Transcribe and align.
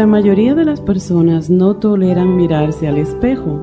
La 0.00 0.06
mayoría 0.06 0.54
de 0.54 0.64
las 0.64 0.80
personas 0.80 1.50
no 1.50 1.76
toleran 1.76 2.34
mirarse 2.34 2.88
al 2.88 2.96
espejo, 2.96 3.60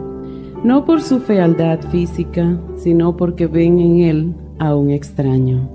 no 0.63 0.85
por 0.85 1.01
su 1.01 1.19
fealdad 1.19 1.79
física, 1.89 2.59
sino 2.75 3.17
porque 3.17 3.47
ven 3.47 3.79
en 3.79 4.01
él 4.01 4.35
a 4.59 4.75
un 4.75 4.91
extraño. 4.91 5.67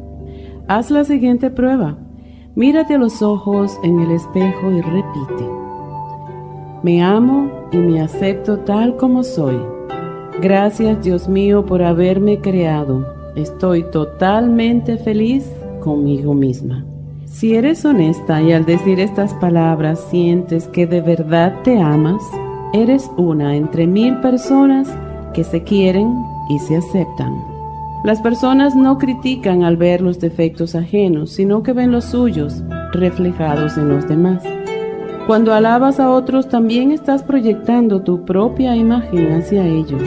Haz 0.69 0.93
la 0.93 1.03
siguiente 1.03 1.51
prueba. 1.51 1.99
Mírate 2.55 2.95
a 2.95 2.99
los 2.99 3.23
ojos 3.23 3.77
en 3.83 3.99
el 3.99 4.13
espejo 4.13 4.71
y 4.71 4.81
repite. 4.83 5.51
Me 6.85 7.03
amo 7.03 7.51
y 7.73 7.79
me 7.79 8.01
acepto 8.01 8.59
tal 8.59 8.97
como 8.97 9.25
soy. 9.25 9.57
Gracias 10.41 11.03
Dios 11.03 11.29
mío 11.29 11.67
por 11.67 11.83
haberme 11.83 12.41
creado. 12.41 13.05
Estoy 13.35 13.83
totalmente 13.91 14.97
feliz 14.97 15.45
conmigo 15.81 16.35
misma. 16.35 16.85
Si 17.33 17.57
eres 17.57 17.85
honesta 17.87 18.43
y 18.43 18.53
al 18.53 18.67
decir 18.67 19.01
estas 19.01 19.33
palabras 19.35 19.99
sientes 20.11 20.69
que 20.69 20.87
de 20.87 21.01
verdad 21.01 21.55
te 21.65 21.81
amas, 21.81 22.23
eres 22.75 23.11
una 23.17 23.57
entre 23.57 23.87
mil 23.87 24.21
personas 24.21 24.87
que 25.33 25.43
se 25.43 25.63
quieren 25.63 26.15
y 26.51 26.59
se 26.59 26.77
aceptan. 26.77 27.43
Las 28.05 28.21
personas 28.21 28.77
no 28.77 28.99
critican 28.99 29.65
al 29.65 29.79
ver 29.79 30.03
los 30.03 30.21
defectos 30.21 30.75
ajenos, 30.75 31.31
sino 31.31 31.63
que 31.63 31.73
ven 31.73 31.91
los 31.91 32.05
suyos 32.05 32.63
reflejados 32.93 33.79
en 33.79 33.89
los 33.89 34.07
demás. 34.07 34.45
Cuando 35.27 35.55
alabas 35.55 36.01
a 36.01 36.11
otros 36.11 36.49
también 36.49 36.93
estás 36.93 37.23
proyectando 37.23 38.03
tu 38.03 38.27
propia 38.27 38.77
imagen 38.77 39.33
hacia 39.33 39.67
ellos. 39.67 40.03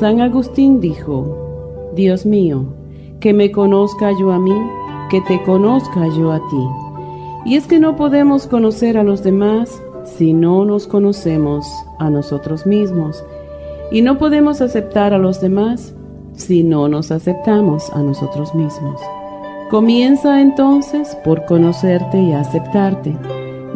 San 0.00 0.22
Agustín 0.22 0.80
dijo, 0.80 1.92
Dios 1.94 2.24
mío, 2.24 2.64
que 3.20 3.34
me 3.34 3.52
conozca 3.52 4.12
yo 4.18 4.32
a 4.32 4.38
mí 4.38 4.54
que 5.08 5.20
te 5.22 5.42
conozca 5.42 6.06
yo 6.08 6.32
a 6.32 6.38
ti. 6.48 6.68
Y 7.44 7.56
es 7.56 7.66
que 7.66 7.78
no 7.78 7.96
podemos 7.96 8.46
conocer 8.46 8.98
a 8.98 9.02
los 9.02 9.22
demás 9.22 9.82
si 10.04 10.32
no 10.32 10.64
nos 10.64 10.86
conocemos 10.86 11.66
a 11.98 12.10
nosotros 12.10 12.66
mismos. 12.66 13.24
Y 13.90 14.02
no 14.02 14.18
podemos 14.18 14.60
aceptar 14.60 15.14
a 15.14 15.18
los 15.18 15.40
demás 15.40 15.94
si 16.34 16.62
no 16.62 16.88
nos 16.88 17.10
aceptamos 17.10 17.90
a 17.90 18.02
nosotros 18.02 18.54
mismos. 18.54 19.00
Comienza 19.70 20.40
entonces 20.40 21.16
por 21.24 21.44
conocerte 21.46 22.20
y 22.20 22.32
aceptarte. 22.32 23.16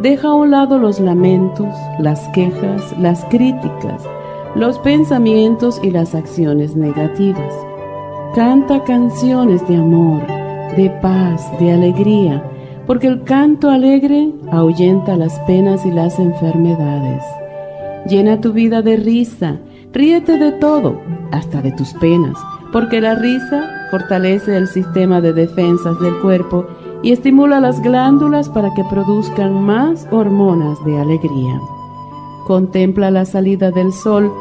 Deja 0.01 0.29
a 0.29 0.33
un 0.33 0.51
lado 0.51 0.77
los 0.77 0.99
lamentos, 0.99 1.67
las 1.99 2.27
quejas, 2.29 2.97
las 2.99 3.23
críticas, 3.25 4.03
los 4.55 4.77
pensamientos 4.79 5.79
y 5.83 5.91
las 5.91 6.13
acciones 6.15 6.75
negativas. 6.75 7.53
Canta 8.35 8.83
canciones 8.83 9.67
de 9.67 9.77
amor 9.77 10.42
de 10.73 10.89
paz, 11.01 11.41
de 11.59 11.71
alegría, 11.71 12.43
porque 12.85 13.07
el 13.07 13.23
canto 13.23 13.69
alegre 13.69 14.31
ahuyenta 14.51 15.15
las 15.15 15.39
penas 15.41 15.85
y 15.85 15.91
las 15.91 16.19
enfermedades. 16.19 17.23
Llena 18.07 18.41
tu 18.41 18.51
vida 18.51 18.81
de 18.81 18.97
risa, 18.97 19.59
ríete 19.93 20.37
de 20.37 20.51
todo, 20.51 20.99
hasta 21.31 21.61
de 21.61 21.71
tus 21.71 21.93
penas, 21.93 22.37
porque 22.71 22.99
la 22.99 23.15
risa 23.15 23.69
fortalece 23.91 24.57
el 24.57 24.67
sistema 24.67 25.21
de 25.21 25.33
defensas 25.33 25.99
del 25.99 26.19
cuerpo 26.19 26.65
y 27.01 27.11
estimula 27.11 27.59
las 27.59 27.81
glándulas 27.81 28.49
para 28.49 28.73
que 28.73 28.83
produzcan 28.85 29.63
más 29.63 30.07
hormonas 30.11 30.83
de 30.85 30.99
alegría. 30.99 31.59
Contempla 32.45 33.11
la 33.11 33.25
salida 33.25 33.71
del 33.71 33.93
sol 33.93 34.31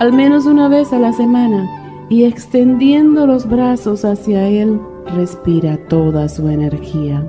al 0.00 0.14
menos 0.14 0.46
una 0.46 0.66
vez 0.68 0.94
a 0.94 0.98
la 0.98 1.12
semana 1.12 1.68
y 2.08 2.24
extendiendo 2.24 3.26
los 3.26 3.46
brazos 3.46 4.06
hacia 4.06 4.48
él, 4.48 4.80
respira 5.14 5.76
toda 5.88 6.28
su 6.28 6.48
energía. 6.48 7.24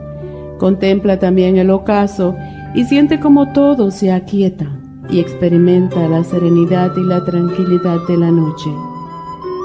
Contempla 0.59 1.20
también 1.20 1.58
el 1.58 1.70
ocaso 1.72 2.36
y 2.76 2.86
siente 2.86 3.20
como 3.20 3.52
todo 3.52 3.92
se 3.92 4.12
aquieta 4.12 4.68
y 5.09 5.20
experimenta 5.20 6.08
la 6.08 6.24
serenidad 6.24 6.96
y 6.96 7.04
la 7.04 7.24
tranquilidad 7.26 8.00
de 8.08 8.18
la 8.18 8.31
noche. 8.31 8.70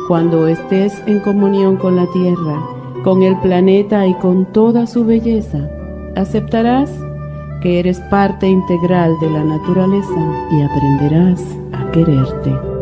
Cuando 0.09 0.47
estés 0.49 1.03
en 1.06 1.21
comunión 1.21 1.77
con 1.77 1.97
la 1.97 2.06
tierra, 2.12 2.62
con 3.05 3.22
el 3.22 3.39
planeta 3.41 4.06
y 4.06 4.15
con 4.15 4.47
toda 4.53 4.87
su 4.87 5.05
belleza, 5.05 5.69
aceptarás 6.16 6.91
que 7.61 7.78
eres 7.78 8.00
parte 8.11 8.49
integral 8.49 9.12
de 9.21 9.31
la 9.31 9.45
naturaleza 9.45 10.49
y 10.53 10.62
aprenderás 10.62 11.43
a 11.72 11.91
quererte. 11.91 12.75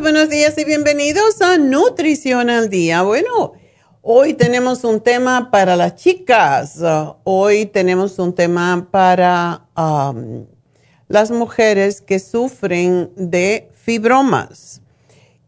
Buenos 0.00 0.30
días, 0.30 0.56
y 0.56 0.64
bienvenidos 0.64 1.42
a 1.42 1.58
Nutrición 1.58 2.48
al 2.48 2.70
Día. 2.70 3.02
Bueno, 3.02 3.52
hoy 4.00 4.32
tenemos 4.32 4.82
un 4.82 5.02
tema 5.02 5.50
para 5.50 5.76
las 5.76 5.96
chicas. 5.96 6.78
hoy 7.24 7.66
tenemos 7.66 8.18
un 8.18 8.34
tema 8.34 8.88
para 8.90 9.66
las 11.06 11.30
mujeres 11.30 12.00
que 12.00 12.18
sufren 12.18 13.10
de 13.14 13.68
fibromas. 13.74 14.80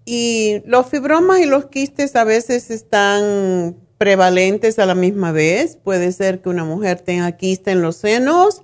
Y 0.04 0.60
los 0.66 0.87
fibromas 0.87 1.40
y 1.40 1.46
los 1.46 1.66
quistes 1.66 2.14
a 2.14 2.25
veces 2.25 2.70
están 2.70 3.75
prevalentes 3.96 4.78
a 4.78 4.84
la 4.84 4.94
misma 4.94 5.32
vez. 5.32 5.78
Puede 5.82 6.12
ser 6.12 6.43
que 6.43 6.50
una 6.50 6.64
mujer 6.64 7.00
tenga 7.00 7.32
quiste 7.38 7.70
en 7.70 7.81
los 7.81 7.96
senos 7.96 8.60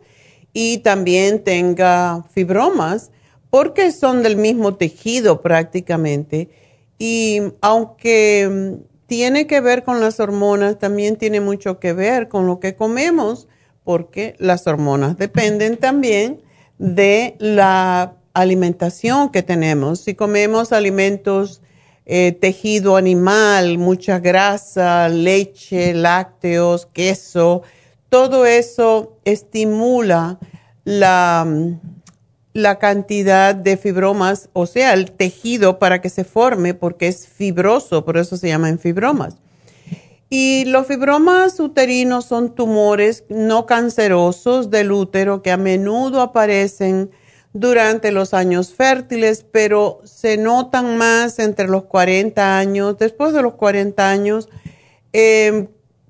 y 0.52 0.79
también 0.79 1.43
tenga 1.43 2.26
fibromas 2.31 3.11
porque 3.50 3.92
son 3.92 4.22
del 4.22 4.36
mismo 4.36 4.74
tejido 4.74 5.40
prácticamente. 5.40 6.50
Y 6.98 7.40
aunque 7.60 8.48
mm, 8.50 8.82
tiene 9.06 9.46
que 9.46 9.60
ver 9.60 9.84
con 9.84 10.00
las 10.00 10.20
hormonas, 10.20 10.78
también 10.78 11.16
tiene 11.16 11.40
mucho 11.40 11.78
que 11.78 11.92
ver 11.92 12.28
con 12.28 12.46
lo 12.46 12.60
que 12.60 12.74
comemos, 12.74 13.48
porque 13.84 14.34
las 14.38 14.66
hormonas 14.66 15.16
dependen 15.16 15.78
también 15.78 16.42
de 16.78 17.36
la 17.38 18.14
alimentación 18.34 19.30
que 19.30 19.42
tenemos. 19.42 20.00
Si 20.00 20.14
comemos 20.14 20.72
alimentos, 20.72 21.62
eh, 22.04 22.32
tejido 22.32 22.96
animal, 22.96 23.78
mucha 23.78 24.18
grasa, 24.18 25.08
leche, 25.08 25.94
lácteos, 25.94 26.86
queso, 26.86 27.62
todo 28.08 28.46
eso 28.46 29.18
estimula 29.24 30.38
la, 30.84 31.46
la 32.58 32.81
cantidad 32.81 33.55
de 33.55 33.76
fibromas, 33.76 34.49
o 34.52 34.66
sea, 34.66 34.93
el 34.93 35.12
tejido 35.12 35.78
para 35.78 36.00
que 36.00 36.10
se 36.10 36.25
forme, 36.25 36.75
porque 36.75 37.06
es 37.06 37.28
fibroso, 37.28 38.05
por 38.05 38.19
eso 38.19 38.37
se 38.37 38.49
llaman 38.49 38.81
fibromas. 38.81 39.37
Y 40.28 40.64
los 40.66 40.87
fibromas 40.87 41.58
uterinos 41.60 42.25
son 42.26 42.55
tumores 42.55 43.25
no 43.28 43.64
cancerosos 43.64 44.70
del 44.70 44.90
útero 44.90 45.40
que 45.40 45.52
a 45.52 45.56
menudo 45.56 46.20
aparecen 46.20 47.10
durante 47.52 48.10
los 48.10 48.34
años 48.34 48.75
fértiles, 48.75 49.46
pero 49.50 50.00
se 50.05 50.37
notan 50.37 50.99
más 50.99 51.38
entre 51.38 51.69
los 51.69 51.84
40 51.84 52.58
años, 52.58 52.99
después 52.99 53.32
de 53.32 53.43
los 53.43 53.55
40 53.55 54.10
años, 54.10 54.49
em, 55.12 55.69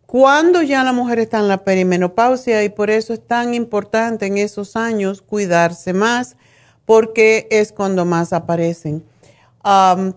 cuando 0.09 0.63
ya 0.63 0.85
la 0.85 0.95
mujer 0.95 1.19
está 1.19 1.39
en 1.39 1.49
la 1.49 1.65
perimenopausia 1.65 2.65
y 2.65 2.71
por 2.71 2.89
eso 2.89 3.13
es 3.13 3.27
tan 3.27 3.53
importante 3.53 4.25
en 4.25 4.39
esos 4.39 4.75
años 4.75 5.21
cuidarse 5.21 5.93
más, 5.93 6.39
porque 6.87 7.47
es 7.51 7.73
cuando 7.73 8.07
más 8.07 8.33
aparecen. 8.33 9.05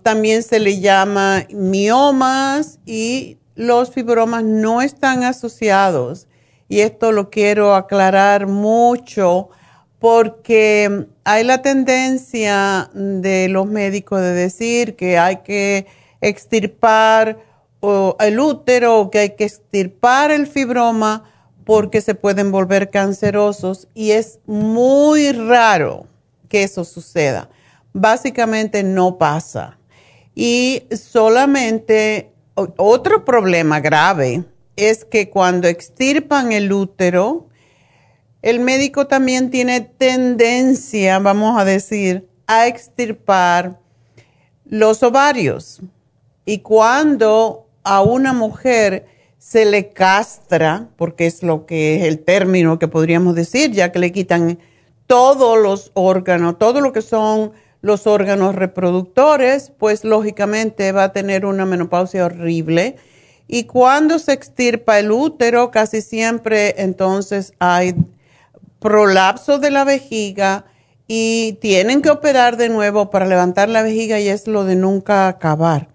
también 0.02 0.44
se 0.44 0.62
le 0.62 0.80
llama 0.80 1.46
miomas 1.52 2.80
y 2.86 3.38
los 3.56 3.92
fibromas 3.92 4.46
no 4.46 4.82
están 4.82 5.26
asociados. 5.26 6.26
Y 6.70 6.80
esto 6.80 7.12
lo 7.12 7.30
quiero 7.30 7.76
aclarar 7.76 8.48
mucho 8.48 9.50
porque 10.00 11.06
hay 11.26 11.44
la 11.44 11.62
tendencia 11.62 12.90
de 12.94 13.50
los 13.50 13.68
médicos 13.68 14.22
de 14.22 14.32
decir 14.32 14.96
que 14.96 15.18
hay 15.18 15.42
que 15.44 15.86
extirpar 16.22 17.51
el 18.20 18.40
útero 18.40 19.10
que 19.12 19.20
hay 19.20 19.30
que 19.36 19.46
extirpar 19.46 20.32
el 20.32 20.48
fibroma 20.48 21.24
porque 21.66 22.02
se 22.02 22.16
pueden 22.16 22.52
volver 22.52 22.90
cancerosos 22.90 23.88
y 23.94 24.12
es 24.12 24.40
muy 24.46 25.32
raro 25.32 26.08
que 26.50 26.64
eso 26.64 26.84
suceda. 26.84 27.50
Básicamente 27.94 28.84
no 28.84 29.18
pasa. 29.18 29.78
Y 30.36 30.84
solamente 30.92 32.34
otro 32.56 33.26
problema 33.26 33.80
grave 33.80 34.44
es 34.76 35.06
que 35.06 35.30
cuando 35.30 35.68
extirpan 35.68 36.52
el 36.52 36.72
útero, 36.72 37.48
el 38.42 38.60
médico 38.60 39.08
también 39.08 39.52
tiene 39.52 39.82
tendencia, 39.82 41.20
vamos 41.20 41.60
a 41.60 41.66
decir, 41.66 42.28
a 42.48 42.68
extirpar 42.68 43.80
los 44.66 45.04
ovarios. 45.04 45.82
Y 46.46 46.60
cuando 46.60 47.68
a 47.84 48.02
una 48.02 48.34
mujer 48.34 49.06
se 49.38 49.66
le 49.66 49.90
castra, 49.90 50.90
porque 50.98 51.26
es 51.26 51.42
lo 51.44 51.66
que 51.66 51.96
es 51.96 52.04
el 52.04 52.20
término 52.20 52.78
que 52.80 52.88
podríamos 52.88 53.36
decir, 53.36 53.72
ya 53.72 53.92
que 53.92 54.00
le 54.00 54.12
quitan 54.12 54.60
todos 55.08 55.58
los 55.58 55.92
órganos, 55.94 56.58
todo 56.58 56.80
lo 56.80 56.94
que 56.94 57.02
son 57.02 57.52
los 57.82 58.06
órganos 58.06 58.56
reproductores, 58.56 59.72
pues 59.78 60.04
lógicamente 60.04 60.92
va 60.92 61.06
a 61.06 61.12
tener 61.12 61.46
una 61.46 61.66
menopausia 61.66 62.26
horrible. 62.26 62.98
Y 63.48 63.66
cuando 63.66 64.20
se 64.20 64.34
extirpa 64.34 65.00
el 65.00 65.12
útero, 65.12 65.72
casi 65.72 66.02
siempre 66.02 66.76
entonces 66.78 67.54
hay 67.60 67.96
prolapso 68.80 69.60
de 69.60 69.72
la 69.72 69.84
vejiga 69.84 70.66
y 71.08 71.58
tienen 71.60 72.02
que 72.02 72.10
operar 72.10 72.56
de 72.56 72.70
nuevo 72.70 73.10
para 73.10 73.26
levantar 73.26 73.68
la 73.68 73.82
vejiga 73.84 74.20
y 74.20 74.30
es 74.30 74.48
lo 74.48 74.64
de 74.64 74.76
nunca 74.76 75.28
acabar. 75.28 75.91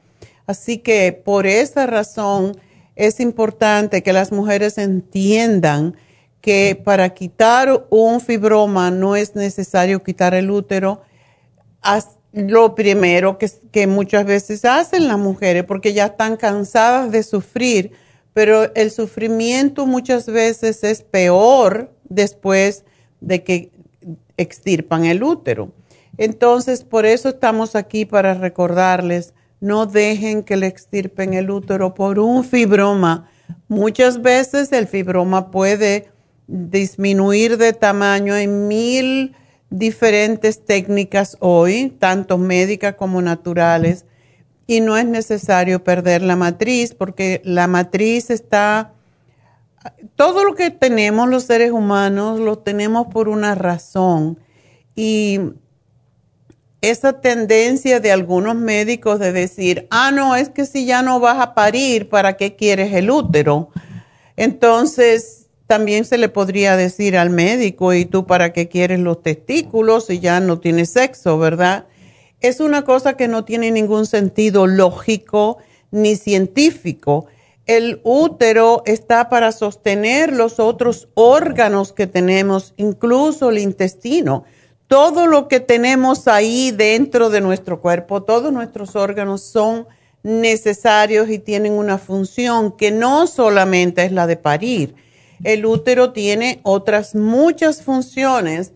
Así 0.47 0.79
que 0.79 1.13
por 1.13 1.47
esa 1.47 1.87
razón 1.87 2.57
es 2.95 3.21
importante 3.21 4.03
que 4.03 4.13
las 4.13 4.33
mujeres 4.33 4.79
entiendan 4.79 5.97
que 6.41 6.81
para 6.83 7.11
quitar 7.11 7.87
un 7.91 8.21
fibroma 8.21 8.91
no 8.91 9.17
es 9.17 9.35
necesario 9.35 10.03
quitar 10.03 10.33
el 10.35 10.51
útero, 10.51 11.03
lo 12.33 12.75
primero 12.75 13.39
que, 13.39 13.87
muchas 13.87 14.27
veces 14.27 14.65
hacen 14.65 15.09
las 15.09 15.19
mujeres 15.19 15.65
porque 15.65 15.93
ya 15.93 16.07
están 16.07 16.37
cansadas 16.37 17.11
de 17.11 17.23
sufrir, 17.23 17.93
pero 18.33 18.75
el 18.75 18.91
sufrimiento 18.91 19.87
muchas 19.87 20.27
veces 20.27 20.85
es 20.85 21.03
peor 21.03 21.91
después 22.05 22.85
de 23.21 23.43
que 23.43 23.71
extirpan 24.37 25.05
el 25.07 25.23
útero. 25.23 25.73
Entonces, 26.19 26.85
por 26.85 27.07
eso 27.07 27.31
estamos 27.31 27.75
aquí 27.75 28.05
para 28.05 28.35
recordarles, 28.35 29.35
no 29.66 29.87
dejen 29.87 30.44
que 30.44 30.56
le 30.56 30.68
extirpen 30.68 31.35
el 31.35 31.50
útero 31.50 31.92
por 31.92 32.20
un 32.20 32.44
fibroma. 32.44 33.28
Muchas 33.66 34.23
veces 34.23 34.70
el 34.70 34.87
fibroma 34.87 35.50
puede 35.50 36.08
disminuir 36.46 37.58
de 37.58 37.73
tamaño 37.73 38.37
en 38.37 38.68
mil 38.68 39.35
diferentes 39.68 40.64
técnicas 40.64 41.37
hoy, 41.40 41.92
tanto 41.99 42.38
médicas 42.38 42.94
como 42.94 43.20
naturales, 43.20 44.04
y 44.68 44.80
no 44.80 44.96
es 44.96 45.06
necesario 45.06 45.82
perder 45.82 46.23
la 46.23 46.37
matriz 46.37 46.94
porque 46.94 47.42
la 47.44 47.66
matriz 47.66 48.30
está, 48.30 48.92
todo 50.14 50.44
lo 50.44 50.54
que 50.54 50.70
tenemos 50.70 51.28
los 51.28 51.42
seres 51.42 51.73
humanos 51.73 52.38
lo 52.38 52.58
tenemos 52.58 53.08
por 53.08 53.28
una 53.28 53.56
razón 53.56 54.38
y 54.94 55.40
esa 56.90 57.21
tendencia 57.21 58.00
de 58.00 58.12
algunos 58.12 58.55
médicos 58.55 59.19
de 59.19 59.33
decir, 59.33 59.87
ah, 59.90 60.11
no, 60.11 60.37
es 60.37 60.49
que 60.49 60.66
si 60.66 60.87
ya 60.87 61.02
no 61.02 61.21
vas 61.21 61.38
a 61.40 61.55
parir, 61.55 62.09
¿para 62.09 62.37
qué 62.37 62.55
quieres 62.55 62.93
el 62.95 63.11
útero? 63.11 63.71
Entonces, 64.37 65.47
también 65.66 66.05
se 66.05 66.16
le 66.16 66.28
podría 66.28 66.76
decir 66.76 67.16
al 67.16 67.31
médico, 67.31 67.93
¿y 67.93 68.05
tú 68.05 68.26
para 68.26 68.52
qué 68.52 68.69
quieres 68.69 69.00
los 69.00 69.23
testículos 69.23 70.07
si 70.07 70.21
ya 70.21 70.38
no 70.40 70.61
tienes 70.61 70.90
sexo, 70.90 71.38
verdad? 71.38 71.87
Es 72.40 72.61
una 72.61 72.83
cosa 72.83 73.16
que 73.16 73.26
no 73.26 73.45
tiene 73.45 73.71
ningún 73.71 74.07
sentido 74.07 74.66
lógico 74.66 75.59
ni 75.90 76.14
científico. 76.14 77.26
El 77.66 78.00
útero 78.05 78.83
está 78.87 79.28
para 79.28 79.50
sostener 79.50 80.33
los 80.33 80.61
otros 80.61 81.09
órganos 81.14 81.93
que 81.93 82.07
tenemos, 82.07 82.75
incluso 82.76 83.50
el 83.50 83.59
intestino. 83.59 84.45
Todo 84.88 85.26
lo 85.26 85.49
que 85.49 85.61
tenemos 85.61 86.28
ahí 86.28 86.71
dentro 86.71 87.28
de 87.28 87.40
nuestro 87.40 87.81
cuerpo, 87.81 88.23
todos 88.23 88.52
nuestros 88.52 88.95
órganos 88.95 89.43
son 89.43 89.87
necesarios 90.23 91.28
y 91.28 91.38
tienen 91.38 91.73
una 91.73 91.99
función 91.99 92.76
que 92.76 92.90
no 92.90 93.26
solamente 93.26 94.05
es 94.05 94.12
la 94.12 94.26
de 94.26 94.37
parir. 94.37 94.95
El 95.43 95.66
útero 95.66 96.12
tiene 96.12 96.61
otras 96.62 97.14
muchas 97.14 97.83
funciones, 97.83 98.73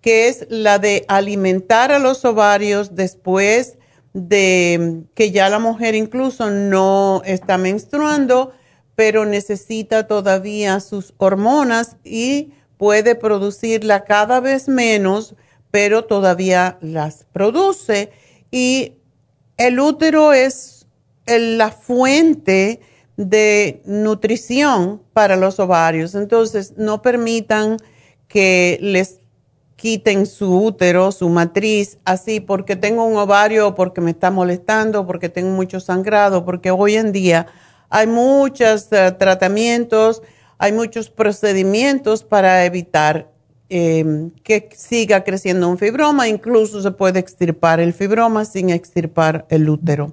que 0.00 0.28
es 0.28 0.46
la 0.48 0.78
de 0.78 1.04
alimentar 1.08 1.92
a 1.92 1.98
los 1.98 2.24
ovarios 2.24 2.94
después 2.96 3.78
de 4.12 5.04
que 5.14 5.30
ya 5.30 5.48
la 5.48 5.58
mujer 5.58 5.94
incluso 5.94 6.50
no 6.50 7.22
está 7.24 7.56
menstruando, 7.56 8.52
pero 8.94 9.24
necesita 9.24 10.06
todavía 10.06 10.80
sus 10.80 11.14
hormonas 11.16 11.96
y 12.04 12.52
puede 12.76 13.14
producirla 13.14 14.04
cada 14.04 14.40
vez 14.40 14.68
menos, 14.68 15.34
pero 15.72 16.04
todavía 16.04 16.78
las 16.80 17.24
produce. 17.32 18.12
Y 18.52 18.92
el 19.56 19.80
útero 19.80 20.32
es 20.32 20.86
la 21.26 21.72
fuente 21.72 22.80
de 23.16 23.82
nutrición 23.84 25.02
para 25.12 25.36
los 25.36 25.58
ovarios. 25.58 26.14
Entonces, 26.14 26.74
no 26.76 27.02
permitan 27.02 27.78
que 28.28 28.78
les 28.80 29.20
quiten 29.76 30.26
su 30.26 30.62
útero, 30.62 31.10
su 31.10 31.28
matriz, 31.28 31.98
así 32.04 32.38
porque 32.38 32.76
tengo 32.76 33.04
un 33.04 33.16
ovario, 33.16 33.74
porque 33.74 34.00
me 34.00 34.12
está 34.12 34.30
molestando, 34.30 35.06
porque 35.06 35.28
tengo 35.28 35.50
mucho 35.50 35.80
sangrado, 35.80 36.44
porque 36.44 36.70
hoy 36.70 36.96
en 36.96 37.12
día 37.12 37.46
hay 37.88 38.06
muchos 38.06 38.88
eh, 38.92 39.10
tratamientos, 39.18 40.22
hay 40.58 40.72
muchos 40.72 41.10
procedimientos 41.10 42.22
para 42.22 42.64
evitar 42.64 43.31
em, 43.74 44.28
que 44.42 44.68
siga 44.76 45.24
creciendo 45.24 45.66
un 45.66 45.78
fibroma, 45.78 46.28
incluso 46.28 46.82
se 46.82 46.90
puede 46.90 47.20
extirpar 47.20 47.80
el 47.80 47.94
fibroma 47.94 48.44
sin 48.44 48.68
extirpar 48.68 49.46
el 49.48 49.66
útero. 49.66 50.12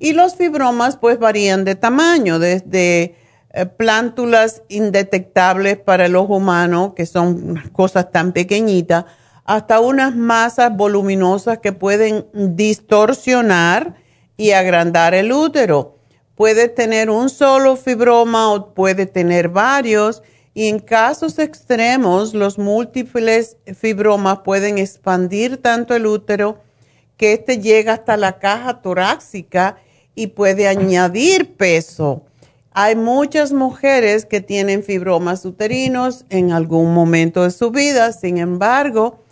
Y 0.00 0.12
los 0.12 0.34
fibromas 0.34 0.96
pues 0.96 1.20
varían 1.20 1.64
de 1.64 1.76
tamaño, 1.76 2.40
desde 2.40 3.14
eh, 3.52 3.66
plántulas 3.66 4.62
indetectables 4.68 5.76
para 5.78 6.06
el 6.06 6.16
ojo 6.16 6.34
humano, 6.34 6.94
que 6.96 7.06
son 7.06 7.62
cosas 7.72 8.10
tan 8.10 8.32
pequeñitas, 8.32 9.04
hasta 9.44 9.78
unas 9.78 10.16
masas 10.16 10.76
voluminosas 10.76 11.58
que 11.58 11.72
pueden 11.72 12.26
distorsionar 12.32 13.94
y 14.36 14.50
agrandar 14.50 15.14
el 15.14 15.30
útero. 15.30 15.98
Puede 16.34 16.68
tener 16.68 17.08
un 17.08 17.30
solo 17.30 17.76
fibroma 17.76 18.52
o 18.52 18.74
puede 18.74 19.06
tener 19.06 19.48
varios 19.48 20.24
y 20.54 20.68
en 20.68 20.78
casos 20.78 21.38
extremos 21.40 22.32
los 22.32 22.58
múltiples 22.58 23.56
fibromas 23.74 24.38
pueden 24.44 24.78
expandir 24.78 25.56
tanto 25.56 25.96
el 25.96 26.06
útero 26.06 26.60
que 27.16 27.32
éste 27.32 27.58
llega 27.58 27.94
hasta 27.94 28.16
la 28.16 28.38
caja 28.38 28.80
torácica 28.80 29.76
y 30.14 30.28
puede 30.28 30.68
añadir 30.68 31.56
peso. 31.56 32.22
Hay 32.70 32.96
muchas 32.96 33.52
mujeres 33.52 34.26
que 34.26 34.40
tienen 34.40 34.82
fibromas 34.82 35.44
uterinos 35.44 36.24
en 36.30 36.52
algún 36.52 36.94
momento 36.94 37.42
de 37.42 37.50
su 37.50 37.70
vida, 37.70 38.12
sin 38.12 38.38
embargo, 38.38 39.24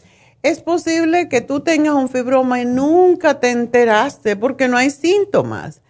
es 0.43 0.61
posible 0.61 1.29
que 1.29 1.41
tú 1.41 1.61
tengas 1.61 1.95
un 1.95 2.09
fibroma 2.09 2.61
y 2.61 2.65
nunca 2.65 3.39
te 3.39 3.51
enteraste 3.51 4.35
porque 4.35 4.67
no 4.67 4.77
hay 4.77 4.91
síntomas. 4.91 5.82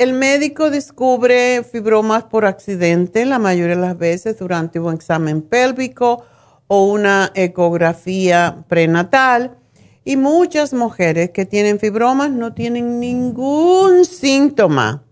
El 0.00 0.14
médico 0.14 0.70
descubre 0.70 1.62
fibromas 1.62 2.24
por 2.24 2.46
accidente 2.46 3.26
la 3.26 3.38
mayoría 3.38 3.76
de 3.76 3.82
las 3.82 3.98
veces 3.98 4.38
durante 4.38 4.80
un 4.80 4.94
examen 4.94 5.42
pélvico 5.42 6.24
o 6.68 6.86
una 6.86 7.30
ecografía 7.34 8.64
prenatal. 8.66 9.58
Y 10.02 10.16
muchas 10.16 10.72
mujeres 10.72 11.32
que 11.32 11.44
tienen 11.44 11.78
fibromas 11.78 12.30
no 12.30 12.54
tienen 12.54 12.98
ningún 12.98 14.06
síntoma 14.06 15.04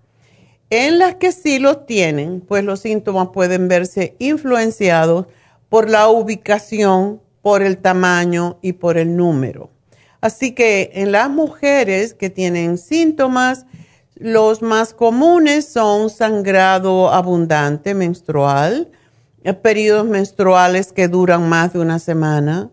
en 0.70 0.98
las 0.98 1.16
que 1.16 1.32
sí 1.32 1.58
los 1.58 1.84
tienen, 1.84 2.40
pues 2.40 2.64
los 2.64 2.80
síntomas 2.80 3.28
pueden 3.28 3.68
verse 3.68 4.16
influenciados 4.18 5.26
por 5.68 5.90
la 5.90 6.08
ubicación, 6.08 7.20
por 7.42 7.60
el 7.60 7.76
tamaño 7.76 8.58
y 8.62 8.72
por 8.72 8.96
el 8.96 9.14
número. 9.18 9.68
Así 10.22 10.52
que 10.52 10.92
en 10.94 11.12
las 11.12 11.28
mujeres 11.28 12.14
que 12.14 12.30
tienen 12.30 12.78
síntomas, 12.78 13.66
los 14.20 14.62
más 14.62 14.94
comunes 14.94 15.68
son 15.68 16.10
sangrado 16.10 17.10
abundante 17.12 17.94
menstrual, 17.94 18.90
eh, 19.44 19.52
periodos 19.54 20.06
menstruales 20.06 20.92
que 20.92 21.08
duran 21.08 21.48
más 21.48 21.72
de 21.72 21.78
una 21.78 22.00
semana, 22.00 22.70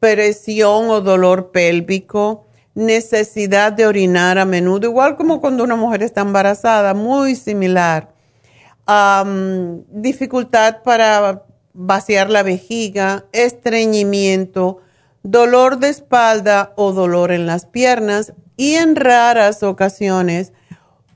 presión 0.00 0.90
o 0.90 1.00
dolor 1.00 1.52
pélvico, 1.52 2.46
necesidad 2.74 3.72
de 3.72 3.86
orinar 3.86 4.38
a 4.38 4.44
menudo, 4.44 4.88
igual 4.88 5.16
como 5.16 5.40
cuando 5.40 5.62
una 5.62 5.76
mujer 5.76 6.02
está 6.02 6.22
embarazada, 6.22 6.94
muy 6.94 7.36
similar. 7.36 8.12
dificultad 9.92 10.82
para 10.82 11.44
vaciar 11.72 12.28
la 12.28 12.42
vejiga, 12.42 13.26
estreñimiento, 13.30 14.78
dolor 15.22 15.78
de 15.78 15.90
espalda 15.90 16.72
o 16.74 16.90
dolor 16.90 17.30
en 17.30 17.46
las 17.46 17.66
piernas 17.66 18.32
y 18.56 18.74
en 18.74 18.96
raras 18.96 19.62
ocasiones 19.62 20.52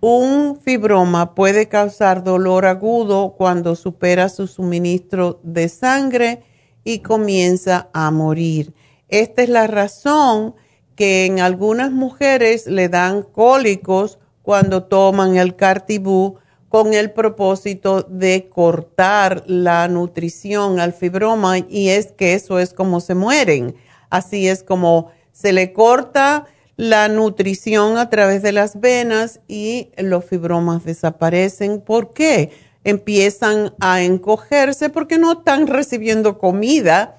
un 0.07 0.61
fibroma 0.61 1.35
puede 1.35 1.67
causar 1.67 2.23
dolor 2.25 2.67
agudo 2.67 3.35
cuando 3.39 3.75
supera 3.75 4.29
su 4.29 4.47
suministro 4.47 5.41
de 5.43 5.71
sangre 5.71 6.43
y 6.85 6.99
comienza 6.99 7.89
a 7.95 8.11
morir. 8.11 8.75
Esta 9.09 9.43
es 9.43 9.49
la 9.49 9.67
razón 9.67 10.55
que 10.95 11.25
en 11.25 11.41
algunas 11.41 11.91
mujeres 11.91 12.67
le 12.67 12.91
dan 12.91 13.23
cólicos 13.23 14.19
cuando 14.43 14.85
toman 14.85 15.37
el 15.37 15.57
cartibú 15.57 16.37
con 16.69 16.93
el 16.93 17.13
propósito 17.13 18.03
de 18.03 18.51
cortar 18.51 19.43
la 19.47 19.89
nutrición 19.89 20.81
al 20.81 20.93
fibroma 20.93 21.61
y 21.61 21.89
es 21.89 22.13
que 22.13 22.35
eso 22.35 22.59
es 22.59 22.75
como 22.75 23.01
se 23.01 23.15
mueren. 23.15 23.75
Así 24.11 24.49
es 24.49 24.63
como 24.63 25.11
se 25.33 25.55
le 25.55 25.73
corta 25.73 26.45
la 26.76 27.09
nutrición 27.09 27.99
a 27.99 28.11
través 28.11 28.43
de 28.43 28.52
las 28.52 28.81
venas 28.81 29.40
y 29.47 29.90
los 29.97 30.25
fibromas 30.25 30.85
desaparecen. 30.85 31.81
¿Por 31.81 32.12
qué? 32.12 32.50
Empiezan 32.83 33.75
a 33.81 34.02
encogerse 34.02 34.90
porque 34.90 35.19
no 35.19 35.33
están 35.33 35.66
recibiendo 35.66 36.38
comida 36.38 37.16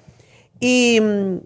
y 0.60 1.00
mm, 1.00 1.36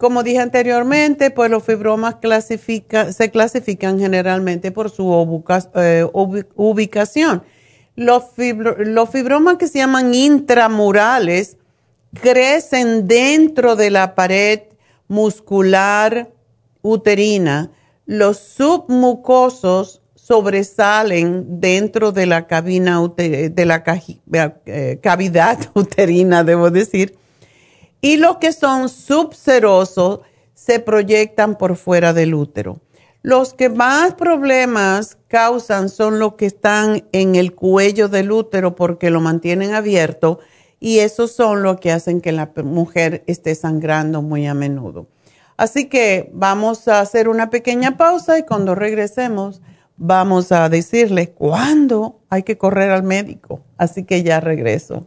como 0.00 0.22
dije 0.22 0.38
anteriormente, 0.38 1.30
pues 1.30 1.50
los 1.50 1.62
fibromas 1.62 2.16
se 2.20 3.30
clasifican 3.30 3.98
generalmente 3.98 4.72
por 4.72 4.88
su 4.88 5.44
eh, 5.74 6.06
ubicación. 6.12 7.42
Los, 7.96 8.22
los 8.78 9.10
fibromas 9.10 9.58
que 9.58 9.68
se 9.68 9.78
llaman 9.78 10.14
intramurales 10.14 11.58
crecen 12.14 13.06
dentro 13.06 13.76
de 13.76 13.90
la 13.90 14.14
pared 14.14 14.60
muscular 15.06 16.30
uterina. 16.82 17.70
Los 18.06 18.38
submucosos 18.38 20.02
sobresalen 20.14 21.60
dentro 21.60 22.12
de 22.12 22.26
la 22.26 22.46
cabina 22.46 23.00
eh, 23.16 24.98
cavidad 25.02 25.58
uterina, 25.74 26.44
debo 26.44 26.70
decir 26.70 27.18
y 28.00 28.16
los 28.16 28.38
que 28.38 28.52
son 28.52 28.88
subserosos 28.88 30.20
se 30.54 30.80
proyectan 30.80 31.56
por 31.56 31.76
fuera 31.76 32.12
del 32.12 32.34
útero. 32.34 32.80
Los 33.22 33.52
que 33.52 33.68
más 33.68 34.14
problemas 34.14 35.18
causan 35.28 35.90
son 35.90 36.18
los 36.18 36.34
que 36.34 36.46
están 36.46 37.04
en 37.12 37.34
el 37.34 37.54
cuello 37.54 38.08
del 38.08 38.32
útero 38.32 38.74
porque 38.74 39.10
lo 39.10 39.20
mantienen 39.20 39.74
abierto 39.74 40.38
y 40.78 41.00
esos 41.00 41.32
son 41.32 41.62
los 41.62 41.78
que 41.78 41.92
hacen 41.92 42.22
que 42.22 42.32
la 42.32 42.50
mujer 42.64 43.22
esté 43.26 43.54
sangrando 43.54 44.22
muy 44.22 44.46
a 44.46 44.54
menudo. 44.54 45.06
Así 45.60 45.90
que 45.90 46.30
vamos 46.32 46.88
a 46.88 47.00
hacer 47.00 47.28
una 47.28 47.50
pequeña 47.50 47.98
pausa 47.98 48.38
y 48.38 48.44
cuando 48.44 48.74
regresemos 48.74 49.60
vamos 49.98 50.52
a 50.52 50.70
decirles 50.70 51.28
cuándo 51.34 52.22
hay 52.30 52.44
que 52.44 52.56
correr 52.56 52.90
al 52.90 53.02
médico. 53.02 53.60
Así 53.76 54.04
que 54.04 54.22
ya 54.22 54.40
regreso. 54.40 55.06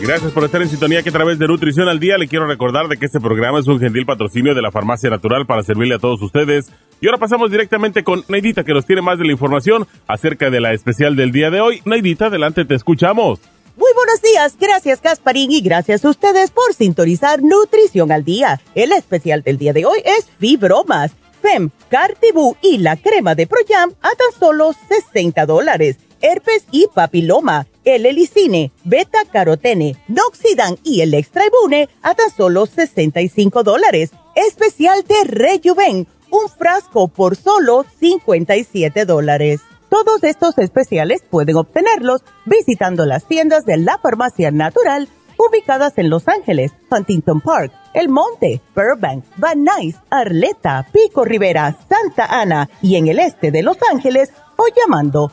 Gracias 0.00 0.32
por 0.32 0.44
estar 0.44 0.62
en 0.62 0.68
sintonía 0.68 1.02
que 1.02 1.10
a 1.10 1.12
través 1.12 1.38
de 1.38 1.46
Nutrición 1.46 1.86
al 1.86 2.00
Día 2.00 2.16
le 2.16 2.26
quiero 2.26 2.46
recordar 2.46 2.88
de 2.88 2.96
que 2.96 3.04
este 3.04 3.20
programa 3.20 3.60
es 3.60 3.66
un 3.68 3.78
gentil 3.78 4.06
patrocinio 4.06 4.54
de 4.54 4.62
la 4.62 4.72
Farmacia 4.72 5.10
Natural 5.10 5.44
para 5.44 5.62
servirle 5.62 5.96
a 5.96 5.98
todos 5.98 6.22
ustedes 6.22 6.70
y 7.02 7.06
ahora 7.06 7.18
pasamos 7.18 7.50
directamente 7.50 8.02
con 8.02 8.24
Neidita, 8.28 8.64
que 8.64 8.72
nos 8.72 8.86
tiene 8.86 9.02
más 9.02 9.18
de 9.18 9.26
la 9.26 9.32
información 9.32 9.86
acerca 10.06 10.48
de 10.48 10.60
la 10.60 10.72
especial 10.72 11.16
del 11.16 11.32
día 11.32 11.50
de 11.50 11.60
hoy. 11.60 11.82
Neidita, 11.84 12.26
adelante, 12.26 12.64
te 12.64 12.74
escuchamos. 12.74 13.40
Muy 13.76 13.90
buenos 13.94 14.22
días, 14.22 14.56
gracias 14.58 15.02
Gasparín 15.02 15.52
y 15.52 15.60
gracias 15.60 16.04
a 16.04 16.10
ustedes 16.10 16.50
por 16.50 16.74
sintonizar 16.74 17.42
Nutrición 17.42 18.10
al 18.10 18.24
Día. 18.24 18.60
El 18.74 18.92
especial 18.92 19.42
del 19.42 19.58
día 19.58 19.74
de 19.74 19.84
hoy 19.84 20.00
es 20.04 20.28
Fibromas, 20.38 21.12
Fem, 21.42 21.70
Cartibú 21.90 22.56
y 22.62 22.78
la 22.78 22.96
crema 22.96 23.34
de 23.34 23.46
Proyam 23.46 23.92
a 24.00 24.10
tan 24.10 24.38
solo 24.38 24.74
60 24.88 25.44
dólares. 25.46 25.98
Herpes 26.22 26.66
y 26.70 26.86
papiloma, 26.94 27.66
el 27.84 28.06
helicine, 28.06 28.72
beta 28.84 29.20
carotene, 29.30 29.96
noxidan 30.08 30.78
y 30.82 31.00
el 31.00 31.14
extraibune 31.14 31.88
a 32.02 32.14
tan 32.14 32.30
solo 32.30 32.66
65 32.66 33.62
dólares. 33.62 34.10
Especial 34.34 35.04
de 35.04 35.24
Rejuven 35.24 36.06
un 36.30 36.48
frasco 36.48 37.08
por 37.08 37.36
solo 37.36 37.84
57 37.98 39.04
dólares. 39.04 39.60
Todos 39.88 40.22
estos 40.22 40.56
especiales 40.58 41.22
pueden 41.28 41.56
obtenerlos 41.56 42.22
visitando 42.44 43.06
las 43.06 43.26
tiendas 43.26 43.64
de 43.64 43.76
la 43.76 43.98
farmacia 43.98 44.50
natural 44.50 45.08
ubicadas 45.36 45.96
en 45.96 46.10
Los 46.10 46.28
Ángeles, 46.28 46.72
Huntington 46.90 47.40
Park, 47.40 47.72
El 47.94 48.08
Monte, 48.08 48.60
Burbank, 48.74 49.24
Van 49.36 49.64
Nuys, 49.64 49.96
Arleta, 50.10 50.86
Pico 50.92 51.24
Rivera, 51.24 51.76
Santa 51.88 52.26
Ana 52.26 52.68
y 52.82 52.96
en 52.96 53.08
el 53.08 53.18
este 53.18 53.50
de 53.50 53.62
Los 53.62 53.78
Ángeles 53.90 54.32
o 54.56 54.64
llamando 54.76 55.32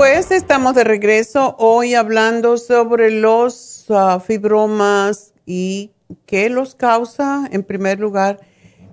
Pues 0.00 0.30
estamos 0.30 0.74
de 0.74 0.82
regreso 0.82 1.56
hoy 1.58 1.94
hablando 1.94 2.56
sobre 2.56 3.10
los 3.10 3.84
ah, 3.90 4.18
fibromas 4.18 5.34
y 5.44 5.90
qué 6.24 6.48
los 6.48 6.74
causa. 6.74 7.46
En 7.52 7.62
primer 7.64 8.00
lugar, 8.00 8.40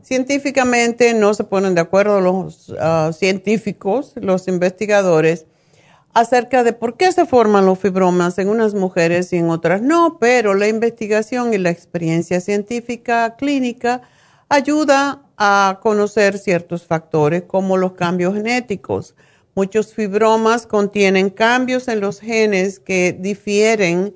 científicamente 0.01 1.13
no 1.13 1.33
se 1.33 1.45
ponen 1.45 1.75
de 1.75 1.79
acuerdo 1.79 2.19
los 2.19 2.75
ah, 2.81 3.11
científicos, 3.13 4.15
los 4.17 4.49
investigadores, 4.49 5.45
acerca 6.13 6.65
de 6.65 6.73
por 6.73 6.97
qué 6.97 7.09
se 7.13 7.25
forman 7.25 7.65
los 7.65 7.79
fibromas 7.79 8.37
en 8.37 8.49
unas 8.49 8.73
mujeres 8.73 9.31
y 9.31 9.37
en 9.37 9.49
otras 9.49 9.81
no, 9.81 10.17
pero 10.19 10.55
la 10.55 10.67
investigación 10.67 11.53
y 11.53 11.57
la 11.57 11.69
experiencia 11.69 12.41
científica 12.41 13.37
clínica 13.37 14.01
ayuda 14.49 15.21
a 15.37 15.79
conocer 15.81 16.37
ciertos 16.37 16.85
factores 16.85 17.43
como 17.43 17.77
los 17.77 17.93
cambios 17.93 18.33
genéticos 18.33 19.15
Muchos 19.57 19.95
fibromas 19.95 20.67
contienen 20.67 21.31
cambios 21.31 21.87
en 21.87 21.99
los 21.99 22.19
genes 22.19 22.79
que 22.79 23.11
difieren 23.11 24.13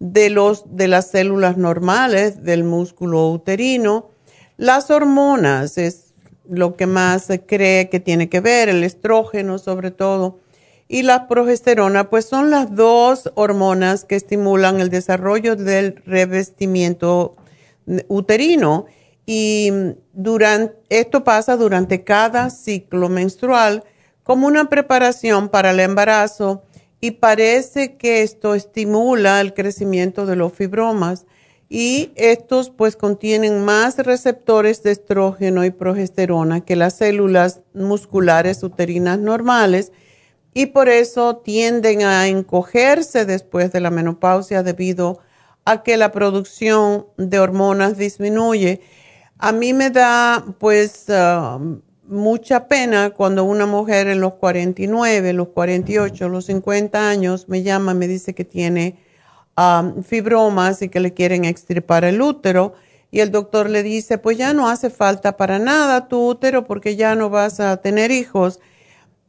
de, 0.00 0.30
los, 0.30 0.64
de 0.66 0.88
las 0.88 1.12
células 1.12 1.56
normales 1.56 2.42
del 2.42 2.64
músculo 2.64 3.30
uterino. 3.30 4.10
Las 4.56 4.90
hormonas 4.90 5.78
es 5.78 6.12
lo 6.48 6.74
que 6.74 6.88
más 6.88 7.22
se 7.22 7.40
cree 7.40 7.88
que 7.88 8.00
tiene 8.00 8.28
que 8.28 8.40
ver, 8.40 8.68
el 8.68 8.82
estrógeno 8.82 9.60
sobre 9.60 9.92
todo, 9.92 10.40
y 10.88 11.02
la 11.02 11.28
progesterona, 11.28 12.10
pues 12.10 12.24
son 12.24 12.50
las 12.50 12.74
dos 12.74 13.30
hormonas 13.36 14.04
que 14.04 14.16
estimulan 14.16 14.80
el 14.80 14.90
desarrollo 14.90 15.54
del 15.54 16.02
revestimiento 16.04 17.36
uterino. 18.08 18.86
Y 19.24 19.70
durante, 20.12 20.74
esto 20.88 21.22
pasa 21.22 21.56
durante 21.56 22.02
cada 22.02 22.50
ciclo 22.50 23.08
menstrual 23.08 23.84
como 24.22 24.46
una 24.46 24.68
preparación 24.68 25.48
para 25.48 25.70
el 25.70 25.80
embarazo 25.80 26.62
y 27.00 27.12
parece 27.12 27.96
que 27.96 28.22
esto 28.22 28.54
estimula 28.54 29.40
el 29.40 29.54
crecimiento 29.54 30.26
de 30.26 30.36
los 30.36 30.52
fibromas 30.52 31.26
y 31.68 32.12
estos 32.16 32.68
pues 32.68 32.96
contienen 32.96 33.64
más 33.64 33.96
receptores 33.98 34.82
de 34.82 34.90
estrógeno 34.90 35.64
y 35.64 35.70
progesterona 35.70 36.62
que 36.62 36.76
las 36.76 36.94
células 36.94 37.60
musculares 37.74 38.62
uterinas 38.62 39.18
normales 39.18 39.92
y 40.52 40.66
por 40.66 40.88
eso 40.88 41.36
tienden 41.36 42.02
a 42.02 42.26
encogerse 42.26 43.24
después 43.24 43.72
de 43.72 43.80
la 43.80 43.90
menopausia 43.90 44.62
debido 44.62 45.20
a 45.64 45.82
que 45.82 45.96
la 45.96 46.10
producción 46.10 47.06
de 47.16 47.38
hormonas 47.38 47.96
disminuye. 47.96 48.80
A 49.38 49.52
mí 49.52 49.72
me 49.72 49.90
da 49.90 50.44
pues 50.58 51.06
um, 51.08 51.80
mucha 52.10 52.66
pena 52.66 53.10
cuando 53.10 53.44
una 53.44 53.66
mujer 53.66 54.08
en 54.08 54.20
los 54.20 54.34
49, 54.34 55.32
los 55.32 55.48
48, 55.48 56.28
los 56.28 56.46
50 56.46 57.08
años 57.08 57.48
me 57.48 57.62
llama, 57.62 57.94
me 57.94 58.08
dice 58.08 58.34
que 58.34 58.44
tiene 58.44 58.98
um, 59.56 60.02
fibromas 60.02 60.82
y 60.82 60.88
que 60.88 61.00
le 61.00 61.14
quieren 61.14 61.44
extirpar 61.44 62.04
el 62.04 62.20
útero. 62.20 62.74
Y 63.12 63.20
el 63.20 63.30
doctor 63.30 63.70
le 63.70 63.82
dice, 63.82 64.18
pues 64.18 64.38
ya 64.38 64.52
no 64.52 64.68
hace 64.68 64.90
falta 64.90 65.36
para 65.36 65.58
nada 65.58 66.08
tu 66.08 66.28
útero 66.28 66.66
porque 66.66 66.96
ya 66.96 67.14
no 67.14 67.30
vas 67.30 67.60
a 67.60 67.76
tener 67.78 68.10
hijos. 68.10 68.60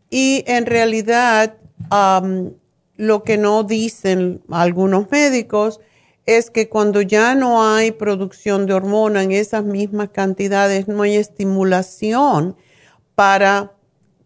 Y 0.10 0.44
en 0.48 0.66
realidad, 0.66 1.56
um, 1.92 2.52
lo 2.98 3.24
que 3.24 3.38
no 3.38 3.64
dicen 3.64 4.42
algunos 4.50 5.10
médicos 5.10 5.80
es 6.26 6.50
que 6.52 6.70
cuando 6.70 7.02
ya 7.02 7.34
no 7.36 7.64
hay 7.64 7.92
producción 7.92 8.66
de 8.66 8.74
hormona 8.74 9.24
en 9.24 9.32
esas 9.32 9.64
mismas 9.64 10.10
cantidades, 10.10 10.88
no 10.88 11.04
hay 11.04 11.16
estimulación 11.16 12.56
para 13.22 13.72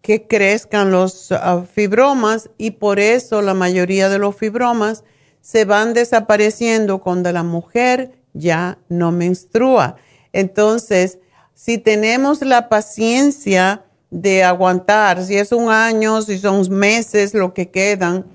que 0.02 0.26
crezcan 0.26 0.90
los 0.90 1.30
ah, 1.34 1.66
fibromas 1.70 2.50
y 2.58 2.72
por 2.72 2.98
eso 2.98 3.42
la 3.42 3.54
mayoría 3.54 4.08
de 4.08 4.20
los 4.20 4.38
fibromas 4.38 5.04
se 5.42 5.66
van 5.66 5.94
desapareciendo 5.94 7.00
cuando 7.00 7.30
la 7.34 7.44
mujer 7.44 8.14
ya 8.32 8.78
no 8.88 9.12
menstrua. 9.12 9.98
Entonces, 10.32 11.20
si 11.54 11.78
tenemos 11.78 12.42
la 12.42 12.70
paciencia 12.70 13.84
de 14.12 14.46
aguantar, 14.46 15.22
si 15.26 15.36
es 15.36 15.52
un 15.52 15.70
año, 15.70 16.22
si 16.22 16.40
son 16.40 16.66
meses 16.70 17.34
lo 17.34 17.54
que 17.54 17.72
quedan, 17.72 18.26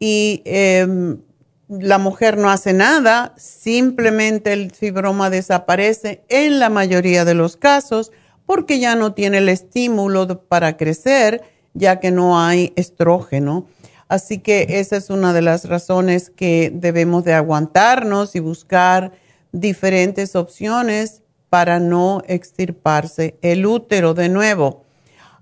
y 0.00 0.42
em, 0.44 1.20
la 1.68 1.98
mujer 1.98 2.36
no 2.36 2.50
hace 2.50 2.72
nada, 2.72 3.32
simplemente 3.36 4.52
el 4.54 4.72
fibroma 4.72 5.30
desaparece 5.30 6.24
en 6.28 6.58
la 6.58 6.68
mayoría 6.68 7.24
de 7.24 7.34
los 7.34 7.56
casos 7.56 8.10
porque 8.50 8.80
ya 8.80 8.96
no 8.96 9.14
tiene 9.14 9.38
el 9.38 9.48
estímulo 9.48 10.26
para 10.48 10.76
crecer, 10.76 11.40
ya 11.72 12.00
que 12.00 12.10
no 12.10 12.40
hay 12.40 12.72
estrógeno. 12.74 13.68
Así 14.08 14.38
que 14.38 14.66
esa 14.80 14.96
es 14.96 15.08
una 15.08 15.32
de 15.32 15.40
las 15.40 15.68
razones 15.68 16.30
que 16.30 16.72
debemos 16.74 17.22
de 17.22 17.32
aguantarnos 17.32 18.34
y 18.34 18.40
buscar 18.40 19.12
diferentes 19.52 20.34
opciones 20.34 21.22
para 21.48 21.78
no 21.78 22.24
extirparse 22.26 23.38
el 23.40 23.66
útero 23.66 24.14
de 24.14 24.28
nuevo. 24.28 24.82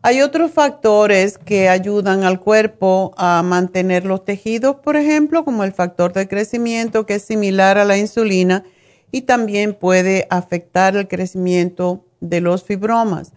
Hay 0.03 0.21
otros 0.21 0.51
factores 0.51 1.39
que 1.39 1.71
ayudan 1.71 2.25
al 2.25 2.41
cuerpo 2.41 3.15
a 3.17 3.43
mantener 3.43 4.05
los 4.05 4.27
tejidos, 4.27 4.77
por 4.85 4.97
ejemplo, 4.97 5.47
como 5.47 5.65
el 5.65 5.73
factor 5.73 6.13
de 6.13 6.29
crecimiento, 6.29 7.07
que 7.07 7.15
es 7.15 7.23
similar 7.23 7.79
a 7.79 7.87
la 7.87 7.97
insulina 7.97 8.65
y 9.11 9.23
también 9.23 9.73
puede 9.73 10.27
afectar 10.29 10.95
el 10.95 11.09
crecimiento 11.09 12.05
de 12.21 12.41
los 12.41 12.65
fibromas. 12.65 13.33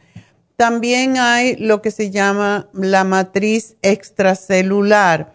También 0.56 1.18
hay 1.18 1.56
lo 1.56 1.82
que 1.82 1.92
se 1.92 2.12
llama 2.12 2.70
la 2.74 3.04
matriz 3.04 3.76
extracelular, 3.82 5.34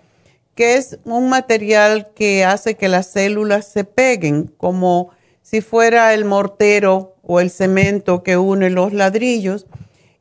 que 0.55 0.77
es 0.77 0.99
un 1.05 1.29
material 1.29 2.13
que 2.15 2.45
hace 2.45 2.77
que 2.77 2.89
las 2.89 3.09
células 3.09 3.67
se 3.67 3.85
peguen, 3.85 4.53
como 4.57 5.11
si 5.43 5.61
fuera 5.61 6.15
el 6.15 6.25
mortero 6.25 7.17
o 7.23 7.41
el 7.41 7.51
cemento 7.51 8.23
que 8.23 8.37
une 8.37 8.71
los 8.71 8.93
ladrillos 8.93 9.67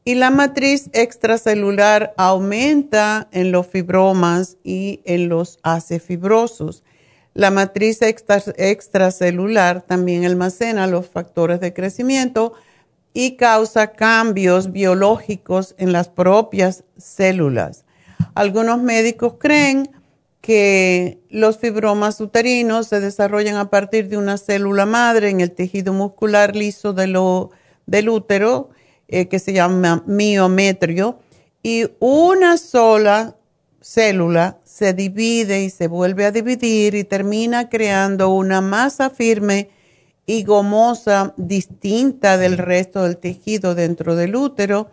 y 0.08 0.14
la 0.14 0.30
matriz 0.30 0.90
extracelular 0.94 2.14
aumenta 2.16 3.28
en 3.32 3.52
los 3.52 3.66
fibromas 3.66 4.58
y 4.64 5.02
en 5.04 5.30
los 5.30 5.58
acefibrosos. 5.64 6.84
La 7.34 7.50
matriz 7.50 8.00
extracelular 8.02 9.82
también 9.82 10.24
almacena 10.24 10.86
los 10.86 11.10
factores 11.10 11.60
de 11.60 11.74
crecimiento 11.74 12.54
y 13.16 13.38
causa 13.38 13.94
cambios 13.94 14.74
biológicos 14.74 15.74
en 15.78 15.94
las 15.94 16.10
propias 16.10 16.84
células. 16.98 17.86
Algunos 18.36 18.82
médicos 18.82 19.36
creen 19.40 19.90
que 20.42 21.22
los 21.30 21.58
fibromas 21.58 22.20
uterinos 22.20 22.88
se 22.88 23.00
desarrollan 23.00 23.56
a 23.56 23.70
partir 23.70 24.10
de 24.10 24.18
una 24.18 24.38
célula 24.38 24.86
madre 24.86 25.30
en 25.30 25.40
el 25.40 25.52
tejido 25.52 25.94
muscular 25.94 26.58
liso 26.58 26.92
del 26.92 28.10
útero 28.10 28.70
eh, 29.08 29.30
que 29.30 29.40
se 29.40 29.54
llama 29.54 30.04
miometrio, 30.06 31.20
y 31.64 31.86
una 32.00 32.58
sola 32.58 33.38
célula 33.80 34.60
se 34.66 34.94
divide 34.94 35.64
y 35.64 35.70
se 35.70 35.88
vuelve 35.88 36.26
a 36.26 36.32
dividir 36.32 36.96
y 36.96 37.06
termina 37.06 37.70
creando 37.70 38.34
una 38.34 38.60
masa 38.60 39.10
firme 39.10 39.70
y 40.26 40.44
gomosa 40.44 41.34
distinta 41.38 42.38
del 42.38 42.58
resto 42.58 43.04
del 43.04 43.18
tejido 43.18 43.76
dentro 43.76 44.16
del 44.16 44.36
útero. 44.36 44.90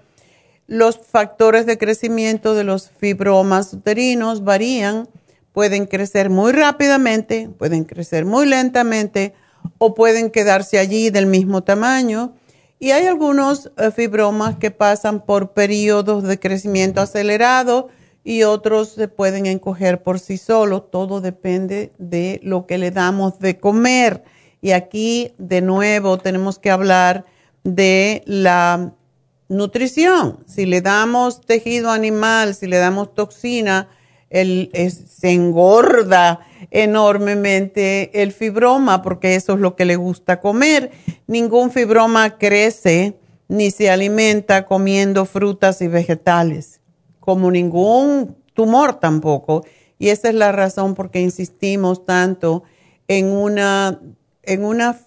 Los 0.66 0.98
factores 0.98 1.66
de 1.66 1.78
crecimiento 1.78 2.54
de 2.54 2.64
los 2.64 2.90
fibromas 2.90 3.72
uterinos 3.72 4.44
varían, 4.44 5.08
pueden 5.52 5.86
crecer 5.86 6.30
muy 6.30 6.52
rápidamente, 6.52 7.50
pueden 7.58 7.84
crecer 7.84 8.24
muy 8.24 8.46
lentamente 8.46 9.34
o 9.78 9.94
pueden 9.94 10.30
quedarse 10.30 10.78
allí 10.78 11.10
del 11.10 11.26
mismo 11.26 11.62
tamaño 11.62 12.34
y 12.82 12.90
hay 12.90 13.06
algunos 13.06 13.70
eh, 13.76 13.92
fibromas 13.92 14.56
que 14.56 14.72
pasan 14.72 15.24
por 15.24 15.52
periodos 15.52 16.24
de 16.24 16.40
crecimiento 16.40 17.00
acelerado 17.00 17.90
y 18.24 18.42
otros 18.42 18.88
se 18.88 19.06
pueden 19.06 19.46
encoger 19.46 20.02
por 20.02 20.18
sí 20.18 20.36
solos. 20.36 20.90
Todo 20.90 21.20
depende 21.20 21.92
de 21.98 22.40
lo 22.42 22.66
que 22.66 22.78
le 22.78 22.90
damos 22.90 23.38
de 23.38 23.60
comer. 23.60 24.24
Y 24.62 24.70
aquí 24.70 25.34
de 25.36 25.60
nuevo 25.60 26.16
tenemos 26.16 26.58
que 26.58 26.70
hablar 26.70 27.26
de 27.64 28.22
la 28.24 28.94
nutrición. 29.48 30.38
Si 30.46 30.64
le 30.64 30.80
damos 30.80 31.42
tejido 31.42 31.90
animal, 31.90 32.54
si 32.54 32.66
le 32.68 32.78
damos 32.78 33.12
toxina, 33.12 33.88
el, 34.30 34.70
se 34.72 35.32
engorda 35.32 36.40
enormemente 36.70 38.22
el 38.22 38.32
fibroma 38.32 39.02
porque 39.02 39.34
eso 39.34 39.54
es 39.54 39.58
lo 39.58 39.76
que 39.76 39.84
le 39.84 39.96
gusta 39.96 40.40
comer. 40.40 40.90
Ningún 41.26 41.70
fibroma 41.70 42.38
crece 42.38 43.18
ni 43.48 43.70
se 43.70 43.90
alimenta 43.90 44.64
comiendo 44.64 45.26
frutas 45.26 45.82
y 45.82 45.88
vegetales, 45.88 46.80
como 47.20 47.50
ningún 47.50 48.36
tumor 48.54 49.00
tampoco. 49.00 49.64
Y 49.98 50.08
esa 50.08 50.30
es 50.30 50.34
la 50.34 50.52
razón 50.52 50.94
por 50.94 51.10
qué 51.10 51.20
insistimos 51.20 52.06
tanto 52.06 52.62
en 53.08 53.26
una, 53.26 54.00
en 54.42 54.64
una 54.64 54.98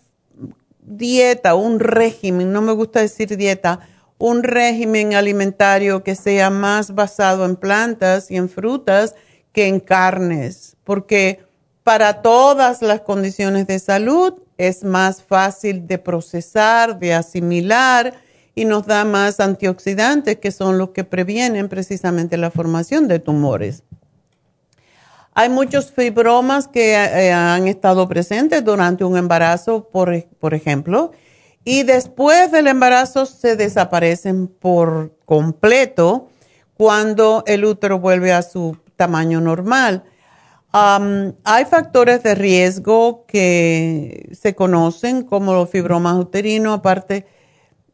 dieta, 0.81 1.55
un 1.55 1.79
régimen, 1.79 2.51
no 2.51 2.61
me 2.61 2.71
gusta 2.71 3.01
decir 3.01 3.35
dieta, 3.37 3.79
un 4.17 4.43
régimen 4.43 5.13
alimentario 5.13 6.03
que 6.03 6.15
sea 6.15 6.49
más 6.49 6.95
basado 6.95 7.45
en 7.45 7.55
plantas 7.55 8.31
y 8.31 8.37
en 8.37 8.49
frutas 8.49 9.15
que 9.51 9.67
en 9.67 9.79
carnes, 9.79 10.77
porque 10.83 11.43
para 11.83 12.21
todas 12.21 12.81
las 12.81 13.01
condiciones 13.01 13.67
de 13.67 13.79
salud 13.79 14.33
es 14.57 14.83
más 14.83 15.21
fácil 15.21 15.85
de 15.85 15.97
procesar, 15.97 16.97
de 16.97 17.13
asimilar 17.13 18.13
y 18.55 18.65
nos 18.65 18.87
da 18.87 19.03
más 19.03 19.39
antioxidantes 19.39 20.37
que 20.37 20.51
son 20.51 20.77
los 20.77 20.91
que 20.91 21.03
previenen 21.03 21.67
precisamente 21.67 22.37
la 22.37 22.51
formación 22.51 23.07
de 23.07 23.19
tumores. 23.19 23.83
Hay 25.37 25.49
muchos 25.49 25.91
fibromas 25.91 26.69
que 26.69 26.93
eh, 26.93 27.33
han 27.33 27.67
estado 27.67 28.07
presentes 28.07 28.63
durante 28.63 29.03
un 29.03 29.17
embarazo, 29.17 29.89
por, 29.89 30.23
por 30.39 30.53
ejemplo, 30.53 31.11
y 31.65 31.83
después 31.83 32.53
del 32.53 32.67
embarazo 32.67 33.25
se 33.25 33.57
desaparecen 33.57 34.47
por 34.47 35.13
completo 35.25 36.29
cuando 36.77 37.43
el 37.47 37.65
útero 37.65 37.99
vuelve 37.99 38.31
a 38.31 38.43
su 38.43 38.77
tamaño 38.95 39.41
normal. 39.41 40.05
hay 40.71 41.65
factores 41.65 42.23
de 42.23 42.35
riesgo 42.35 43.25
que 43.27 44.29
se 44.31 44.55
conocen 44.55 45.23
como 45.23 45.53
los 45.53 45.69
fibromas 45.69 46.15
uterinos, 46.17 46.79
aparte 46.79 47.25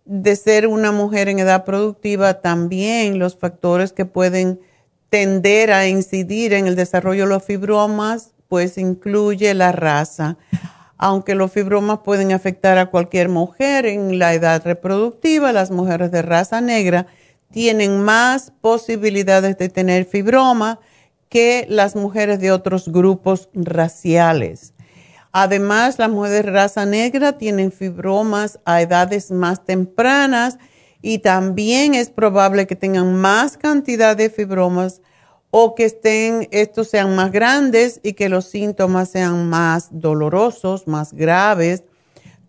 de 0.06 0.36
ser 0.36 0.68
una 0.68 0.92
mujer 0.92 1.28
en 1.28 1.40
edad 1.40 1.66
productiva, 1.66 2.36
también 2.42 3.18
los 3.18 3.36
factores 3.36 3.94
que 3.94 4.06
pueden 4.06 4.60
tender 5.12 5.72
a 5.72 5.88
incidir 5.88 6.54
en 6.54 6.66
el 6.66 6.76
desarrollo 6.76 7.26
de 7.26 7.30
los 7.30 7.44
fibromas, 7.44 8.32
pues 8.48 8.80
incluye 8.80 9.54
la 9.54 9.72
raza 9.72 10.40
aunque 11.02 11.34
los 11.34 11.52
fibromas 11.52 12.02
pueden 12.04 12.32
afectar 12.32 12.78
a 12.78 12.92
cualquier 12.92 13.28
mujer 13.28 13.88
en 13.88 14.20
la 14.20 14.36
edad 14.36 14.62
reproductiva, 14.64 15.52
las 15.52 15.72
mujeres 15.72 16.12
de 16.12 16.22
raza 16.22 16.62
negra 16.62 17.08
tienen 17.50 18.00
más 18.00 18.54
posibilidades 18.62 19.58
de 19.58 19.70
tener 19.70 20.06
fibroma 20.06 20.80
que 21.28 21.66
las 21.68 21.96
mujeres 21.96 22.40
de 22.40 22.52
otros 22.52 22.88
grupos 22.88 23.50
raciales. 23.56 24.76
Además, 25.32 25.98
las 25.98 26.12
mujeres 26.12 26.46
de 26.46 26.52
raza 26.52 26.86
negra 26.86 27.40
tienen 27.40 27.72
fibromas 27.72 28.60
a 28.64 28.80
edades 28.80 29.32
más 29.32 29.66
tempranas 29.66 30.60
y 31.02 31.20
también 31.20 31.96
es 31.96 32.10
probable 32.10 32.68
que 32.68 32.76
tengan 32.76 33.16
más 33.16 33.58
cantidad 33.58 34.16
de 34.16 34.30
fibromas 34.30 35.02
o 35.50 35.76
que 35.76 35.86
estén, 35.86 36.48
estos 36.52 36.90
sean 36.90 37.16
más 37.16 37.32
grandes 37.32 38.00
y 38.04 38.14
que 38.14 38.30
los 38.30 38.46
síntomas 38.46 39.10
sean 39.10 39.50
más 39.50 39.90
dolorosos, 39.92 40.88
más 40.88 41.14
graves. 41.14 41.84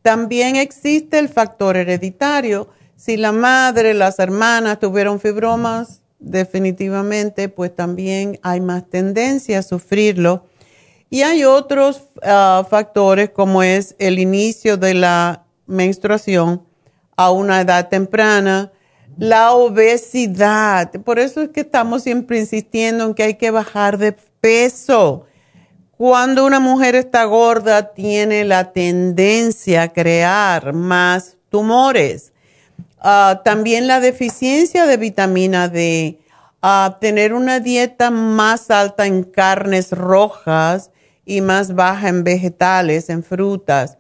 También 0.03 0.57
existe 0.57 1.19
el 1.19 1.29
factor 1.29 1.77
hereditario. 1.77 2.69
Si 2.97 3.17
la 3.17 3.33
madre, 3.33 3.95
las 3.95 4.19
hermanas 4.19 4.79
tuvieron 4.79 5.19
fibromas, 5.19 6.03
definitivamente, 6.21 7.49
pues 7.49 7.75
también 7.75 8.39
hay 8.43 8.61
más 8.61 8.89
tendencia 8.89 9.59
a 9.59 9.63
sufrirlo. 9.63 10.47
Y 11.11 11.23
hay 11.23 11.45
otros 11.45 12.05
ah, 12.23 12.65
factores 12.71 13.31
como 13.31 13.63
es 13.63 13.97
el 13.99 14.21
inicio 14.21 14.77
de 14.77 14.95
la 14.95 15.45
menstruación 15.67 16.63
a 17.17 17.31
una 17.31 17.61
edad 17.61 17.89
temprana, 17.89 18.73
la 19.19 19.53
obesidad. 19.53 20.91
Por 21.05 21.19
eso 21.19 21.43
es 21.43 21.51
que 21.51 21.61
estamos 21.61 22.03
siempre 22.03 22.39
insistiendo 22.39 23.05
en 23.05 23.15
que 23.15 23.23
hay 23.23 23.35
que 23.35 23.51
bajar 23.51 23.99
de 23.99 24.13
peso. 24.41 25.27
Cuando 25.97 26.45
una 26.47 26.61
mujer 26.61 26.95
está 26.95 27.25
gorda, 27.25 27.93
tiene 27.95 28.45
la 28.45 28.73
tendencia 28.73 29.83
a 29.83 29.93
crear 29.93 30.73
más 30.73 31.37
tumores. 31.49 32.33
Ah, 32.99 33.43
también 33.45 33.87
la 33.87 34.01
deficiencia 34.01 34.87
de 34.87 34.97
vitamina 34.97 35.69
D, 35.69 36.19
a 36.63 36.99
tener 37.01 37.35
una 37.35 37.61
dieta 37.61 38.11
más 38.11 38.71
alta 38.71 39.07
en 39.07 39.25
carnes 39.25 39.91
rojas 39.91 40.91
y 41.25 41.41
más 41.41 41.75
baja 41.75 42.09
en 42.09 42.25
vegetales, 42.25 43.11
en 43.11 43.25
frutas. 43.25 43.99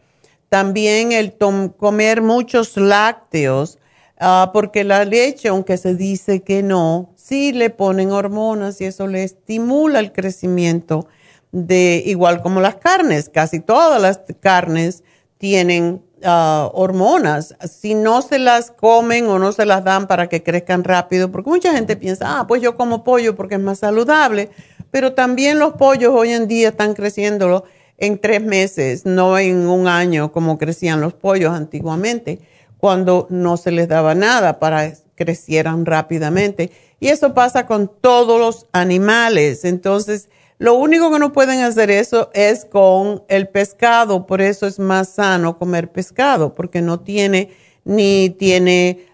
También 0.52 1.12
el 1.12 1.34
comer 1.78 2.20
muchos 2.20 2.76
lácteos 2.76 3.78
Ah, 4.24 4.50
porque 4.52 4.84
la 4.84 5.04
leche, 5.04 5.48
aunque 5.48 5.76
se 5.76 5.96
dice 5.96 6.44
que 6.44 6.62
no, 6.62 7.10
sí 7.16 7.52
le 7.52 7.70
ponen 7.70 8.12
hormonas 8.12 8.80
y 8.80 8.84
eso 8.84 9.08
le 9.08 9.24
estimula 9.24 9.98
el 9.98 10.12
crecimiento 10.12 11.08
de 11.50 12.04
igual 12.06 12.40
como 12.40 12.60
las 12.60 12.76
carnes. 12.76 13.28
Casi 13.28 13.58
todas 13.58 14.00
las 14.00 14.20
carnes 14.38 15.02
tienen 15.38 16.04
ah, 16.22 16.70
hormonas. 16.72 17.56
Si 17.68 17.94
no 17.94 18.22
se 18.22 18.38
las 18.38 18.70
comen 18.70 19.26
o 19.26 19.40
no 19.40 19.50
se 19.50 19.66
las 19.66 19.82
dan 19.82 20.06
para 20.06 20.28
que 20.28 20.44
crezcan 20.44 20.84
rápido, 20.84 21.32
porque 21.32 21.50
mucha 21.50 21.72
gente 21.72 21.96
piensa, 21.96 22.38
ah, 22.38 22.46
pues 22.46 22.62
yo 22.62 22.76
como 22.76 23.02
pollo 23.02 23.34
porque 23.34 23.56
es 23.56 23.60
más 23.60 23.80
saludable, 23.80 24.50
pero 24.92 25.14
también 25.14 25.58
los 25.58 25.72
pollos 25.72 26.12
hoy 26.14 26.30
en 26.30 26.46
día 26.46 26.68
están 26.68 26.94
creciendo 26.94 27.64
en 28.02 28.18
tres 28.18 28.42
meses, 28.42 29.06
no 29.06 29.38
en 29.38 29.68
un 29.68 29.86
año 29.86 30.32
como 30.32 30.58
crecían 30.58 31.00
los 31.00 31.14
pollos 31.14 31.54
antiguamente 31.54 32.40
cuando 32.76 33.28
no 33.30 33.56
se 33.56 33.70
les 33.70 33.86
daba 33.86 34.16
nada 34.16 34.58
para 34.58 34.92
crecieran 35.14 35.86
rápidamente. 35.86 36.72
Y 36.98 37.08
eso 37.08 37.32
pasa 37.32 37.64
con 37.64 37.88
todos 38.00 38.40
los 38.40 38.66
animales. 38.72 39.64
Entonces, 39.64 40.28
lo 40.58 40.74
único 40.74 41.12
que 41.12 41.20
no 41.20 41.32
pueden 41.32 41.60
hacer 41.60 41.92
eso 41.92 42.30
es 42.34 42.64
con 42.64 43.22
el 43.28 43.46
pescado. 43.48 44.26
Por 44.26 44.40
eso 44.40 44.66
es 44.66 44.80
más 44.80 45.10
sano 45.10 45.56
comer 45.56 45.92
pescado, 45.92 46.56
porque 46.56 46.82
no 46.82 46.98
tiene 46.98 47.50
ni 47.84 48.30
tiene 48.30 49.06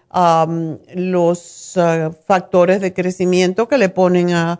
los 0.95 1.77
uh, 1.77 2.11
factores 2.25 2.81
de 2.81 2.91
crecimiento 2.91 3.67
que 3.67 3.77
le 3.77 3.89
ponen 3.89 4.33
a, 4.33 4.59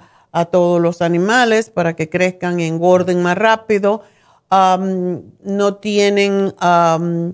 todos 0.52 0.80
los 0.80 1.02
animales 1.02 1.72
para 1.72 1.96
que 1.96 2.08
crezcan 2.08 2.60
y 2.60 2.66
engorden 2.66 3.24
más 3.24 3.36
rápido. 3.36 4.04
Um, 4.52 5.22
no 5.44 5.76
tienen 5.76 6.56
um, 6.60 7.34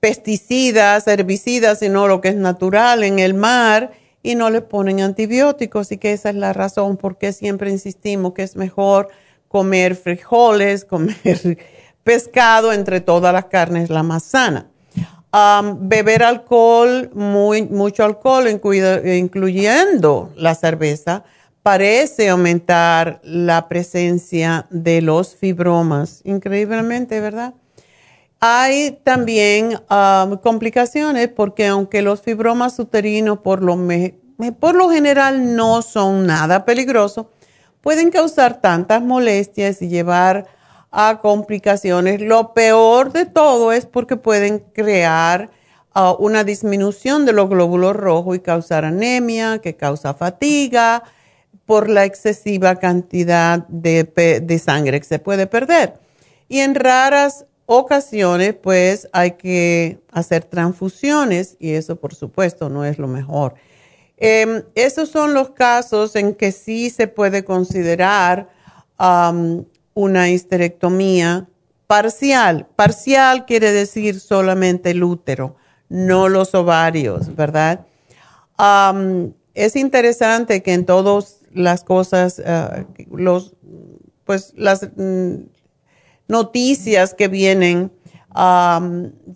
pesticidas, 0.00 1.06
herbicidas, 1.06 1.80
sino 1.80 2.08
lo 2.08 2.20
que 2.20 2.28
es 2.28 2.36
natural 2.36 3.04
en 3.04 3.18
el 3.18 3.34
mar 3.34 3.92
y 4.22 4.36
no 4.36 4.48
le 4.50 4.62
ponen 4.62 5.00
antibióticos. 5.00 5.92
Y 5.92 5.98
que 5.98 6.12
esa 6.12 6.30
es 6.30 6.36
la 6.36 6.52
razón 6.52 6.96
por 6.96 7.18
qué 7.18 7.32
siempre 7.32 7.70
insistimos 7.70 8.32
que 8.32 8.42
es 8.42 8.56
mejor 8.56 9.08
comer 9.48 9.96
frijoles, 9.96 10.84
comer 10.86 11.58
pescado, 12.04 12.72
entre 12.72 13.00
todas 13.00 13.32
las 13.32 13.46
carnes, 13.46 13.90
la 13.90 14.02
más 14.02 14.22
sana. 14.22 14.70
beber 15.80 16.22
alcohol, 16.22 17.10
muy, 17.14 17.62
mucho 17.62 18.04
alcohol, 18.04 18.48
incluyendo 18.48 20.32
la 20.36 20.54
cerveza, 20.54 21.24
parece 21.66 22.28
aumentar 22.28 23.20
la 23.24 23.68
presencia 23.68 24.68
de 24.70 25.02
los 25.02 25.34
fibromas. 25.34 26.20
Increíblemente, 26.22 27.20
¿verdad? 27.20 27.54
Hay 28.38 29.00
también 29.02 29.80
um, 29.90 30.36
complicaciones 30.36 31.26
porque 31.26 31.66
aunque 31.66 32.02
los 32.02 32.22
fibromas 32.22 32.78
uterinos 32.78 33.38
por 33.38 33.64
lo, 33.64 33.76
por 34.60 34.76
lo 34.76 34.90
general 34.90 35.56
no 35.56 35.82
son 35.82 36.24
nada 36.24 36.64
peligrosos, 36.64 37.26
pueden 37.80 38.12
causar 38.12 38.60
tantas 38.60 39.02
molestias 39.02 39.82
y 39.82 39.88
llevar 39.88 40.46
a 40.92 41.18
complicaciones. 41.20 42.20
Lo 42.20 42.54
peor 42.54 43.10
de 43.10 43.26
todo 43.26 43.72
es 43.72 43.86
porque 43.86 44.16
pueden 44.16 44.60
crear 44.72 45.50
uh, 45.96 46.14
una 46.20 46.44
disminución 46.44 47.26
de 47.26 47.32
los 47.32 47.48
glóbulos 47.48 47.96
rojos 47.96 48.36
y 48.36 48.38
causar 48.38 48.84
anemia, 48.84 49.58
que 49.58 49.74
causa 49.74 50.14
fatiga 50.14 51.02
por 51.66 51.90
la 51.90 52.04
excesiva 52.04 52.76
cantidad 52.76 53.66
de, 53.68 54.04
de 54.42 54.58
sangre 54.58 55.00
que 55.00 55.06
se 55.06 55.18
puede 55.18 55.46
perder. 55.46 55.94
Y 56.48 56.60
en 56.60 56.74
raras 56.74 57.44
ocasiones 57.66 58.54
pues 58.54 59.08
hay 59.12 59.32
que 59.32 59.98
hacer 60.12 60.44
transfusiones 60.44 61.56
y 61.58 61.72
eso 61.72 61.96
por 61.96 62.14
supuesto 62.14 62.68
no 62.70 62.84
es 62.84 62.98
lo 62.98 63.08
mejor. 63.08 63.54
Em, 64.16 64.62
esos 64.74 65.10
son 65.10 65.34
los 65.34 65.50
casos 65.50 66.16
en 66.16 66.34
que 66.34 66.52
sí 66.52 66.88
se 66.90 67.06
puede 67.06 67.44
considerar 67.44 68.48
una 69.92 70.30
histerectomía 70.30 71.46
parcial. 71.86 72.66
Parcial 72.76 73.44
quiere 73.44 73.72
decir 73.72 74.20
solamente 74.20 74.92
el 74.92 75.04
útero, 75.04 75.56
no 75.90 76.28
los 76.28 76.54
ovarios, 76.54 77.34
¿verdad? 77.34 77.84
es 79.52 79.76
interesante 79.76 80.62
que 80.62 80.72
en 80.72 80.86
todas 80.86 81.40
las 81.56 81.84
cosas, 81.84 82.40
ah, 82.44 82.84
los, 83.10 83.54
pues 84.24 84.52
las, 84.56 84.88
mm, 84.96 85.36
noticias 86.28 87.14
que 87.14 87.28
vienen 87.28 87.92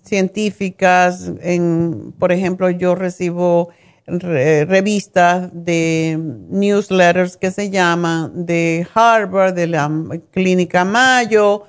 científicas. 0.05 1.33
En, 1.41 2.13
por 2.19 2.33
ejemplo, 2.33 2.71
yo 2.71 2.95
recibo 2.95 3.71
revistas 4.07 5.51
de 5.53 6.19
newsletters 6.49 7.37
que 7.37 7.51
se 7.51 7.71
llaman 7.71 8.45
de 8.45 8.87
Harvard, 8.93 9.55
de 9.55 9.69
la 9.69 9.91
Clínica 10.33 10.85
Mayo, 10.85 11.65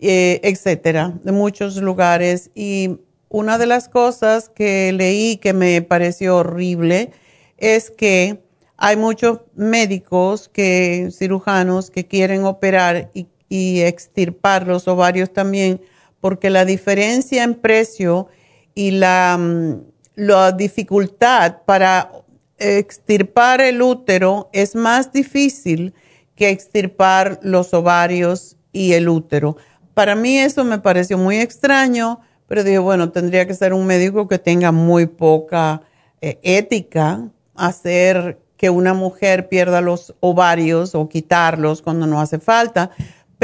eh, 0.00 0.40
etcétera, 0.42 1.12
de 1.22 1.32
muchos 1.32 1.76
lugares. 1.76 2.50
Y 2.54 2.98
una 3.28 3.58
de 3.58 3.66
las 3.66 3.88
cosas 3.88 4.48
que 4.48 4.92
leí 4.92 5.36
que 5.36 5.52
me 5.52 5.82
pareció 5.82 6.38
horrible 6.38 7.10
es 7.58 7.90
que 7.90 8.43
hay 8.86 8.98
muchos 8.98 9.40
médicos 9.54 10.50
que 10.50 11.08
cirujanos 11.10 11.90
que 11.90 12.06
quieren 12.06 12.44
operar 12.44 13.10
y 13.48 13.80
extirpar 13.80 14.66
los 14.66 14.86
ovarios 14.88 15.32
también, 15.32 15.80
porque 16.20 16.50
la 16.50 16.66
diferencia 16.66 17.44
en 17.44 17.54
precio 17.54 18.28
y 18.74 18.90
la, 18.90 19.38
mm, 19.40 19.80
la 20.16 20.52
dificultad 20.52 21.62
para 21.64 22.12
extirpar 22.58 23.62
el 23.62 23.80
útero 23.80 24.50
es 24.52 24.74
más 24.74 25.10
difícil 25.10 25.94
que 26.34 26.50
extirpar 26.50 27.40
los 27.42 27.72
ovarios 27.72 28.58
y 28.70 28.92
el 28.92 29.08
útero. 29.08 29.56
Para 29.94 30.14
mí 30.14 30.36
eso 30.36 30.62
me 30.62 30.78
pareció 30.78 31.16
muy 31.16 31.38
extraño, 31.38 32.20
pero 32.46 32.62
dije, 32.62 32.80
bueno, 32.80 33.12
tendría 33.12 33.46
que 33.46 33.54
ser 33.54 33.72
un 33.72 33.86
médico 33.86 34.28
que 34.28 34.38
tenga 34.38 34.72
muy 34.72 35.06
poca 35.06 35.80
eh, 36.20 36.38
ética 36.42 37.30
hacer 37.54 38.43
que 38.56 38.70
una 38.70 38.94
mujer 38.94 39.48
pierda 39.48 39.80
los 39.80 40.14
ovarios 40.20 40.94
o 40.94 41.08
quitarlos 41.08 41.82
cuando 41.82 42.06
no 42.06 42.20
hace 42.20 42.38
falta 42.38 42.90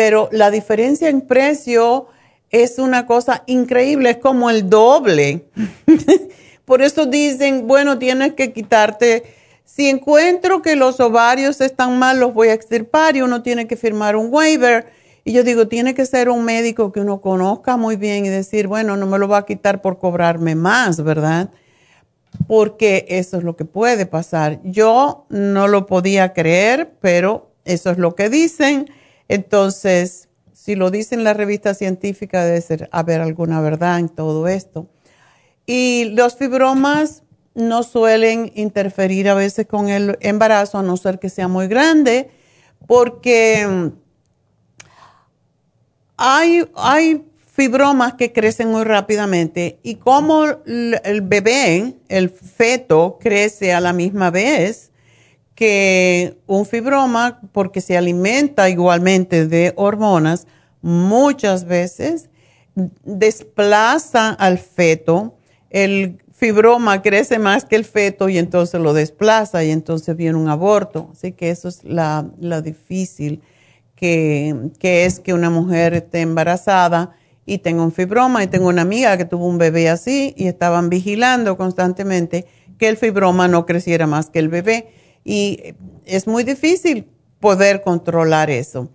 pero 0.01 0.31
la 0.33 0.51
diferencia 0.51 1.11
en 1.11 1.21
precio 1.21 2.07
es 2.49 2.79
una 2.79 3.05
cosa 3.05 3.43
increíble, 3.47 4.11
es 4.11 4.17
como 4.17 4.49
el 4.49 4.71
doble. 4.71 5.45
Por 6.65 6.81
eso 6.81 7.05
dicen, 7.05 7.67
bueno, 7.67 7.99
tienes 7.99 8.33
que 8.33 8.53
quitarte. 8.53 9.25
Si 9.65 9.91
encuentro 9.91 10.63
que 10.63 10.75
los 10.75 11.01
ovarios 11.01 11.61
están 11.61 11.99
mal, 11.99 12.19
los 12.19 12.33
voy 12.33 12.49
a 12.49 12.55
extirpar 12.55 13.15
y 13.17 13.21
uno 13.21 13.43
tiene 13.43 13.67
que 13.67 13.77
firmar 13.77 14.17
un 14.17 14.33
waiver. 14.33 14.87
Y 15.23 15.33
yo 15.33 15.45
digo, 15.45 15.69
tiene 15.69 15.93
que 15.93 16.07
ser 16.07 16.29
un 16.29 16.47
médico 16.47 16.93
que 16.93 17.01
uno 17.01 17.21
conozca 17.21 17.77
muy 17.77 17.97
bien 17.97 18.25
y 18.25 18.31
decir, 18.31 18.69
bueno, 18.69 18.97
no 18.97 19.07
me 19.07 19.19
lo 19.19 19.29
va 19.29 19.37
a 19.37 19.45
quitar 19.45 19.83
por 19.83 19.99
cobrarme 19.99 20.55
más, 20.55 21.05
¿verdad? 21.05 21.51
Porque 22.47 23.07
eso 23.09 23.39
es 23.39 23.45
lo 23.45 23.57
que 23.57 23.65
puede 23.65 24.07
pasar. 24.07 24.61
Yo 24.65 25.27
no 25.29 25.69
lo 25.69 25.87
podía 25.87 26.33
creer, 26.33 26.93
pero 27.01 27.51
eso 27.65 27.91
es 27.91 27.99
lo 27.99 28.15
que 28.15 28.29
dicen. 28.29 28.91
Entonces, 29.29 30.29
si 30.53 30.75
lo 30.75 30.91
dice 30.91 31.15
en 31.15 31.25
la 31.25 31.35
revista 31.35 31.75
científica, 31.75 32.45
debe 32.45 32.61
ser 32.61 32.89
haber 32.93 33.21
alguna 33.21 33.61
verdad 33.61 33.99
en 33.99 34.09
todo 34.09 34.49
esto. 34.49 34.89
Y 35.67 36.11
los 36.15 36.37
fibromas 36.37 37.23
no 37.55 37.83
suelen 37.83 38.53
interferir 38.55 39.29
a 39.29 39.35
veces 39.35 39.67
con 39.67 39.89
el 39.89 40.19
embarazo, 40.21 40.79
a 40.79 40.83
no 40.83 40.97
ser 40.97 41.19
que 41.19 41.29
sea 41.29 41.49
muy 41.49 41.67
grande, 41.69 42.31
porque 42.87 43.91
hay, 46.17 46.69
hay 46.75 47.30
fibromas 47.61 48.15
que 48.15 48.33
crecen 48.33 48.71
muy 48.71 48.85
rápidamente 48.85 49.81
y 49.83 49.97
como 49.97 50.47
el 50.65 51.21
bebé, 51.21 51.95
el 52.09 52.31
feto, 52.31 53.19
crece 53.21 53.75
a 53.75 53.83
la 53.83 53.93
misma 53.93 54.31
vez, 54.31 54.93
que 55.55 56.39
un 56.47 56.65
fibroma, 56.65 57.39
porque 57.53 57.83
se 57.83 57.99
alimenta 57.99 58.71
igualmente 58.71 59.47
de 59.47 59.75
hormonas, 59.77 60.47
muchas 60.81 61.67
veces 61.67 62.31
desplaza 63.05 64.31
al 64.31 64.57
feto. 64.57 65.37
El 65.69 66.17
fibroma 66.33 67.03
crece 67.03 67.39
más 67.39 67.67
que 67.67 67.77
el 67.77 67.85
feto 67.85 68.31
y 68.31 68.39
entonces 68.39 68.81
lo 68.81 68.95
desplaza 68.95 69.63
y 69.65 69.71
entonces 69.71 70.17
viene 70.17 70.39
un 70.39 70.49
aborto. 70.49 71.11
Así 71.13 71.33
que 71.33 71.51
eso 71.51 71.69
es 71.69 71.85
la, 71.85 72.25
difícil 72.65 73.43
que, 73.97 74.71
que, 74.79 75.05
es 75.05 75.21
que 75.21 75.35
una 75.35 75.51
mujer 75.51 75.93
esté 75.93 76.23
embarazada 76.23 77.17
y 77.51 77.59
tenga 77.59 77.83
un 77.83 77.91
fibroma. 77.91 78.45
Y 78.45 78.47
tengo 78.47 78.69
una 78.69 78.83
amiga 78.83 79.17
que 79.17 79.25
tuvo 79.25 79.47
un 79.47 79.59
bebé 79.59 79.89
así 79.89 80.35
y 80.37 80.47
estaban 80.47 80.89
vigilando 80.89 81.57
constantemente 81.57 82.47
que 82.79 82.89
el 82.89 82.97
fibroma 82.97 83.49
no 83.49 83.67
creciera 83.67 84.07
más 84.07 84.31
que 84.31 84.39
el 84.39 84.49
bebé 84.49 84.93
y 85.25 85.75
es 86.05 86.29
muy 86.29 86.45
difícil 86.45 87.11
poder 87.41 87.83
controlar 87.83 88.51
eso. 88.51 88.89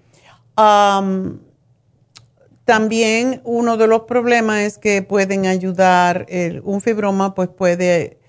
también 2.63 3.41
uno 3.43 3.77
de 3.77 3.87
los 3.87 4.01
problemas 4.01 4.61
es 4.61 4.77
que 4.77 5.01
pueden 5.03 5.45
ayudar, 5.45 6.25
un 6.63 6.79
fibroma 6.79 7.35
pues 7.35 7.49
puede, 7.49 8.19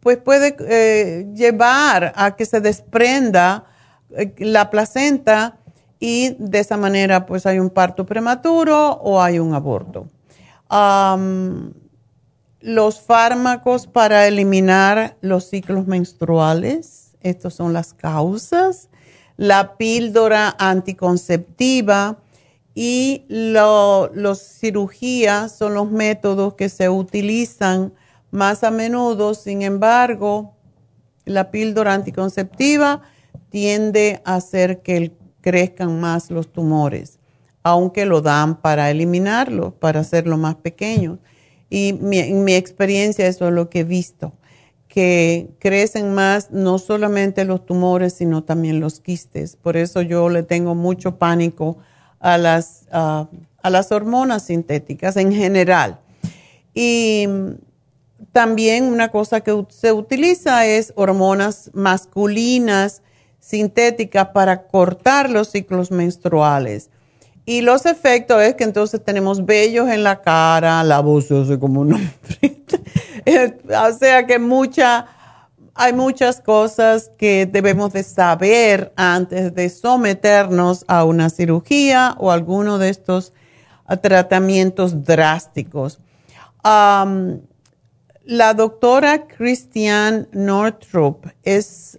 pues 0.00 0.16
puede 0.16 0.56
eh, 0.60 1.26
llevar 1.34 2.14
a 2.16 2.34
que 2.34 2.46
se 2.46 2.60
desprenda 2.60 3.66
eh, 4.16 4.34
la 4.38 4.70
placenta 4.70 5.57
y 6.00 6.36
de 6.38 6.60
esa 6.60 6.76
manera 6.76 7.26
pues 7.26 7.46
hay 7.46 7.58
un 7.58 7.70
parto 7.70 8.06
prematuro 8.06 8.92
o 9.02 9.20
hay 9.20 9.38
un 9.38 9.54
aborto. 9.54 10.08
Los 12.60 13.00
fármacos 13.00 13.86
para 13.86 14.26
eliminar 14.26 15.16
los 15.20 15.44
ciclos 15.44 15.86
menstruales, 15.86 17.16
estas 17.20 17.54
son 17.54 17.72
las 17.72 17.94
causas, 17.94 18.88
la 19.36 19.76
píldora 19.76 20.54
anticonceptiva 20.58 22.18
y 22.74 23.24
las 23.28 24.58
cirugías 24.58 25.56
son 25.56 25.74
los 25.74 25.90
métodos 25.90 26.54
que 26.54 26.68
se 26.68 26.88
utilizan 26.88 27.92
más 28.30 28.62
a 28.62 28.70
menudo, 28.70 29.34
sin 29.34 29.62
embargo, 29.62 30.54
la 31.24 31.50
píldora 31.50 31.94
anticonceptiva 31.94 33.02
tiende 33.50 34.20
a 34.24 34.36
hacer 34.36 34.82
que 34.82 35.12
crezcan 35.40 36.00
más 36.00 36.30
los 36.30 36.52
tumores, 36.52 37.18
aunque 37.62 38.04
lo 38.04 38.20
dan 38.20 38.60
para 38.60 38.90
eliminarlo, 38.90 39.72
para 39.72 40.00
hacerlo 40.00 40.36
más 40.36 40.56
pequeño. 40.56 41.18
Y 41.70 41.98
en 42.12 42.44
mi 42.44 42.54
experiencia 42.54 43.26
eso 43.26 43.48
es 43.48 43.52
lo 43.52 43.68
que 43.68 43.80
he 43.80 43.84
visto, 43.84 44.32
que 44.88 45.50
crecen 45.58 46.14
más 46.14 46.50
no 46.50 46.78
solamente 46.78 47.44
los 47.44 47.66
tumores, 47.66 48.14
sino 48.14 48.42
también 48.42 48.80
los 48.80 49.00
quistes. 49.00 49.56
Por 49.56 49.76
eso 49.76 50.02
yo 50.02 50.28
le 50.28 50.42
tengo 50.42 50.74
mucho 50.74 51.18
pánico 51.18 51.78
a 52.20 52.38
las, 52.38 52.86
a 52.90 53.28
las 53.70 53.92
hormonas 53.92 54.44
sintéticas 54.44 55.16
en 55.16 55.32
general. 55.32 56.00
Y 56.74 57.26
también 58.32 58.84
una 58.84 59.10
cosa 59.10 59.40
que 59.40 59.66
se 59.68 59.92
utiliza 59.92 60.66
es 60.66 60.92
hormonas 60.96 61.70
masculinas 61.74 63.02
sintéticas 63.40 64.28
para 64.28 64.66
cortar 64.66 65.30
los 65.30 65.48
ciclos 65.50 65.90
menstruales. 65.90 66.90
Y 67.44 67.62
los 67.62 67.86
efectos 67.86 68.42
es 68.42 68.56
que 68.56 68.64
entonces 68.64 69.02
tenemos 69.02 69.46
vellos 69.46 69.88
en 69.88 70.04
la 70.04 70.20
cara, 70.20 70.84
la 70.84 71.00
voz 71.00 71.28
se 71.28 71.40
hace 71.40 71.58
como 71.58 71.80
un 71.80 71.94
hombre. 71.94 72.62
o 73.88 73.92
sea 73.98 74.26
que 74.26 74.38
mucha, 74.38 75.06
hay 75.74 75.94
muchas 75.94 76.42
cosas 76.42 77.10
que 77.16 77.46
debemos 77.46 77.94
de 77.94 78.02
saber 78.02 78.92
antes 78.96 79.54
de 79.54 79.70
someternos 79.70 80.84
a 80.88 81.04
una 81.04 81.30
cirugía 81.30 82.14
o 82.18 82.30
alguno 82.30 82.76
de 82.76 82.90
estos 82.90 83.32
tratamientos 83.96 85.04
drásticos. 85.04 86.00
la 86.62 88.52
doctora 88.54 89.26
Christiane 89.26 90.26
Northrop 90.32 91.28
es 91.42 91.98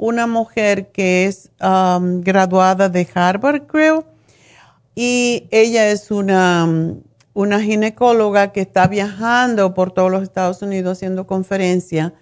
una 0.00 0.26
mujer 0.26 0.92
que 0.92 1.26
es 1.26 1.50
graduada 1.58 2.88
de 2.88 3.06
Harvard, 3.14 3.66
creo 3.66 4.06
y 4.94 5.46
ella 5.50 5.90
es 5.90 6.10
una, 6.10 6.66
una 7.34 7.60
ginecóloga 7.60 8.50
que 8.50 8.62
está 8.62 8.86
viajando 8.88 9.74
por 9.74 9.92
todos 9.92 10.10
los 10.10 10.22
Estados 10.22 10.62
Unidos 10.62 10.96
haciendo 10.96 11.26
conferencia 11.26 12.14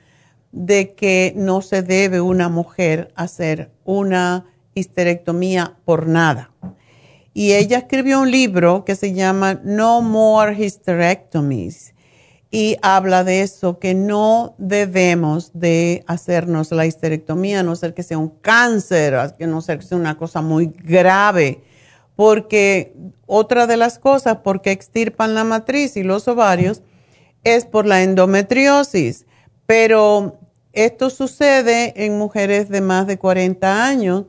de 0.50 0.94
que 0.94 1.32
no 1.36 1.62
se 1.62 1.82
debe 1.82 2.20
una 2.20 2.48
mujer 2.48 3.12
hacer 3.14 3.70
una 3.84 4.44
histerectomía 4.74 5.76
por 5.84 6.08
nada. 6.08 6.50
Y 7.32 7.52
ella 7.52 7.78
escribió 7.78 8.20
un 8.20 8.32
libro 8.32 8.84
que 8.84 8.96
se 8.96 9.12
llama 9.12 9.60
No 9.62 10.02
More 10.02 10.52
Hysterectomies 10.52 11.94
y 12.50 12.76
habla 12.80 13.24
de 13.24 13.42
eso, 13.42 13.78
que 13.78 13.94
no 13.94 14.54
debemos 14.56 15.50
de 15.52 16.02
hacernos 16.06 16.70
la 16.72 16.86
histerectomía, 16.86 17.60
a 17.60 17.62
no 17.62 17.76
ser 17.76 17.92
que 17.92 18.02
sea 18.02 18.16
un 18.18 18.30
cáncer, 18.30 19.14
a 19.14 19.34
no 19.40 19.60
ser 19.60 19.78
que 19.78 19.86
sea 19.86 19.98
una 19.98 20.16
cosa 20.16 20.40
muy 20.40 20.66
grave. 20.66 21.62
Porque 22.16 22.94
otra 23.26 23.66
de 23.66 23.76
las 23.76 23.98
cosas 23.98 24.38
por 24.38 24.62
qué 24.62 24.70
extirpan 24.70 25.34
la 25.34 25.44
matriz 25.44 25.96
y 25.96 26.02
los 26.02 26.26
ovarios 26.26 26.82
es 27.44 27.66
por 27.66 27.86
la 27.86 28.02
endometriosis, 28.02 29.26
pero 29.66 30.38
esto 30.72 31.10
sucede 31.10 31.92
en 32.04 32.18
mujeres 32.18 32.68
de 32.68 32.80
más 32.80 33.06
de 33.06 33.18
40 33.18 33.86
años, 33.86 34.24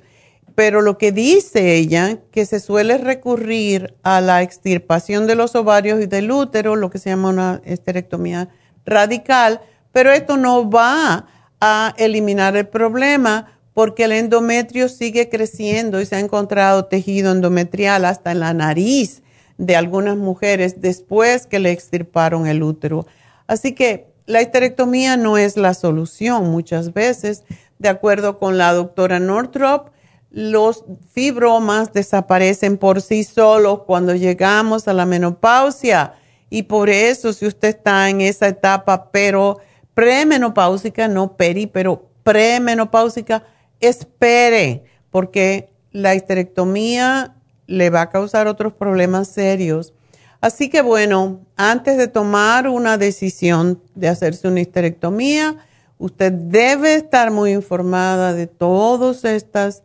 pero 0.59 0.81
lo 0.81 0.97
que 0.97 1.13
dice 1.13 1.75
ella, 1.75 2.17
que 2.31 2.45
se 2.45 2.59
suele 2.59 2.97
recurrir 2.97 3.95
a 4.03 4.19
la 4.19 4.41
extirpación 4.41 5.25
de 5.25 5.35
los 5.35 5.55
ovarios 5.55 6.01
y 6.01 6.05
del 6.05 6.29
útero, 6.33 6.75
lo 6.75 6.89
que 6.89 6.97
se 6.97 7.09
llama 7.09 7.29
una 7.29 7.61
esterectomía 7.63 8.49
radical, 8.85 9.61
pero 9.93 10.11
esto 10.11 10.35
no 10.35 10.69
va 10.69 11.27
a 11.61 11.93
eliminar 11.97 12.57
el 12.57 12.67
problema 12.67 13.57
porque 13.73 14.03
el 14.03 14.11
endometrio 14.11 14.89
sigue 14.89 15.29
creciendo 15.29 16.01
y 16.01 16.05
se 16.05 16.17
ha 16.17 16.19
encontrado 16.19 16.87
tejido 16.87 17.31
endometrial 17.31 18.03
hasta 18.03 18.33
en 18.33 18.41
la 18.41 18.53
nariz 18.53 19.23
de 19.57 19.77
algunas 19.77 20.17
mujeres 20.17 20.81
después 20.81 21.47
que 21.47 21.59
le 21.59 21.71
extirparon 21.71 22.47
el 22.47 22.63
útero. 22.63 23.07
Así 23.47 23.71
que 23.71 24.07
la 24.25 24.41
histerectomía 24.41 25.15
no 25.15 25.37
es 25.37 25.55
la 25.55 25.73
solución 25.73 26.49
muchas 26.49 26.91
veces. 26.91 27.45
De 27.77 27.87
acuerdo 27.87 28.39
con 28.39 28.57
la 28.57 28.73
doctora 28.73 29.21
Northrop, 29.21 29.91
los 30.31 30.85
fibromas 31.11 31.91
desaparecen 31.93 32.77
por 32.77 33.01
sí 33.01 33.23
solos 33.23 33.81
cuando 33.85 34.15
llegamos 34.15 34.87
a 34.87 34.93
la 34.93 35.05
menopausia. 35.05 36.13
Y 36.49 36.63
por 36.63 36.89
eso, 36.89 37.33
si 37.33 37.47
usted 37.47 37.69
está 37.69 38.09
en 38.09 38.21
esa 38.21 38.47
etapa, 38.47 39.11
pero 39.11 39.59
premenopáusica, 39.93 41.07
no 41.07 41.35
peri, 41.35 41.67
pero 41.67 42.09
premenopáusica, 42.23 43.43
espere, 43.79 44.83
porque 45.09 45.69
la 45.91 46.15
histerectomía 46.15 47.35
le 47.67 47.89
va 47.89 48.01
a 48.01 48.09
causar 48.09 48.47
otros 48.47 48.73
problemas 48.73 49.27
serios. 49.27 49.93
Así 50.41 50.69
que 50.69 50.81
bueno, 50.81 51.41
antes 51.57 51.97
de 51.97 52.07
tomar 52.07 52.67
una 52.67 52.97
decisión 52.97 53.81
de 53.93 54.07
hacerse 54.07 54.47
una 54.47 54.61
histerectomía, 54.61 55.57
usted 55.97 56.31
debe 56.31 56.95
estar 56.95 57.29
muy 57.29 57.51
informada 57.51 58.33
de 58.33 58.47
todos 58.47 59.25
estas, 59.25 59.83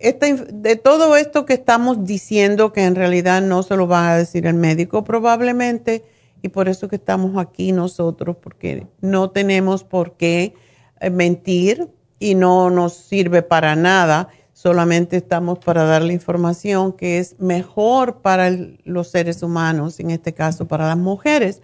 de 0.00 0.76
todo 0.76 1.16
esto 1.16 1.46
que 1.46 1.54
estamos 1.54 2.04
diciendo 2.04 2.72
que 2.72 2.84
en 2.84 2.94
realidad 2.94 3.40
no 3.40 3.62
se 3.62 3.76
lo 3.76 3.88
va 3.88 4.12
a 4.12 4.18
decir 4.18 4.46
el 4.46 4.54
médico 4.54 5.04
probablemente 5.04 6.04
y 6.42 6.48
por 6.48 6.68
eso 6.68 6.88
que 6.88 6.96
estamos 6.96 7.36
aquí 7.38 7.72
nosotros 7.72 8.36
porque 8.40 8.86
no 9.00 9.30
tenemos 9.30 9.84
por 9.84 10.16
qué 10.16 10.54
eh, 11.00 11.10
mentir 11.10 11.88
y 12.18 12.34
no 12.34 12.70
nos 12.70 12.94
sirve 12.94 13.42
para 13.42 13.76
nada, 13.76 14.28
solamente 14.52 15.16
estamos 15.16 15.58
para 15.58 15.84
dar 15.84 16.02
la 16.02 16.12
información 16.12 16.92
que 16.92 17.18
es 17.18 17.38
mejor 17.38 18.22
para 18.22 18.50
los 18.84 19.08
seres 19.08 19.42
humanos, 19.42 20.00
en 20.00 20.10
este 20.10 20.32
caso 20.32 20.66
para 20.66 20.86
las 20.86 20.96
mujeres. 20.96 21.62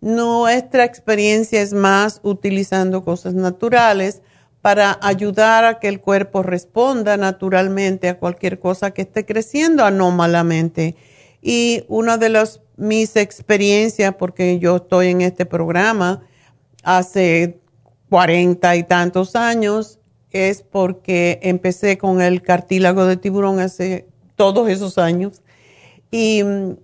Nuestra 0.00 0.84
experiencia 0.84 1.62
es 1.62 1.72
más 1.72 2.20
utilizando 2.22 3.04
cosas 3.04 3.34
naturales 3.34 4.20
para 4.64 4.98
ayudar 5.02 5.66
a 5.66 5.78
que 5.78 5.88
el 5.88 6.00
cuerpo 6.00 6.42
responda 6.42 7.18
naturalmente 7.18 8.08
a 8.08 8.18
cualquier 8.18 8.58
cosa 8.58 8.92
que 8.92 9.02
esté 9.02 9.26
creciendo 9.26 9.84
anómalamente. 9.84 10.96
Y 11.42 11.84
una 11.86 12.16
de 12.16 12.30
las, 12.30 12.62
mis 12.78 13.14
experiencias, 13.16 14.14
porque 14.14 14.58
yo 14.58 14.76
estoy 14.76 15.08
en 15.08 15.20
este 15.20 15.44
programa 15.44 16.22
hace 16.82 17.60
cuarenta 18.08 18.74
y 18.74 18.84
tantos 18.84 19.36
años 19.36 19.98
es 20.30 20.62
porque 20.62 21.40
empecé 21.42 21.98
con 21.98 22.22
el 22.22 22.40
cartílago 22.40 23.04
de 23.04 23.18
tiburón 23.18 23.60
hace 23.60 24.08
todos 24.34 24.70
esos 24.70 24.96
años 24.96 25.42
y 26.10 26.42
mm, 26.42 26.76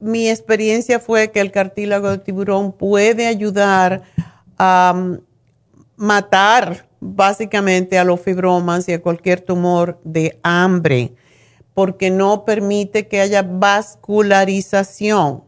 mi 0.00 0.28
experiencia 0.28 0.98
fue 0.98 1.30
que 1.30 1.38
el 1.38 1.52
cartílago 1.52 2.10
de 2.10 2.18
tiburón 2.18 2.72
puede 2.72 3.28
ayudar 3.28 4.02
a 4.58 4.92
mm, 4.96 5.18
matar 5.94 6.90
básicamente 7.04 7.98
a 7.98 8.04
los 8.04 8.20
fibromas 8.20 8.88
y 8.88 8.92
a 8.92 9.02
cualquier 9.02 9.40
tumor 9.40 9.98
de 10.04 10.38
hambre 10.44 11.16
porque 11.74 12.10
no 12.10 12.44
permite 12.44 13.08
que 13.08 13.20
haya 13.20 13.42
vascularización. 13.42 15.42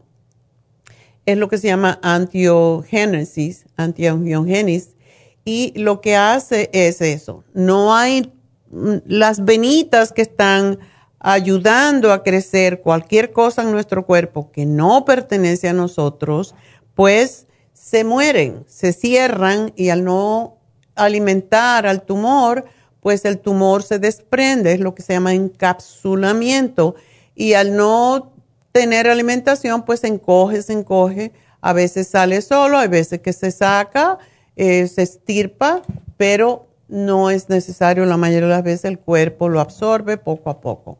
Es 1.25 1.37
lo 1.37 1.47
que 1.49 1.57
se 1.57 1.67
llama 1.67 1.99
antiogénesis, 2.03 3.65
antiangiogénesis 3.77 4.95
y 5.43 5.73
lo 5.75 6.01
que 6.01 6.17
hace 6.17 6.69
es 6.73 7.01
eso. 7.01 7.43
No 7.53 7.95
hay 7.95 8.33
mm, 8.71 8.95
las 9.05 9.45
venitas 9.45 10.11
que 10.11 10.23
están 10.23 10.79
ayudando 11.19 12.11
a 12.11 12.23
crecer 12.23 12.81
cualquier 12.81 13.31
cosa 13.31 13.61
en 13.63 13.71
nuestro 13.71 14.05
cuerpo 14.05 14.51
que 14.51 14.65
no 14.65 15.05
pertenece 15.05 15.69
a 15.69 15.73
nosotros, 15.73 16.53
pues 16.93 17.47
se 17.73 18.03
mueren, 18.03 18.65
se 18.67 18.91
cierran 18.93 19.73
y 19.75 19.89
al 19.89 20.03
no 20.03 20.57
alimentar 20.95 21.85
al 21.85 22.03
tumor, 22.03 22.65
pues 23.01 23.25
el 23.25 23.39
tumor 23.39 23.83
se 23.83 23.99
desprende, 23.99 24.73
es 24.73 24.79
lo 24.79 24.95
que 24.95 25.03
se 25.03 25.13
llama 25.13 25.33
encapsulamiento. 25.33 26.95
Y 27.35 27.53
al 27.53 27.75
no 27.75 28.33
tener 28.71 29.07
alimentación, 29.07 29.83
pues 29.83 30.01
se 30.01 30.07
encoge, 30.07 30.61
se 30.61 30.73
encoge. 30.73 31.31
A 31.61 31.73
veces 31.73 32.07
sale 32.07 32.41
solo, 32.41 32.77
hay 32.77 32.87
veces 32.87 33.19
que 33.19 33.33
se 33.33 33.51
saca 33.51 34.19
eh, 34.55 34.87
se 34.87 35.01
estirpa, 35.01 35.81
pero 36.17 36.67
no 36.87 37.29
es 37.29 37.49
necesario, 37.49 38.05
la 38.05 38.15
mayoría 38.15 38.47
de 38.47 38.53
las 38.53 38.63
veces 38.63 38.85
el 38.85 38.99
cuerpo 38.99 39.49
lo 39.49 39.59
absorbe 39.59 40.17
poco 40.17 40.49
a 40.49 40.61
poco. 40.61 40.97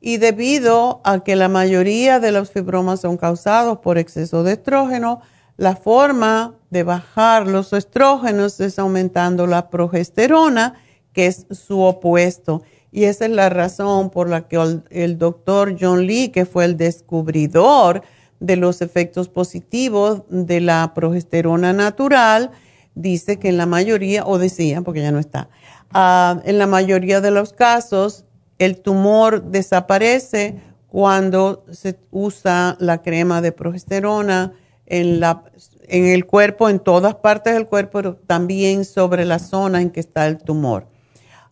Y 0.00 0.16
debido 0.16 1.00
a 1.04 1.22
que 1.22 1.36
la 1.36 1.48
mayoría 1.48 2.20
de 2.20 2.32
los 2.32 2.50
fibromas 2.50 3.00
son 3.00 3.16
causados 3.16 3.78
por 3.78 3.98
exceso 3.98 4.42
de 4.42 4.54
estrógeno, 4.54 5.20
la 5.56 5.76
forma 5.76 6.54
de 6.70 6.82
bajar 6.82 7.46
los 7.46 7.72
estrógenos 7.72 8.60
es 8.60 8.78
aumentando 8.78 9.46
la 9.46 9.70
progesterona, 9.70 10.74
que 11.12 11.26
es 11.26 11.46
su 11.50 11.80
opuesto. 11.80 12.62
Y 12.90 13.04
esa 13.04 13.26
es 13.26 13.30
la 13.30 13.48
razón 13.48 14.10
por 14.10 14.28
la 14.28 14.48
que 14.48 14.82
el, 14.90 15.18
doctor 15.18 15.76
John 15.78 16.06
Lee, 16.06 16.28
que 16.28 16.46
fue 16.46 16.64
el 16.64 16.76
descubridor 16.76 18.02
de 18.40 18.56
los 18.56 18.82
efectos 18.82 19.28
positivos 19.28 20.22
de 20.28 20.60
la 20.60 20.92
progesterona 20.94 21.72
natural. 21.72 22.50
Dice 22.94 23.38
que 23.38 23.48
en 23.48 23.56
la 23.56 23.66
mayoría, 23.66 24.24
o 24.24 24.38
decía, 24.38 24.82
porque 24.82 25.02
ya 25.02 25.12
no 25.12 25.18
está, 25.18 25.48
ah, 25.92 26.40
en 26.44 26.58
la 26.58 26.66
mayoría 26.66 27.20
de 27.20 27.30
los 27.30 27.52
casos 27.52 28.24
el 28.58 28.80
tumor 28.80 29.42
desaparece 29.42 30.60
cuando 30.88 31.64
se 31.70 31.98
usa 32.10 32.76
la 32.80 33.02
crema 33.02 33.42
de 33.42 33.52
progesterona 33.52 34.54
en, 34.86 35.20
la, 35.20 35.44
en 35.88 36.06
el 36.06 36.26
cuerpo, 36.26 36.68
en 36.68 36.78
todas 36.80 37.16
partes 37.16 37.54
del 37.54 37.66
cuerpo, 37.66 37.98
pero 37.98 38.14
también 38.16 38.84
sobre 38.84 39.24
la 39.24 39.38
zona 39.38 39.80
en 39.80 39.90
que 39.90 40.00
está 40.00 40.26
el 40.26 40.38
tumor. 40.38 40.86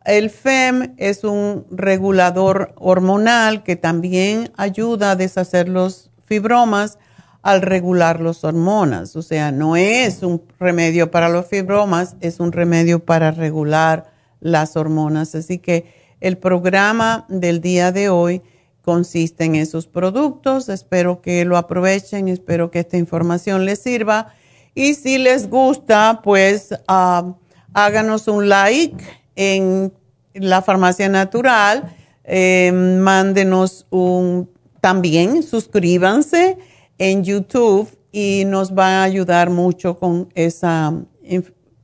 El 0.05 0.28
FEM 0.28 0.95
es 0.99 1.24
un 1.24 1.66
regulador 1.70 2.74
hormonal 2.76 3.62
que 3.62 3.76
también 3.76 4.53
ayuda 4.57 5.12
a 5.12 5.16
deshacer 5.16 5.68
los 5.68 6.11
fibromas 6.26 6.99
al 7.43 7.62
regular 7.62 8.20
las 8.20 8.45
hormonas. 8.45 9.16
O 9.16 9.22
sea, 9.22 9.51
no 9.51 9.76
es 9.76 10.22
un 10.22 10.43
remedio 10.59 11.11
para 11.11 11.28
los 11.28 11.47
fibromas, 11.47 12.16
es 12.20 12.41
un 12.41 12.53
remedio 12.53 13.05
para 13.05 13.30
regular 13.30 14.12
las 14.41 14.76
hormonas. 14.76 15.35
Así 15.35 15.59
que 15.59 15.93
el 16.20 16.39
programa 16.39 17.26
del 17.28 17.61
día 17.61 17.93
de 17.93 18.09
hoy 18.09 18.43
consiste 18.85 19.45
en 19.45 19.55
esos 19.55 19.87
productos. 19.87 20.68
Espero 20.68 21.20
que 21.20 21.45
lo 21.45 21.57
aprovechen, 21.57 22.28
espero 22.28 22.70
que 22.70 22.80
esta 22.80 22.97
información 22.97 23.64
les 23.64 23.80
sirva. 23.80 24.35
Y 24.74 24.95
si 24.95 25.18
les 25.18 25.49
gusta, 25.49 26.20
pues 26.22 26.74
ah, 26.87 27.35
háganos 27.72 28.28
un 28.28 28.49
like 28.49 29.03
en 29.37 29.93
la 30.35 30.62
farmacia 30.62 31.09
natural, 31.09 31.95
eh, 32.24 32.72
mándenos 32.72 33.87
un 33.91 34.51
también, 34.80 35.43
suscríbanse 35.43 36.59
en 36.99 37.24
YouTube 37.24 37.89
y 38.12 38.45
nos 38.47 38.74
va 38.74 39.01
a 39.01 39.03
ayudar 39.05 39.51
mucho 39.51 39.99
con 39.99 40.28
esa 40.35 40.93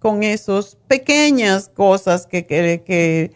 con 0.01 0.23
esas 0.23 0.77
pequeñas 0.89 1.69
cosas 1.69 2.27
que, 2.27 2.47
que, 2.47 3.33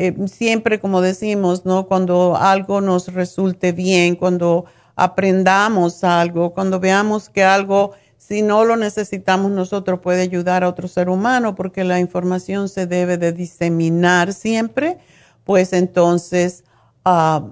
eh, 0.00 0.14
siempre, 0.28 0.78
como 0.78 1.00
decimos, 1.00 1.66
¿no? 1.66 1.88
Cuando 1.88 2.36
algo 2.36 2.80
nos 2.80 3.12
resulte 3.12 3.72
bien, 3.72 4.14
cuando 4.14 4.64
aprendamos 4.94 6.04
algo, 6.04 6.54
cuando 6.54 6.78
veamos 6.78 7.28
que 7.28 7.42
algo, 7.42 7.94
si 8.16 8.42
no 8.42 8.64
lo 8.64 8.76
necesitamos 8.76 9.50
nosotros, 9.50 9.98
puede 9.98 10.22
ayudar 10.22 10.62
a 10.62 10.68
otro 10.68 10.86
ser 10.86 11.08
humano, 11.08 11.56
porque 11.56 11.82
la 11.82 11.98
información 11.98 12.68
se 12.68 12.86
debe 12.86 13.18
de 13.18 13.32
diseminar 13.32 14.32
siempre, 14.32 14.98
pues 15.42 15.72
entonces 15.72 16.62
uh, 17.04 17.48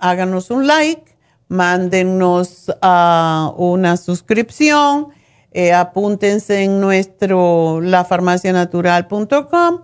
háganos 0.00 0.50
un 0.50 0.66
like, 0.66 1.16
mándenos 1.46 2.68
uh, 2.82 3.52
una 3.56 3.96
suscripción, 3.96 5.10
eh, 5.52 5.72
apúntense 5.72 6.64
en 6.64 6.80
nuestro 6.80 7.80
lafarmacianatural.com 7.80 9.82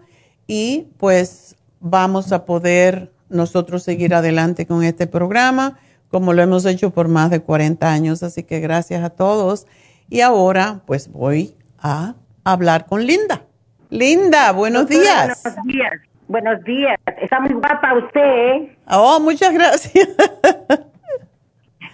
y 0.49 0.89
pues 0.99 1.55
vamos 1.83 2.33
a 2.33 2.47
poder 2.47 3.13
nosotros 3.29 3.83
seguir 3.83 4.15
adelante 4.15 4.67
con 4.67 4.83
este 4.83 5.07
programa, 5.07 5.79
como 6.09 6.33
lo 6.33 6.43
hemos 6.43 6.65
hecho 6.65 6.91
por 6.91 7.09
más 7.09 7.31
de 7.31 7.41
40 7.41 7.93
años. 7.93 8.23
Así 8.23 8.45
que 8.45 8.61
gracias 8.61 9.05
a 9.05 9.11
todos. 9.11 9.67
Y 10.09 10.21
ahora, 10.21 10.81
pues 10.87 11.11
voy 11.11 11.55
a 11.79 12.15
hablar 12.45 12.87
con 12.87 13.05
Linda. 13.05 13.43
Linda, 13.91 14.53
buenos 14.53 14.89
días. 14.89 15.43
Buenos 15.43 15.65
días. 15.67 15.93
Buenos 16.29 16.65
días. 16.65 16.99
Está 17.21 17.41
muy 17.41 17.53
guapa 17.53 17.95
usted. 17.95 18.21
¿eh? 18.21 18.77
Oh, 18.89 19.21
muchas 19.21 19.53
gracias. 19.53 20.09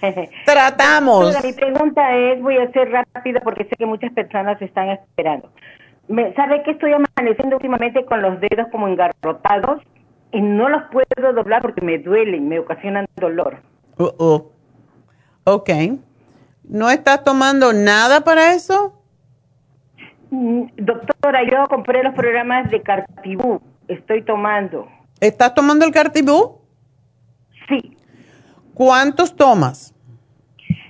Tratamos. 0.46 1.44
mi 1.44 1.52
pregunta 1.52 2.16
es, 2.16 2.40
voy 2.40 2.56
a 2.56 2.70
ser 2.70 2.90
rápida 2.90 3.40
porque 3.40 3.64
sé 3.64 3.74
que 3.76 3.86
muchas 3.86 4.12
personas 4.12 4.60
están 4.62 4.90
esperando. 4.90 5.50
¿Sabe 6.36 6.62
que 6.62 6.70
estoy 6.72 6.92
amaneciendo 6.92 7.56
últimamente 7.56 8.04
con 8.06 8.22
los 8.22 8.40
dedos 8.40 8.68
como 8.72 8.88
engarrotados? 8.88 9.82
Y 10.32 10.40
no 10.40 10.68
los 10.68 10.82
puedo 10.90 11.32
doblar 11.32 11.62
porque 11.62 11.80
me 11.80 11.98
duelen, 11.98 12.48
me 12.48 12.58
ocasionan 12.58 13.06
dolor. 13.16 13.58
Uh 13.98 14.10
-oh. 14.18 14.44
Ok. 15.44 15.70
¿No 16.64 16.90
estás 16.90 17.24
tomando 17.24 17.72
nada 17.72 18.20
para 18.22 18.52
eso? 18.54 19.02
Mm, 20.30 20.64
doctora, 20.76 21.42
yo 21.50 21.66
compré 21.68 22.02
los 22.02 22.14
programas 22.14 22.70
de 22.70 22.82
Cartibú. 22.82 23.60
Estoy 23.88 24.22
tomando. 24.22 24.86
¿Estás 25.20 25.54
tomando 25.54 25.84
el 25.86 25.92
Cartibú? 25.92 26.58
Sí. 27.68 27.96
¿Cuántos 28.74 29.34
tomas? 29.34 29.94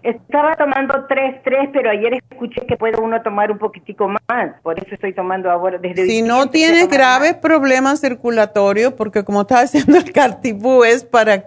Estaba 0.08 0.56
tomando 0.56 1.04
tres, 1.06 1.42
tres, 1.44 1.68
pero 1.70 1.90
ayer 1.90 2.14
escuché 2.30 2.64
que 2.66 2.78
puede 2.78 2.98
uno 2.98 3.20
tomar 3.20 3.52
un 3.52 3.58
poquitico 3.58 4.08
más, 4.08 4.54
por 4.62 4.78
eso 4.78 4.94
estoy 4.94 5.12
tomando 5.12 5.50
ahora 5.50 5.76
desde 5.76 6.06
Si 6.06 6.22
no 6.22 6.48
tienes 6.48 6.88
graves 6.88 7.34
problemas 7.34 8.00
circulatorios, 8.00 8.94
porque 8.94 9.22
como 9.22 9.42
estaba 9.42 9.60
diciendo 9.60 9.98
el 9.98 10.10
cartibú 10.10 10.82
es 10.82 11.04
para 11.04 11.44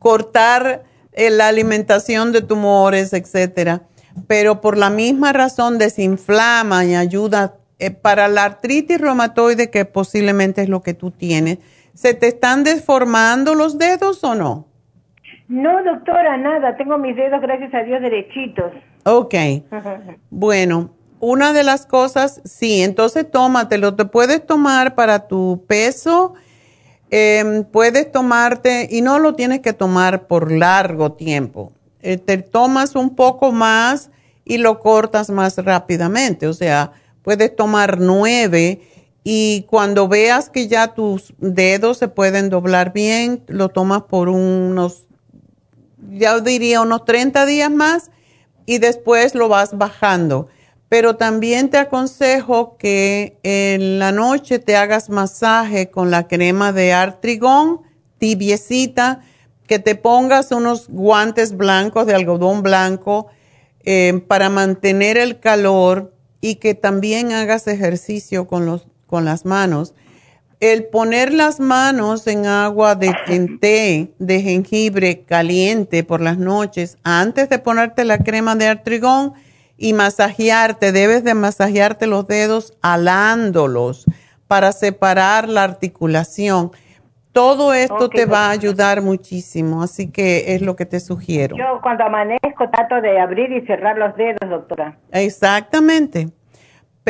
cortar 0.00 0.82
eh, 1.12 1.30
la 1.30 1.46
alimentación 1.46 2.32
de 2.32 2.42
tumores, 2.42 3.12
etcétera, 3.12 3.82
pero 4.26 4.60
por 4.60 4.76
la 4.76 4.90
misma 4.90 5.32
razón 5.32 5.78
desinflama 5.78 6.84
y 6.84 6.96
ayuda 6.96 7.54
eh, 7.78 7.92
para 7.92 8.26
la 8.26 8.42
artritis 8.42 9.00
reumatoide 9.00 9.70
que 9.70 9.84
posiblemente 9.84 10.62
es 10.62 10.68
lo 10.68 10.82
que 10.82 10.94
tú 10.94 11.12
tienes. 11.12 11.58
¿Se 11.94 12.14
te 12.14 12.26
están 12.26 12.64
deformando 12.64 13.54
los 13.54 13.78
dedos 13.78 14.24
o 14.24 14.34
no? 14.34 14.69
No, 15.50 15.82
doctora, 15.82 16.36
nada. 16.36 16.76
Tengo 16.76 16.96
mis 16.96 17.16
dedos, 17.16 17.40
gracias 17.40 17.74
a 17.74 17.82
Dios, 17.82 18.00
derechitos. 18.00 18.72
Ok. 19.04 19.34
bueno, 20.30 20.94
una 21.18 21.52
de 21.52 21.64
las 21.64 21.86
cosas, 21.86 22.40
sí, 22.44 22.82
entonces 22.82 23.28
tómatelo. 23.28 23.96
Te 23.96 24.04
puedes 24.04 24.46
tomar 24.46 24.94
para 24.94 25.26
tu 25.26 25.64
peso. 25.66 26.34
Em, 27.10 27.64
puedes 27.64 28.12
tomarte, 28.12 28.86
y 28.92 29.02
no 29.02 29.18
lo 29.18 29.34
tienes 29.34 29.58
que 29.58 29.72
tomar 29.72 30.28
por 30.28 30.52
largo 30.52 31.14
tiempo. 31.14 31.72
Eh, 32.00 32.16
te 32.16 32.38
tomas 32.38 32.94
un 32.94 33.16
poco 33.16 33.50
más 33.50 34.12
y 34.44 34.58
lo 34.58 34.78
cortas 34.78 35.30
más 35.30 35.58
rápidamente. 35.58 36.46
O 36.46 36.52
sea, 36.52 36.92
puedes 37.22 37.56
tomar 37.56 37.98
nueve 37.98 38.82
y 39.24 39.66
cuando 39.68 40.06
veas 40.06 40.48
que 40.48 40.68
ya 40.68 40.94
tus 40.94 41.34
dedos 41.38 41.98
se 41.98 42.06
pueden 42.06 42.50
doblar 42.50 42.92
bien, 42.92 43.42
lo 43.48 43.68
tomas 43.68 44.02
por 44.02 44.28
unos 44.28 45.08
ya 46.10 46.40
diría 46.40 46.80
unos 46.80 47.04
30 47.04 47.46
días 47.46 47.70
más 47.70 48.10
y 48.66 48.78
después 48.78 49.34
lo 49.34 49.48
vas 49.48 49.76
bajando. 49.76 50.48
Pero 50.88 51.16
también 51.16 51.70
te 51.70 51.78
aconsejo 51.78 52.76
que 52.76 53.38
en 53.42 53.98
la 53.98 54.10
noche 54.10 54.58
te 54.58 54.76
hagas 54.76 55.08
masaje 55.08 55.90
con 55.90 56.10
la 56.10 56.26
crema 56.26 56.72
de 56.72 56.92
artrigón, 56.92 57.82
tibiecita, 58.18 59.20
que 59.66 59.78
te 59.78 59.94
pongas 59.94 60.50
unos 60.50 60.88
guantes 60.88 61.56
blancos 61.56 62.06
de 62.06 62.14
algodón 62.14 62.62
blanco 62.62 63.28
eh, 63.84 64.20
para 64.26 64.50
mantener 64.50 65.16
el 65.16 65.38
calor 65.38 66.12
y 66.40 66.56
que 66.56 66.74
también 66.74 67.32
hagas 67.32 67.68
ejercicio 67.68 68.48
con, 68.48 68.66
los, 68.66 68.88
con 69.06 69.24
las 69.24 69.44
manos 69.44 69.94
el 70.60 70.84
poner 70.84 71.32
las 71.32 71.58
manos 71.58 72.26
en 72.26 72.46
agua 72.46 72.94
de 72.94 73.14
té 73.60 74.12
de 74.18 74.40
jengibre 74.42 75.24
caliente 75.24 76.04
por 76.04 76.20
las 76.20 76.36
noches 76.36 76.98
antes 77.02 77.48
de 77.48 77.58
ponerte 77.58 78.04
la 78.04 78.18
crema 78.18 78.54
de 78.54 78.68
artrigón 78.68 79.32
y 79.78 79.94
masajearte, 79.94 80.92
debes 80.92 81.24
de 81.24 81.32
masajearte 81.32 82.06
los 82.06 82.26
dedos 82.26 82.76
alándolos 82.82 84.04
para 84.46 84.72
separar 84.72 85.48
la 85.48 85.64
articulación. 85.64 86.72
Todo 87.32 87.72
esto 87.72 88.10
te 88.10 88.26
va 88.26 88.48
a 88.48 88.50
ayudar 88.50 89.00
muchísimo, 89.00 89.82
así 89.82 90.10
que 90.10 90.54
es 90.54 90.60
lo 90.60 90.76
que 90.76 90.84
te 90.84 91.00
sugiero. 91.00 91.56
Yo 91.56 91.80
cuando 91.80 92.04
amanezco 92.04 92.68
trato 92.70 93.00
de 93.00 93.18
abrir 93.18 93.50
y 93.52 93.64
cerrar 93.66 93.96
los 93.96 94.14
dedos, 94.16 94.50
doctora. 94.50 94.98
Exactamente 95.12 96.28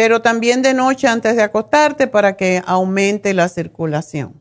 pero 0.01 0.22
también 0.22 0.62
de 0.62 0.72
noche 0.72 1.07
antes 1.09 1.36
de 1.36 1.42
acostarte 1.42 2.07
para 2.07 2.34
que 2.34 2.62
aumente 2.66 3.34
la 3.34 3.51
circulación. 3.51 4.32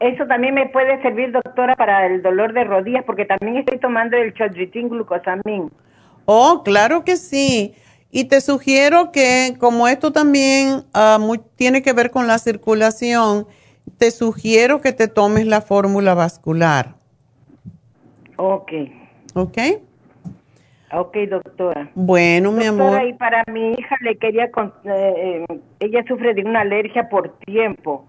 Eso 0.00 0.26
también 0.26 0.52
me 0.52 0.68
puede 0.68 1.00
servir, 1.00 1.32
doctora, 1.32 1.74
para 1.76 2.04
el 2.08 2.20
dolor 2.20 2.52
de 2.52 2.62
rodillas, 2.64 3.04
porque 3.06 3.24
también 3.24 3.56
estoy 3.56 3.78
tomando 3.78 4.18
el 4.18 4.34
chodritin 4.34 4.90
glucosamín. 4.90 5.72
Oh, 6.26 6.60
claro 6.62 7.04
que 7.04 7.16
sí. 7.16 7.74
Y 8.10 8.24
te 8.24 8.42
sugiero 8.42 9.12
que, 9.12 9.54
como 9.58 9.88
esto 9.88 10.12
también 10.12 10.84
ah, 10.92 11.18
tiene 11.56 11.80
que 11.80 11.94
ver 11.94 12.10
con 12.10 12.26
la 12.26 12.38
circulación, 12.38 13.46
te 13.96 14.10
sugiero 14.10 14.82
que 14.82 14.92
te 14.92 15.08
tomes 15.08 15.46
la 15.46 15.62
fórmula 15.62 16.12
vascular. 16.12 16.96
Ok. 18.36 18.72
Ok. 19.32 19.58
Ok, 20.92 21.16
doctora. 21.28 21.90
Bueno, 21.94 22.52
mi 22.52 22.66
amor. 22.66 23.02
Y 23.04 23.14
para 23.14 23.44
mi 23.50 23.72
hija 23.72 23.96
le 24.00 24.16
quería, 24.16 24.44
eh, 24.44 24.50
eh, 24.84 25.60
ella 25.80 26.04
sufre 26.06 26.34
de 26.34 26.42
una 26.42 26.60
alergia 26.60 27.08
por 27.08 27.36
tiempo. 27.38 28.06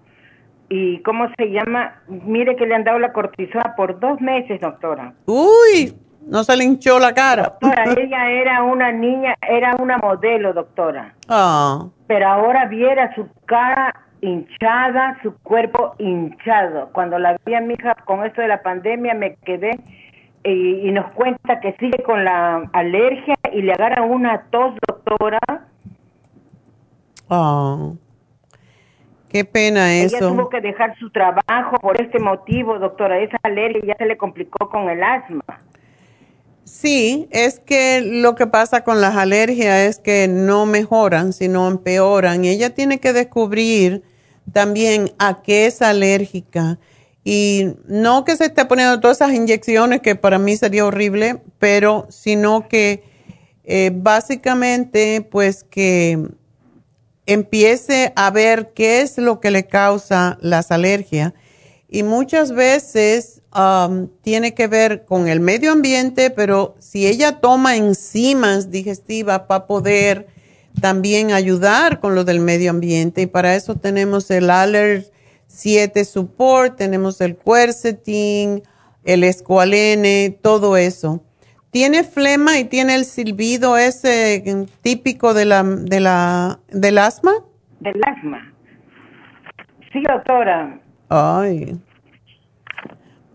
¿Y 0.70 1.00
cómo 1.04 1.28
se 1.38 1.52
llama? 1.52 2.02
Mire 2.08 2.56
que 2.56 2.66
le 2.66 2.76
han 2.76 2.84
dado 2.84 3.00
la 3.00 3.14
cortisona 3.14 3.76
por 3.76 4.00
dos 4.00 4.20
meses, 4.20 4.60
doctora. 4.60 5.14
Uy, 5.26 5.94
¿No 6.28 6.44
se 6.44 6.56
le 6.56 6.64
hinchó 6.64 7.00
la 7.00 7.14
cara? 7.14 7.44
Doctora, 7.44 7.84
ella 7.98 8.32
era 8.32 8.64
una 8.64 8.92
niña, 8.92 9.36
era 9.48 9.76
una 9.76 9.98
modelo, 9.98 10.54
doctora. 10.54 11.14
Ah. 11.28 11.88
Pero 12.08 12.28
ahora 12.28 12.66
viera 12.66 13.14
su 13.16 13.28
cara 13.46 13.94
hinchada, 14.22 15.20
su 15.22 15.38
cuerpo 15.40 15.96
hinchado. 16.00 16.90
Cuando 16.94 17.20
la 17.20 17.38
vi 17.46 17.56
a 17.56 17.62
mi 17.62 17.74
hija 17.74 17.96
con 18.06 18.26
esto 18.26 18.42
de 18.42 18.48
la 18.48 18.62
pandemia 18.62 19.14
me 19.14 19.36
quedé 19.36 19.72
y, 20.44 20.92
nos 20.92 21.12
cuenta 21.14 21.60
que 21.60 21.76
sigue 21.80 22.04
con 22.04 22.24
la 22.24 22.70
alergia 22.74 23.36
y 23.52 23.62
le 23.62 23.74
agarra 23.74 24.04
una 24.04 24.44
tos, 24.50 24.76
doctora. 24.88 25.40
Oh. 27.30 27.96
Qué 29.30 29.46
pena 29.46 29.96
eso. 29.96 30.18
Ella 30.18 30.28
tuvo 30.28 30.50
que 30.50 30.62
dejar 30.62 30.96
su 31.00 31.10
trabajo 31.10 31.78
por 31.82 32.00
este 32.00 32.20
motivo, 32.20 32.78
doctora. 32.78 33.20
Esa 33.20 33.38
alergia 33.42 33.82
ya 33.88 33.96
se 33.98 34.06
le 34.06 34.18
complicó 34.18 34.70
con 34.70 34.90
el 34.90 35.02
asma. 35.02 35.44
Sí, 36.66 37.28
es 37.32 37.60
que 37.60 38.02
lo 38.02 38.36
que 38.36 38.48
pasa 38.48 38.84
con 38.84 39.02
las 39.02 39.16
alergias 39.16 39.80
es 39.80 40.00
que 40.00 40.28
no 40.28 40.66
mejoran, 40.66 41.34
sino 41.34 41.68
empeoran. 41.68 42.46
Y 42.46 42.50
ella 42.50 42.74
tiene 42.74 43.00
que 43.00 43.12
descubrir 43.12 44.04
también 44.52 45.12
a 45.18 45.42
qué 45.42 45.66
es 45.66 45.82
alérgica. 45.82 46.78
Y 47.24 47.76
no 47.86 48.26
que 48.26 48.36
se 48.36 48.46
esté 48.46 48.66
poniendo 48.66 49.00
todas 49.00 49.18
esas 49.18 49.34
inyecciones, 49.34 50.02
que 50.02 50.16
para 50.16 50.40
mí 50.40 50.58
sería 50.58 50.86
horrible, 50.86 51.42
pero 51.58 52.06
sino 52.10 52.68
que 52.68 53.04
eh, 53.64 53.92
básicamente 53.94 55.26
pues 55.30 55.64
que 55.64 56.20
empiece 57.26 58.12
a 58.16 58.30
ver 58.32 58.74
qué 58.74 59.02
es 59.02 59.18
lo 59.18 59.40
que 59.40 59.52
le 59.52 59.68
causa 59.68 60.38
las 60.42 60.72
alergias. 60.72 61.34
Y 61.88 62.04
muchas 62.04 62.52
veces 62.52 63.42
um, 63.56 64.10
tiene 64.22 64.54
que 64.54 64.68
ver 64.68 65.06
con 65.06 65.28
el 65.28 65.40
medio 65.40 65.72
ambiente, 65.72 66.30
pero 66.30 66.76
si 66.80 67.08
ella 67.08 67.40
toma 67.40 67.78
enzimas 67.78 68.72
digestivas 68.72 69.42
para 69.42 69.68
poder 69.68 70.28
también 70.82 71.32
ayudar 71.32 72.00
con 72.00 72.16
lo 72.16 72.24
del 72.24 72.40
medio 72.40 72.72
ambiente, 72.72 73.22
y 73.22 73.28
para 73.28 73.56
eso 73.56 73.76
tenemos 73.76 74.30
el 74.32 74.50
Aller 74.50 75.13
7 75.54 76.04
Support, 76.04 76.78
tenemos 76.78 77.22
el 77.22 77.38
Quercetin, 77.38 78.64
el 79.04 79.24
Esqualene, 79.24 80.38
todo 80.42 80.78
eso. 80.78 81.24
¿Tiene 81.70 82.04
flema 82.04 82.58
y 82.58 82.66
tiene 82.66 82.96
el 82.96 83.06
silbido 83.06 83.78
ese 83.78 84.44
típico 84.82 85.34
de 85.34 85.46
la, 85.46 85.64
de 85.64 86.00
la, 86.00 86.60
del 86.70 86.98
asma? 86.98 87.34
Del 87.80 88.02
asma. 88.04 88.52
Sí, 89.92 90.02
doctora. 90.02 90.80
Ay. 91.10 91.80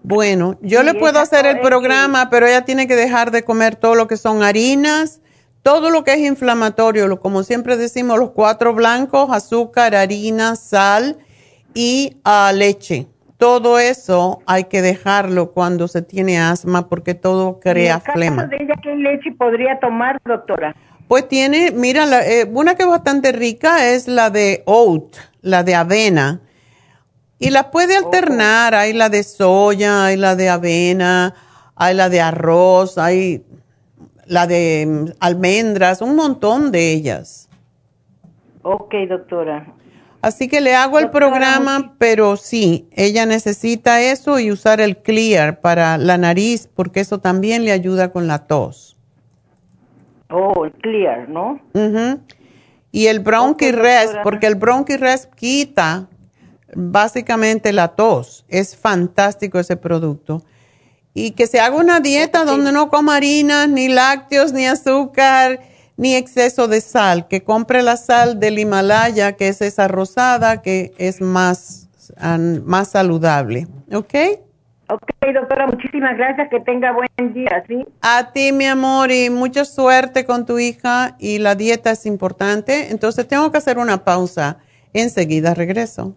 Bueno, 0.03 0.59
yo 0.61 0.83
le 0.83 0.95
puedo 0.95 1.21
hacer 1.21 1.47
el 1.47 1.61
programa, 1.61 2.31
pero 2.31 2.47
ella 2.47 2.65
tiene 2.65 2.89
que 2.89 2.97
dejar 2.97 3.31
de 3.31 3.45
comer 3.45 3.77
todo 3.77 3.95
lo 3.95 4.09
que 4.09 4.17
son 4.17 4.43
harinas, 4.43 5.21
todo 5.63 5.91
lo 5.91 6.03
que 6.03 6.15
es 6.15 6.21
inflamatorio, 6.21 7.21
como 7.21 7.43
siempre 7.45 7.77
decimos, 7.77 8.19
los 8.19 8.31
cuatro 8.31 8.75
blancos, 8.75 9.29
azúcar, 9.31 9.95
harina, 9.95 10.57
sal 10.57 11.19
y 11.81 12.17
uh, 12.27 12.53
leche 12.53 13.07
todo 13.37 13.79
eso 13.79 14.43
hay 14.47 14.65
que 14.65 14.83
dejarlo 14.83 15.53
cuando 15.53 15.87
se 15.87 16.03
tiene 16.03 16.41
asma 16.41 16.89
porque 16.89 17.15
todo 17.15 17.61
crea 17.61 18.01
flema. 18.01 18.47
de 18.47 18.57
ella 18.57 18.75
qué 18.83 18.97
leche 18.97 19.31
podría 19.39 19.79
tomar, 19.79 20.21
doctora? 20.25 20.75
Pues 21.07 21.29
tiene, 21.29 21.71
mira, 21.71 22.05
eh, 22.27 22.51
una 22.53 22.75
que 22.75 22.83
es 22.83 22.89
bastante 22.89 23.31
rica 23.31 23.91
es 23.91 24.09
la 24.09 24.31
de 24.31 24.65
oat, 24.67 25.17
la 25.41 25.63
de 25.63 25.77
avena. 25.77 26.41
Y 27.39 27.51
la 27.51 27.71
puede 27.71 27.97
alternar, 27.97 28.75
hay 28.75 28.93
la 28.93 29.09
de 29.09 29.23
soya, 29.23 30.07
hay 30.07 30.17
la 30.17 30.35
de 30.35 30.49
avena, 30.49 31.35
hay 31.77 31.95
la 31.95 32.09
de 32.09 32.21
arroz, 32.21 32.99
hay 32.99 33.45
la 34.27 34.49
de 34.49 34.85
mm, 34.85 35.05
almendras, 35.21 36.03
un 36.03 36.17
montón 36.17 36.73
de 36.73 36.93
ellas. 36.93 37.49
Ok, 38.63 38.95
doctora. 39.09 39.78
Así 40.21 40.49
que 40.49 40.61
le 40.61 40.75
hago 40.75 40.99
el 40.99 41.11
programa, 41.11 41.95
pero 41.99 42.37
sí, 42.37 42.89
ella 42.91 43.25
necesita 43.25 44.01
eso 44.03 44.41
y 44.41 44.51
usar 44.51 44.81
el 44.81 44.97
Clear 44.97 45.61
para 45.61 45.97
la 45.97 46.19
nariz, 46.19 46.69
porque 46.75 47.01
eso 47.01 47.19
también 47.19 47.65
le 47.65 47.71
ayuda 47.71 48.11
con 48.11 48.27
la 48.27 48.47
tos. 48.47 48.97
Oh, 50.31 50.65
el 50.65 50.73
Clear, 50.73 51.29
¿no? 51.29 51.61
Y 52.91 53.07
el 53.07 53.21
Bronchi 53.21 53.71
Rest, 53.71 54.17
porque 54.25 54.49
el 54.49 54.57
Bronchi 54.57 54.97
Rest 54.97 55.33
quita 55.35 56.09
básicamente 56.75 57.73
la 57.73 57.89
tos. 57.89 58.45
Es 58.49 58.77
fantástico 58.77 59.61
ese 59.61 59.77
producto. 59.77 60.43
Y 61.15 61.31
que 61.31 61.47
se 61.47 61.61
haga 61.61 61.77
una 61.77 62.01
dieta 62.01 62.45
donde 62.45 62.73
no 62.73 62.89
coma 62.89 63.17
harinas, 63.17 63.69
ni 63.69 63.89
lácteos, 63.89 64.53
ni 64.53 64.67
azúcar 64.67 65.61
ni 65.99 66.15
exceso 66.15 66.69
de 66.69 66.81
sal, 66.81 67.29
que 67.29 67.43
compre 67.43 67.83
la 67.83 67.97
sal 67.99 68.41
del 68.41 68.59
Himalaya, 68.59 69.33
que 69.33 69.49
es 69.49 69.61
esa 69.61 69.89
rosada, 69.89 70.63
que 70.63 70.95
es 70.97 71.21
más, 71.21 71.89
más 72.65 72.93
saludable. 72.93 73.67
¿Ok? 73.93 74.15
Ok, 74.91 75.11
doctora, 75.35 75.67
muchísimas 75.67 76.17
gracias, 76.17 76.49
que 76.49 76.61
tenga 76.61 76.93
buen 76.93 77.35
día, 77.35 77.63
¿sí? 77.69 77.85
A 78.01 78.33
ti, 78.33 78.53
mi 78.53 78.65
amor, 78.65 79.11
y 79.11 79.29
mucha 79.29 79.67
suerte 79.67 80.25
con 80.25 80.47
tu 80.47 80.59
hija, 80.59 81.17
y 81.19 81.39
la 81.39 81.55
dieta 81.57 81.91
es 81.91 82.07
importante. 82.07 82.91
Entonces 82.91 83.29
tengo 83.29 83.53
que 83.53 83.59
hacer 83.59 83.77
una 83.77 84.05
pausa. 84.05 84.57
Enseguida 84.95 85.53
regreso. 85.53 86.17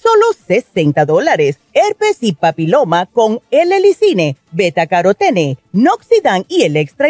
solo 0.00 0.26
60 0.46 1.04
dólares. 1.04 1.58
Herpes 1.72 2.18
y 2.20 2.32
papiloma 2.32 3.06
con 3.06 3.40
L-Licine, 3.50 4.36
beta 4.52 4.86
carotene, 4.86 5.58
Noxidan 5.72 6.44
y 6.48 6.62
el 6.62 6.76
extra 6.76 7.08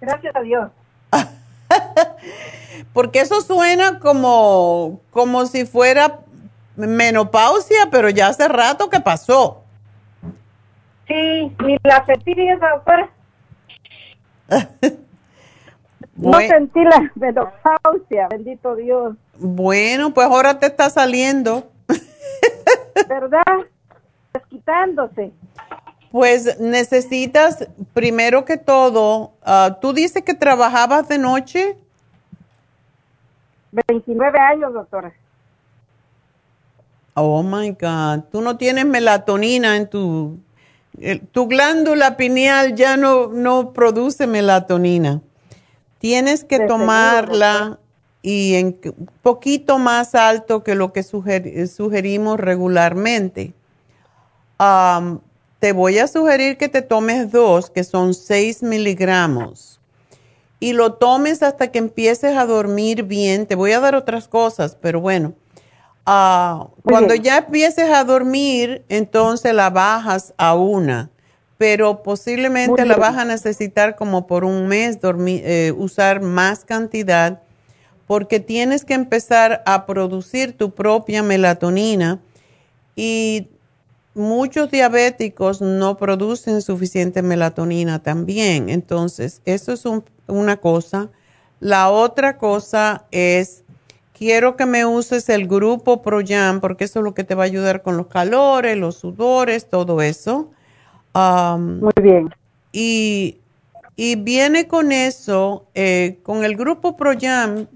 gracias 0.00 0.36
a 0.36 0.40
Dios. 0.42 0.70
Porque 2.92 3.18
eso 3.18 3.40
suena 3.40 3.98
como, 3.98 5.00
como 5.10 5.46
si 5.46 5.66
fuera 5.66 6.20
menopausia, 6.76 7.88
pero 7.90 8.10
ya 8.10 8.28
hace 8.28 8.46
rato 8.46 8.88
que 8.88 9.00
pasó. 9.00 9.64
Sí, 11.08 11.52
ni 11.64 11.78
la 11.82 12.06
sentí 12.06 12.32
doctora. 12.32 13.10
no 16.14 16.38
sentí 16.48 16.84
la 16.84 17.10
menopausia, 17.16 18.28
bendito 18.28 18.76
Dios. 18.76 19.16
Bueno, 19.36 20.14
pues 20.14 20.28
ahora 20.28 20.60
te 20.60 20.66
está 20.66 20.90
saliendo. 20.90 21.72
¿Verdad? 23.08 23.42
Quitándose. 24.48 25.32
Pues 26.12 26.60
necesitas, 26.60 27.66
primero 27.94 28.44
que 28.44 28.58
todo, 28.58 29.32
uh, 29.46 29.72
tú 29.80 29.94
dices 29.94 30.22
que 30.22 30.34
trabajabas 30.34 31.08
de 31.08 31.16
noche. 31.16 31.78
29 33.88 34.38
años, 34.38 34.74
doctora. 34.74 35.14
Oh 37.14 37.42
my 37.42 37.70
God, 37.70 38.24
tú 38.30 38.42
no 38.42 38.58
tienes 38.58 38.84
melatonina 38.84 39.76
en 39.76 39.88
tu. 39.88 40.38
tu 41.32 41.46
glándula 41.46 42.18
pineal 42.18 42.74
ya 42.74 42.98
no, 42.98 43.28
no 43.28 43.72
produce 43.72 44.26
melatonina. 44.26 45.22
Tienes 45.98 46.44
que 46.44 46.60
tomarla 46.66 47.78
y 48.20 48.54
en 48.54 48.78
un 48.84 49.10
poquito 49.22 49.78
más 49.78 50.14
alto 50.14 50.62
que 50.62 50.74
lo 50.74 50.92
que 50.92 51.02
sugerimos 51.02 52.38
regularmente. 52.38 53.54
Um, 54.60 55.20
te 55.62 55.70
voy 55.70 56.00
a 56.00 56.08
sugerir 56.08 56.56
que 56.56 56.68
te 56.68 56.82
tomes 56.82 57.30
dos, 57.30 57.70
que 57.70 57.84
son 57.84 58.14
6 58.14 58.64
miligramos, 58.64 59.80
y 60.58 60.72
lo 60.72 60.94
tomes 60.94 61.40
hasta 61.44 61.70
que 61.70 61.78
empieces 61.78 62.36
a 62.36 62.46
dormir 62.46 63.04
bien. 63.04 63.46
Te 63.46 63.54
voy 63.54 63.70
a 63.70 63.78
dar 63.78 63.94
otras 63.94 64.26
cosas, 64.26 64.76
pero 64.80 65.00
bueno. 65.00 65.34
Ah, 66.04 66.66
cuando 66.82 67.14
ya 67.14 67.38
empieces 67.38 67.90
a 67.90 68.02
dormir, 68.02 68.84
entonces 68.88 69.54
la 69.54 69.70
bajas 69.70 70.34
a 70.36 70.56
una, 70.56 71.10
pero 71.58 72.02
posiblemente 72.02 72.84
la 72.84 72.96
vas 72.96 73.16
a 73.16 73.24
necesitar 73.24 73.94
como 73.94 74.26
por 74.26 74.44
un 74.44 74.66
mes 74.66 75.00
dormir, 75.00 75.42
eh, 75.44 75.72
usar 75.76 76.22
más 76.22 76.64
cantidad, 76.64 77.40
porque 78.08 78.40
tienes 78.40 78.84
que 78.84 78.94
empezar 78.94 79.62
a 79.64 79.86
producir 79.86 80.56
tu 80.56 80.74
propia 80.74 81.22
melatonina. 81.22 82.18
Y 82.96 83.51
muchos 84.14 84.70
diabéticos 84.70 85.60
no 85.60 85.96
producen 85.96 86.62
suficiente 86.62 87.22
melatonina 87.22 88.02
también. 88.02 88.68
Entonces, 88.68 89.40
eso 89.44 89.72
es 89.72 89.84
una 90.26 90.56
cosa. 90.58 91.10
La 91.60 91.90
otra 91.90 92.38
cosa 92.38 93.04
es, 93.10 93.64
quiero 94.12 94.56
que 94.56 94.66
me 94.66 94.84
uses 94.84 95.28
el 95.28 95.46
grupo 95.46 96.02
ProYam 96.02 96.60
porque 96.60 96.84
eso 96.84 96.98
es 96.98 97.04
lo 97.04 97.14
que 97.14 97.24
te 97.24 97.34
va 97.34 97.44
a 97.44 97.46
ayudar 97.46 97.82
con 97.82 97.96
los 97.96 98.08
calores, 98.08 98.76
los 98.76 98.96
sudores, 98.96 99.68
todo 99.68 100.02
eso. 100.02 100.50
Muy 101.14 101.92
bien. 102.02 102.34
Y, 102.72 103.38
y 103.96 104.16
viene 104.16 104.66
con 104.66 104.92
eso, 104.92 105.66
eh, 105.74 106.18
con 106.22 106.44
el 106.44 106.56
grupo 106.56 106.96
ProYam 106.96 107.66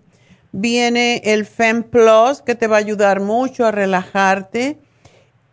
viene 0.53 1.21
el 1.25 1.45
FEM 1.45 1.83
Plus 1.83 2.41
que 2.41 2.55
te 2.55 2.67
va 2.67 2.77
a 2.77 2.81
ayudar 2.81 3.21
mucho 3.21 3.67
a 3.67 3.73
relajarte 3.73 4.79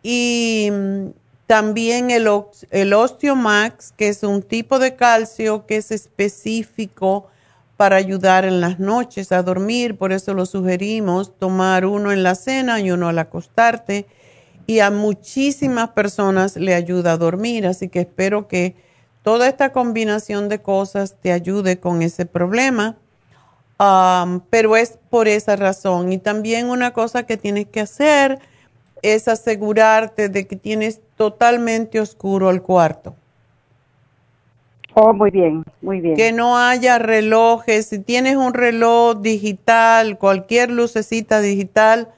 y 0.06 0.68
mm, 0.70 1.06
también 1.46 2.10
el, 2.10 2.28
el 2.70 2.92
Osteomax, 2.92 3.92
que 3.92 4.08
es 4.08 4.22
un 4.22 4.42
tipo 4.42 4.78
de 4.78 4.94
calcio 4.94 5.66
que 5.66 5.78
es 5.78 5.90
específico 5.90 7.26
para 7.78 7.96
ayudar 7.96 8.44
en 8.44 8.60
las 8.60 8.78
noches 8.78 9.32
a 9.32 9.42
dormir, 9.42 9.96
por 9.96 10.12
eso 10.12 10.34
lo 10.34 10.46
sugerimos, 10.46 11.36
tomar 11.38 11.86
uno 11.86 12.12
en 12.12 12.22
la 12.22 12.34
cena 12.34 12.80
y 12.80 12.90
uno 12.90 13.08
al 13.08 13.18
acostarte. 13.18 14.06
Y 14.66 14.80
a 14.80 14.90
muchísimas 14.90 15.90
personas 15.90 16.56
le 16.56 16.74
ayuda 16.74 17.12
a 17.12 17.16
dormir, 17.16 17.66
así 17.66 17.88
que 17.88 18.00
espero 18.00 18.46
que 18.46 18.76
toda 19.22 19.48
esta 19.48 19.72
combinación 19.72 20.48
de 20.50 20.60
cosas 20.60 21.16
te 21.20 21.32
ayude 21.32 21.80
con 21.80 22.02
ese 22.02 22.26
problema. 22.26 22.96
pero 24.50 24.76
es 24.76 24.98
por 25.10 25.28
esa 25.28 25.56
razón. 25.56 26.12
Y 26.12 26.18
también 26.18 26.68
una 26.68 26.92
cosa 26.92 27.24
que 27.24 27.36
tienes 27.36 27.66
que 27.68 27.80
hacer 27.80 28.38
es 29.04 29.28
asegurarte 29.28 30.30
de 30.30 30.46
que 30.46 30.56
tienes 30.56 31.00
totalmente 31.16 32.00
oscuro 32.00 32.48
el 32.48 32.62
cuarto. 32.62 33.14
Oh, 34.94 35.12
muy 35.12 35.30
bien, 35.30 35.62
muy 35.82 36.00
bien. 36.00 36.16
Que 36.16 36.32
no 36.32 36.56
haya 36.56 36.98
relojes. 36.98 37.86
Si 37.86 37.98
tienes 37.98 38.36
un 38.36 38.54
reloj 38.54 39.20
digital, 39.20 40.16
cualquier 40.16 40.70
lucecita 40.70 41.40
digital, 41.40 42.08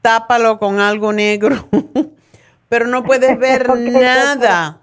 tápalo 0.00 0.58
con 0.58 0.80
algo 0.80 1.12
negro, 1.12 1.68
pero 2.68 2.88
no 2.88 3.04
puedes 3.04 3.38
ver 3.38 3.68
nada, 3.78 4.80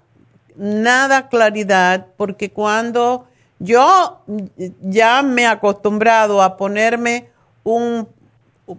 nada 0.56 1.28
claridad, 1.28 2.06
porque 2.16 2.50
cuando 2.52 3.26
yo 3.58 4.22
ya 4.80 5.22
me 5.22 5.42
he 5.42 5.46
acostumbrado 5.46 6.40
a 6.40 6.56
ponerme 6.56 7.28
un, 7.64 8.08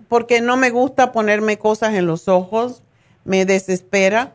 porque 0.08 0.42
no 0.42 0.58
me 0.58 0.70
gusta 0.70 1.12
ponerme 1.12 1.58
cosas 1.58 1.94
en 1.94 2.06
los 2.06 2.28
ojos, 2.28 2.84
me 3.24 3.46
desespera. 3.46 4.34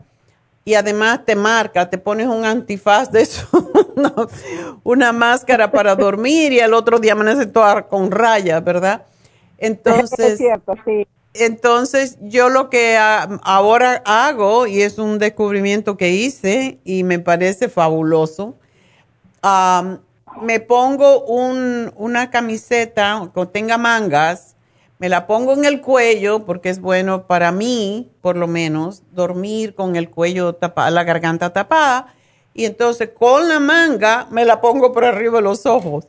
Y 0.65 0.75
además 0.75 1.25
te 1.25 1.37
marca, 1.37 1.91
te 1.91 1.97
pones 1.97 2.27
un 2.27 2.45
antifaz 2.45 3.13
de 3.13 3.23
eso, 3.23 3.47
una 4.83 5.13
máscara 5.13 5.71
para 5.71 5.95
dormir 5.95 6.53
y 6.53 6.59
el 6.59 6.75
otro 6.75 6.99
día 6.99 7.13
amanece 7.13 7.47
toda 7.47 7.87
con 7.87 8.11
rayas, 8.11 8.65
¿verdad? 8.65 9.05
Entonces, 9.59 10.33
es 10.33 10.39
cierto, 10.39 10.75
sí. 10.85 11.07
entonces 11.35 12.19
yo 12.21 12.49
lo 12.49 12.69
que 12.69 12.97
ahora 12.99 14.03
hago, 14.05 14.67
y 14.67 14.83
es 14.83 14.99
un 14.99 15.21
descubrimiento 15.21 15.97
que 15.97 16.11
hice 16.11 16.81
y 16.85 17.05
me 17.05 17.21
parece 17.21 17.69
fabuloso, 17.69 18.57
me 20.43 20.61
pongo 20.61 21.25
un, 21.25 21.93
una 21.97 22.31
camiseta 22.31 23.31
que 23.33 23.47
tenga 23.47 23.79
mangas, 23.79 24.56
me 24.99 25.09
la 25.09 25.27
pongo 25.27 25.53
en 25.53 25.65
el 25.65 25.81
cuello 25.81 26.45
porque 26.45 26.71
es 26.71 26.81
bueno 26.81 27.27
para 27.27 27.53
mí, 27.53 28.11
por 28.23 28.37
lo 28.37 28.47
menos, 28.47 29.03
dormir 29.13 29.75
con 29.75 29.97
el 29.97 30.11
cuello 30.11 30.55
tapado, 30.55 30.91
la 30.91 31.05
garganta 31.05 31.53
tapada. 31.53 32.15
Y 32.55 32.65
entonces 32.65 33.11
con 33.11 33.49
la 33.49 33.61
manga 33.61 34.27
me 34.31 34.45
la 34.45 34.61
pongo 34.61 34.93
por 34.93 35.05
arriba 35.05 35.37
de 35.39 35.43
los 35.43 35.67
ojos. 35.67 36.07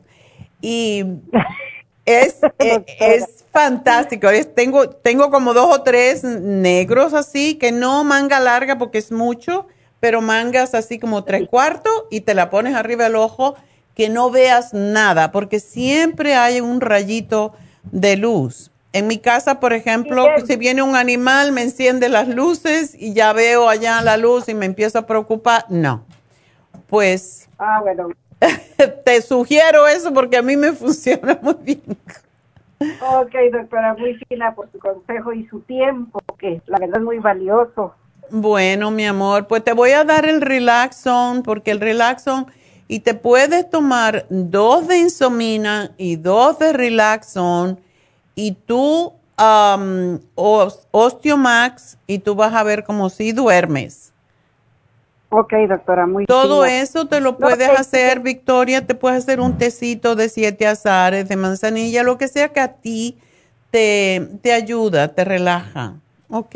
Y 0.62 1.04
es, 2.06 2.36
es, 2.58 2.80
es, 2.98 3.44
fantástico. 3.52 4.28
tengo, 4.54 4.88
tengo 4.88 5.30
como 5.30 5.52
dos 5.52 5.76
o 5.78 5.82
tres 5.82 6.24
negros 6.24 7.12
así, 7.12 7.56
que 7.56 7.72
no 7.72 8.04
manga 8.04 8.40
larga 8.40 8.78
porque 8.78 8.98
es 8.98 9.12
mucho, 9.12 9.66
pero 10.00 10.22
mangas 10.22 10.74
así 10.74 10.98
como 10.98 11.24
tres 11.24 11.48
cuartos 11.48 11.92
y 12.10 12.22
te 12.22 12.34
la 12.34 12.48
pones 12.48 12.74
arriba 12.74 13.04
del 13.04 13.16
ojo 13.16 13.56
que 13.94 14.08
no 14.08 14.30
veas 14.30 14.72
nada, 14.72 15.32
porque 15.32 15.58
siempre 15.58 16.36
hay 16.36 16.60
un 16.60 16.80
rayito 16.80 17.52
de 17.90 18.16
luz. 18.16 18.70
En 18.98 19.06
mi 19.06 19.18
casa, 19.18 19.60
por 19.60 19.72
ejemplo, 19.72 20.26
si 20.44 20.56
viene 20.56 20.82
un 20.82 20.96
animal, 20.96 21.52
me 21.52 21.62
enciende 21.62 22.08
las 22.08 22.26
luces 22.26 22.96
y 22.98 23.12
ya 23.14 23.32
veo 23.32 23.68
allá 23.68 24.02
la 24.02 24.16
luz 24.16 24.48
y 24.48 24.54
me 24.54 24.66
empiezo 24.66 24.98
a 24.98 25.06
preocupar. 25.06 25.66
No. 25.68 26.02
Pues. 26.88 27.48
Ah, 27.60 27.78
bueno. 27.80 28.08
te 29.04 29.22
sugiero 29.22 29.86
eso 29.86 30.12
porque 30.12 30.36
a 30.36 30.42
mí 30.42 30.56
me 30.56 30.72
funciona 30.72 31.38
muy 31.40 31.54
bien. 31.60 31.82
Ok, 33.00 33.34
doctora, 33.52 33.94
muy 33.94 34.14
fina 34.28 34.52
por 34.56 34.68
su 34.72 34.80
consejo 34.80 35.32
y 35.32 35.46
su 35.46 35.60
tiempo, 35.60 36.20
que 36.36 36.60
la 36.66 36.78
verdad 36.78 36.98
es 36.98 37.04
muy 37.04 37.20
valioso. 37.20 37.94
Bueno, 38.30 38.90
mi 38.90 39.06
amor, 39.06 39.46
pues 39.46 39.62
te 39.62 39.74
voy 39.74 39.92
a 39.92 40.02
dar 40.02 40.26
el 40.26 40.40
Relaxon, 40.40 41.44
porque 41.44 41.70
el 41.70 41.78
Relaxon 41.78 42.48
y 42.88 43.00
te 43.00 43.14
puedes 43.14 43.70
tomar 43.70 44.26
dos 44.28 44.88
de 44.88 44.98
insomina 44.98 45.92
y 45.98 46.16
dos 46.16 46.58
de 46.58 46.72
relaxon 46.72 47.78
y 48.38 48.52
tú 48.52 49.14
um, 49.36 50.20
osteomax 50.92 51.98
y 52.06 52.20
tú 52.20 52.36
vas 52.36 52.54
a 52.54 52.62
ver 52.62 52.84
como 52.84 53.10
si 53.10 53.32
duermes. 53.32 54.12
Ok, 55.30 55.52
doctora, 55.68 56.06
muy 56.06 56.24
Todo 56.24 56.64
eso 56.64 57.06
te 57.06 57.20
lo 57.20 57.36
puedes 57.36 57.68
hacer, 57.68 58.20
Victoria, 58.20 58.86
te 58.86 58.94
puedes 58.94 59.24
hacer 59.24 59.40
un 59.40 59.58
tecito 59.58 60.14
de 60.14 60.28
siete 60.28 60.68
azares, 60.68 61.28
de 61.28 61.36
manzanilla, 61.36 62.04
lo 62.04 62.16
que 62.16 62.28
sea 62.28 62.50
que 62.50 62.60
a 62.60 62.74
ti 62.74 63.18
te, 63.72 64.28
te 64.40 64.52
ayuda, 64.52 65.08
te 65.08 65.24
relaja. 65.24 65.94
¿Ok? 66.30 66.54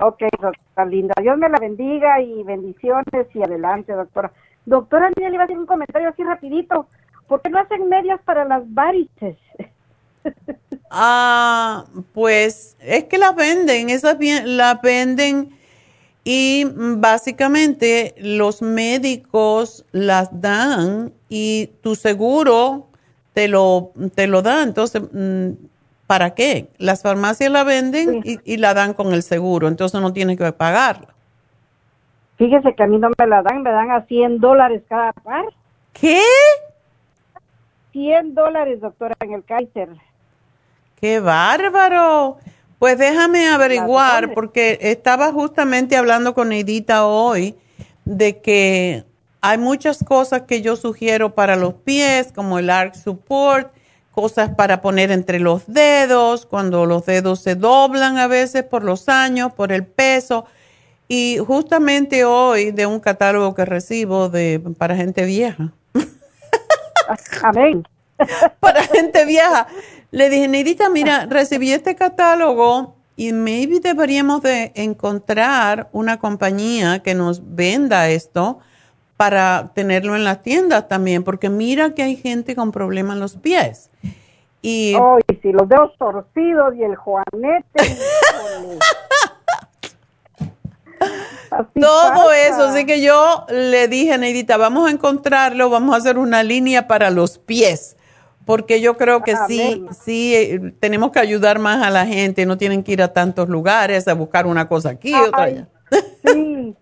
Ok, 0.00 0.22
doctora 0.40 0.84
linda. 0.86 1.14
Dios 1.22 1.38
me 1.38 1.48
la 1.48 1.58
bendiga 1.60 2.20
y 2.20 2.42
bendiciones 2.42 3.28
y 3.32 3.42
adelante, 3.42 3.92
doctora. 3.92 4.32
Doctora, 4.66 5.08
mira, 5.16 5.28
le 5.28 5.36
iba 5.36 5.44
a 5.44 5.46
hacer 5.46 5.58
un 5.58 5.66
comentario 5.66 6.08
así 6.08 6.24
rapidito. 6.24 6.86
¿Por 7.28 7.40
qué 7.42 7.48
no 7.48 7.60
hacen 7.60 7.88
medias 7.88 8.20
para 8.24 8.44
las 8.44 8.62
varices? 8.74 9.36
ah, 10.90 11.84
pues 12.12 12.76
es 12.80 13.04
que 13.04 13.18
las 13.18 13.34
venden, 13.34 13.90
esas 13.90 14.18
bien, 14.18 14.56
las 14.56 14.80
venden 14.82 15.50
y 16.24 16.64
básicamente 16.74 18.14
los 18.18 18.62
médicos 18.62 19.84
las 19.92 20.40
dan 20.40 21.12
y 21.28 21.70
tu 21.82 21.94
seguro 21.94 22.86
te 23.32 23.48
lo, 23.48 23.92
te 24.14 24.26
lo 24.26 24.42
da. 24.42 24.62
Entonces, 24.62 25.02
mm, 25.12 25.52
¿para 26.06 26.34
qué? 26.34 26.68
Las 26.78 27.02
farmacias 27.02 27.50
la 27.50 27.64
venden 27.64 28.20
y, 28.24 28.38
y, 28.44 28.56
la 28.58 28.74
dan 28.74 28.94
con 28.94 29.12
el 29.12 29.22
seguro, 29.22 29.68
entonces 29.68 30.00
no 30.00 30.12
tienes 30.12 30.38
que 30.38 30.52
pagarla. 30.52 31.08
Fíjese 32.36 32.74
que 32.74 32.82
a 32.82 32.86
mí 32.86 32.98
no 32.98 33.08
me 33.18 33.26
la 33.26 33.42
dan, 33.42 33.62
me 33.62 33.70
dan 33.70 33.90
a 33.90 34.06
100 34.06 34.38
dólares 34.38 34.82
cada 34.88 35.12
par. 35.12 35.44
¿Qué? 35.92 36.20
100 37.92 38.34
dólares, 38.34 38.80
doctora, 38.80 39.14
en 39.20 39.32
el 39.34 39.44
Kaiser. 39.44 39.90
¡Qué 41.02 41.18
bárbaro! 41.18 42.38
Pues 42.78 42.96
déjame 42.96 43.48
averiguar, 43.48 44.34
porque 44.34 44.78
estaba 44.82 45.32
justamente 45.32 45.96
hablando 45.96 46.32
con 46.32 46.52
Edita 46.52 47.06
hoy 47.06 47.56
de 48.04 48.40
que 48.40 49.04
hay 49.40 49.58
muchas 49.58 50.04
cosas 50.04 50.42
que 50.42 50.62
yo 50.62 50.76
sugiero 50.76 51.34
para 51.34 51.56
los 51.56 51.74
pies, 51.74 52.30
como 52.32 52.60
el 52.60 52.70
arc 52.70 52.94
support, 52.94 53.72
cosas 54.12 54.50
para 54.50 54.80
poner 54.80 55.10
entre 55.10 55.40
los 55.40 55.66
dedos, 55.66 56.46
cuando 56.46 56.86
los 56.86 57.04
dedos 57.04 57.40
se 57.40 57.56
doblan 57.56 58.18
a 58.18 58.28
veces 58.28 58.62
por 58.62 58.84
los 58.84 59.08
años, 59.08 59.52
por 59.52 59.72
el 59.72 59.84
peso 59.84 60.44
y 61.08 61.38
justamente 61.44 62.24
hoy 62.24 62.70
de 62.70 62.86
un 62.86 63.00
catálogo 63.00 63.56
que 63.56 63.64
recibo 63.64 64.28
de 64.28 64.62
para 64.78 64.94
gente 64.94 65.24
vieja. 65.24 65.72
Amén. 67.42 67.88
para 68.60 68.84
gente 68.84 69.24
vieja. 69.24 69.66
Le 70.12 70.30
dije, 70.30 70.46
Neidita, 70.46 70.88
mira, 70.90 71.26
recibí 71.26 71.72
este 71.72 71.96
catálogo 71.96 72.94
y 73.16 73.32
maybe 73.32 73.80
deberíamos 73.80 74.42
de 74.42 74.70
encontrar 74.74 75.88
una 75.92 76.18
compañía 76.18 77.02
que 77.02 77.14
nos 77.14 77.54
venda 77.54 78.08
esto 78.10 78.58
para 79.16 79.70
tenerlo 79.74 80.14
en 80.14 80.24
las 80.24 80.42
tiendas 80.42 80.86
también, 80.86 81.24
porque 81.24 81.48
mira 81.48 81.94
que 81.94 82.02
hay 82.02 82.16
gente 82.16 82.54
con 82.54 82.72
problemas 82.72 83.14
en 83.14 83.20
los 83.20 83.36
pies. 83.36 83.88
Y, 84.60 84.94
oh, 84.96 85.18
si 85.40 85.50
los 85.50 85.66
dedos 85.66 85.96
torcidos 85.96 86.74
y 86.76 86.82
el 86.82 86.94
juanete. 86.94 87.96
Todo 91.74 92.32
eso, 92.32 92.64
así 92.64 92.84
que 92.84 93.00
yo 93.02 93.46
le 93.48 93.88
dije 93.88 94.12
a 94.12 94.18
Neidita, 94.18 94.56
vamos 94.58 94.88
a 94.88 94.92
encontrarlo, 94.92 95.70
vamos 95.70 95.94
a 95.94 95.98
hacer 95.98 96.18
una 96.18 96.42
línea 96.42 96.86
para 96.86 97.10
los 97.10 97.38
pies, 97.38 97.96
porque 98.44 98.80
yo 98.80 98.96
creo 98.96 99.22
que 99.22 99.36
sí, 99.46 99.86
sí, 100.04 100.34
eh, 100.34 100.74
tenemos 100.80 101.12
que 101.12 101.20
ayudar 101.20 101.58
más 101.58 101.82
a 101.82 101.90
la 101.90 102.06
gente, 102.06 102.46
no 102.46 102.58
tienen 102.58 102.82
que 102.82 102.92
ir 102.92 103.02
a 103.02 103.12
tantos 103.12 103.48
lugares 103.48 104.08
a 104.08 104.14
buscar 104.14 104.46
una 104.46 104.68
cosa 104.68 104.90
aquí, 104.90 105.14
otra 105.14 105.44
allá. 105.44 105.68
Sí, 106.24 106.76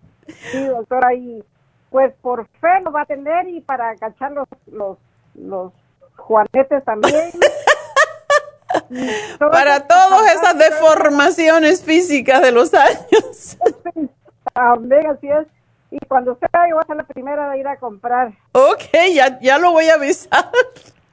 sí, 0.51 0.63
doctora, 0.65 1.13
y 1.13 1.43
pues 1.89 2.13
por 2.21 2.47
fe 2.59 2.81
lo 2.83 2.91
va 2.91 3.01
a 3.01 3.05
tener 3.05 3.47
y 3.49 3.61
para 3.61 3.89
agachar 3.89 4.31
los, 4.31 4.47
los, 4.71 4.97
los 5.35 5.73
juanetes 6.15 6.83
también. 6.85 7.31
para 9.39 9.85
todas 9.85 10.33
esas 10.33 10.57
deformaciones 10.57 11.83
físicas 11.83 12.41
de 12.41 12.51
los 12.51 12.73
años. 12.73 13.57
Amén, 14.53 15.07
así 15.07 15.27
es. 15.27 15.47
Y 15.91 15.99
cuando 16.07 16.37
sea, 16.39 16.69
yo 16.69 16.75
voy 16.75 16.83
a 16.83 16.87
ser 16.87 16.95
la 16.95 17.03
primera 17.03 17.49
de 17.49 17.59
ir 17.59 17.67
a 17.67 17.77
comprar. 17.77 18.31
Ok, 18.53 18.83
ya, 19.13 19.39
ya 19.41 19.57
lo 19.57 19.71
voy 19.71 19.89
a 19.89 19.95
avisar. 19.95 20.49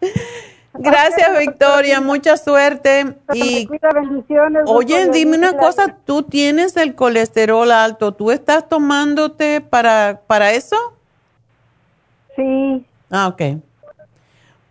Gracias, 0.75 1.39
Victoria. 1.39 2.01
Mucha 2.01 2.37
suerte. 2.37 3.17
Y 3.33 3.69
bendiciones. 3.95 4.63
Oye, 4.67 5.09
dime 5.11 5.37
una 5.37 5.55
cosa. 5.55 5.97
¿Tú 6.05 6.23
tienes 6.23 6.77
el 6.77 6.95
colesterol 6.95 7.71
alto? 7.73 8.13
¿Tú 8.13 8.31
estás 8.31 8.69
tomándote 8.69 9.61
para, 9.61 10.21
para 10.27 10.53
eso? 10.53 10.77
Sí. 12.37 12.87
Ah, 13.11 13.29
ok. 13.29 13.43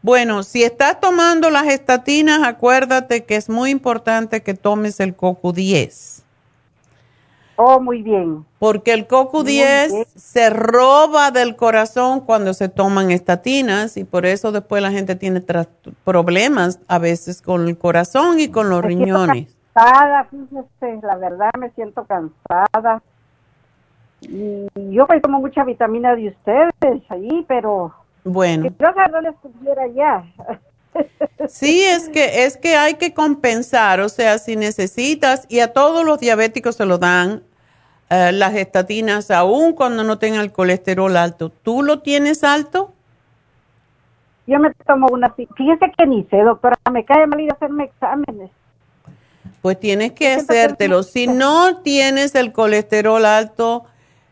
Bueno, 0.02 0.44
si 0.44 0.64
estás 0.64 1.02
tomando 1.02 1.50
las 1.50 1.68
estatinas, 1.68 2.42
acuérdate 2.44 3.26
que 3.26 3.36
es 3.36 3.50
muy 3.50 3.72
importante 3.72 4.42
que 4.42 4.54
tomes 4.54 5.00
el 5.02 5.18
CoQ10. 5.18 6.17
Oh, 7.60 7.80
muy 7.80 8.04
bien. 8.04 8.46
Porque 8.60 8.94
el 8.94 9.08
CoQ10 9.08 10.06
se 10.16 10.50
roba 10.52 11.32
del 11.32 11.56
corazón 11.56 12.22
cuando 12.22 12.54
se 12.54 12.70
toman 12.70 13.10
estatinas 13.10 13.98
y 13.98 14.04
por 14.04 14.28
eso 14.28 14.52
después 14.52 14.84
la 14.84 14.92
gente 14.92 15.16
tiene 15.16 15.44
problemas 16.04 16.80
a 16.88 17.00
veces 17.00 17.42
con 17.42 17.68
el 17.68 17.76
corazón 17.76 18.40
y 18.40 18.50
con 18.50 18.70
los 18.70 18.84
me 18.84 18.90
riñones. 18.90 19.56
Cansada, 19.74 20.26
fíjese, 20.26 21.00
la 21.02 21.16
verdad 21.16 21.50
me 21.58 21.72
siento 21.72 22.06
cansada. 22.06 23.02
Y 24.22 24.68
yo 24.92 25.08
pues 25.08 25.22
tomo 25.24 25.40
mucha 25.40 25.64
vitamina 25.64 26.16
de 26.16 26.30
ustedes 26.30 27.04
allí, 27.10 27.44
pero 27.48 27.92
bueno. 28.24 28.70
yo 28.80 29.08
no 29.12 29.22
les 29.22 29.36
pudiera 29.36 29.88
ya. 29.88 30.24
Sí, 31.48 31.84
es 31.84 32.10
que, 32.10 32.46
es 32.46 32.58
que 32.58 32.76
hay 32.76 32.96
que 32.96 33.14
compensar, 33.14 34.00
o 34.00 34.10
sea, 34.10 34.40
si 34.40 34.56
necesitas, 34.56 35.46
y 35.48 35.60
a 35.60 35.72
todos 35.72 36.04
los 36.04 36.20
diabéticos 36.20 36.76
se 36.76 36.86
lo 36.86 36.98
dan 36.98 37.44
eh, 38.10 38.32
las 38.32 38.56
estatinas, 38.56 39.32
aun 39.32 39.74
cuando 39.74 40.04
no 40.04 40.18
tengan 40.18 40.42
el 40.42 40.52
colesterol 40.52 41.16
alto. 41.18 41.50
¿Tú 41.50 41.84
lo 41.84 42.00
tienes 42.00 42.44
alto? 42.44 42.94
Yo 44.46 44.60
me 44.60 44.72
tomo 44.86 45.08
una, 45.12 45.34
fíjese 45.34 45.92
que 45.98 46.06
ni 46.06 46.24
sé, 46.26 46.38
doctora, 46.38 46.78
me 46.92 47.04
cae 47.04 47.28
mal 47.28 47.42
ir 47.42 47.52
a 47.52 47.56
hacerme 47.56 47.84
exámenes. 47.84 48.50
Pues 49.62 49.78
tienes 49.78 50.14
que 50.14 50.34
hacértelo. 50.34 51.04
Si 51.04 51.28
no 51.28 51.80
tienes 51.82 52.34
el 52.36 52.54
colesterol 52.54 53.26
alto, 53.26 53.84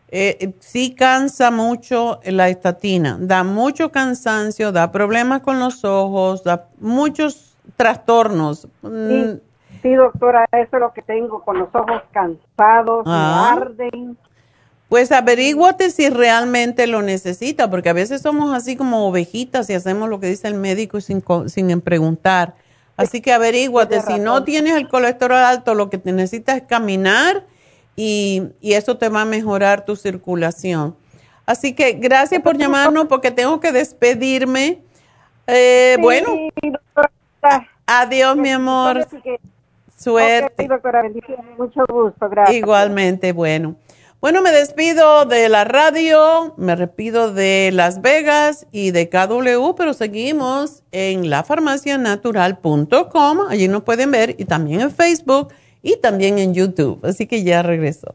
eh, 0.08 0.54
sí 0.60 0.94
cansa 0.94 1.50
mucho 1.50 2.20
la 2.24 2.48
estatina, 2.48 3.18
da 3.20 3.44
mucho 3.44 3.92
cansancio, 3.92 4.72
da 4.72 4.90
problemas 4.90 5.42
con 5.42 5.58
los 5.58 5.84
ojos, 5.84 6.44
da 6.44 6.68
muchos 6.78 7.56
trastornos. 7.76 8.68
Mm. 8.80 9.40
Sí, 9.86 9.94
doctora, 9.94 10.48
eso 10.50 10.76
es 10.76 10.80
lo 10.80 10.92
que 10.92 11.00
tengo, 11.00 11.44
con 11.44 11.60
los 11.60 11.68
ojos 11.72 12.02
cansados, 12.10 13.04
ah. 13.06 13.52
arden. 13.52 14.18
Pues 14.88 15.12
averíguate 15.12 15.90
si 15.90 16.10
realmente 16.10 16.88
lo 16.88 17.02
necesita, 17.02 17.70
porque 17.70 17.90
a 17.90 17.92
veces 17.92 18.20
somos 18.20 18.52
así 18.52 18.76
como 18.76 19.06
ovejitas 19.06 19.70
y 19.70 19.74
hacemos 19.74 20.08
lo 20.08 20.18
que 20.18 20.26
dice 20.26 20.48
el 20.48 20.54
médico 20.54 21.00
sin, 21.00 21.22
sin 21.46 21.80
preguntar. 21.82 22.54
Así 22.96 23.20
que 23.20 23.32
averíguate, 23.32 24.00
si 24.00 24.18
no 24.18 24.42
tienes 24.42 24.74
el 24.74 24.88
colesterol 24.88 25.38
alto, 25.38 25.76
lo 25.76 25.88
que 25.88 25.98
te 25.98 26.10
necesitas 26.10 26.56
es 26.56 26.62
caminar 26.64 27.44
y, 27.94 28.54
eso 28.60 28.98
te 28.98 29.08
va 29.08 29.20
a 29.20 29.24
mejorar 29.24 29.84
tu 29.84 29.94
circulación. 29.94 30.96
Así 31.46 31.74
que 31.74 31.92
gracias 31.92 32.42
por 32.42 32.58
llamarnos 32.58 33.06
porque 33.06 33.30
tengo 33.30 33.60
que 33.60 33.70
despedirme. 33.70 34.80
Eh, 35.46 35.96
bueno, 36.00 36.28
adiós 37.86 38.36
mi 38.36 38.50
amor. 38.50 39.06
Suerte. 40.06 40.68
Mucho 41.58 41.84
gusto, 41.88 42.28
gracias. 42.28 42.56
Igualmente, 42.56 43.32
bueno. 43.32 43.74
Bueno, 44.20 44.40
me 44.40 44.52
despido 44.52 45.24
de 45.24 45.48
la 45.48 45.64
radio, 45.64 46.54
me 46.56 46.76
despido 46.76 47.32
de 47.32 47.70
Las 47.72 48.02
Vegas 48.02 48.68
y 48.70 48.92
de 48.92 49.08
KW, 49.08 49.74
pero 49.76 49.94
seguimos 49.94 50.84
en 50.92 51.28
lafarmacianatural.com. 51.28 53.38
Allí 53.48 53.66
nos 53.66 53.82
pueden 53.82 54.12
ver 54.12 54.36
y 54.38 54.44
también 54.44 54.80
en 54.80 54.92
Facebook 54.92 55.48
y 55.82 55.96
también 55.96 56.38
en 56.38 56.54
YouTube. 56.54 57.04
Así 57.04 57.26
que 57.26 57.42
ya 57.42 57.64
regreso. 57.64 58.14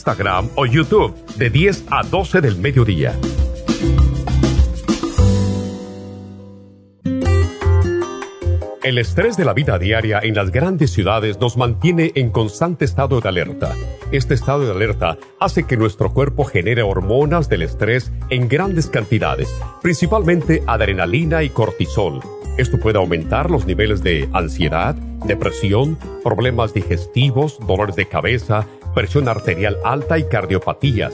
o 0.56 0.66
YouTube 0.66 1.14
de 1.36 1.50
10 1.50 1.86
a 1.92 2.04
12 2.04 2.42
del 2.42 2.56
mediodía. 2.58 3.14
El 8.84 8.98
estrés 8.98 9.38
de 9.38 9.46
la 9.46 9.54
vida 9.54 9.78
diaria 9.78 10.20
en 10.24 10.34
las 10.34 10.52
grandes 10.52 10.92
ciudades 10.92 11.39
nos 11.39 11.56
mantiene 11.56 12.12
en 12.16 12.32
constante 12.32 12.84
estado 12.86 13.22
de 13.22 13.30
alerta. 13.30 13.76
Este 14.12 14.34
estado 14.34 14.66
de 14.66 14.72
alerta 14.72 15.18
hace 15.39 15.66
que 15.66 15.78
nuestro 15.78 16.14
cuerpo 16.14 16.46
genere 16.46 16.82
hormonas 16.82 17.48
del 17.48 17.62
estrés 17.62 18.12
en 18.30 18.48
grandes 18.48 18.88
cantidades, 18.88 19.54
principalmente 19.82 20.64
adrenalina 20.68 21.44
y 21.44 21.50
cortisol. 21.50 22.22
Esto 22.58 22.80
puede 22.80 22.98
aumentar 22.98 23.52
los 23.52 23.66
niveles 23.66 24.04
de 24.04 24.30
ansiedad, 24.34 24.96
depresión, 25.26 25.98
problemas 26.24 26.74
digestivos, 26.74 27.60
dolores 27.66 27.96
de 27.96 28.08
cabeza, 28.08 28.68
presión 28.94 29.28
arterial 29.28 29.78
alta 29.84 30.18
y 30.18 30.24
cardiopatías, 30.26 31.14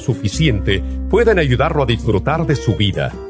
suficiente 0.00 0.82
pueden 1.08 1.38
ayudarlo 1.38 1.84
a 1.84 1.86
disfrutar 1.86 2.46
de 2.46 2.56
su 2.56 2.74
vida. 2.74 3.12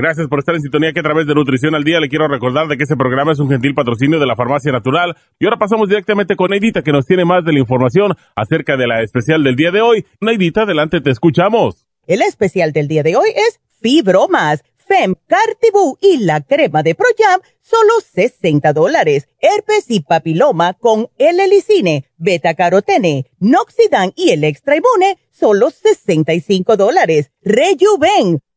Gracias 0.00 0.28
por 0.28 0.38
estar 0.38 0.54
en 0.54 0.60
sintonía 0.62 0.92
que 0.92 1.00
a 1.00 1.02
través 1.02 1.26
de 1.26 1.34
Nutrición 1.34 1.74
al 1.74 1.82
Día 1.82 1.98
le 1.98 2.08
quiero 2.08 2.28
recordar 2.28 2.68
de 2.68 2.76
que 2.76 2.84
este 2.84 2.96
programa 2.96 3.32
es 3.32 3.40
un 3.40 3.50
gentil 3.50 3.74
patrocinio 3.74 4.20
de 4.20 4.26
la 4.26 4.36
Farmacia 4.36 4.70
Natural. 4.70 5.16
Y 5.40 5.44
ahora 5.44 5.58
pasamos 5.58 5.88
directamente 5.88 6.36
con 6.36 6.50
Neidita 6.52 6.82
que 6.82 6.92
nos 6.92 7.04
tiene 7.04 7.24
más 7.24 7.44
de 7.44 7.52
la 7.52 7.58
información 7.58 8.14
acerca 8.36 8.76
de 8.76 8.86
la 8.86 9.02
especial 9.02 9.42
del 9.42 9.56
día 9.56 9.72
de 9.72 9.80
hoy. 9.80 10.06
Neidita, 10.20 10.62
adelante, 10.62 11.00
te 11.00 11.10
escuchamos. 11.10 11.88
El 12.06 12.22
especial 12.22 12.72
del 12.72 12.86
día 12.86 13.02
de 13.02 13.16
hoy 13.16 13.30
es 13.30 13.58
fibromas 13.80 14.62
Fem, 14.76 15.16
Cartibú 15.26 15.98
y 16.00 16.18
la 16.18 16.42
crema 16.42 16.84
de 16.84 16.94
Proyam, 16.94 17.40
solo 17.60 17.94
60 18.00 18.72
dólares. 18.72 19.26
Herpes 19.40 19.86
y 19.88 20.00
papiloma 20.00 20.74
con 20.74 21.08
L-Licine, 21.18 22.04
beta 22.16 22.54
carotene, 22.54 23.26
Noxidan 23.40 24.12
y 24.14 24.30
el 24.30 24.44
extra 24.44 24.76
inmune, 24.76 25.18
solo 25.32 25.70
65 25.70 26.76
dólares. 26.76 27.32
Rejuven, 27.42 28.40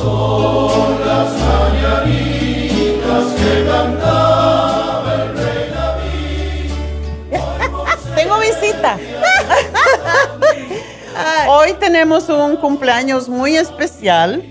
Hoy 11.48 11.72
tenemos 11.74 12.28
un 12.28 12.56
cumpleaños 12.56 13.28
muy 13.28 13.56
especial 13.56 14.42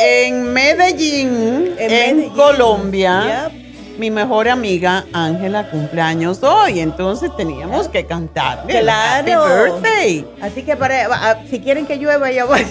en 0.00 0.52
Medellín, 0.52 1.74
en, 1.78 1.88
Medellín. 1.88 2.30
Colombia. 2.30 3.50
Mi 3.98 4.12
mejor 4.12 4.48
amiga 4.48 5.04
Ángela 5.12 5.68
cumpleaños 5.70 6.44
hoy, 6.44 6.78
entonces 6.78 7.34
teníamos 7.36 7.88
que 7.88 8.06
cantarle. 8.06 8.80
Claro. 8.80 9.42
Happy 9.42 9.52
birthday. 9.52 10.24
Así 10.40 10.62
que 10.62 10.76
para, 10.76 11.44
si 11.50 11.58
quieren 11.58 11.84
que 11.84 11.96
llueva, 11.96 12.30
ya 12.30 12.44
voy. 12.44 12.60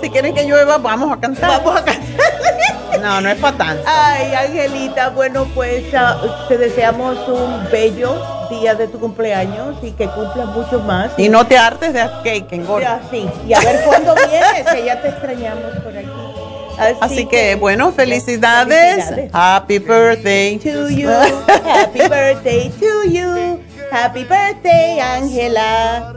Si 0.00 0.10
quieren 0.10 0.34
que 0.34 0.44
llueva, 0.44 0.78
vamos 0.78 1.16
a 1.16 1.20
cantar. 1.20 1.62
Vamos 1.62 1.80
a 1.80 1.84
cantar. 1.84 2.04
No, 3.02 3.20
no 3.20 3.28
es 3.30 3.38
para 3.38 3.56
tanto. 3.56 3.84
Ay, 3.86 4.32
Angelita, 4.34 5.10
bueno, 5.10 5.46
pues 5.54 5.84
te 6.48 6.58
deseamos 6.58 7.16
un 7.28 7.68
bello 7.70 8.20
día 8.50 8.74
de 8.74 8.88
tu 8.88 8.98
cumpleaños 8.98 9.76
y 9.82 9.92
que 9.92 10.08
cumplas 10.08 10.46
mucho 10.48 10.80
más. 10.80 11.12
Y 11.16 11.28
no 11.28 11.46
te 11.46 11.56
hartes 11.56 11.92
de 11.92 12.00
cake, 12.24 12.52
engorda. 12.52 13.00
Ya, 13.00 13.10
sí. 13.10 13.28
Y 13.46 13.54
a 13.54 13.60
ver 13.60 13.84
cuándo 13.84 14.14
vienes, 14.14 14.66
que 14.72 14.84
ya 14.84 15.00
te 15.00 15.08
extrañamos 15.08 15.76
por 15.84 15.96
aquí. 15.96 16.08
Así, 17.00 17.26
que, 17.26 17.56
bueno, 17.56 17.92
felicidades. 17.92 19.04
felicidades. 19.04 19.30
Happy 19.32 19.78
birthday 19.78 20.58
To 20.58 20.88
you, 20.88 21.08
happy 21.08 22.00
birthday 22.08 22.70
to 22.70 23.08
you, 23.08 23.60
happy 23.90 24.24
birthday, 24.24 25.00
Ángela. 25.00 26.14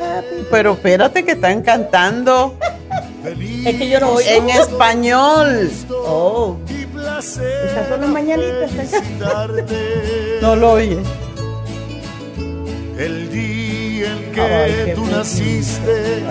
Happy- 0.00 0.46
Pero 0.50 0.72
espérate 0.72 1.24
que 1.24 1.32
están 1.32 1.62
cantando 1.62 2.56
Es 3.24 3.76
que 3.76 3.88
yo 3.88 4.00
no 4.00 4.10
oigo. 4.12 4.28
en 4.30 4.50
español. 4.50 5.70
Oh, 6.06 6.56
esas 6.68 7.88
son 7.88 8.00
las 8.00 8.10
mañanitas. 8.10 8.70
No 10.42 10.56
lo 10.56 10.72
oye. 10.72 10.98
El 12.98 13.30
día 13.30 14.06
en 14.12 14.32
que 14.32 14.40
Ay, 14.40 14.92
tú 14.94 15.06
naciste, 15.06 16.22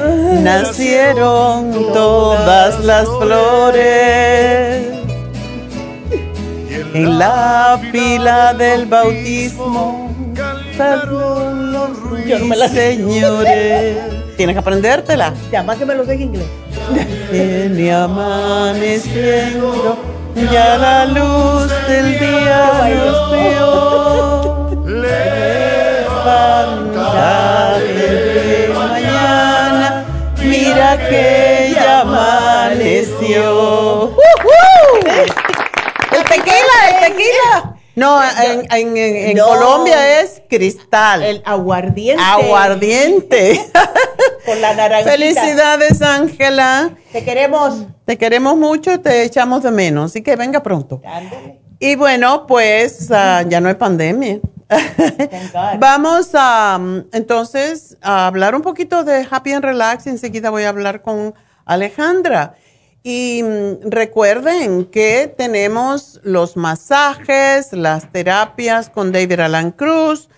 Nacieron 0.42 1.72
todas 1.94 2.80
las 2.84 3.08
flores 3.08 4.86
en 6.94 7.18
la 7.18 7.80
pila 7.92 8.54
del 8.54 8.86
bautismo. 8.86 10.11
Salieron 10.76 11.72
los 11.72 11.90
Yo 12.28 12.40
no 12.40 12.46
me 12.46 12.56
la 12.56 12.68
sé. 12.68 12.96
Señores, 12.98 13.98
tienes 14.38 14.56
que 14.56 14.60
aprendértela. 14.60 15.34
Llama 15.52 15.76
que 15.76 15.86
me 15.86 15.94
lo 15.96 16.06
sé 16.06 16.14
en 16.14 16.22
inglés. 16.22 16.48
Viene 17.32 17.94
amaneciendo, 17.94 19.98
ya 20.52 20.78
la 20.78 21.06
luz 21.06 21.72
del 21.88 22.20
día 22.20 22.90
nos 22.96 23.32
vio. 23.32 24.82
Levántate 26.62 27.94
de 27.94 28.74
mañana, 28.74 30.04
mira 30.44 30.98
que 30.98 31.72
ya 31.74 32.02
amaneció. 32.02 34.12
¡El 36.12 36.24
tequila, 36.26 36.78
el 36.90 37.00
tequila! 37.08 37.71
No, 37.96 38.22
en, 38.24 38.68
en- 38.72 38.98
en- 38.98 39.38
No. 39.38 39.48
Colombia 39.48 40.22
es 40.22 40.42
cristal. 40.50 41.24
El 41.24 41.42
aguardiente. 41.46 42.24
Aguardiente. 42.24 43.60
Con 44.46 44.62
la 44.62 44.74
naranjita. 44.74 45.12
Felicidades, 45.12 46.02
Ángela. 46.02 46.92
Te 47.12 47.24
queremos. 47.24 47.86
Te 48.06 48.18
queremos 48.18 48.56
mucho, 48.58 49.00
te 49.02 49.24
echamos 49.24 49.64
de 49.64 49.72
menos, 49.72 50.12
así 50.12 50.22
que 50.22 50.36
venga 50.36 50.64
pronto. 50.64 51.02
Ándale. 51.06 51.60
Y 51.80 51.96
bueno, 51.96 52.46
pues 52.48 53.10
ah, 53.12 53.44
ya 53.48 53.60
no 53.60 53.68
hay 53.70 53.76
pandemia. 53.76 54.40
Vamos 55.80 56.30
a 56.34 56.78
mm, 56.80 57.08
entonces 57.14 57.98
a 58.02 58.28
hablar 58.28 58.56
un 58.56 58.62
poquito 58.62 59.04
de 59.04 59.28
Happy 59.30 59.52
and 59.54 59.64
Relax. 59.66 60.08
Enseguida 60.08 60.50
voy 60.50 60.64
a 60.64 60.70
hablar 60.70 61.02
con 61.02 61.34
Alejandra. 61.66 62.56
Y 63.04 63.42
mm, 63.44 63.90
recuerden 63.90 64.86
que 64.86 65.34
tenemos 65.36 66.20
los 66.24 66.56
masajes, 66.56 67.74
las 67.74 68.12
terapias 68.12 68.90
con 68.90 69.12
David 69.12 69.40
Alan 69.40 69.72
Cruz. 69.72 70.30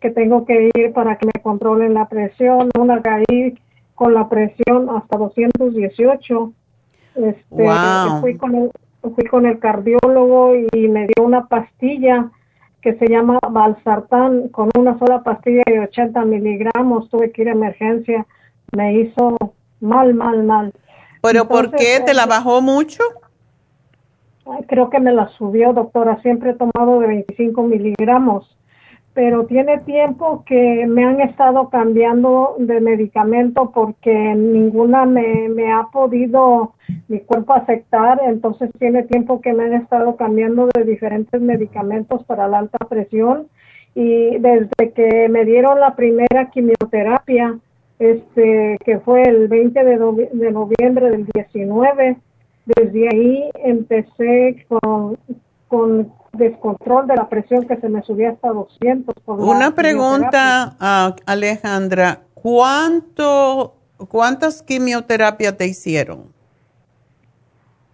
que 0.00 0.10
tengo 0.10 0.44
que 0.44 0.70
ir 0.74 0.92
para 0.92 1.16
que 1.16 1.26
me 1.26 1.42
controlen 1.42 1.94
la 1.94 2.08
presión. 2.08 2.68
Una 2.78 3.02
caí 3.02 3.58
con 3.94 4.14
la 4.14 4.28
presión 4.28 4.88
hasta 4.90 5.16
218. 5.16 6.52
Este, 7.16 7.42
Wow. 7.48 8.20
fui, 8.20 8.36
con 8.36 8.54
el, 8.54 8.70
fui 9.14 9.24
con 9.24 9.46
el 9.46 9.58
cardiólogo 9.58 10.54
y 10.54 10.88
me 10.88 11.06
dio 11.06 11.24
una 11.24 11.46
pastilla 11.46 12.30
que 12.82 12.94
se 12.98 13.08
llama 13.08 13.38
Valsartán 13.50 14.50
con 14.50 14.68
una 14.78 14.98
sola 14.98 15.22
pastilla 15.22 15.62
de 15.66 15.80
80 15.80 16.22
miligramos. 16.26 17.08
Tuve 17.08 17.32
que 17.32 17.42
ir 17.42 17.48
a 17.48 17.52
emergencia. 17.52 18.26
Me 18.76 19.00
hizo 19.00 19.38
mal, 19.80 20.12
mal, 20.12 20.44
mal. 20.44 20.72
¿Pero 21.22 21.48
por 21.48 21.70
qué? 21.72 22.00
¿Te 22.04 22.12
la 22.12 22.24
eh, 22.24 22.28
bajó 22.28 22.60
mucho? 22.60 23.02
Creo 24.68 24.90
que 24.90 25.00
me 25.00 25.12
la 25.12 25.28
subió, 25.28 25.72
doctora. 25.72 26.20
Siempre 26.22 26.50
he 26.50 26.54
tomado 26.54 27.00
de 27.00 27.08
25 27.08 27.62
miligramos. 27.64 28.52
Pero 29.14 29.46
tiene 29.46 29.78
tiempo 29.78 30.44
que 30.44 30.86
me 30.86 31.04
han 31.04 31.20
estado 31.22 31.70
cambiando 31.70 32.54
de 32.58 32.80
medicamento 32.82 33.70
porque 33.74 34.12
ninguna 34.34 35.06
me, 35.06 35.48
me 35.48 35.72
ha 35.72 35.84
podido 35.90 36.74
mi 37.08 37.20
cuerpo 37.20 37.54
aceptar. 37.54 38.20
Entonces 38.26 38.70
tiene 38.78 39.04
tiempo 39.04 39.40
que 39.40 39.54
me 39.54 39.64
han 39.64 39.72
estado 39.72 40.16
cambiando 40.16 40.68
de 40.74 40.84
diferentes 40.84 41.40
medicamentos 41.40 42.24
para 42.24 42.46
la 42.46 42.58
alta 42.58 42.78
presión. 42.88 43.46
Y 43.94 44.38
desde 44.38 44.92
que 44.94 45.28
me 45.30 45.46
dieron 45.46 45.80
la 45.80 45.96
primera 45.96 46.50
quimioterapia, 46.52 47.58
este, 47.98 48.76
que 48.84 48.98
fue 48.98 49.22
el 49.22 49.48
20 49.48 49.82
de, 49.82 49.98
novi- 49.98 50.30
de 50.30 50.52
noviembre 50.52 51.08
del 51.08 51.24
19, 51.32 52.18
desde 52.66 53.08
ahí 53.08 53.50
empecé 53.64 54.66
con, 54.68 55.16
con 55.68 56.12
descontrol 56.32 57.06
de 57.06 57.14
la 57.16 57.28
presión 57.28 57.66
que 57.66 57.76
se 57.76 57.88
me 57.88 58.02
subía 58.02 58.30
hasta 58.30 58.48
200. 58.50 59.14
Por 59.24 59.40
Una 59.40 59.74
pregunta, 59.74 60.76
ah, 60.80 61.14
Alejandra. 61.26 62.20
¿Cuánto, 62.34 63.74
¿Cuántas 64.08 64.62
quimioterapias 64.62 65.56
te 65.56 65.66
hicieron? 65.66 66.24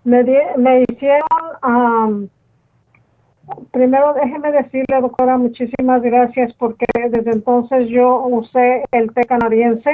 Me, 0.05 0.25
di- 0.25 0.33
me 0.57 0.83
hicieron, 0.89 1.23
am, 1.63 2.29
primero 3.71 4.15
déjeme 4.15 4.51
decirle, 4.51 5.01
doctora, 5.01 5.37
muchísimas 5.39 6.03
gracias 6.03 6.53
porque 6.55 6.87
desde 7.11 7.31
entonces 7.31 7.89
yo 7.89 8.25
usé 8.27 8.85
el 8.91 9.13
té 9.15 9.23
canadiense, 9.25 9.91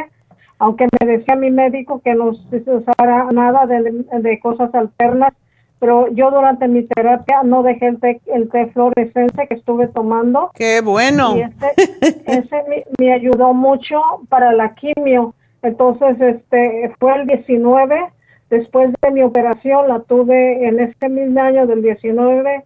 aunque 0.59 0.87
me 1.01 1.07
decía 1.07 1.37
mi 1.37 1.51
médico 1.51 2.01
que 2.05 2.15
no 2.15 2.35
se 2.35 2.63
usara 2.67 3.25
nada 3.33 3.67
de, 3.67 4.05
de 4.21 4.41
cosas 4.41 4.75
alternas, 4.75 5.33
pero 5.79 6.09
yo 6.13 6.31
durante 6.31 6.67
mi 6.67 6.83
terapia 6.83 7.43
no 7.45 7.63
dejé 7.63 7.87
el 7.87 8.01
té, 8.01 8.21
el 8.27 8.49
té 8.51 8.67
fluorescente 8.73 9.47
que 9.47 9.55
estuve 9.55 9.87
tomando. 9.87 10.51
Qué 10.55 10.81
bueno. 10.81 11.37
Y 11.37 11.43
ese, 11.43 12.21
ese 12.27 12.63
me, 12.69 12.85
me 12.99 13.13
ayudó 13.13 13.55
mucho 13.55 14.01
para 14.29 14.53
la 14.53 14.75
quimio. 14.75 15.35
Entonces, 15.63 16.21
este, 16.21 16.93
fue 16.99 17.15
el 17.15 17.27
19, 17.27 18.07
después 18.51 18.93
de 19.01 19.11
mi 19.13 19.23
operación, 19.23 19.89
la 19.89 20.01
tuve 20.01 20.67
en 20.67 20.81
este 20.81 21.09
mismo 21.09 21.41
año 21.41 21.67
del 21.67 21.83
19. 21.83 22.65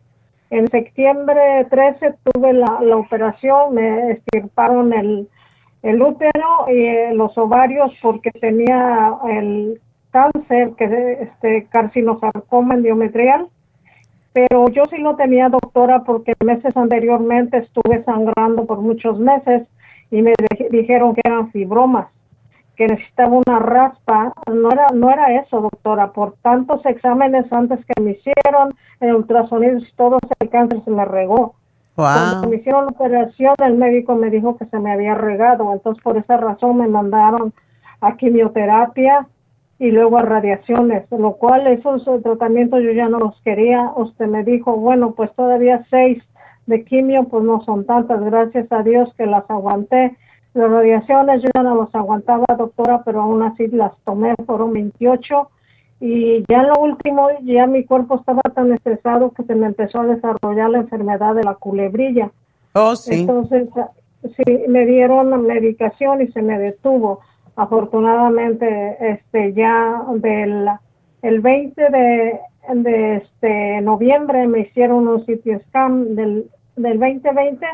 En 0.51 0.69
septiembre 0.69 1.67
13 1.71 2.15
tuve 2.25 2.53
la, 2.55 2.79
la 2.83 2.97
operación, 2.97 3.75
me 3.75 4.13
estirparon 4.13 4.93
el, 4.93 5.29
el 5.83 6.01
útero 6.01 6.67
y 6.69 6.87
eh, 6.87 7.15
los 7.15 7.37
ovarios 7.37 7.93
porque 8.01 8.31
tenía 8.31 9.17
el 9.29 9.81
cáncer, 10.11 10.73
que 10.77 11.19
este 11.23 11.67
carcinosarcoma 11.71 12.75
endometrial. 12.75 13.49
Pero 14.33 14.69
yo 14.71 14.85
sí 14.91 14.99
lo 14.99 15.17
tenía, 15.17 15.49
doctora, 15.49 16.05
porque 16.05 16.33
meses 16.43 16.75
anteriormente 16.77 17.59
estuve 17.59 18.03
sangrando 18.05 18.65
por 18.65 18.79
muchos 18.79 19.19
meses 19.19 19.69
y 20.11 20.23
me 20.23 20.33
dijeron 20.71 21.15
que 21.15 21.21
eran 21.25 21.51
fibromas, 21.51 22.09
que 22.77 22.87
necesitaba 22.87 23.41
una 23.47 23.59
raspa. 23.59 24.33
No 24.51 24.71
era, 24.71 24.87
no 24.95 25.11
era 25.11 25.39
eso, 25.41 25.61
doctora. 25.61 26.13
Por 26.13 26.35
tantos 26.41 26.85
exámenes 26.87 27.53
antes 27.53 27.85
que 27.85 28.01
me 28.01 28.13
hicieron, 28.13 28.75
el 29.01 29.17
ultrasonido 29.17 29.79
y 29.79 29.93
todo, 29.97 30.19
el 30.39 30.49
cáncer 30.49 30.83
se 30.85 30.91
me 30.91 31.05
regó. 31.05 31.55
Cuando 31.95 32.43
Wow. 32.43 32.51
me 32.51 32.57
hicieron 32.57 32.87
la 32.87 32.91
operación, 32.93 33.55
el 33.59 33.75
médico 33.77 34.15
me 34.15 34.31
dijo 34.31 34.57
que 34.57 34.67
se 34.67 34.79
me 34.79 34.93
había 34.93 35.15
regado. 35.15 35.73
Entonces, 35.73 36.03
por 36.03 36.17
esa 36.17 36.37
razón 36.37 36.79
me 36.79 36.89
mandaron 36.89 37.53
a 38.01 38.17
quimioterapia 38.17 39.27
y 39.79 39.91
luego 39.91 40.19
a 40.19 40.23
radiaciones, 40.23 41.05
lo 41.11 41.33
cual 41.35 41.67
esos 41.67 42.07
eh, 42.07 42.21
tratamientos 42.23 42.83
yo 42.83 42.93
ya 42.93 43.09
no 43.09 43.19
los 43.19 43.41
quería. 43.43 43.93
Usted 43.97 44.27
me 44.27 44.45
dijo, 44.45 44.77
bueno, 44.77 45.13
pues 45.13 45.35
todavía 45.35 45.85
seis 45.91 46.23
de 46.67 46.85
quimio, 46.85 47.25
pues 47.25 47.45
no 47.45 47.63
son 47.65 47.85
tantas, 47.85 48.23
gracias 48.23 48.71
a 48.71 48.83
Dios 48.83 49.13
que 49.17 49.27
las 49.27 49.49
aguanté. 49.51 50.17
Las 50.55 50.71
radiaciones 50.71 51.43
yo 51.43 51.49
ya 51.55 51.63
no 51.63 51.75
las 51.75 51.95
aguantaba, 51.95 52.47
doctora, 52.57 53.03
pero 53.05 53.23
aún 53.23 53.43
así 53.43 53.67
las 53.69 53.93
tomé, 54.05 54.35
fueron 54.47 54.73
28 54.73 55.51
y 56.05 56.45
ya 56.49 56.63
en 56.63 56.67
lo 56.67 56.81
último, 56.81 57.29
ya 57.45 57.69
mi 57.69 57.85
cuerpo 57.85 58.17
estaba 58.17 58.43
tan 58.57 58.73
estresado 58.73 59.31
que 59.31 59.45
se 59.45 59.55
me 59.55 59.67
empezó 59.67 60.01
a 60.01 60.07
desarrollar 60.07 60.71
la 60.71 60.79
enfermedad 60.79 61.37
de 61.37 61.45
la 61.45 61.55
culebrilla. 61.55 62.33
Oh, 62.73 62.97
sí. 62.97 63.21
Entonces, 63.21 63.69
ah, 63.77 63.89
sí, 64.37 64.65
me 64.67 64.85
dieron 64.85 65.31
la 65.31 65.37
medicación 65.37 66.21
y 66.21 66.27
se 66.33 66.43
me 66.43 66.59
detuvo. 66.59 67.21
Afortunadamente, 67.55 68.97
este, 69.13 69.53
ya 69.53 70.03
del 70.17 70.71
el 71.23 71.41
20 71.41 71.81
de, 71.81 72.41
de 72.75 73.17
este 73.19 73.81
noviembre 73.83 74.49
me 74.49 74.63
hicieron 74.63 75.07
un 75.07 75.21
CT 75.21 75.69
scan 75.69 76.17
del, 76.17 76.51
del 76.75 76.99
2020 76.99 77.65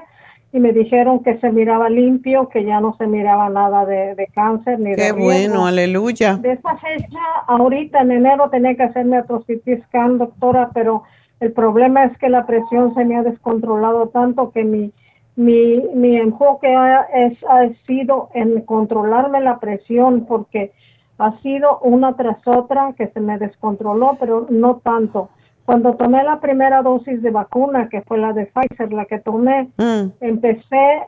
y 0.52 0.60
me 0.60 0.72
dijeron 0.72 1.22
que 1.22 1.38
se 1.38 1.50
miraba 1.50 1.90
limpio, 1.90 2.48
que 2.48 2.64
ya 2.64 2.80
no 2.80 2.96
se 2.96 3.06
miraba 3.06 3.50
nada 3.50 3.84
de, 3.84 4.14
de 4.14 4.26
cáncer 4.28 4.80
ni 4.80 4.90
de 4.90 4.96
Qué 4.96 5.12
riesgo. 5.12 5.24
bueno, 5.24 5.66
aleluya. 5.66 6.36
De 6.36 6.52
esa 6.52 6.76
fecha, 6.78 7.18
ahorita 7.46 8.00
en 8.00 8.12
enero 8.12 8.48
tenía 8.48 8.74
que 8.74 8.84
hacerme 8.84 9.20
otro 9.20 9.40
CT 9.40 9.84
scan, 9.86 10.18
doctora, 10.18 10.70
pero 10.72 11.02
el 11.40 11.52
problema 11.52 12.04
es 12.04 12.16
que 12.18 12.30
la 12.30 12.46
presión 12.46 12.94
se 12.94 13.04
me 13.04 13.16
ha 13.16 13.22
descontrolado 13.22 14.08
tanto 14.08 14.50
que 14.50 14.64
mi, 14.64 14.92
mi, 15.36 15.82
mi 15.94 16.16
enfoque 16.16 16.74
ha, 16.74 17.02
es, 17.14 17.38
ha 17.44 17.68
sido 17.86 18.30
en 18.34 18.62
controlarme 18.62 19.40
la 19.40 19.58
presión 19.58 20.24
porque 20.26 20.72
ha 21.18 21.38
sido 21.42 21.78
una 21.80 22.16
tras 22.16 22.38
otra 22.46 22.94
que 22.96 23.08
se 23.08 23.20
me 23.20 23.38
descontroló, 23.38 24.16
pero 24.18 24.46
no 24.50 24.76
tanto. 24.76 25.28
Cuando 25.68 25.96
tomé 25.96 26.24
la 26.24 26.40
primera 26.40 26.80
dosis 26.80 27.20
de 27.20 27.30
vacuna, 27.30 27.90
que 27.90 28.00
fue 28.00 28.16
la 28.16 28.32
de 28.32 28.46
Pfizer, 28.46 28.90
la 28.90 29.04
que 29.04 29.18
tomé, 29.18 29.68
Mm. 29.76 30.12
empecé 30.22 31.02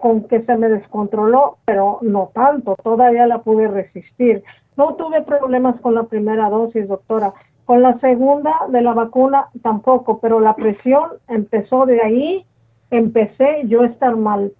con 0.00 0.22
que 0.28 0.40
se 0.42 0.56
me 0.56 0.68
descontroló, 0.68 1.56
pero 1.64 1.98
no 2.02 2.30
tanto, 2.32 2.76
todavía 2.84 3.26
la 3.26 3.38
pude 3.38 3.66
resistir. 3.66 4.44
No 4.76 4.94
tuve 4.94 5.22
problemas 5.22 5.80
con 5.80 5.96
la 5.96 6.04
primera 6.04 6.48
dosis, 6.48 6.86
doctora. 6.86 7.32
Con 7.64 7.82
la 7.82 7.98
segunda 7.98 8.52
de 8.68 8.82
la 8.82 8.92
vacuna 8.92 9.48
tampoco, 9.64 10.20
pero 10.20 10.38
la 10.38 10.54
presión 10.54 11.10
empezó 11.26 11.84
de 11.84 12.00
ahí, 12.00 12.46
empecé 12.92 13.62
yo 13.66 13.82
a 13.82 13.86
estar 13.86 14.14
mal. 14.14 14.52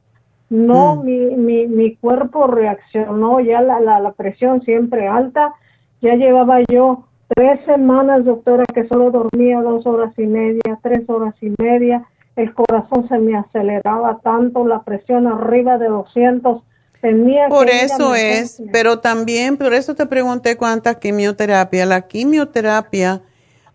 No, 0.50 0.96
Mm. 0.96 1.04
mi, 1.04 1.18
mi, 1.36 1.66
mi 1.68 1.94
cuerpo 1.94 2.48
reaccionó, 2.48 3.38
ya 3.38 3.60
la, 3.60 3.78
la, 3.78 4.00
la 4.00 4.10
presión 4.14 4.62
siempre 4.62 5.06
alta, 5.06 5.54
ya 6.02 6.14
llevaba 6.16 6.58
yo 6.68 7.04
tres 7.34 7.60
semanas, 7.66 8.24
doctora, 8.24 8.64
que 8.72 8.86
solo 8.88 9.10
dormía 9.10 9.60
dos 9.60 9.86
horas 9.86 10.12
y 10.18 10.26
media, 10.26 10.78
tres 10.82 11.08
horas 11.08 11.34
y 11.40 11.52
media, 11.58 12.06
el 12.36 12.52
corazón 12.54 13.08
se 13.08 13.18
me 13.18 13.36
aceleraba 13.36 14.20
tanto, 14.22 14.66
la 14.66 14.82
presión 14.82 15.26
arriba 15.26 15.78
de 15.78 15.88
200, 15.88 16.62
tenía 17.00 17.48
Por 17.48 17.66
que 17.66 17.82
eso 17.82 18.14
es, 18.14 18.62
pero 18.72 18.98
también, 18.98 19.56
por 19.56 19.74
eso 19.74 19.94
te 19.94 20.06
pregunté 20.06 20.56
cuánta 20.56 20.98
quimioterapia. 20.98 21.86
La 21.86 22.02
quimioterapia 22.02 23.22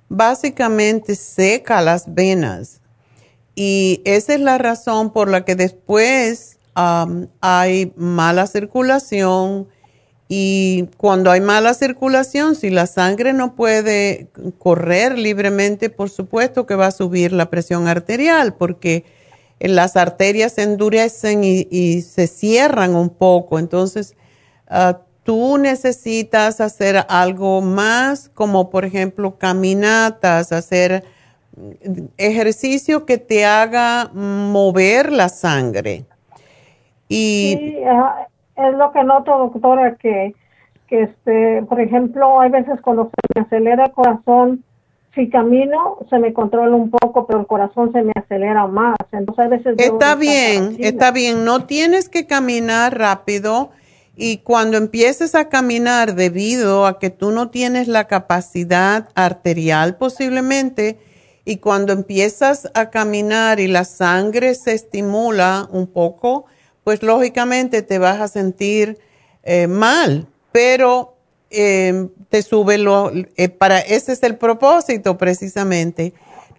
básicamente 0.10 1.16
seca 1.16 1.82
las 1.82 2.14
venas. 2.14 2.82
Y 3.56 4.02
esa 4.06 4.34
es 4.34 4.40
la 4.40 4.58
razón 4.58 5.12
por 5.12 5.30
la 5.30 5.46
que 5.46 5.56
después 5.56 6.58
hay 6.76 7.94
mala 7.98 8.48
circulación 8.48 9.68
y 10.32 10.86
cuando 10.98 11.32
hay 11.32 11.42
mala 11.42 11.74
circulación, 11.74 12.54
si 12.54 12.70
la 12.70 12.86
sangre 12.86 13.34
no 13.34 13.56
puede 13.56 14.28
correr 14.60 15.18
libremente, 15.18 15.90
por 15.90 16.12
supuesto 16.12 16.68
que 16.68 16.76
va 16.76 16.86
a 16.86 16.92
subir 16.92 17.34
la 17.34 17.50
presión 17.50 17.88
arterial 17.88 18.54
porque 18.54 19.06
las 19.60 19.98
arterias 19.98 20.54
se 20.54 20.62
endurecen 20.62 21.42
y, 21.44 22.02
se 22.04 22.28
cierran 22.28 22.96
un 22.96 23.10
poco. 23.10 23.58
Entonces, 23.58 24.16
ah, 24.68 25.00
tú 25.24 25.58
necesitas 25.58 26.62
hacer 26.62 27.08
algo 27.10 27.62
más, 27.62 28.30
como 28.30 28.70
por 28.70 28.86
ejemplo 28.86 29.40
caminatas, 29.40 30.52
hacer 30.52 31.04
ejercicio 32.18 33.08
que 33.08 33.18
te 33.18 33.46
haga 33.46 34.12
mover 34.14 35.12
la 35.12 35.28
sangre. 35.30 36.06
Es 38.68 38.76
lo 38.76 38.92
que 38.92 39.04
noto, 39.04 39.38
doctora, 39.38 39.96
que, 39.96 40.36
que 40.88 41.04
este, 41.04 41.64
por 41.64 41.80
ejemplo, 41.80 42.40
hay 42.40 42.50
veces 42.50 42.80
cuando 42.82 43.06
se 43.06 43.40
me 43.40 43.46
acelera 43.46 43.86
el 43.86 43.92
corazón, 43.92 44.64
si 45.16 45.30
camino 45.30 45.98
se 46.10 46.20
me 46.20 46.34
controla 46.34 46.76
un 46.76 46.90
poco, 46.92 47.26
pero 47.26 47.40
el 47.40 47.48
corazón 47.48 47.92
se 47.92 48.04
me 48.04 48.14
acelera 48.16 48.68
más. 48.68 48.98
Entonces 49.12 49.46
a 49.46 49.48
veces 49.50 49.76
Está 49.78 50.16
bien, 50.16 50.78
está 50.80 51.12
bien. 51.12 51.46
No 51.46 51.66
tienes 51.66 52.10
que 52.10 52.28
caminar 52.28 52.98
rápido 52.98 53.72
y 54.16 54.38
cuando 54.40 54.78
empieces 54.78 55.34
a 55.34 55.50
caminar 55.50 56.16
debido 56.16 56.86
a 56.86 57.00
que 57.00 57.10
tú 57.10 57.32
no 57.32 57.50
tienes 57.50 57.88
la 57.88 58.06
capacidad 58.06 59.10
arterial 59.16 59.96
posiblemente 59.96 61.00
y 61.46 61.58
cuando 61.58 61.94
empiezas 61.94 62.70
a 62.74 62.90
caminar 62.90 63.60
y 63.60 63.68
la 63.68 63.86
sangre 63.86 64.54
se 64.56 64.74
estimula 64.74 65.68
un 65.72 65.88
poco, 65.88 66.46
pues 66.90 67.04
lógicamente 67.04 67.84
te 67.84 68.00
vas 68.00 68.20
a 68.20 68.28
sentir 68.28 68.98
eh, 69.44 69.68
mal, 69.68 70.26
pero 70.52 71.14
eh, 71.52 72.08
te 72.30 72.42
sube 72.42 72.80
lo, 72.80 73.12
eh, 73.14 73.50
para 73.50 73.78
ese 73.80 74.14
es 74.14 74.24
el 74.24 74.38
propósito 74.38 75.16
precisamente. 75.16 76.16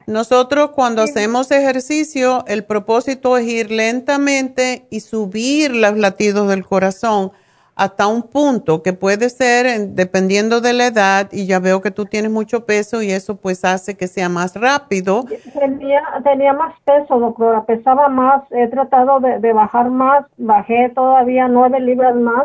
Nosotros 0.07 0.70
cuando 0.70 1.02
hacemos 1.02 1.51
ejercicio, 1.51 2.44
el 2.47 2.62
propósito 2.62 3.36
es 3.39 3.48
ir 3.48 3.73
lentamente 3.73 4.86
y 4.89 5.01
subir 5.01 5.74
los 5.74 5.98
latidos 5.98 6.48
del 6.48 6.65
corazón 6.65 7.32
hasta 7.81 8.07
un 8.09 8.23
punto 8.24 8.82
que 8.82 8.93
puede 8.93 9.31
ser 9.31 9.65
en- 9.65 9.94
dependiendo 9.94 10.61
de 10.61 10.74
la 10.74 10.89
edad 10.89 11.28
y 11.32 11.47
ya 11.47 11.59
veo 11.61 11.81
que 11.81 11.90
tú 11.90 12.05
tienes 12.05 12.31
mucho 12.31 12.66
peso 12.66 13.01
y 13.01 13.11
eso 13.11 13.36
pues 13.36 13.65
hace 13.65 13.97
que 13.97 14.07
sea 14.07 14.28
más 14.28 14.55
rápido. 14.55 15.24
Tenía, 15.59 16.02
tenía 16.23 16.52
más 16.52 16.74
peso, 16.85 17.19
doctora, 17.19 17.65
pesaba 17.65 18.11
más, 18.11 18.43
he 18.51 18.69
tratado 18.69 19.20
de, 19.20 19.39
de 19.39 19.55
bajar 19.55 19.89
más, 19.89 20.27
bajé 20.36 20.90
todavía 20.94 21.48
nueve 21.48 21.81
libras 21.81 22.15
más 22.16 22.44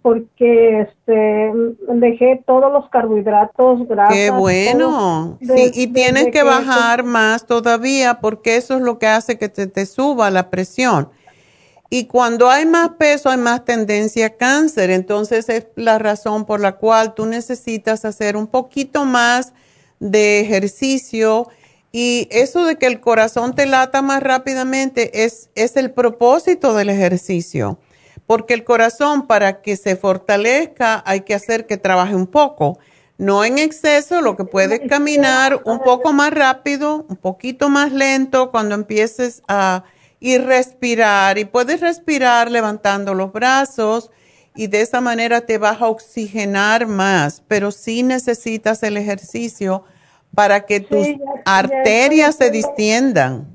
porque 0.00 0.80
este 0.80 1.52
dejé 1.88 2.42
todos 2.46 2.72
los 2.72 2.88
carbohidratos, 2.88 3.86
grasas. 3.86 4.14
Qué 4.14 4.30
bueno. 4.30 5.36
De- 5.40 5.54
Sí, 5.56 5.70
y 5.74 5.86
tienes 5.88 6.28
que 6.28 6.42
bajar 6.42 7.04
más 7.04 7.44
todavía 7.46 8.20
porque 8.22 8.56
eso 8.56 8.76
es 8.76 8.80
lo 8.80 8.98
que 8.98 9.08
hace 9.08 9.36
que 9.36 9.50
te, 9.50 9.66
te 9.66 9.84
suba 9.84 10.30
la 10.30 10.48
presión. 10.48 11.10
Y 11.92 12.04
cuando 12.04 12.48
hay 12.48 12.66
más 12.66 12.90
peso 12.90 13.30
hay 13.30 13.36
más 13.36 13.64
tendencia 13.64 14.26
a 14.26 14.30
cáncer. 14.30 14.90
Entonces 14.90 15.48
es 15.48 15.66
la 15.74 15.98
razón 15.98 16.46
por 16.46 16.60
la 16.60 16.76
cual 16.76 17.14
tú 17.14 17.26
necesitas 17.26 18.04
hacer 18.04 18.36
un 18.36 18.46
poquito 18.46 19.04
más 19.04 19.52
de 19.98 20.38
ejercicio. 20.38 21.48
Y 21.90 22.28
eso 22.30 22.64
de 22.64 22.76
que 22.76 22.86
el 22.86 23.00
corazón 23.00 23.56
te 23.56 23.66
lata 23.66 24.02
más 24.02 24.22
rápidamente 24.22 25.24
es, 25.24 25.50
es 25.56 25.76
el 25.76 25.90
propósito 25.90 26.74
del 26.74 26.90
ejercicio. 26.90 27.80
Porque 28.24 28.54
el 28.54 28.62
corazón 28.62 29.26
para 29.26 29.60
que 29.60 29.76
se 29.76 29.96
fortalezca 29.96 31.02
hay 31.04 31.22
que 31.22 31.34
hacer 31.34 31.66
que 31.66 31.76
trabaje 31.76 32.14
un 32.14 32.28
poco. 32.28 32.78
No 33.18 33.44
en 33.44 33.58
exceso, 33.58 34.22
lo 34.22 34.36
que 34.36 34.44
puedes 34.44 34.80
caminar 34.88 35.60
un 35.64 35.80
poco 35.80 36.12
más 36.12 36.32
rápido, 36.32 37.04
un 37.08 37.16
poquito 37.16 37.68
más 37.68 37.92
lento 37.92 38.52
cuando 38.52 38.76
empieces 38.76 39.42
a 39.48 39.82
y 40.20 40.38
respirar. 40.38 41.38
Y 41.38 41.46
puedes 41.46 41.80
respirar 41.80 42.50
levantando 42.50 43.14
los 43.14 43.32
brazos 43.32 44.10
y 44.54 44.66
de 44.66 44.82
esa 44.82 45.00
manera 45.00 45.40
te 45.40 45.58
vas 45.58 45.80
a 45.80 45.88
oxigenar 45.88 46.86
más, 46.86 47.42
pero 47.48 47.70
sí 47.70 48.02
necesitas 48.02 48.82
el 48.82 48.96
ejercicio 48.96 49.84
para 50.34 50.66
que 50.66 50.80
tus 50.80 51.06
ya 51.06 51.16
arterias 51.44 52.36
se 52.36 52.50
distiendan. 52.50 53.46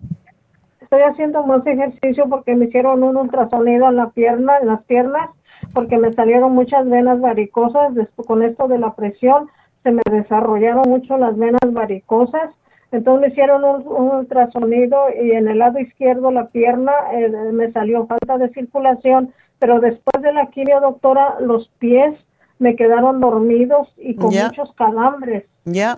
Estoy 0.82 1.02
haciendo 1.02 1.44
más 1.46 1.66
ejercicio 1.66 2.28
porque 2.30 2.56
me 2.56 2.66
hicieron 2.66 3.04
un 3.04 3.18
ultrasonido 3.18 3.90
en 3.90 3.96
la 3.98 4.10
pierna, 4.10 4.58
en 4.60 4.68
las 4.68 4.84
piernas, 4.84 5.30
porque 5.74 5.98
me 5.98 6.14
salieron 6.14 6.54
muchas 6.54 6.88
venas 6.88 7.20
varicosas. 7.20 7.94
Después, 7.96 8.28
con 8.28 8.44
esto 8.44 8.68
de 8.68 8.78
la 8.78 8.94
presión, 8.94 9.50
se 9.84 9.92
me 9.92 10.02
desarrollaron 10.10 10.90
mucho 10.90 11.18
las 11.18 11.38
venas 11.38 11.62
varicosas. 11.66 12.52
Entonces 12.96 13.22
me 13.22 13.28
hicieron 13.34 13.64
un, 13.64 13.88
un 13.88 14.16
ultrasonido 14.18 14.98
y 15.22 15.32
en 15.32 15.48
el 15.48 15.60
lado 15.60 15.80
izquierdo 15.80 16.32
la 16.32 16.48
pierna 16.48 16.92
eh, 17.14 17.30
me 17.52 17.72
salió 17.72 18.06
falta 18.08 18.38
de 18.38 18.50
circulación, 18.50 19.34
pero 19.60 19.80
después 19.80 20.22
de 20.24 20.34
la 20.34 20.48
quimio, 20.48 20.80
doctora, 20.82 21.36
los 21.40 21.68
pies 21.80 22.14
me 22.60 22.76
quedaron 22.76 23.20
dormidos 23.20 23.94
y 23.98 24.16
con 24.16 24.32
muchos 24.48 24.72
calambres 24.74 25.44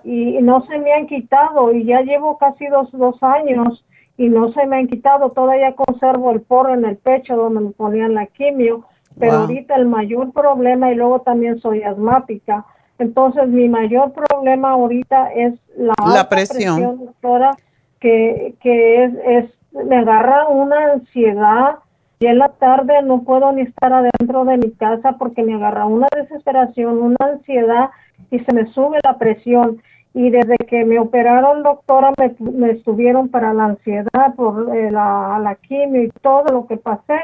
y 0.03 0.37
no 0.41 0.65
se 0.65 0.77
me 0.79 0.93
han 0.93 1.07
quitado 1.07 1.71
y 1.73 1.83
ya 1.85 2.01
llevo 2.01 2.37
casi 2.37 2.65
dos, 2.67 2.89
dos 2.93 3.21
años 3.21 3.83
y 4.17 4.29
no 4.29 4.51
se 4.53 4.65
me 4.65 4.77
han 4.77 4.87
quitado. 4.87 5.31
Todavía 5.31 5.73
conservo 5.75 6.31
el 6.31 6.41
poro 6.41 6.73
en 6.73 6.85
el 6.85 6.97
pecho 6.97 7.35
donde 7.35 7.59
me 7.61 7.71
ponían 7.71 8.13
la 8.15 8.25
quimio, 8.27 8.85
pero 9.19 9.33
Wow. 9.33 9.41
ahorita 9.41 9.75
el 9.75 9.85
mayor 9.87 10.31
problema 10.31 10.91
y 10.91 10.95
luego 10.95 11.21
también 11.21 11.59
soy 11.59 11.83
asmática. 11.83 12.65
Entonces 12.99 13.47
mi 13.47 13.69
mayor 13.69 14.13
problema 14.13 14.71
ahorita 14.71 15.31
es 15.33 15.53
la, 15.77 16.27
presión. 16.29 17.05
doctora, 17.05 17.55
que, 17.99 18.55
que 18.61 19.03
es, 19.03 19.13
es, 19.25 19.85
me 19.85 19.97
agarra 19.97 20.47
una 20.47 20.93
ansiedad 20.93 21.75
y 22.19 22.25
en 22.25 22.39
la 22.39 22.49
tarde 22.49 23.03
no 23.03 23.21
puedo 23.21 23.51
ni 23.51 23.61
estar 23.61 23.93
adentro 23.93 24.43
de 24.45 24.57
mi 24.57 24.71
casa 24.71 25.13
porque 25.19 25.43
me 25.43 25.53
agarra 25.53 25.85
una 25.85 26.07
desesperación, 26.15 26.97
una 26.97 27.17
ansiedad 27.19 27.91
y 28.31 28.39
se 28.39 28.53
me 28.53 28.65
sube 28.73 28.99
la 29.03 29.17
presión. 29.17 29.81
Y 30.13 30.31
desde 30.31 30.57
que 30.57 30.83
me 30.83 30.97
operaron, 30.97 31.61
doctora, 31.61 32.11
me, 32.17 32.35
me 32.39 32.71
estuvieron 32.71 33.29
para 33.29 33.53
la 33.53 33.65
ansiedad 33.65 34.33
por 34.35 34.75
eh, 34.75 34.89
la, 34.89 35.39
la 35.43 35.53
quimio 35.55 36.03
y 36.03 36.09
todo 36.21 36.45
lo 36.51 36.65
que 36.65 36.77
pasé. 36.77 37.19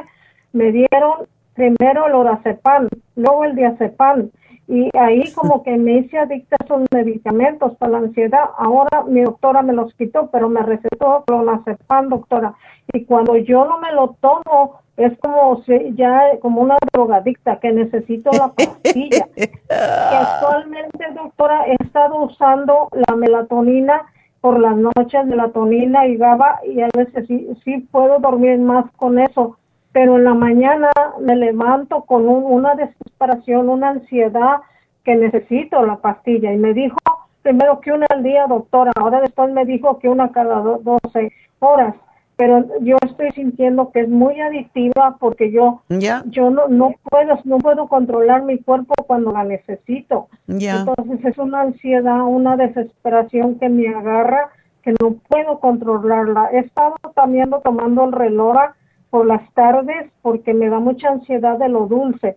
Me 0.51 0.71
dieron 0.71 1.25
primero 1.55 2.05
el 2.05 2.13
oracepan, 2.13 2.89
luego 3.15 3.45
el 3.45 3.55
diazepam. 3.55 4.29
Y 4.67 4.89
ahí 4.97 5.31
como 5.33 5.61
que 5.63 5.77
me 5.77 5.97
hice 5.97 6.17
adicta 6.17 6.55
a 6.59 6.63
esos 6.63 6.81
medicamentos 6.91 7.75
para 7.77 7.93
la 7.93 7.97
ansiedad. 7.99 8.49
Ahora 8.57 9.03
mi 9.03 9.21
doctora 9.21 9.61
me 9.61 9.73
los 9.73 9.93
quitó, 9.95 10.29
pero 10.31 10.47
me 10.49 10.61
recetó 10.61 11.23
clonazepam, 11.27 12.09
doctora. 12.09 12.53
Y 12.93 13.05
cuando 13.05 13.35
yo 13.35 13.65
no 13.65 13.79
me 13.79 13.91
lo 13.91 14.15
tomo, 14.21 14.79
es 14.95 15.17
como 15.19 15.61
si 15.63 15.93
ya 15.95 16.37
como 16.41 16.61
una 16.61 16.77
drogadicta 16.93 17.59
que 17.59 17.71
necesito 17.71 18.31
la 18.31 18.53
pastilla. 18.53 19.27
Y 19.35 20.15
actualmente, 20.15 21.05
doctora, 21.15 21.65
he 21.65 21.75
estado 21.83 22.23
usando 22.23 22.89
la 22.91 23.15
melatonina 23.15 24.03
por 24.39 24.59
las 24.59 24.75
noches, 24.75 25.25
melatonina 25.25 26.05
y 26.05 26.17
GABA, 26.17 26.59
y 26.65 26.81
a 26.81 26.89
veces 26.95 27.25
sí, 27.27 27.49
sí 27.63 27.79
puedo 27.91 28.19
dormir 28.19 28.59
más 28.59 28.85
con 28.97 29.17
eso, 29.17 29.57
pero 29.93 30.17
en 30.17 30.25
la 30.25 30.33
mañana 30.33 30.89
me 31.21 31.35
levanto 31.35 32.01
con 32.01 32.27
un- 32.27 32.43
una 32.43 32.75
desesperación, 32.75 33.69
una 33.69 33.89
ansiedad 33.89 34.57
que 35.03 35.15
necesito 35.15 35.85
la 35.85 35.97
pastilla. 35.97 36.51
Y 36.51 36.57
me 36.57 36.73
dijo 36.73 36.97
primero 37.41 37.79
que 37.81 37.91
una 37.91 38.05
al 38.09 38.23
día, 38.23 38.45
doctora, 38.47 38.91
ahora 38.95 39.21
después 39.21 39.51
me 39.51 39.65
dijo 39.65 39.99
que 39.99 40.07
una 40.09 40.31
cada 40.31 40.61
do- 40.61 40.79
12 40.83 41.31
horas. 41.59 41.93
Pero 42.35 42.65
yo 42.81 42.97
estoy 43.05 43.29
sintiendo 43.31 43.91
que 43.91 43.99
es 44.01 44.09
muy 44.09 44.39
adictiva 44.41 45.17
porque 45.19 45.51
yo 45.51 45.81
yo 46.25 46.49
no, 46.49 46.67
no 46.67 46.93
puedo 47.09 47.37
no 47.43 47.59
puedo 47.59 47.87
controlar 47.87 48.41
mi 48.43 48.57
cuerpo 48.57 48.95
cuando 49.05 49.31
la 49.31 49.43
necesito. 49.43 50.27
Ya. 50.47 50.79
Entonces 50.79 51.23
es 51.25 51.37
una 51.37 51.61
ansiedad, 51.61 52.23
una 52.23 52.57
desesperación 52.57 53.59
que 53.59 53.69
me 53.69 53.87
agarra 53.87 54.49
que 54.81 54.93
no 54.99 55.15
puedo 55.29 55.59
controlarla. 55.59 56.49
He 56.51 56.59
estado 56.59 56.95
también 57.13 57.51
tomando 57.63 58.03
el 58.05 58.11
relora 58.13 58.73
por 59.13 59.27
las 59.27 59.47
tardes 59.53 60.09
porque 60.23 60.55
me 60.55 60.69
da 60.69 60.79
mucha 60.79 61.09
ansiedad 61.09 61.59
de 61.59 61.69
lo 61.69 61.85
dulce. 61.85 62.35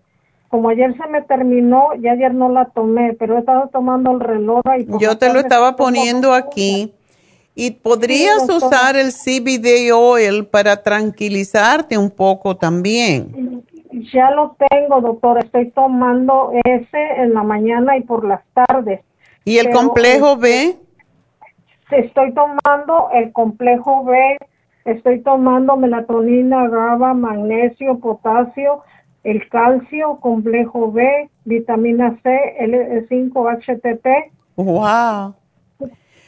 Como 0.48 0.68
ayer 0.68 0.94
se 0.98 1.08
me 1.08 1.22
terminó, 1.22 1.94
ya 1.98 2.12
ayer 2.12 2.34
no 2.34 2.50
la 2.50 2.66
tomé, 2.66 3.14
pero 3.14 3.36
he 3.36 3.38
estado 3.38 3.70
tomando 3.72 4.10
el 4.10 4.20
relora 4.20 4.76
y 4.78 4.86
Yo 4.98 5.16
te 5.16 5.32
lo 5.32 5.40
estaba 5.40 5.74
poniendo 5.74 6.34
aquí. 6.34 6.92
Y 7.54 7.70
podrías 7.70 8.44
Sí, 8.44 8.52
usar 8.52 8.94
el 8.94 9.12
CBD 9.12 9.90
oil 9.94 10.44
para 10.44 10.82
tranquilizarte 10.82 11.96
un 11.96 12.10
poco 12.10 12.58
también. 12.58 13.64
Ya 14.12 14.30
lo 14.32 14.54
tengo, 14.68 15.00
doctor. 15.00 15.42
Estoy 15.42 15.70
tomando 15.70 16.50
ese 16.62 17.22
en 17.22 17.32
la 17.32 17.42
mañana 17.42 17.96
y 17.96 18.02
por 18.02 18.22
las 18.22 18.42
tardes. 18.52 19.00
¿Y 19.46 19.56
el 19.56 19.68
Pero, 19.68 19.78
complejo 19.78 20.36
B? 20.36 20.76
Estoy 21.90 22.34
tomando 22.34 23.08
el 23.14 23.32
complejo 23.32 24.04
B, 24.04 24.36
estoy 24.86 25.20
tomando 25.20 25.76
melatonina, 25.76 26.68
GABA, 26.68 27.14
magnesio, 27.14 27.98
potasio, 27.98 28.82
el 29.24 29.48
calcio, 29.48 30.18
complejo 30.20 30.90
B, 30.92 31.28
vitamina 31.44 32.18
C, 32.22 32.56
L5-HTP. 32.60 34.30
Wow. 34.56 35.34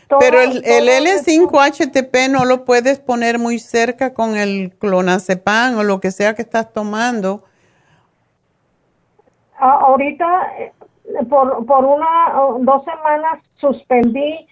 Todo- 0.08 0.18
Pero 0.20 0.40
el, 0.40 0.62
el 0.64 0.86
todo 0.86 1.50
L5-HTP 1.50 2.30
no 2.30 2.44
lo 2.44 2.64
puedes 2.64 2.98
poner 2.98 3.38
muy 3.38 3.58
cerca 3.58 4.14
con 4.14 4.36
el 4.36 4.72
clonazepam 4.78 5.78
o 5.78 5.84
lo 5.84 6.00
que 6.00 6.10
sea 6.10 6.34
que 6.34 6.42
estás 6.42 6.72
tomando. 6.72 7.44
Ah, 9.58 9.78
ahorita, 9.86 10.52
eh, 10.58 10.72
por, 11.28 11.64
por 11.66 11.84
una 11.84 12.06
dos 12.60 12.84
semanas 12.84 13.40
suspendí 13.56 14.46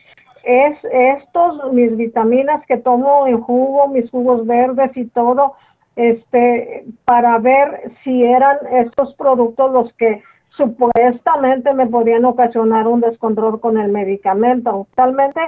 es 0.47 0.78
estos, 0.85 1.73
mis 1.73 1.97
vitaminas 1.97 2.64
que 2.66 2.77
tomo 2.77 3.27
en 3.27 3.40
jugo, 3.40 3.89
mis 3.89 4.09
jugos 4.10 4.47
verdes 4.47 4.97
y 4.97 5.06
todo, 5.06 5.55
este, 5.97 6.85
para 7.05 7.39
ver 7.39 7.93
si 8.05 8.23
eran 8.23 8.59
estos 8.70 9.12
productos 9.14 9.73
los 9.73 9.93
que 9.94 10.23
supuestamente 10.51 11.74
me 11.74 11.86
podían 11.86 12.24
ocasionar 12.24 12.86
un 12.86 13.01
descontrol 13.01 13.60
con 13.60 13.77
el 13.77 13.90
medicamento. 13.90 14.86
Actualmente 14.89 15.40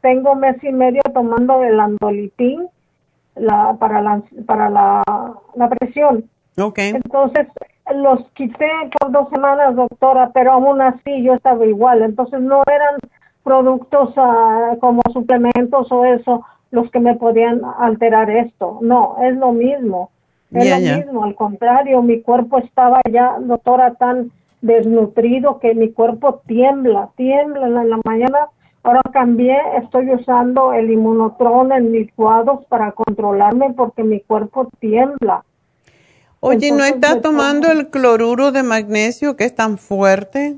tengo 0.00 0.34
mes 0.34 0.62
y 0.64 0.72
medio 0.72 1.02
tomando 1.14 1.62
el 1.62 1.78
andolitín 1.78 2.66
la, 3.36 3.76
para, 3.78 4.02
la, 4.02 4.22
para 4.46 4.68
la, 4.68 5.02
la 5.54 5.68
presión. 5.68 6.24
Okay. 6.58 6.90
Entonces 6.90 7.46
los 7.94 8.28
quité 8.32 8.68
por 8.98 9.12
dos 9.12 9.28
semanas, 9.30 9.76
doctora, 9.76 10.30
pero 10.34 10.52
aún 10.52 10.80
así 10.80 11.22
yo 11.22 11.34
estaba 11.34 11.64
igual. 11.64 12.02
Entonces 12.02 12.40
no 12.40 12.62
eran 12.66 12.98
productos 13.50 14.10
ah, 14.16 14.76
como 14.80 15.02
suplementos 15.12 15.90
o 15.90 16.04
eso 16.04 16.44
los 16.70 16.88
que 16.92 17.00
me 17.00 17.16
podían 17.16 17.60
alterar 17.80 18.30
esto. 18.30 18.78
No, 18.80 19.16
es 19.20 19.36
lo 19.36 19.50
mismo. 19.50 20.10
Es 20.52 20.70
lo 20.70 20.96
mismo. 20.96 21.24
Al 21.24 21.34
contrario, 21.34 22.00
mi 22.00 22.22
cuerpo 22.22 22.58
estaba 22.58 23.00
ya, 23.10 23.38
doctora, 23.40 23.94
tan 23.94 24.30
desnutrido 24.60 25.58
que 25.58 25.74
mi 25.74 25.90
cuerpo 25.90 26.42
tiembla, 26.46 27.08
tiembla 27.16 27.66
en 27.66 27.90
la, 27.90 27.98
mañana. 28.04 28.38
Ahora 28.84 29.00
cambié, 29.12 29.58
estoy 29.82 30.12
usando 30.12 30.72
el 30.72 30.88
inmunotron 30.88 31.72
en 31.72 31.90
licuados 31.90 32.64
para 32.66 32.92
controlarme 32.92 33.72
porque 33.76 34.04
mi 34.04 34.20
cuerpo 34.20 34.68
tiembla. 34.78 35.42
Oye, 36.38 36.70
¿no 36.70 36.84
Entonces, 36.84 37.16
me 37.16 37.20
tomando 37.20 37.72
el 37.72 37.88
cloruro 37.88 38.52
de 38.52 38.62
magnesio 38.62 39.34
que 39.34 39.44
es 39.44 39.56
tan 39.56 39.76
fuerte? 39.76 40.56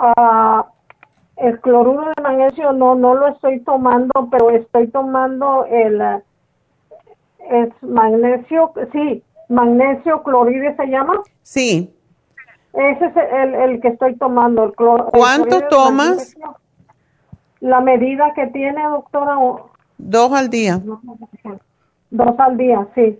Ah, 0.00 0.66
el 1.36 1.60
cloruro 1.60 2.04
de 2.16 2.22
magnesio 2.22 2.72
no 2.72 2.94
no 2.94 3.14
lo 3.14 3.28
estoy 3.28 3.60
tomando, 3.60 4.28
pero 4.30 4.50
estoy 4.50 4.86
tomando 4.88 5.64
el 5.66 6.00
eh, 6.00 6.22
es 7.50 7.70
magnesio, 7.82 8.72
sí, 8.92 9.22
magnesio 9.48 10.22
cloride 10.22 10.76
se 10.76 10.86
llama. 10.86 11.20
Sí. 11.42 11.92
Ese 12.74 13.06
es 13.06 13.16
el, 13.16 13.54
el 13.54 13.80
que 13.80 13.88
estoy 13.88 14.14
tomando. 14.16 14.64
El 14.64 14.72
clor, 14.74 15.08
¿Cuánto 15.12 15.62
tomas? 15.68 16.36
La 17.60 17.80
medida 17.80 18.32
que 18.36 18.46
tiene, 18.48 18.82
doctora, 18.88 19.36
Dos 19.96 20.32
al 20.32 20.48
día. 20.48 20.80
dos 22.10 22.38
al 22.38 22.56
día, 22.56 22.86
sí. 22.94 23.18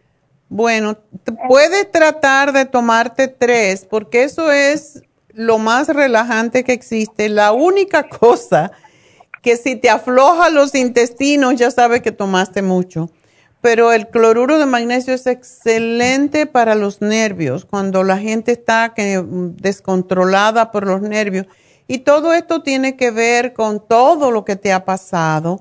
Bueno, 0.48 0.94
te 1.24 1.32
puedes 1.48 1.90
tratar 1.90 2.52
de 2.52 2.64
tomarte 2.64 3.26
tres, 3.26 3.84
porque 3.84 4.22
eso 4.22 4.52
es 4.52 5.02
lo 5.38 5.58
más 5.58 5.86
relajante 5.86 6.64
que 6.64 6.72
existe. 6.72 7.28
La 7.28 7.52
única 7.52 8.08
cosa 8.20 8.72
que 9.40 9.56
si 9.56 9.76
te 9.76 9.88
afloja 9.88 10.50
los 10.50 10.74
intestinos, 10.74 11.54
ya 11.54 11.70
sabes 11.70 12.02
que 12.02 12.12
tomaste 12.12 12.60
mucho. 12.60 13.08
Pero 13.60 13.92
el 13.92 14.08
cloruro 14.08 14.58
de 14.58 14.66
magnesio 14.66 15.14
es 15.14 15.26
excelente 15.26 16.46
para 16.46 16.74
los 16.74 17.00
nervios, 17.00 17.64
cuando 17.64 18.04
la 18.04 18.18
gente 18.18 18.52
está 18.52 18.94
mm, 18.96 19.56
descontrolada 19.56 20.70
por 20.70 20.86
los 20.86 21.00
nervios. 21.02 21.46
Y 21.86 21.98
todo 21.98 22.34
esto 22.34 22.62
tiene 22.62 22.96
que 22.96 23.10
ver 23.10 23.54
con 23.54 23.86
todo 23.86 24.30
lo 24.30 24.44
que 24.44 24.56
te 24.56 24.72
ha 24.72 24.84
pasado, 24.84 25.60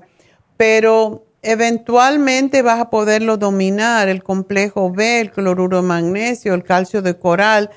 pero 0.56 1.24
eventualmente 1.42 2.62
vas 2.62 2.80
a 2.80 2.90
poderlo 2.90 3.36
dominar, 3.36 4.08
el 4.08 4.22
complejo 4.22 4.90
B, 4.90 5.20
el 5.20 5.30
cloruro 5.30 5.78
de 5.78 5.88
magnesio, 5.88 6.54
el 6.54 6.64
calcio 6.64 7.00
de 7.00 7.16
coral, 7.16 7.70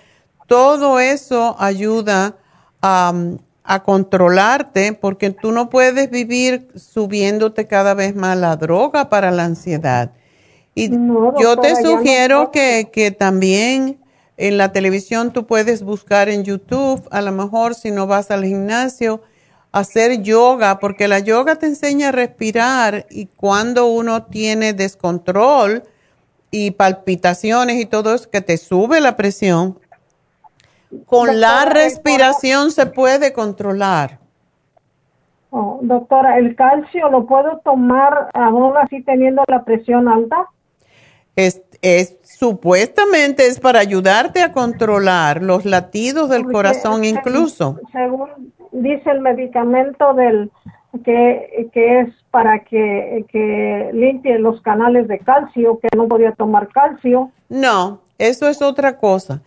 todo 0.52 0.99
eso 0.99 1.56
ayuda 1.60 2.36
a, 2.82 3.14
a 3.64 3.84
controlarte 3.84 4.91
porque 4.91 5.30
tú 5.30 5.53
no 5.53 5.69
puedes 5.69 6.11
vivir 6.11 6.68
subiéndote 6.76 7.68
cada 7.68 7.94
vez 7.94 8.18
más 8.18 8.38
la 8.38 8.57
droga 8.57 9.07
para 9.07 9.32
la 9.32 9.45
ansiedad. 9.45 10.11
Y 10.76 10.90
No, 10.90 11.40
yo 11.40 11.56
te 11.56 11.72
no 11.72 11.91
sugiero 11.91 12.52
que 12.52 13.15
también 13.18 13.98
en 14.36 14.57
la 14.57 14.73
televisión 14.73 15.32
tú 15.32 15.48
puedes 15.48 15.84
buscar 15.84 16.28
en 16.28 16.44
YouTube, 16.44 17.07
a 17.11 17.22
lo 17.22 17.32
mejor 17.32 17.73
si 17.73 17.91
no 17.91 18.06
vas 18.06 18.30
al 18.30 18.44
gimnasio, 18.44 19.22
hacer 19.72 20.22
yoga, 20.22 20.80
porque 20.80 21.07
la 21.07 21.19
yoga 21.19 21.56
te 21.56 21.68
enseña 21.68 22.10
a 22.10 22.11
respirar 22.11 23.06
y 23.10 23.28
cuando 23.28 23.86
uno 23.86 24.26
tiene 24.26 24.73
descontrol 24.73 25.84
y 26.52 26.72
palpitaciones 26.72 27.80
y 27.80 27.86
todo 27.86 28.14
eso, 28.14 28.30
que 28.30 28.41
te 28.41 28.57
sube 28.57 28.99
la 28.99 29.15
presión, 29.15 29.80
con 31.05 31.39
la 31.39 31.63
el 31.63 31.72
respiración 31.72 32.72
se 32.72 32.85
puede 32.85 33.34
controlar. 33.34 34.19
Oh, 35.49 35.80
doctora, 35.81 36.38
¿el 36.38 36.55
calcio 36.55 37.09
lo 37.09 37.26
puedo 37.26 37.59
tomar 37.63 38.30
aún 38.34 38.77
así 38.77 39.01
teniendo 39.03 39.43
la 39.47 39.63
presión 39.63 40.07
alta? 40.07 40.47
Es, 41.35 41.61
es 41.81 42.18
supuestamente 42.23 43.47
es 43.47 43.59
para 43.59 43.80
ayudarte 43.80 44.41
a 44.41 44.53
controlar 44.53 45.43
los 45.43 45.65
latidos 45.65 46.30
del 46.30 46.43
Porque, 46.43 46.53
corazón 46.53 47.03
incluso. 47.03 47.80
Según 47.91 48.53
dice 48.72 49.09
el 49.11 49.19
medicamento 49.19 50.13
del 50.13 50.51
que, 51.03 51.69
que 51.73 51.99
es 52.01 52.09
para 52.31 52.59
que, 52.59 53.26
que 53.30 53.91
limpie 53.93 54.39
los 54.39 54.61
canales 54.61 55.07
de 55.07 55.19
calcio, 55.19 55.80
que 55.80 55.89
no 55.95 56.07
podía 56.07 56.31
tomar 56.31 56.69
calcio. 56.69 57.31
No, 57.49 58.01
eso 58.18 58.47
es 58.47 58.61
otra 58.61 58.97
cosa. 58.97 59.41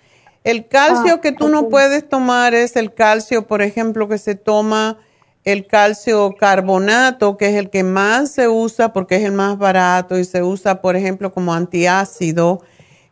El 0.44 0.68
calcio 0.68 1.14
Ah, 1.14 1.20
que 1.22 1.32
tú 1.32 1.48
no 1.48 1.68
puedes 1.70 2.06
tomar 2.08 2.54
es 2.54 2.76
el 2.76 2.92
calcio, 2.92 3.46
por 3.46 3.62
ejemplo, 3.62 4.08
que 4.08 4.18
se 4.18 4.34
toma 4.34 4.98
el 5.44 5.66
calcio 5.66 6.34
carbonato, 6.38 7.36
que 7.36 7.48
es 7.48 7.54
el 7.56 7.70
que 7.70 7.82
más 7.82 8.30
se 8.32 8.48
usa 8.48 8.92
porque 8.92 9.16
es 9.16 9.24
el 9.24 9.32
más 9.32 9.58
barato 9.58 10.18
y 10.18 10.24
se 10.24 10.42
usa, 10.42 10.80
por 10.82 10.96
ejemplo, 10.96 11.32
como 11.32 11.54
antiácido. 11.54 12.62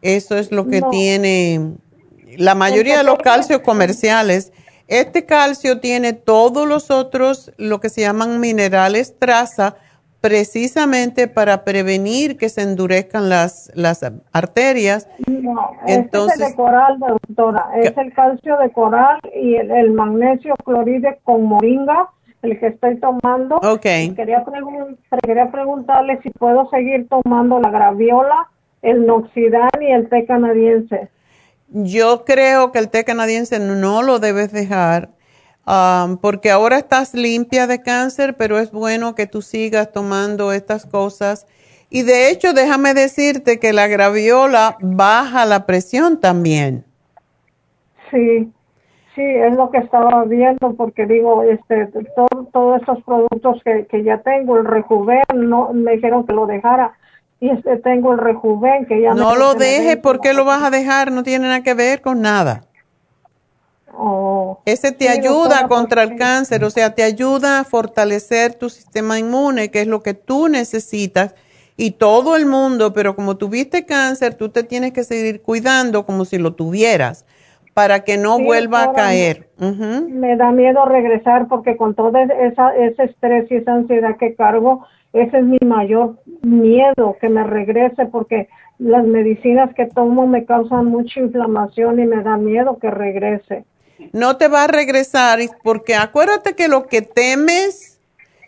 Eso 0.02 0.36
es 0.36 0.52
lo 0.52 0.66
que 0.68 0.80
No. 0.82 0.90
tiene 0.90 1.72
la 2.36 2.54
mayoría 2.54 2.98
de 2.98 3.04
los 3.04 3.18
calcios 3.18 3.60
comerciales. 3.60 4.52
Este 4.88 5.24
calcio 5.24 5.80
tiene 5.80 6.12
todos 6.12 6.68
los 6.68 6.90
otros, 6.90 7.50
lo 7.56 7.80
que 7.80 7.88
se 7.88 8.02
llaman 8.02 8.40
minerales 8.40 9.14
traza, 9.18 9.76
precisamente 10.22 11.28
para 11.28 11.64
prevenir 11.64 12.38
que 12.38 12.48
se 12.48 12.62
endurezcan 12.62 13.28
las, 13.28 13.70
las 13.74 14.00
arterias. 14.32 15.08
No, 15.26 15.72
ese 15.84 15.92
es 15.92 15.98
Entonces- 15.98 16.40
el 16.40 16.48
de 16.50 16.54
coral, 16.56 16.98
doctora. 16.98 17.66
Es 17.76 17.92
el 17.98 18.14
calcio 18.14 18.56
de 18.56 18.70
coral 18.70 19.18
y 19.34 19.56
el, 19.56 19.70
el 19.70 19.90
magnesio 19.90 20.54
cloride 20.64 21.18
con 21.24 21.44
moringa, 21.44 22.08
el 22.42 22.58
que 22.58 22.68
estoy 22.68 22.98
tomando. 22.98 23.56
Ok. 23.56 23.84
Y 23.84 24.14
Quería, 24.14 24.44
pregun- 24.44 24.96
quería 25.26 25.50
preguntarle 25.50 26.18
si 26.22 26.30
puedo 26.30 26.70
seguir 26.70 27.08
tomando 27.08 27.58
la 27.60 27.70
graviola, 27.70 28.48
el 28.80 29.04
noxidal 29.06 29.70
y 29.80 29.92
el 29.92 30.08
té 30.08 30.24
canadiense. 30.24 31.08
Yo 31.68 32.24
creo 32.24 32.70
que 32.70 32.78
el 32.78 32.90
té 32.90 33.04
canadiense 33.04 33.58
no 33.58 34.02
lo 34.02 34.18
debes 34.20 34.52
dejar 34.52 35.08
um, 35.66 36.16
porque 36.18 36.50
ahora 36.50 36.78
estás 36.78 37.14
limpia 37.14 37.66
de 37.66 37.82
cáncer, 37.82 38.36
pero 38.36 38.58
es 38.58 38.70
bueno 38.72 39.14
que 39.14 39.26
tú 39.26 39.42
sigas 39.42 39.92
tomando 39.92 40.52
estas 40.52 40.86
cosas. 40.86 41.46
Y 41.90 42.02
de 42.02 42.30
hecho, 42.30 42.52
déjame 42.54 42.94
decirte 42.94 43.58
que 43.60 43.72
la 43.72 43.86
graviola 43.86 44.76
baja 44.80 45.44
la 45.44 45.66
presión 45.66 46.20
también. 46.20 46.84
Sí, 48.10 48.50
sí, 49.14 49.22
es 49.22 49.54
lo 49.56 49.70
que 49.70 49.78
estaba 49.78 50.24
viendo 50.24 50.74
porque 50.74 51.06
digo, 51.06 51.42
este, 51.42 51.86
todo- 52.16 52.48
todos 52.52 52.80
estos 52.80 53.02
productos 53.04 53.60
que, 53.64 53.86
que 53.86 54.02
ya 54.04 54.18
tengo, 54.18 54.56
el 54.56 54.64
rejuven, 54.64 55.22
no, 55.34 55.72
me 55.72 55.92
dijeron 55.92 56.26
que 56.26 56.32
lo 56.32 56.46
dejara. 56.46 56.92
Y 57.40 57.50
este, 57.50 57.76
tengo 57.78 58.12
el 58.12 58.18
rejuven 58.18 58.86
que 58.86 59.00
ya 59.00 59.14
No 59.14 59.32
me- 59.32 59.38
lo 59.38 59.54
vence 59.56 59.96
¿por 59.96 60.20
qué 60.20 60.32
lo 60.32 60.44
vas 60.44 60.62
a 60.62 60.70
dejar? 60.70 61.10
No 61.10 61.22
tiene 61.22 61.46
nada 61.48 61.62
que 61.62 61.74
ver 61.74 62.00
con 62.00 62.20
nada. 62.22 62.64
Oh, 63.94 64.60
Ese 64.64 64.92
te 64.92 65.04
Sí, 65.04 65.10
ayuda 65.18 65.66
contra 65.68 66.02
el 66.02 66.16
cáncer, 66.16 66.64
o 66.64 66.70
sea, 66.70 66.94
te 66.94 67.02
ayuda 67.02 67.60
a 67.60 67.64
fortalecer 67.64 68.54
tu 68.54 68.68
sistema 68.68 69.18
inmune, 69.18 69.70
que 69.70 69.82
es 69.82 69.86
lo 69.86 70.02
que 70.02 70.14
tú 70.14 70.48
necesitas. 70.48 71.34
Y 71.76 71.92
todo 71.92 72.36
el 72.36 72.46
mundo, 72.46 72.92
pero 72.92 73.16
como 73.16 73.36
tuviste 73.36 73.86
cáncer, 73.86 74.34
tú 74.34 74.50
te 74.50 74.62
tienes 74.62 74.92
que 74.92 75.04
seguir 75.04 75.42
cuidando 75.42 76.04
como 76.06 76.24
si 76.24 76.38
lo 76.38 76.54
tuvieras, 76.54 77.26
para 77.74 78.04
que 78.04 78.18
no 78.18 78.36
Sí, 78.36 78.44
vuelva 78.44 78.84
a 78.84 78.92
caer. 78.92 79.48
Ujú. 79.58 80.08
Me 80.08 80.36
da 80.36 80.52
miedo 80.52 80.84
regresar 80.84 81.48
porque 81.48 81.76
con 81.76 81.94
todo 81.94 82.12
esa, 82.18 82.76
ese 82.76 83.04
estrés 83.04 83.50
y 83.50 83.56
esa 83.56 83.72
ansiedad 83.74 84.16
que 84.18 84.34
cargo, 84.34 84.84
ese 85.12 85.38
es 85.38 85.44
mi 85.44 85.58
mayor 85.64 86.18
miedo, 86.42 87.16
que 87.20 87.28
me 87.28 87.44
regrese 87.44 88.06
porque 88.06 88.48
las 88.78 89.04
medicinas 89.04 89.74
que 89.74 89.86
tomo 89.86 90.26
me 90.26 90.44
causan 90.44 90.86
mucha 90.86 91.20
inflamación 91.20 92.00
y 92.00 92.06
me 92.06 92.22
da 92.22 92.36
miedo 92.36 92.78
que 92.78 92.90
regrese. 92.90 93.64
No 94.12 94.36
te 94.36 94.48
va 94.48 94.64
a 94.64 94.66
regresar, 94.66 95.40
porque 95.62 95.94
acuérdate 95.94 96.54
que 96.54 96.68
lo 96.68 96.86
que 96.86 97.02
temes, 97.02 97.98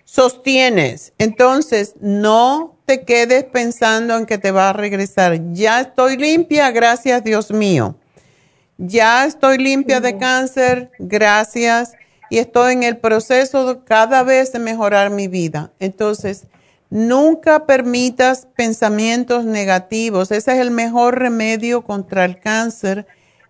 sostienes. 0.05 1.13
Entonces, 1.19 1.95
no 2.01 2.77
te 2.87 3.05
quedes 3.05 3.45
pensando 3.45 4.17
en 4.17 4.27
que 4.27 4.39
te 4.39 4.51
va 4.51 4.71
a 4.71 4.73
regresar. 4.73 5.53
Ya 5.53 5.81
estoy 5.81 6.17
limpia, 6.17 6.71
gracias 6.71 7.25
Dios 7.25 7.51
mío. 7.51 7.97
Ya 8.77 9.25
estoy 9.25 9.59
limpia 9.59 10.01
de 10.01 10.19
cáncer, 10.19 10.91
gracias. 10.99 11.93
Y 12.31 12.39
estoy 12.39 12.73
en 12.73 12.83
el 12.83 12.97
proceso 12.97 13.67
de 13.67 13.85
cada 13.85 14.23
vez 14.23 14.53
de 14.53 14.59
mejorar 14.59 15.11
mi 15.11 15.29
vida. 15.29 15.73
Entonces, 15.79 16.45
nunca 16.91 17.67
permitas 17.67 18.47
pensamientos 18.57 19.45
negativos. 19.45 20.31
Ese 20.31 20.53
es 20.53 20.59
el 20.59 20.71
mejor 20.71 21.19
remedio 21.19 21.83
contra 21.83 22.25
el 22.25 22.41
cáncer. 22.41 23.07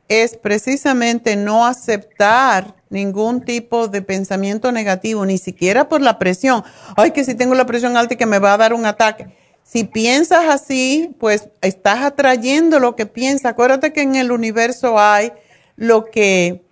Es 0.09 0.37
precisamente 0.37 1.37
no 1.37 1.67
aceptar 1.67 2.75
ningún 2.91 3.41
tipo 3.45 3.89
de 3.89 4.03
pensamiento 4.03 4.71
negativo, 4.71 5.25
ni 5.25 5.39
siquiera 5.39 5.89
por 5.89 6.01
la 6.01 6.19
presión. 6.19 6.63
Ay, 6.97 7.11
que 7.13 7.25
si 7.25 7.35
tengo 7.35 7.55
la 7.55 7.67
presión 7.67 7.97
alta 7.97 8.15
y 8.15 8.17
que 8.17 8.27
me 8.27 8.39
va 8.39 8.55
a 8.55 8.59
dar 8.59 8.75
un 8.75 8.87
ataque. 8.87 9.29
Si 9.63 9.85
piensas 9.85 10.45
así, 10.49 11.15
pues 11.19 11.49
estás 11.63 12.03
atrayendo 12.03 12.79
lo 12.79 12.97
que 12.97 13.07
piensas. 13.07 13.53
Acuérdate 13.53 13.93
que 13.93 14.03
en 14.03 14.15
el 14.15 14.31
universo 14.31 14.99
hay 14.99 15.33
lo 15.77 16.05
que 16.05 16.65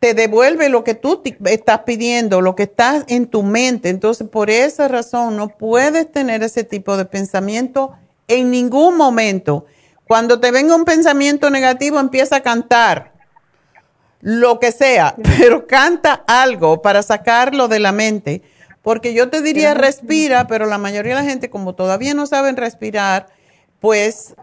te 0.00 0.14
devuelve 0.14 0.70
lo 0.70 0.82
que 0.82 0.94
tú 0.94 1.22
estás 1.44 1.80
pidiendo, 1.80 2.40
lo 2.40 2.56
que 2.56 2.64
está 2.64 3.04
en 3.06 3.26
tu 3.26 3.42
mente. 3.42 3.90
Entonces, 3.90 4.26
por 4.26 4.48
esa 4.50 4.88
razón, 4.88 5.36
no 5.36 5.48
puedes 5.48 6.10
tener 6.10 6.42
ese 6.42 6.64
tipo 6.64 6.96
de 6.96 7.04
pensamiento 7.04 7.92
en 8.26 8.50
ningún 8.50 8.96
momento. 8.96 9.66
Cuando 10.10 10.40
te 10.40 10.50
venga 10.50 10.74
un 10.74 10.84
pensamiento 10.84 11.50
negativo, 11.50 12.00
empieza 12.00 12.34
a 12.34 12.40
cantar 12.40 13.12
lo 14.20 14.58
que 14.58 14.72
sea, 14.72 15.14
pero 15.38 15.68
canta 15.68 16.24
algo 16.26 16.82
para 16.82 17.04
sacarlo 17.04 17.68
de 17.68 17.78
la 17.78 17.92
mente. 17.92 18.42
Porque 18.82 19.14
yo 19.14 19.30
te 19.30 19.40
diría 19.40 19.72
respira, 19.72 20.48
pero 20.48 20.66
la 20.66 20.78
mayoría 20.78 21.14
de 21.14 21.22
la 21.22 21.30
gente, 21.30 21.48
como 21.48 21.76
todavía 21.76 22.12
no 22.12 22.26
saben 22.26 22.56
respirar, 22.56 23.28
pues, 23.78 24.34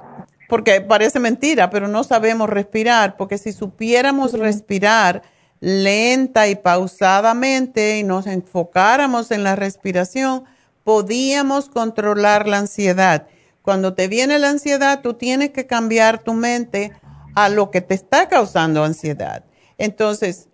porque 0.48 0.80
parece 0.80 1.20
mentira, 1.20 1.70
pero 1.70 1.90
no 1.90 2.06
sabemos 2.06 2.50
respirar, 2.50 3.18
porque 3.18 3.38
si 3.38 3.52
supiéramos 3.52 4.32
respirar 4.40 5.22
lenta 5.60 6.48
y 6.48 6.56
pausadamente 6.56 7.98
y 7.98 8.04
nos 8.04 8.26
enfocáramos 8.26 9.32
en 9.32 9.44
la 9.44 9.58
respiración, 9.58 10.46
podíamos 10.86 11.68
controlar 11.68 12.48
la 12.48 12.60
ansiedad. 12.60 13.28
Cuando 13.68 13.96
te 13.96 14.08
viene 14.08 14.40
la 14.40 14.52
ansiedad, 14.52 15.02
tú 15.02 15.16
tienes 15.16 15.50
que 15.50 15.68
cambiar 15.68 16.24
tu 16.24 16.32
mente 16.32 16.94
a 17.36 17.50
lo 17.50 17.70
que 17.70 17.82
te 17.82 17.96
está 17.96 18.30
causando 18.30 18.82
ansiedad. 18.82 19.44
Entonces, 19.78 20.48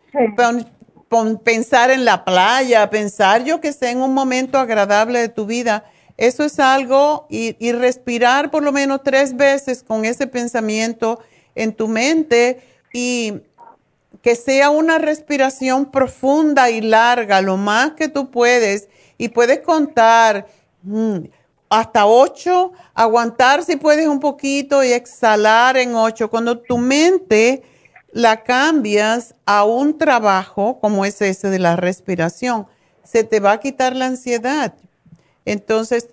pensar 1.44 1.92
en 1.92 2.06
la 2.06 2.26
playa, 2.26 2.90
pensar 2.90 3.44
yo 3.44 3.62
que 3.62 3.72
sé 3.72 3.92
en 3.92 4.02
un 4.02 4.16
momento 4.16 4.58
agradable 4.58 5.20
de 5.20 5.30
tu 5.30 5.46
vida, 5.46 5.84
eso 6.18 6.44
es 6.44 6.60
algo 6.60 7.28
y, 7.30 7.56
y 7.64 7.72
respirar 7.74 8.50
por 8.50 8.64
lo 8.64 8.72
menos 8.72 9.04
tres 9.04 9.38
veces 9.38 9.84
con 9.84 10.06
ese 10.06 10.26
pensamiento 10.26 11.20
en 11.54 11.74
tu 11.74 11.88
mente 11.88 12.64
y 12.92 13.44
que 14.24 14.36
sea 14.36 14.72
una 14.72 14.98
respiración 14.98 15.92
profunda 15.92 16.72
y 16.72 16.82
larga, 16.82 17.42
lo 17.42 17.58
más 17.58 17.92
que 17.92 18.08
tú 18.08 18.32
puedes, 18.32 18.90
y 19.20 19.30
puedes 19.30 19.60
contar. 19.60 20.48
Mm, 20.82 21.26
hasta 21.74 22.06
ocho, 22.06 22.72
aguantar 22.94 23.64
si 23.64 23.78
puedes 23.78 24.08
un 24.08 24.20
poquito 24.20 24.84
y 24.84 24.92
exhalar 24.92 25.76
en 25.78 25.96
ocho. 25.96 26.30
Cuando 26.30 26.60
tu 26.60 26.78
mente 26.78 27.64
la 28.12 28.44
cambias 28.44 29.34
a 29.46 29.64
un 29.64 29.98
trabajo 29.98 30.80
como 30.80 31.04
es 31.04 31.20
ese 31.22 31.50
de 31.50 31.60
la 31.60 31.76
respiración, 31.76 32.68
se 33.04 33.24
te 33.24 33.40
va 33.40 33.54
a 33.54 33.60
quitar 33.60 33.96
la 33.96 34.06
ansiedad. 34.06 34.74
Entonces, 35.46 36.08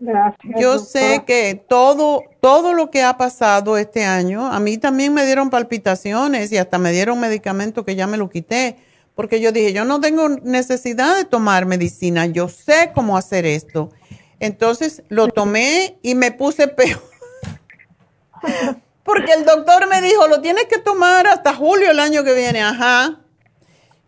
yo 0.59 0.78
sé 0.78 1.23
que 1.27 1.62
todo, 1.69 2.24
todo 2.41 2.73
lo 2.73 2.91
que 2.91 3.03
ha 3.03 3.16
pasado 3.16 3.77
este 3.77 4.05
año, 4.05 4.51
a 4.51 4.59
mí 4.59 4.77
también 4.78 5.15
me 5.15 5.24
dieron 5.24 5.51
palpitaciones 5.51 6.51
y 6.51 6.57
hasta 6.57 6.78
me 6.78 6.91
dieron 6.91 7.20
medicamento 7.20 7.85
que 7.85 7.95
ya 7.95 8.07
me 8.07 8.16
lo 8.16 8.28
quité, 8.28 8.78
porque 9.15 9.41
yo 9.41 9.53
dije, 9.53 9.73
yo 9.73 9.85
no 9.85 10.01
tengo 10.01 10.28
necesidad 10.28 11.16
de 11.16 11.24
tomar 11.24 11.66
medicina, 11.66 12.27
yo 12.27 12.49
sé 12.49 12.91
cómo 12.95 13.16
hacer 13.16 13.45
esto. 13.47 13.91
Entonces 14.41 15.03
lo 15.09 15.29
tomé 15.29 15.99
y 16.03 16.15
me 16.17 16.33
puse 16.33 16.67
peor. 16.67 17.01
Porque 19.05 19.33
el 19.33 19.45
doctor 19.45 19.89
me 19.89 20.03
dijo, 20.03 20.27
lo 20.29 20.41
tienes 20.41 20.65
que 20.65 20.79
tomar 20.79 21.27
hasta 21.27 21.55
julio 21.55 21.91
el 21.91 22.01
año 22.01 22.25
que 22.25 22.35
viene. 22.35 22.62
Ajá. 22.62 23.21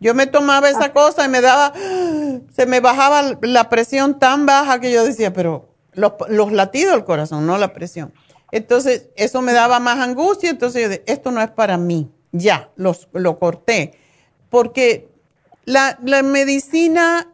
Yo 0.00 0.14
me 0.14 0.26
tomaba 0.26 0.68
esa 0.68 0.86
ah. 0.86 0.92
cosa 0.92 1.24
y 1.26 1.28
me 1.28 1.40
daba, 1.40 1.72
se 1.74 2.66
me 2.66 2.80
bajaba 2.80 3.38
la 3.40 3.68
presión 3.68 4.18
tan 4.18 4.46
baja 4.46 4.80
que 4.80 4.90
yo 4.90 5.04
decía, 5.04 5.32
pero 5.32 5.76
los, 5.92 6.52
latidos 6.52 6.94
del 6.94 7.04
corazón, 7.04 7.46
no 7.46 7.56
la 7.56 7.72
presión. 7.72 8.12
Entonces, 8.50 9.10
eso 9.16 9.42
me 9.42 9.52
daba 9.52 9.80
más 9.80 9.98
angustia. 9.98 10.50
Entonces, 10.50 10.82
yo 10.82 10.88
dije, 10.88 11.04
esto 11.06 11.30
no 11.30 11.40
es 11.40 11.50
para 11.50 11.78
mí. 11.78 12.10
Ya, 12.32 12.70
los, 12.76 13.08
lo 13.12 13.38
corté. 13.38 13.92
Porque 14.50 15.08
la, 15.64 15.96
medicina 16.24 17.28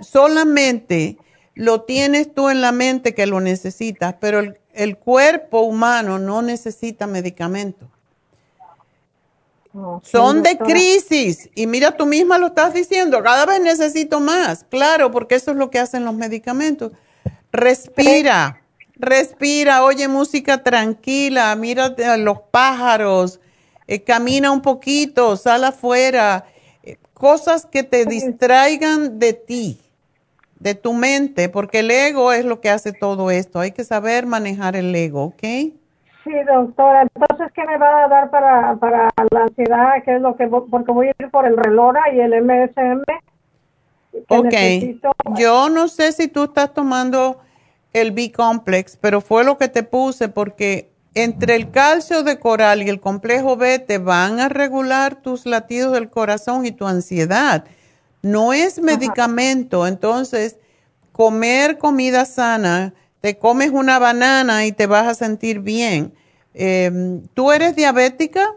solamente 0.00 1.18
lo 1.58 1.82
tienes 1.82 2.32
tú 2.32 2.50
en 2.50 2.60
la 2.60 2.70
mente 2.70 3.14
que 3.14 3.26
lo 3.26 3.40
necesitas, 3.40 4.14
pero 4.20 4.54
el, 4.72 4.96
cuerpo 4.96 5.62
humano 5.62 6.16
no 6.20 6.40
necesita 6.40 7.08
medicamento. 7.08 7.90
Son 10.04 10.44
de 10.44 10.56
crisis 10.56 11.50
y 11.56 11.66
mira, 11.66 11.96
tú 11.96 12.06
misma 12.06 12.38
lo 12.38 12.46
estás 12.46 12.74
diciendo, 12.74 13.20
cada 13.24 13.44
vez 13.44 13.60
necesito 13.60 14.20
más, 14.20 14.64
claro, 14.70 15.10
porque 15.10 15.34
eso 15.34 15.50
es 15.50 15.56
lo 15.56 15.68
que 15.68 15.80
hacen 15.80 16.04
los 16.04 16.14
medicamentos. 16.14 16.92
Respira, 17.50 18.62
respira, 18.94 19.82
oye 19.82 20.06
música 20.06 20.62
tranquila, 20.62 21.54
mira 21.56 21.86
a 22.06 22.16
los 22.16 22.38
pájaros, 22.52 23.40
eh, 23.88 24.04
camina 24.04 24.52
un 24.52 24.62
poquito, 24.62 25.36
sal 25.36 25.64
afuera, 25.64 26.46
eh, 26.84 26.98
cosas 27.14 27.66
que 27.66 27.82
te 27.82 28.04
distraigan 28.04 29.18
de 29.18 29.32
ti 29.32 29.80
de 30.60 30.74
tu 30.74 30.92
mente, 30.92 31.48
porque 31.48 31.80
el 31.80 31.90
ego 31.90 32.32
es 32.32 32.44
lo 32.44 32.60
que 32.60 32.70
hace 32.70 32.92
todo 32.92 33.30
esto. 33.30 33.60
Hay 33.60 33.72
que 33.72 33.84
saber 33.84 34.26
manejar 34.26 34.76
el 34.76 34.94
ego, 34.94 35.24
¿ok? 35.24 35.42
Sí, 35.42 36.34
doctora. 36.46 37.02
Entonces, 37.02 37.52
¿qué 37.54 37.64
me 37.64 37.78
va 37.78 38.04
a 38.04 38.08
dar 38.08 38.30
para, 38.30 38.76
para 38.76 39.08
la 39.30 39.42
ansiedad? 39.42 39.94
¿Qué 40.04 40.16
es 40.16 40.20
lo 40.20 40.36
que 40.36 40.46
porque 40.46 40.92
voy 40.92 41.08
a 41.08 41.14
ir 41.18 41.30
por 41.30 41.46
el 41.46 41.56
Relora 41.56 42.02
y 42.12 42.20
el 42.20 42.42
MSM? 42.42 43.02
Ok. 44.28 44.54
Yo 45.36 45.68
no 45.68 45.88
sé 45.88 46.12
si 46.12 46.28
tú 46.28 46.44
estás 46.44 46.74
tomando 46.74 47.40
el 47.92 48.12
B-complex, 48.12 48.96
pero 48.96 49.20
fue 49.20 49.44
lo 49.44 49.56
que 49.56 49.68
te 49.68 49.82
puse 49.82 50.28
porque 50.28 50.90
entre 51.14 51.56
el 51.56 51.70
calcio 51.70 52.22
de 52.22 52.38
coral 52.38 52.82
y 52.82 52.88
el 52.88 53.00
complejo 53.00 53.56
B 53.56 53.78
te 53.78 53.98
van 53.98 54.40
a 54.40 54.48
regular 54.48 55.16
tus 55.16 55.46
latidos 55.46 55.92
del 55.92 56.10
corazón 56.10 56.66
y 56.66 56.72
tu 56.72 56.86
ansiedad. 56.86 57.64
No 58.22 58.52
es 58.52 58.80
medicamento, 58.80 59.86
entonces 59.86 60.58
comer 61.12 61.78
comida 61.78 62.24
sana, 62.24 62.94
te 63.20 63.38
comes 63.38 63.70
una 63.70 63.98
banana 63.98 64.66
y 64.66 64.72
te 64.72 64.86
vas 64.86 65.06
a 65.06 65.14
sentir 65.14 65.60
bien. 65.60 66.12
Em, 66.54 67.22
¿Tú 67.34 67.52
eres 67.52 67.76
diabética? 67.76 68.54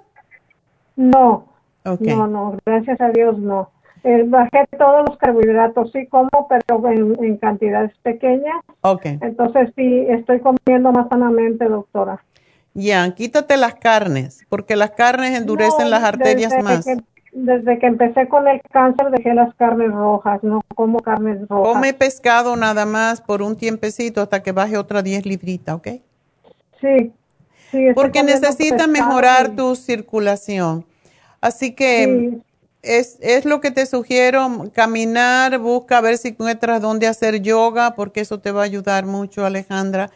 No, 0.96 1.48
no, 1.84 2.28
no, 2.28 2.58
gracias 2.66 3.00
a 3.02 3.10
Dios 3.10 3.38
no. 3.38 3.72
Eh, 4.04 4.24
bajé 4.28 4.68
todos 4.78 5.08
los 5.08 5.18
carbohidratos, 5.18 5.92
sí 5.92 6.08
como, 6.08 6.48
pero 6.50 6.90
en, 6.90 7.38
cantidades 7.38 7.96
pequeñas. 8.02 8.56
Ok. 8.82 9.06
Entonces 9.06 9.72
sí, 9.76 10.06
estoy 10.10 10.40
comiendo 10.40 10.92
más 10.92 11.08
sanamente, 11.10 11.66
doctora. 11.66 12.24
Ya, 12.74 13.14
quítate 13.14 13.58
las 13.58 13.76
carnes, 13.76 14.46
porque 14.50 14.76
las 14.76 14.92
carnes 14.92 15.38
endurecen 15.38 15.90
las 15.90 16.04
arterias 16.04 16.54
más 16.64 16.86
desde 17.32 17.80
que 17.80 17.88
empecé 17.88 18.28
con 18.28 18.48
el 18.48 18.62
cáncer 18.72 19.10
dejé 19.10 19.34
las 19.34 19.54
carnes 19.56 19.92
rojas, 19.92 20.44
no 20.44 20.62
como 20.76 21.00
carnes 21.00 21.48
rojas. 21.48 21.74
Come 21.74 21.94
pescado 21.94 22.56
nada 22.56 22.86
más 22.86 23.22
por 23.22 23.42
un 23.42 23.56
tiempecito 23.56 24.22
hasta 24.22 24.44
que 24.44 24.52
baje 24.52 24.78
otra 24.78 25.02
10 25.02 25.26
libritas, 25.26 25.76
¿ok? 25.76 25.88
Sí. 26.82 27.12
sí 27.72 27.88
Porque 27.96 28.24
necesita 28.24 28.88
mejorar 28.88 29.56
tu 29.56 29.76
circulación. 29.76 30.86
Así 31.40 31.74
que 31.74 32.40
es, 32.82 33.18
es 33.22 33.46
lo 33.46 33.62
que 33.62 33.72
te 33.72 33.86
sugiero, 33.86 34.48
caminar, 34.74 35.58
busca 35.58 36.00
a 36.00 36.02
ver 36.02 36.18
si 36.18 36.30
encuentras 36.30 36.82
dónde 36.82 37.08
hacer 37.08 37.42
yoga, 37.42 37.96
porque 37.96 38.22
eso 38.22 38.40
te 38.40 38.52
va 38.52 38.62
a 38.62 38.66
ayudar 38.66 39.06
mucho, 39.06 39.46
Alejandra. 39.46 40.10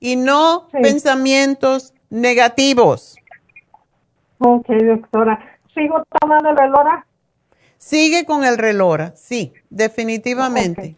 Y 0.00 0.16
no 0.16 0.68
pensamientos 0.70 1.94
negativos. 2.10 3.16
Ok, 4.38 4.68
doctora 4.68 5.47
sigo 5.78 6.02
tomando 6.20 6.50
el 6.50 6.56
relora? 6.56 7.06
Sigue 7.78 8.24
con 8.24 8.44
el 8.44 8.58
relora, 8.58 9.12
sí, 9.14 9.52
definitivamente. 9.70 10.96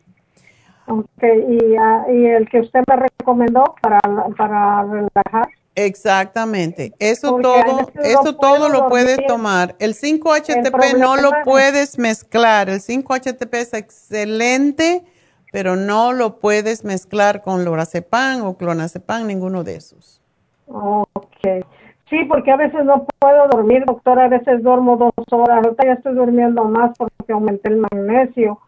Ok, 0.86 1.22
¿Y, 1.22 1.76
ah, 1.76 2.06
¿Y, 2.08 2.26
el 2.26 2.48
que 2.48 2.60
usted 2.60 2.80
me 2.88 2.96
recomendó 2.96 3.74
para, 3.80 4.00
para 4.36 4.82
relajar. 4.82 5.48
Exactamente. 5.76 6.92
Eso 6.98 7.36
todo, 7.36 7.90
eso 8.02 8.34
todo 8.34 8.68
lo 8.68 8.88
puedes 8.88 9.24
tomar. 9.26 9.76
El 9.78 9.94
5-HTP 9.94 10.98
no 10.98 11.16
lo 11.16 11.30
puedes 11.44 11.98
mezclar. 11.98 12.68
El 12.68 12.80
5-HTP 12.80 13.54
es 13.54 13.74
excelente, 13.74 15.04
pero 15.52 15.76
no 15.76 16.12
lo 16.12 16.40
puedes 16.40 16.84
mezclar 16.84 17.42
con 17.42 17.64
lorazepam 17.64 18.44
o 18.44 18.56
clonazepam, 18.56 19.26
ninguno 19.26 19.62
de 19.62 19.76
esos. 19.76 20.20
Ok. 20.66 21.64
Sí, 22.10 22.24
porque 22.28 22.50
a 22.50 22.56
veces 22.56 22.84
no 22.84 23.06
puedo 23.20 23.46
dormir, 23.48 23.84
doctora, 23.86 24.24
a 24.24 24.28
veces 24.28 24.64
duermo 24.64 24.96
dos 24.96 25.12
horas, 25.30 25.64
ahorita 25.64 25.86
ya 25.86 25.92
estoy 25.92 26.14
durmiendo 26.14 26.64
más 26.64 26.90
porque 26.98 27.32
aumenté 27.32 27.68
el 27.68 27.76
magnesio, 27.76 28.58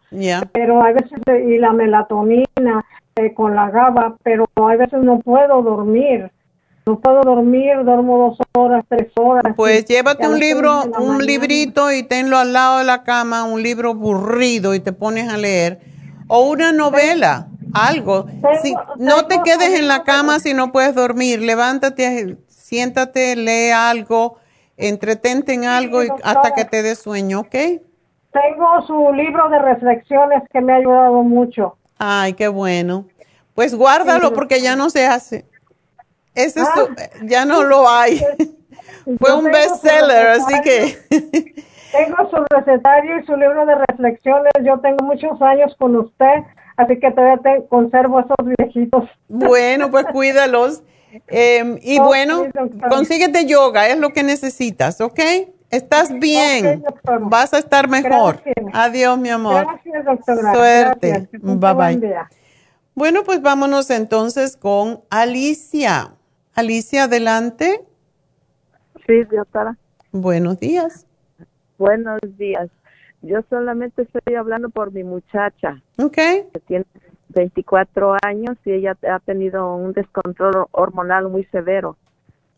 pero 0.53 0.81
a 0.81 0.93
veces, 0.93 1.11
y 1.45 1.59
la 1.59 1.73
melatonina 1.73 2.85
eh, 3.17 3.33
con 3.33 3.53
la 3.53 3.69
GABA, 3.69 4.15
pero 4.23 4.45
a 4.55 4.75
veces 4.77 5.01
no 5.03 5.19
puedo 5.19 5.61
dormir. 5.61 6.31
No 6.85 6.99
puedo 6.99 7.21
dormir, 7.21 7.75
duermo 7.85 8.17
dos 8.17 8.37
horas, 8.57 8.83
tres 8.89 9.07
horas. 9.15 9.53
Pues 9.55 9.85
llévate 9.85 10.27
un 10.27 10.37
libro, 10.37 10.83
un 10.83 10.91
mañana. 10.91 11.23
librito 11.23 11.91
y 11.91 12.03
tenlo 12.03 12.37
al 12.37 12.51
lado 12.51 12.79
de 12.79 12.83
la 12.83 13.03
cama, 13.03 13.43
un 13.43 13.63
libro 13.63 13.91
aburrido 13.91 14.73
y 14.73 14.81
te 14.81 14.91
pones 14.91 15.29
a 15.29 15.37
leer. 15.37 15.79
O 16.27 16.49
una 16.49 16.73
novela, 16.73 17.47
algo. 17.73 18.25
Si, 18.61 18.75
no 18.97 19.27
te 19.27 19.41
quedes 19.45 19.79
en 19.79 19.87
la 19.87 20.03
cama 20.03 20.39
si 20.39 20.53
no 20.53 20.73
puedes 20.73 20.93
dormir. 20.93 21.41
Levántate, 21.41 22.37
siéntate, 22.77 23.35
lee 23.35 23.69
algo, 23.71 24.37
entretente 24.77 25.53
en 25.53 25.65
algo 25.65 26.03
y 26.03 26.07
hasta 26.23 26.55
que 26.55 26.65
te 26.65 26.81
dé 26.81 26.95
sueño, 26.95 27.41
¿ok? 27.41 27.51
Tengo 28.31 28.81
su 28.87 29.13
libro 29.13 29.47
de 29.49 29.59
reflexiones 29.59 30.41
que 30.51 30.59
me 30.59 30.73
ha 30.73 30.77
ayudado 30.77 31.21
mucho. 31.21 31.77
Ay, 31.99 32.33
qué 32.33 32.47
bueno. 32.47 33.05
Pues 33.53 33.75
guárdalo 33.75 34.33
porque 34.33 34.59
ya 34.59 34.75
no 34.75 34.89
se 34.89 35.05
hace. 35.05 35.45
Ese 36.33 36.61
es 36.61 36.67
Ah. 36.67 36.73
su- 36.75 37.27
ya 37.27 37.45
no 37.45 37.61
lo 37.63 37.87
hay. 37.87 38.19
Fue 39.19 39.33
un 39.37 39.43
bestseller, 39.45 40.27
así 40.29 40.61
que 40.61 40.97
Tengo 41.91 42.27
su 42.31 42.37
recetario 42.49 43.19
y 43.19 43.25
su 43.27 43.35
libro 43.37 43.67
de 43.67 43.75
reflexiones. 43.87 44.51
Yo 44.63 44.79
tengo 44.79 45.05
muchos 45.05 45.39
años 45.43 45.75
con 45.77 45.95
usted, 45.95 46.41
así 46.75 46.99
que 46.99 47.11
todavía 47.11 47.37
te- 47.43 47.67
conservo 47.67 48.19
esos 48.21 48.35
viejitos. 48.57 49.03
bueno, 49.27 49.91
pues 49.91 50.05
cuídalos. 50.07 50.81
Em, 51.27 51.77
y 51.81 51.99
Ok, 51.99 52.05
bueno, 52.05 52.43
doctora. 52.53 52.89
consíguete 52.89 53.45
yoga, 53.45 53.87
es 53.89 53.97
lo 53.97 54.09
que 54.09 54.23
necesitas, 54.23 54.99
¿ok? 55.01 55.19
Estás 55.69 56.11
bien, 56.19 56.65
Ok, 56.65 56.85
doctora. 56.85 57.19
vas 57.21 57.53
a 57.53 57.57
estar 57.59 57.87
mejor. 57.89 58.41
Gracias. 58.43 58.65
Adiós, 58.73 59.17
mi 59.17 59.29
amor. 59.29 59.65
Gracias, 59.65 60.05
doctora. 60.05 60.53
Suerte. 60.53 61.09
Gracias. 61.09 61.41
Bye, 61.41 61.73
buen 61.73 61.99
bye. 61.99 62.07
día. 62.09 62.29
Bueno, 62.95 63.23
pues 63.23 63.41
vámonos 63.41 63.89
entonces 63.89 64.55
con 64.55 65.01
Alicia. 65.09 66.11
Alicia, 66.53 67.05
adelante. 67.05 67.83
Sí, 69.07 69.23
doctora. 69.23 69.77
Buenos 70.11 70.59
días. 70.59 71.05
Buenos 71.79 72.19
días. 72.37 72.69
Yo 73.23 73.39
solamente 73.49 74.03
estoy 74.03 74.35
hablando 74.35 74.69
por 74.69 74.91
mi 74.91 75.03
muchacha, 75.03 75.81
Ok. 75.97 76.13
que 76.15 76.61
tiene 76.67 76.85
24 77.33 78.15
años 78.23 78.57
y 78.65 78.71
ella 78.71 78.97
ha 79.09 79.19
tenido 79.19 79.75
un 79.75 79.93
descontrol 79.93 80.65
hormonal 80.71 81.29
muy 81.29 81.43
severo. 81.45 81.97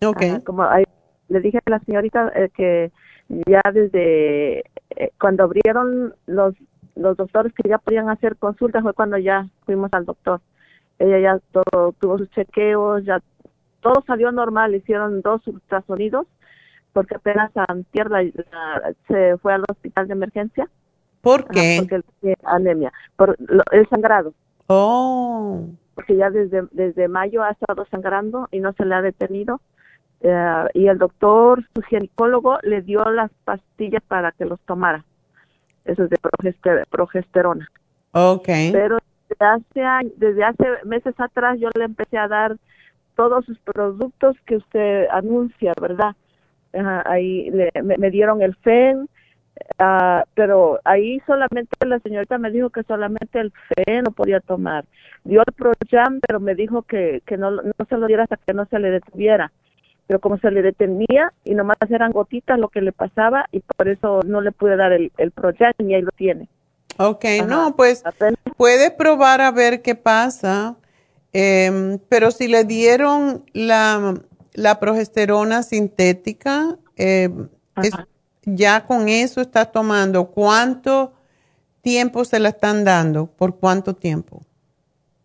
Ok. 0.05 0.21
Ajá, 0.21 0.39
como 0.41 0.63
hay- 0.63 0.85
le 1.29 1.39
dije 1.39 1.59
a 1.65 1.69
la 1.69 1.79
señorita 1.79 2.31
eh, 2.35 2.49
que 2.55 2.91
ya 3.47 3.61
desde 3.73 4.59
eh, 4.59 5.11
cuando 5.19 5.43
abrieron 5.45 6.13
los 6.27 6.53
los 6.95 7.17
doctores 7.17 7.51
que 7.53 7.67
ya 7.67 7.77
podían 7.77 8.09
hacer 8.09 8.37
consultas 8.37 8.81
fue 8.81 8.93
cuando 8.93 9.17
ya 9.17 9.47
fuimos 9.65 9.89
al 9.93 10.05
doctor. 10.05 10.39
Ella 10.97 11.19
ya 11.19 11.39
todo, 11.51 11.91
tuvo 11.99 12.17
sus 12.19 12.29
chequeos, 12.31 13.03
ya 13.03 13.19
todo 13.81 14.01
salió 14.07 14.31
normal, 14.31 14.75
hicieron 14.75 15.21
dos 15.21 15.45
ultrasonidos 15.45 16.25
porque 16.93 17.15
apenas 17.15 17.51
antier 17.67 18.09
la- 18.09 18.23
la- 18.23 18.93
se 19.09 19.37
fue 19.39 19.53
al 19.53 19.63
hospital 19.69 20.07
de 20.07 20.13
emergencia. 20.13 20.69
¿Por 21.19 21.47
qué? 21.49 21.77
porque 21.81 22.35
anemia, 22.45 22.93
por 23.17 23.35
lo- 23.39 23.63
el 23.71 23.89
sangrado 23.89 24.33
Oh. 24.67 25.67
porque 25.93 26.15
ya 26.17 26.29
desde, 26.29 26.63
desde 26.71 27.07
mayo 27.07 27.43
ha 27.43 27.51
estado 27.51 27.85
sangrando 27.85 28.47
y 28.51 28.59
no 28.59 28.73
se 28.73 28.85
le 28.85 28.95
ha 28.95 29.01
detenido. 29.01 29.61
Eh, 30.21 30.65
y 30.73 30.87
el 30.87 30.97
doctor, 30.97 31.63
su 31.75 31.81
ginecólogo, 31.83 32.57
le 32.63 32.81
dio 32.81 33.03
las 33.05 33.31
pastillas 33.43 34.01
para 34.07 34.31
que 34.31 34.45
los 34.45 34.59
tomara. 34.61 35.05
Eso 35.85 36.03
es 36.05 36.09
de 36.09 36.17
progester- 36.17 36.85
progesterona. 36.89 37.69
Ok. 38.11 38.47
Pero 38.71 38.97
desde 39.29 39.45
hace, 39.45 39.81
años- 39.83 40.13
desde 40.17 40.43
hace 40.43 40.65
meses 40.83 41.13
atrás 41.19 41.59
yo 41.59 41.69
le 41.77 41.85
empecé 41.85 42.17
a 42.17 42.27
dar 42.27 42.57
todos 43.15 43.45
sus 43.45 43.59
productos 43.59 44.35
que 44.45 44.57
usted 44.57 45.07
anuncia, 45.11 45.73
¿verdad? 45.79 46.15
Ahí 47.05 47.49
le- 47.51 47.71
me, 47.83 47.97
me 47.97 48.09
dieron 48.09 48.41
el 48.41 48.55
FEN, 48.55 49.07
ah, 49.79 50.23
pero 50.33 50.79
ahí 50.83 51.21
solamente 51.25 51.75
la 51.85 51.99
señorita 51.99 52.37
me 52.37 52.51
dijo 52.51 52.69
que 52.69 52.83
solamente 52.83 53.39
el 53.39 53.51
FEN 53.69 54.03
no 54.03 54.11
podía 54.11 54.39
tomar. 54.39 54.85
Dio 55.23 55.41
el 55.45 55.53
Proyam, 55.53 56.19
pero 56.25 56.39
me 56.39 56.55
dijo 56.55 56.83
que, 56.83 57.21
que 57.25 57.37
no, 57.37 57.51
no 57.51 57.85
se 57.89 57.97
lo 57.97 58.07
diera 58.07 58.23
hasta 58.23 58.37
que 58.37 58.53
no 58.53 58.65
se 58.65 58.79
le 58.79 58.91
detuviera. 58.91 59.51
Pero 60.07 60.19
como 60.19 60.37
se 60.37 60.51
le 60.51 60.61
detenía 60.61 61.33
y 61.43 61.55
nomás 61.55 61.77
eran 61.89 62.11
gotitas 62.11 62.59
lo 62.59 62.69
que 62.69 62.81
le 62.81 62.91
pasaba 62.91 63.47
y 63.51 63.61
por 63.61 63.87
eso 63.87 64.21
no 64.23 64.41
le 64.41 64.51
pude 64.51 64.75
dar 64.75 64.93
el, 64.93 65.11
el 65.17 65.31
Proyam 65.31 65.73
y 65.79 65.95
ahí 65.95 66.01
lo 66.01 66.11
tiene. 66.11 66.47
Ok, 66.97 67.25
Ajá. 67.25 67.47
no, 67.47 67.75
pues 67.75 68.03
puede 68.55 68.91
probar 68.91 69.41
a 69.41 69.51
ver 69.51 69.81
qué 69.81 69.95
pasa, 69.95 70.77
em, 71.33 71.99
pero 72.07 72.31
si 72.31 72.47
le 72.47 72.63
dieron 72.63 73.43
la, 73.53 74.13
la 74.53 74.79
progesterona 74.79 75.63
sintética, 75.63 76.77
em, 76.95 77.49
es-. 77.81 77.93
Ya 78.45 78.85
con 78.85 79.09
eso 79.09 79.41
está 79.41 79.65
tomando, 79.65 80.27
¿cuánto 80.31 81.13
tiempo 81.81 82.25
se 82.25 82.39
la 82.39 82.49
están 82.49 82.83
dando? 82.85 83.27
¿Por 83.27 83.57
cuánto 83.59 83.95
tiempo? 83.95 84.41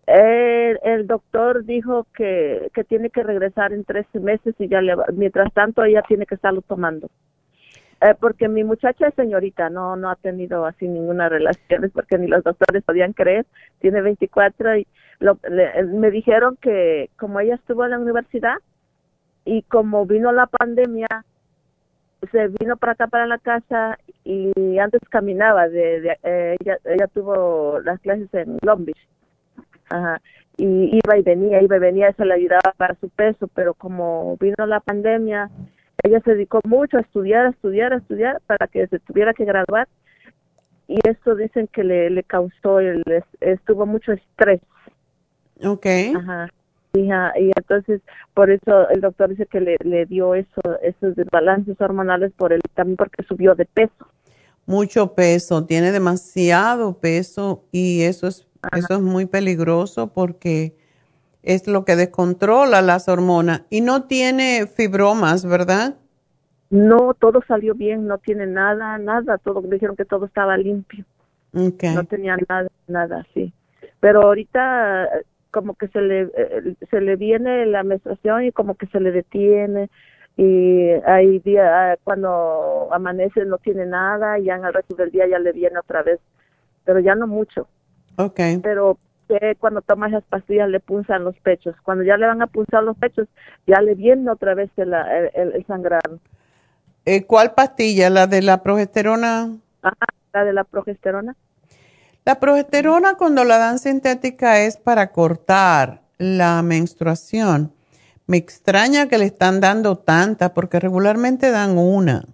El, 0.06 0.78
el 0.82 1.06
doctor 1.06 1.64
dijo 1.64 2.06
que, 2.14 2.70
que 2.74 2.84
tiene 2.84 3.10
que 3.10 3.22
regresar 3.22 3.72
en 3.72 3.84
tres 3.84 4.06
meses 4.14 4.54
y 4.58 4.68
ya 4.68 4.80
le 4.82 4.94
va- 4.96 5.06
mientras 5.14 5.52
tanto 5.52 5.84
ella 5.84 6.02
tiene 6.02 6.26
que 6.26 6.34
estarlo 6.34 6.62
tomando. 6.62 7.10
Eh, 8.02 8.14
porque 8.20 8.48
mi 8.48 8.64
muchacha 8.64 9.08
es 9.08 9.14
señorita, 9.14 9.70
no 9.70 9.94
no 9.96 10.10
ha 10.10 10.16
tenido 10.16 10.64
así 10.66 10.88
ninguna 10.88 11.28
relación, 11.28 11.90
porque 11.94 12.18
ni 12.18 12.28
los 12.28 12.42
doctores 12.44 12.82
podían 12.84 13.12
creer. 13.12 13.46
Tiene 13.80 14.00
24 14.02 14.76
y 14.78 14.86
lo, 15.20 15.38
le- 15.48 15.84
me 15.84 16.10
dijeron 16.10 16.56
que 16.60 17.10
como 17.18 17.40
ella 17.40 17.56
estuvo 17.56 17.84
en 17.84 17.90
la 17.92 17.98
universidad 17.98 18.56
y 19.44 19.62
como 19.62 20.06
vino 20.06 20.32
la 20.32 20.46
pandemia, 20.46 21.08
se 22.30 22.48
vino 22.48 22.76
para 22.76 22.92
acá, 22.92 23.06
para 23.06 23.26
la 23.26 23.38
casa 23.38 23.98
y 24.24 24.78
antes 24.78 25.00
caminaba. 25.08 25.68
De, 25.68 26.00
de- 26.00 26.18
eh, 26.22 26.56
ella, 26.60 26.78
ella 26.84 27.06
tuvo 27.08 27.80
las 27.80 28.00
clases 28.00 28.32
en 28.34 28.58
Long 28.62 28.84
Beach. 28.84 29.08
Ajá. 29.88 30.20
Y 30.56 30.90
iba 31.02 31.18
y 31.18 31.22
venía, 31.22 31.62
iba 31.62 31.76
y 31.76 31.80
venía, 31.80 32.08
eso 32.08 32.24
le 32.24 32.34
ayudaba 32.34 32.74
para 32.76 32.94
su 32.96 33.08
peso, 33.08 33.48
pero 33.54 33.72
como 33.74 34.36
vino 34.38 34.66
la 34.66 34.80
pandemia, 34.80 35.50
ella 36.02 36.20
se 36.20 36.32
dedicó 36.34 36.60
mucho 36.64 36.98
a 36.98 37.00
estudiar, 37.00 37.46
a 37.46 37.50
estudiar, 37.50 37.92
a 37.92 37.96
estudiar 37.96 38.40
para 38.46 38.66
que 38.66 38.86
se 38.86 38.98
tuviera 38.98 39.32
que 39.32 39.44
graduar. 39.44 39.88
Y 40.86 40.98
esto 41.08 41.34
dicen 41.34 41.66
que 41.68 41.84
le, 41.84 42.10
le 42.10 42.22
causó, 42.24 42.80
el, 42.80 43.02
es- 43.06 43.24
estuvo 43.40 43.86
mucho 43.86 44.12
estrés. 44.12 44.60
Ok. 45.64 45.86
Ajá. 46.16 46.48
Hija, 46.92 47.32
y 47.38 47.52
entonces 47.56 48.00
por 48.34 48.50
eso 48.50 48.88
el 48.88 49.00
doctor 49.00 49.30
dice 49.30 49.46
que 49.46 49.60
le, 49.60 49.76
le 49.84 50.06
dio 50.06 50.34
eso, 50.34 50.60
esos 50.82 51.14
desbalances 51.14 51.80
hormonales 51.80 52.32
por 52.36 52.52
el 52.52 52.60
también 52.74 52.96
porque 52.96 53.22
subió 53.24 53.54
de 53.54 53.64
peso. 53.64 54.06
Mucho 54.66 55.14
peso, 55.14 55.64
tiene 55.66 55.92
demasiado 55.92 56.98
peso 56.98 57.64
y 57.70 58.02
eso 58.02 58.26
es, 58.26 58.48
eso 58.72 58.94
es 58.94 59.00
muy 59.00 59.26
peligroso 59.26 60.12
porque 60.12 60.74
es 61.42 61.66
lo 61.66 61.84
que 61.84 61.96
descontrola 61.96 62.82
las 62.82 63.08
hormonas 63.08 63.62
y 63.70 63.80
no 63.80 64.04
tiene 64.04 64.66
fibromas, 64.66 65.44
¿verdad? 65.46 65.96
No, 66.70 67.14
todo 67.18 67.40
salió 67.46 67.74
bien, 67.74 68.06
no 68.06 68.18
tiene 68.18 68.46
nada, 68.46 68.98
nada, 68.98 69.38
todo 69.38 69.60
dijeron 69.62 69.96
que 69.96 70.04
todo 70.04 70.26
estaba 70.26 70.56
limpio. 70.56 71.04
No 71.52 72.04
tenía 72.04 72.36
nada, 72.48 72.68
nada 72.86 73.26
así. 73.28 73.52
Pero 73.98 74.22
ahorita 74.22 75.08
como 75.50 75.74
que 75.74 75.88
se 75.88 76.00
le 76.00 76.22
eh, 76.36 76.74
se 76.90 77.00
le 77.00 77.16
viene 77.16 77.66
la 77.66 77.82
menstruación 77.82 78.44
y 78.44 78.52
como 78.52 78.74
que 78.76 78.86
se 78.86 79.00
le 79.00 79.10
detiene 79.12 79.90
y 80.36 80.90
hay 81.06 81.38
días 81.40 81.98
cuando 82.04 82.88
amanece 82.92 83.44
no 83.44 83.58
tiene 83.58 83.86
nada 83.86 84.38
y 84.38 84.44
ya 84.44 84.56
en 84.56 84.64
el 84.64 84.72
resto 84.72 84.94
del 84.94 85.10
día 85.10 85.26
ya 85.28 85.38
le 85.38 85.52
viene 85.52 85.78
otra 85.78 86.02
vez, 86.02 86.18
pero 86.84 87.00
ya 87.00 87.14
no 87.14 87.26
mucho. 87.26 87.68
Ok. 88.16 88.40
Pero 88.62 88.98
que 89.28 89.56
cuando 89.56 89.82
toma 89.82 90.08
esas 90.08 90.24
pastillas 90.24 90.68
le 90.68 90.80
punzan 90.80 91.24
los 91.24 91.36
pechos. 91.40 91.76
Cuando 91.82 92.04
ya 92.04 92.16
le 92.16 92.26
van 92.26 92.42
a 92.42 92.46
punzar 92.46 92.82
los 92.82 92.96
pechos, 92.96 93.28
ya 93.66 93.80
le 93.80 93.94
viene 93.94 94.30
otra 94.30 94.54
vez 94.54 94.70
el, 94.76 94.94
el, 95.34 95.52
el 95.52 95.66
sangrado. 95.66 96.18
Eh, 97.04 97.26
¿Cuál 97.26 97.52
pastilla? 97.52 98.10
¿La 98.10 98.26
de 98.26 98.42
la 98.42 98.62
progesterona? 98.62 99.56
Ajá, 99.82 100.06
la 100.32 100.44
de 100.44 100.52
la 100.52 100.64
progesterona. 100.64 101.36
La 102.24 102.38
progesterona 102.38 103.14
cuando 103.14 103.44
la 103.44 103.58
dan 103.58 103.78
sintética 103.78 104.60
es 104.60 104.76
para 104.76 105.10
cortar 105.12 106.02
la 106.18 106.62
menstruación. 106.62 107.72
Me 108.26 108.36
extraña 108.36 109.08
que 109.08 109.18
le 109.18 109.24
están 109.24 109.60
dando 109.60 109.96
tanta 109.98 110.54
porque 110.54 110.78
regularmente 110.78 111.50
dan 111.50 111.76
una. 111.78 112.24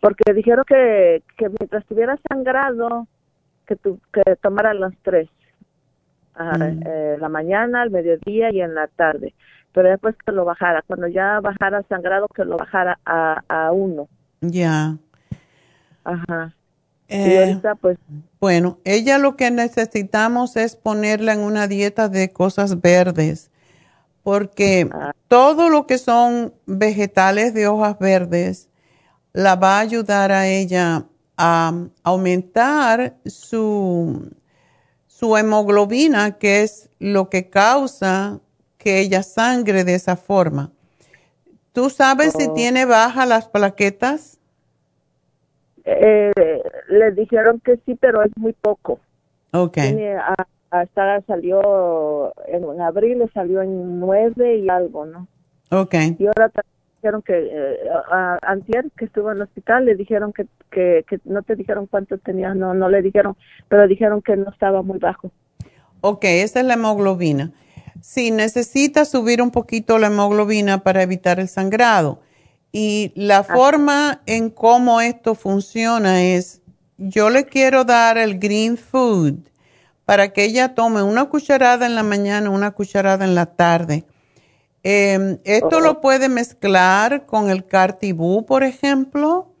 Porque 0.00 0.32
dijeron 0.32 0.64
que, 0.66 1.22
que 1.36 1.48
mientras 1.48 1.84
tuviera 1.86 2.16
sangrado, 2.28 3.06
que, 3.66 3.76
tu, 3.76 4.00
que 4.12 4.36
tomara 4.36 4.74
las 4.74 4.92
tres. 5.02 5.28
Ajá, 6.34 6.58
Mm. 6.58 6.82
eh, 6.86 7.16
la 7.18 7.28
mañana, 7.28 7.82
al 7.82 7.90
mediodía 7.90 8.50
y 8.52 8.60
en 8.60 8.74
la 8.74 8.88
tarde. 8.88 9.34
Pero 9.72 9.88
después 9.90 10.14
que 10.24 10.32
lo 10.32 10.44
bajara, 10.44 10.82
cuando 10.82 11.06
ya 11.08 11.40
bajara 11.40 11.82
sangrado, 11.88 12.28
que 12.28 12.44
lo 12.44 12.56
bajara 12.56 12.98
a, 13.04 13.42
a 13.48 13.72
uno. 13.72 14.08
Ya. 14.40 14.96
Ajá. 16.04 16.52
Y 17.08 17.36
Eh, 17.36 17.36
ahorita, 17.36 17.74
pues, 17.76 17.98
bueno, 18.40 18.78
ella 18.84 19.18
lo 19.18 19.36
que 19.36 19.50
necesitamos 19.50 20.56
es 20.56 20.76
ponerla 20.76 21.32
en 21.34 21.40
una 21.40 21.68
dieta 21.68 22.08
de 22.08 22.32
cosas 22.32 22.80
verdes 22.80 23.50
porque 24.22 24.94
todo 25.28 25.70
lo 25.70 25.86
que 25.86 25.98
son 25.98 26.54
vegetales 26.66 27.54
de 27.54 27.68
hojas 27.68 27.98
verdes 27.98 28.68
la 29.32 29.56
va 29.56 29.78
a 29.78 29.80
ayudar 29.80 30.32
a 30.32 30.48
ella 30.48 31.06
a 31.38 31.72
aumentar 32.04 33.16
su, 33.26 34.30
su 35.06 35.36
hemoglobina, 35.36 36.38
que 36.38 36.62
es 36.62 36.90
lo 37.00 37.30
que 37.30 37.50
causa 37.50 38.40
que 38.78 39.00
ella 39.00 39.22
sangre 39.22 39.84
de 39.84 39.94
esa 39.96 40.16
forma. 40.16 40.72
¿Tú 41.72 41.90
sabes 41.90 42.34
si 42.38 42.48
Oh. 42.48 42.54
tiene 42.54 42.84
bajas 42.86 43.28
las 43.28 43.48
plaquetas? 43.48 44.38
Eh, 45.86 46.32
le 46.88 47.12
dijeron 47.12 47.60
que 47.64 47.78
sí, 47.86 47.94
pero 47.94 48.22
es 48.22 48.32
muy 48.36 48.52
poco. 48.52 48.98
Ok. 49.52 49.78
A- 49.78 50.46
hasta 50.70 51.20
salió 51.22 52.32
en, 52.48 52.64
en 52.64 52.80
abril, 52.80 53.20
le 53.20 53.28
salió 53.28 53.62
en 53.62 54.00
nueve 54.00 54.56
y 54.56 54.68
algo, 54.68 55.06
¿no? 55.06 55.28
Ok. 55.70 55.94
Y 56.18 56.26
ahora 56.26 56.50
dijeron 56.96 57.22
que, 57.22 57.34
eh, 57.38 57.76
a, 58.10 58.38
antier 58.42 58.86
que 58.96 59.04
estuvo 59.04 59.30
en 59.30 59.36
el 59.36 59.42
hospital, 59.44 59.84
le 59.84 59.94
dijeron 59.94 60.32
que, 60.32 60.46
que, 60.70 61.04
que 61.08 61.20
no 61.24 61.42
te 61.42 61.54
dijeron 61.54 61.86
cuánto 61.86 62.18
tenía, 62.18 62.52
no, 62.52 62.74
no 62.74 62.88
le 62.88 63.00
dijeron, 63.00 63.36
pero 63.68 63.86
dijeron 63.86 64.22
que 64.22 64.36
no 64.36 64.50
estaba 64.50 64.82
muy 64.82 64.98
bajo. 64.98 65.30
Ok, 66.00 66.24
esa 66.24 66.60
es 66.60 66.66
la 66.66 66.74
hemoglobina. 66.74 67.52
Si 68.00 68.30
necesita 68.32 69.04
subir 69.04 69.40
un 69.40 69.50
poquito 69.52 69.98
la 69.98 70.08
hemoglobina 70.08 70.82
para 70.82 71.02
evitar 71.02 71.38
el 71.40 71.48
sangrado. 71.48 72.20
Y 72.72 73.12
la 73.14 73.42
forma 73.42 74.20
en 74.26 74.50
cómo 74.50 75.00
esto 75.00 75.34
funciona 75.34 76.22
es, 76.22 76.60
yo 76.98 77.30
le 77.30 77.46
quiero 77.46 77.84
dar 77.84 78.18
el 78.18 78.38
green 78.38 78.76
food 78.76 79.34
para 80.04 80.32
que 80.32 80.44
ella 80.44 80.74
tome 80.74 81.02
una 81.02 81.24
cucharada 81.26 81.86
en 81.86 81.94
la 81.94 82.02
mañana, 82.02 82.50
una 82.50 82.72
cucharada 82.72 83.24
en 83.24 83.34
la 83.34 83.46
tarde. 83.46 84.04
Eh, 84.82 85.38
esto 85.44 85.80
lo 85.80 86.00
puede 86.00 86.28
mezclar 86.28 87.26
con 87.26 87.50
el 87.50 87.66
cartibú, 87.66 88.46
por 88.46 88.62
ejemplo. 88.62 89.52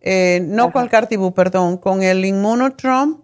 Eh, 0.00 0.40
no 0.44 0.70
con 0.70 0.84
el 0.84 0.90
cartibú, 0.90 1.32
perdón, 1.34 1.78
con 1.78 2.02
el 2.02 2.24
inmunotrom 2.24 3.22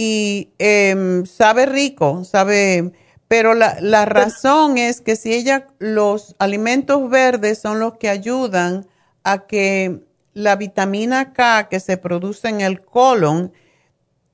y 0.00 0.52
em, 0.58 1.26
sabe 1.26 1.66
rico, 1.66 2.22
sabe, 2.22 2.92
pero 3.28 3.54
la, 3.54 3.76
la 3.80 4.04
razón 4.06 4.78
es 4.78 5.00
que 5.00 5.14
si 5.16 5.34
ella, 5.34 5.66
los 5.78 6.34
alimentos 6.38 7.08
verdes 7.10 7.58
son 7.58 7.78
los 7.78 7.98
que 7.98 8.08
ayudan 8.08 8.86
a 9.22 9.46
que 9.46 10.00
la 10.32 10.56
vitamina 10.56 11.32
K 11.32 11.68
que 11.68 11.80
se 11.80 11.96
produce 11.98 12.48
en 12.48 12.60
el 12.62 12.80
colon 12.82 13.52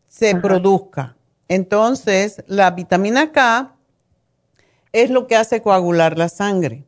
se 0.08 0.36
produzca. 0.36 1.16
Entonces, 1.48 2.42
la 2.46 2.70
vitamina 2.70 3.32
K 3.32 3.74
es 4.92 5.10
lo 5.10 5.26
que 5.26 5.36
hace 5.36 5.60
coagular 5.60 6.16
la 6.16 6.28
sangre. 6.28 6.84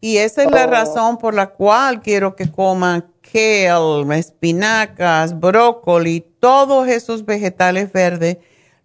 Y 0.00 0.18
esa 0.18 0.42
es 0.42 0.50
la 0.50 0.64
Oh. 0.64 0.70
razón 0.70 1.16
por 1.16 1.32
la 1.32 1.46
cual 1.46 2.02
quiero 2.02 2.36
que 2.36 2.50
coma 2.50 3.06
kale, 3.22 4.18
espinacas, 4.18 5.38
brócoli, 5.40 6.20
todos 6.40 6.86
esos 6.88 7.24
vegetales 7.24 7.90
verdes. 7.90 8.36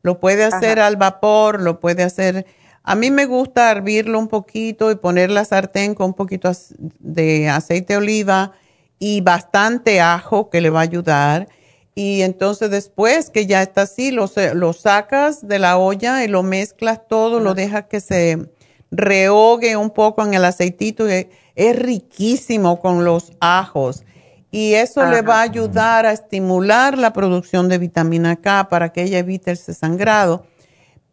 Lo 0.02 0.20
puede 0.20 0.44
hacer 0.46 0.80
al 0.80 0.96
vapor, 0.96 1.62
lo 1.62 1.80
puede 1.80 2.04
hacer. 2.04 2.46
A 2.84 2.96
mí 2.96 3.12
me 3.12 3.26
gusta 3.26 3.70
hervirlo 3.72 4.18
un 4.18 4.28
poquito 4.28 4.92
y 4.92 4.96
poner 4.96 5.30
la 5.30 5.46
sartén 5.46 5.94
con 5.94 6.08
un 6.08 6.14
poquito 6.14 6.52
de 7.00 7.50
aceite 7.50 7.94
de 7.94 7.98
oliva 7.98 8.54
y 8.98 9.22
bastante 9.22 10.02
ajo 10.02 10.50
que 10.50 10.62
le 10.62 10.70
va 10.70 10.80
a 10.80 10.84
ayudar. 10.84 11.48
Y 11.96 12.22
entonces 12.22 12.72
después 12.72 13.30
que 13.30 13.46
ya 13.46 13.62
está 13.62 13.82
así, 13.82 14.12
lo 14.12 14.74
sacas 14.74 15.48
de 15.48 15.60
la 15.60 15.78
olla 15.78 16.24
y 16.24 16.28
lo 16.28 16.44
mezclas 16.44 17.08
todo, 17.08 17.40
lo 17.40 17.54
dejas 17.54 17.86
que 17.86 18.00
se 18.00 18.50
rehogue 18.92 19.76
un 19.76 19.90
poco 19.90 20.24
en 20.24 20.34
el 20.34 20.46
aceitito. 20.46 21.10
y 21.10 21.28
es 21.56 21.76
riquísimo 21.78 22.80
con 22.80 23.04
los 23.04 23.34
ajos. 23.42 24.04
Y 24.52 24.74
eso 24.74 25.06
le 25.06 25.22
va 25.22 25.40
a 25.40 25.44
ayudar 25.44 26.06
a 26.06 26.12
estimular 26.12 26.98
la 26.98 27.14
producción 27.14 27.70
de 27.70 27.78
vitamina 27.78 28.36
K 28.38 28.68
para 28.70 28.92
que 28.92 29.04
ella 29.04 29.20
evite 29.20 29.52
ese 29.52 29.74
sangrado. 29.74 30.46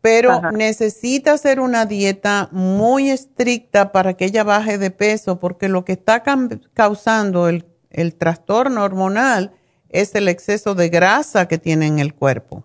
Pero 0.01 0.33
Ajá. 0.33 0.53
necesita 0.53 1.33
hacer 1.33 1.61
una 1.61 1.85
dieta 1.85 2.49
muy 2.53 3.11
estricta 3.11 3.93
para 3.93 4.15
que 4.15 4.27
ella 4.27 4.45
baje 4.45 4.79
de 4.79 4.91
peso, 4.91 5.39
porque 5.39 5.69
lo 5.69 5.85
que 5.85 5.93
está 5.93 6.23
causando 6.73 7.49
el, 7.49 7.67
el 7.91 8.15
trastorno 8.15 8.85
hormonal 8.85 9.53
es 9.91 10.15
el 10.15 10.29
exceso 10.29 10.75
de 10.75 10.89
grasa 10.89 11.49
que 11.49 11.59
tiene 11.59 11.87
en 11.87 11.99
el 11.99 12.15
cuerpo. 12.15 12.65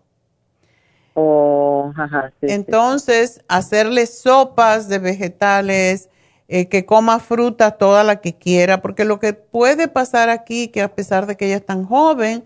Oh, 1.13 1.91
ajá, 1.97 2.31
sí, 2.39 2.47
sí. 2.47 2.53
Entonces, 2.53 3.41
hacerle 3.47 4.05
sopas 4.05 4.87
de 4.87 4.99
vegetales, 4.99 6.09
eh, 6.53 6.67
que 6.67 6.85
coma 6.85 7.19
fruta 7.19 7.71
toda 7.71 8.03
la 8.03 8.17
que 8.19 8.33
quiera, 8.35 8.81
porque 8.81 9.05
lo 9.05 9.19
que 9.21 9.31
puede 9.31 9.87
pasar 9.87 10.27
aquí, 10.29 10.67
que 10.67 10.81
a 10.81 10.93
pesar 10.93 11.25
de 11.25 11.37
que 11.37 11.45
ella 11.45 11.55
es 11.55 11.65
tan 11.65 11.85
joven, 11.85 12.43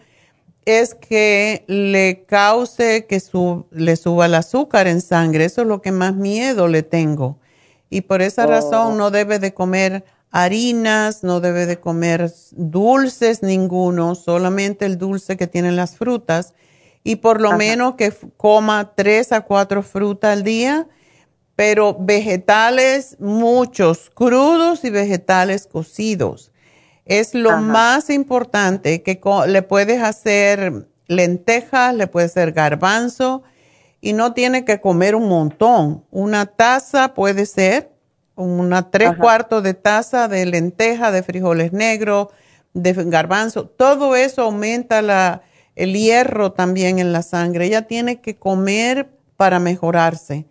es 0.65 0.93
que 0.93 1.63
le 1.67 2.23
cause 2.27 3.07
que 3.07 3.19
su- 3.19 3.65
le 3.71 3.95
suba 3.95 4.27
el 4.27 4.35
azúcar 4.35 4.85
en 4.87 5.01
sangre. 5.01 5.45
Eso 5.45 5.61
es 5.63 5.67
lo 5.67 5.81
que 5.81 5.91
más 5.91 6.13
miedo 6.15 6.67
le 6.67 6.83
tengo. 6.83 7.37
Y 7.89 8.01
por 8.01 8.21
esa 8.21 8.45
Oh. 8.45 8.47
razón 8.49 8.97
no 8.97 9.09
debe 9.09 9.39
de 9.39 9.53
comer 9.55 10.03
harinas, 10.31 11.23
no 11.23 11.39
debe 11.39 11.65
de 11.65 11.79
comer 11.79 12.31
dulces 12.51 13.41
ninguno, 13.41 14.13
solamente 14.15 14.85
el 14.85 14.97
dulce 14.99 15.35
que 15.37 15.47
tienen 15.47 15.75
las 15.75 15.95
frutas. 15.97 16.53
Y 17.03 17.17
por 17.17 17.41
lo 17.41 17.49
menos 17.57 17.95
que 17.95 18.11
coma 18.37 18.91
tres 18.95 19.31
a 19.31 19.41
cuatro 19.41 19.81
frutas 19.81 20.31
al 20.33 20.43
día, 20.43 20.87
pero 21.55 21.95
vegetales 21.99 23.15
muchos, 23.19 24.11
crudos 24.13 24.83
y 24.83 24.89
vegetales 24.89 25.67
cocidos. 25.67 26.51
Es 27.05 27.33
lo 27.35 27.57
más 27.57 28.09
importante 28.09 29.03
que 29.03 29.21
le 29.47 29.61
puedes 29.61 30.01
hacer 30.01 30.87
lentejas, 31.07 31.93
le 31.93 32.07
puedes 32.07 32.31
hacer 32.31 32.51
garbanzo 32.51 33.43
y 34.01 34.13
no 34.13 34.33
tiene 34.33 34.65
que 34.65 34.81
comer 34.81 35.15
un 35.15 35.29
montón. 35.29 36.03
Una 36.11 36.47
taza 36.47 37.13
puede 37.13 37.45
ser, 37.45 37.91
una 38.35 38.89
tres 38.89 39.09
Ajá. 39.09 39.19
cuartos 39.19 39.63
de 39.63 39.75
taza 39.75 40.27
de 40.27 40.45
lenteja, 40.45 41.11
de 41.11 41.23
frijoles 41.23 41.71
negros, 41.73 42.29
de 42.73 42.93
garbanzo. 42.93 43.65
Todo 43.67 44.15
eso 44.15 44.41
aumenta 44.41 45.01
la, 45.03 45.43
el 45.75 45.93
hierro 45.93 46.51
también 46.53 46.99
en 46.99 47.13
la 47.13 47.21
sangre. 47.21 47.67
Ella 47.67 47.83
tiene 47.83 48.19
que 48.19 48.35
comer 48.35 49.09
para 49.37 49.59
mejorarse. 49.59 50.45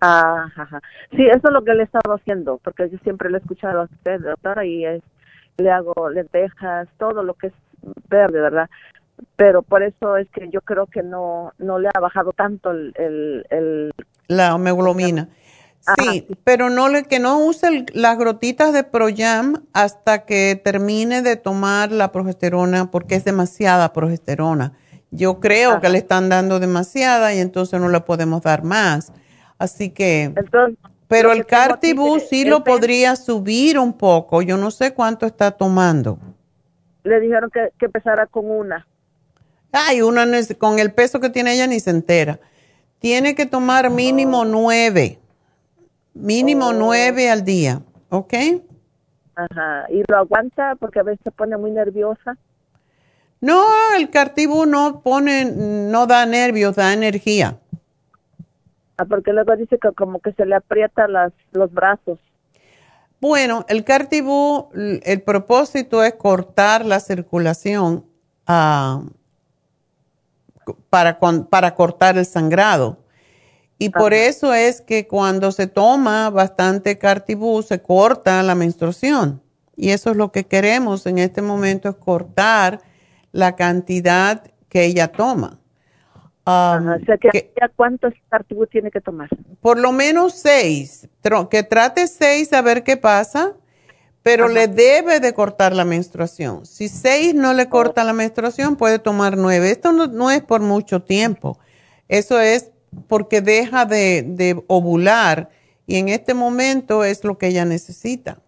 Ajá. 0.00 0.80
Sí, 1.10 1.26
eso 1.26 1.48
es 1.48 1.52
lo 1.52 1.64
que 1.64 1.74
le 1.74 1.82
he 1.82 1.84
estado 1.84 2.14
haciendo, 2.14 2.58
porque 2.62 2.88
yo 2.90 2.98
siempre 2.98 3.30
le 3.30 3.38
he 3.38 3.40
escuchado 3.40 3.80
a 3.80 3.84
usted, 3.84 4.20
doctora, 4.20 4.64
y 4.64 4.84
es, 4.84 5.02
le 5.56 5.70
hago 5.70 6.08
lentejas, 6.10 6.88
todo 6.98 7.22
lo 7.22 7.34
que 7.34 7.48
es 7.48 7.52
verde, 8.08 8.40
¿verdad? 8.40 8.70
Pero 9.36 9.62
por 9.62 9.82
eso 9.82 10.16
es 10.16 10.28
que 10.30 10.48
yo 10.50 10.60
creo 10.60 10.86
que 10.86 11.02
no 11.02 11.52
no 11.58 11.78
le 11.78 11.88
ha 11.92 12.00
bajado 12.00 12.32
tanto 12.32 12.70
el... 12.70 12.92
el, 12.96 13.44
el 13.50 13.92
La 14.28 14.54
hemoglobina. 14.54 15.28
Sí, 15.98 16.26
pero 16.44 16.70
no 16.70 16.88
le, 16.88 17.04
que 17.04 17.18
no 17.18 17.38
use 17.38 17.66
el- 17.68 17.86
las 17.94 18.18
gotitas 18.18 18.72
de 18.72 18.84
Proyam 18.84 19.64
hasta 19.72 20.26
que 20.26 20.60
termine 20.62 21.22
de 21.22 21.36
tomar 21.36 21.92
la 21.92 22.12
progesterona 22.12 22.90
porque 22.90 23.14
es 23.14 23.24
demasiada 23.24 23.92
progesterona. 23.92 24.72
Yo 25.10 25.40
creo 25.40 25.80
que 25.80 25.88
le 25.88 25.98
están 25.98 26.28
dando 26.28 26.60
demasiada 26.60 27.32
y 27.32 27.38
entonces 27.38 27.80
no 27.80 27.88
le 27.88 28.00
podemos 28.00 28.42
dar 28.42 28.62
más. 28.64 29.12
Así 29.58 29.90
que, 29.90 30.32
pero 31.08 31.32
el 31.32 31.46
Cartibú 31.46 32.20
sí 32.20 32.44
lo 32.44 32.62
podría 32.62 33.16
subir 33.16 33.78
un 33.78 33.92
poco. 33.92 34.42
Yo 34.42 34.56
no 34.56 34.70
sé 34.70 34.94
cuánto 34.94 35.26
está 35.26 35.50
tomando. 35.50 36.18
le 37.02 37.20
dijeron 37.20 37.50
que, 37.50 37.72
que 37.78 37.86
empezara 37.86 38.26
con 38.26 38.50
una. 38.50 38.86
Ay, 39.72 40.02
una 40.02 40.26
con 40.58 40.78
el 40.78 40.92
peso 40.92 41.20
que 41.20 41.30
tiene 41.30 41.54
ella 41.54 41.66
ni 41.66 41.80
se 41.80 41.90
entera. 41.90 42.38
Tiene 42.98 43.34
que 43.34 43.46
tomar 43.46 43.90
mínimo 43.90 44.44
nueve. 44.44 45.18
Mínimo 46.14 46.72
nueve 46.72 47.30
al 47.30 47.44
día. 47.44 47.82
¿Ok? 48.08 48.34
Ajá. 49.34 49.86
Y 49.90 50.02
lo 50.08 50.16
aguanta 50.16 50.74
porque 50.76 51.00
a 51.00 51.02
veces 51.02 51.20
se 51.22 51.30
pone 51.30 51.56
muy 51.56 51.70
nerviosa. 51.70 52.36
No, 53.40 53.64
el 53.96 54.10
Cartibú 54.10 54.66
no 54.66 55.00
pone, 55.00 55.44
no 55.44 56.06
da 56.06 56.26
nervios, 56.26 56.74
da 56.74 56.92
energía. 56.92 57.58
Ah, 58.98 59.04
porque 59.04 59.32
luego 59.32 59.54
dice 59.56 59.78
que 59.78 59.92
como 59.92 60.20
que 60.20 60.32
se 60.32 60.44
le 60.44 60.56
aprieta 60.56 61.06
las, 61.08 61.32
los 61.52 61.72
brazos. 61.72 62.18
Bueno, 63.20 63.64
el 63.68 63.84
Cartibú, 63.84 64.68
el 64.74 65.22
propósito 65.22 66.04
es 66.04 66.14
cortar 66.14 66.84
la 66.84 67.00
circulación 67.00 68.04
ah, 68.46 69.02
para, 70.90 71.18
con- 71.18 71.46
para 71.46 71.74
cortar 71.74 72.18
el 72.18 72.26
sangrado. 72.26 72.98
Y 73.78 73.90
por 73.90 74.12
eso 74.12 74.54
es 74.54 74.80
que 74.80 75.06
cuando 75.06 75.52
se 75.52 75.68
toma 75.68 76.30
bastante 76.30 76.98
Cartibú 76.98 77.62
se 77.62 77.80
corta 77.80 78.42
la 78.42 78.54
menstruación. 78.56 79.40
Y 79.76 79.90
eso 79.90 80.10
es 80.10 80.16
lo 80.16 80.32
que 80.32 80.44
queremos 80.46 81.06
en 81.06 81.18
este 81.18 81.42
momento, 81.42 81.88
es 81.88 81.94
cortar 81.94 82.80
la 83.30 83.54
cantidad 83.54 84.42
que 84.68 84.84
ella 84.84 85.08
toma. 85.12 85.57
Um, 86.48 86.88
o 86.88 87.04
sea, 87.04 87.18
que, 87.18 87.52
¿cuántos 87.76 88.14
cartibú 88.30 88.66
tiene 88.66 88.90
que 88.90 89.02
tomar? 89.02 89.28
Por 89.60 89.78
lo 89.78 89.92
menos 89.92 90.32
seis. 90.32 91.06
Que 91.50 91.62
trate 91.62 92.06
seis 92.06 92.54
a 92.54 92.62
ver 92.62 92.84
qué 92.84 92.96
pasa, 92.96 93.52
pero 94.22 94.48
le 94.48 94.66
debe 94.66 95.20
de 95.20 95.34
cortar 95.34 95.74
la 95.74 95.84
menstruación. 95.84 96.64
Si 96.64 96.88
seis 96.88 97.34
no 97.34 97.52
le 97.52 97.68
corta 97.68 98.02
la 98.02 98.14
menstruación, 98.14 98.76
puede 98.76 98.98
tomar 98.98 99.36
nueve. 99.36 99.70
Esto 99.70 99.92
no, 99.92 100.06
no 100.06 100.30
es 100.30 100.40
por 100.40 100.62
mucho 100.62 101.02
tiempo. 101.02 101.58
Eso 102.08 102.40
es 102.40 102.70
porque 103.08 103.42
deja 103.42 103.84
de, 103.84 104.24
de 104.26 104.64
ovular 104.68 105.50
y 105.86 105.96
en 105.96 106.08
este 106.08 106.32
momento 106.32 107.04
es 107.04 107.24
lo 107.24 107.36
que 107.36 107.48
ella 107.48 107.66
necesita. 107.66 108.38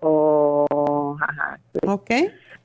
Oh, 0.00 1.18
ajá. 1.20 1.60
¿Ok? 1.86 2.10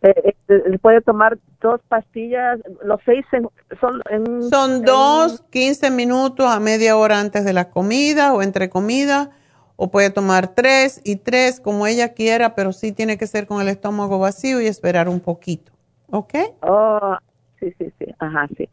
Eh, 0.04 0.36
eh, 0.50 0.78
puede 0.82 1.00
tomar 1.02 1.38
dos 1.62 1.80
pastillas, 1.88 2.60
los 2.84 3.00
seis 3.06 3.26
en- 3.32 3.48
son 3.80 4.02
en... 4.10 4.44
Son 4.44 4.72
en- 4.72 4.82
dos, 4.84 5.42
15 5.50 5.90
minutos 5.92 6.46
a 6.46 6.60
media 6.60 6.98
hora 6.98 7.20
antes 7.22 7.46
de 7.46 7.54
la 7.54 7.70
comida 7.70 8.34
o 8.34 8.42
entre 8.42 8.70
comida, 8.70 9.32
o 9.78 9.90
puede 9.92 10.10
tomar 10.10 10.50
tres 10.50 11.00
y 11.06 11.16
tres 11.16 11.62
como 11.62 11.88
ella 11.88 12.14
quiera, 12.14 12.54
pero 12.54 12.74
sí 12.74 12.92
tiene 12.92 13.18
que 13.18 13.28
ser 13.28 13.48
con 13.48 13.62
el 13.62 13.70
estómago 13.70 14.20
vacío 14.20 14.60
y 14.60 14.68
esperar 14.68 15.08
un 15.08 15.22
poquito. 15.22 15.72
¿Ok? 16.12 16.34
Oh, 16.62 17.16
sí, 17.62 17.74
sí, 17.80 17.92
sí, 17.98 18.06
ajá, 18.20 18.48
sí. 18.58 18.68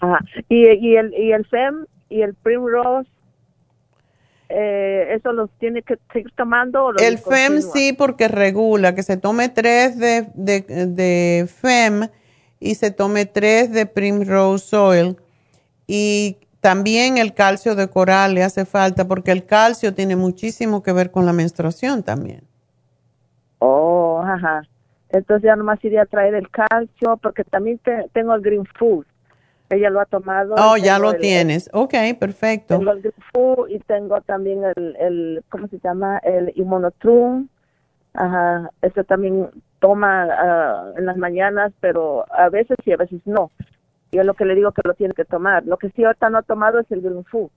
Ajá. 0.00 0.18
Y, 0.48 0.66
y, 0.66 0.96
el, 0.96 1.12
y 1.14 1.32
el 1.32 1.44
FEM 1.46 1.84
y 2.08 2.22
el 2.22 2.34
Primrose, 2.34 3.08
eh, 4.50 5.14
¿eso 5.14 5.32
los 5.32 5.50
tiene 5.58 5.82
que 5.82 5.96
seguir 6.12 6.32
tomando? 6.36 6.84
O 6.86 6.92
los 6.92 7.02
El 7.02 7.18
FEM 7.18 7.62
sí 7.62 7.92
porque 7.92 8.28
regula 8.28 8.94
que 8.94 9.02
se 9.02 9.16
tome 9.16 9.48
tres 9.48 9.98
de, 9.98 10.28
de, 10.34 10.60
de 10.86 11.46
FEM 11.48 12.08
y 12.58 12.74
se 12.74 12.90
tome 12.90 13.26
tres 13.26 13.72
de 13.72 13.86
Primrose 13.86 14.76
Oil. 14.76 15.16
Y 15.86 16.36
también 16.60 17.18
el 17.18 17.32
calcio 17.34 17.74
de 17.74 17.88
coral 17.88 18.34
le 18.34 18.42
hace 18.44 18.64
falta 18.64 19.08
porque 19.08 19.32
el 19.32 19.46
calcio 19.46 19.94
tiene 19.94 20.16
muchísimo 20.16 20.82
que 20.82 20.92
ver 20.92 21.10
con 21.10 21.26
la 21.26 21.32
menstruación 21.32 22.02
también. 22.02 22.42
Oh, 23.58 24.22
ajá. 24.24 24.62
Entonces 25.10 25.44
ya 25.44 25.56
nomás 25.56 25.84
iría 25.84 26.02
a 26.02 26.06
traer 26.06 26.34
el 26.34 26.48
calcio, 26.50 27.16
porque 27.22 27.44
también 27.44 27.78
te- 27.78 28.08
tengo 28.12 28.34
el 28.34 28.42
Green 28.42 28.64
Food. 28.78 29.06
Ella 29.70 29.88
lo 29.88 30.00
ha 30.00 30.04
tomado. 30.06 30.56
Oh, 30.58 30.76
ya 30.76 30.98
lo 30.98 31.12
el- 31.12 31.20
tienes. 31.20 31.70
Ok, 31.72 31.94
perfecto. 32.18 32.76
Tengo 32.78 32.90
el 32.90 33.00
Green 33.00 33.14
Food 33.32 33.68
y 33.70 33.78
tengo 33.78 34.20
también 34.22 34.62
el, 34.64 34.96
el 34.98 35.44
¿cómo 35.48 35.68
se 35.68 35.78
llama? 35.78 36.18
El 36.18 36.52
Immunotrum. 36.56 37.48
Ajá, 38.12 38.70
eso 38.82 39.04
también 39.04 39.48
toma 39.78 40.24
ah, 40.24 40.92
en 40.96 41.06
las 41.06 41.16
mañanas, 41.16 41.72
pero 41.80 42.26
a 42.32 42.48
veces 42.48 42.76
sí, 42.84 42.92
a 42.92 42.96
veces 42.96 43.20
no. 43.24 43.52
Yo 44.10 44.24
lo 44.24 44.34
que 44.34 44.44
le 44.44 44.56
digo 44.56 44.72
que 44.72 44.82
lo 44.84 44.94
tiene 44.94 45.14
que 45.14 45.24
tomar. 45.24 45.64
Lo 45.64 45.76
que 45.76 45.90
sí 45.90 46.02
ahorita 46.04 46.28
no 46.30 46.38
ha 46.38 46.42
tomado 46.42 46.80
es 46.80 46.90
el 46.90 47.00
Green 47.00 47.24
Food. 47.24 47.50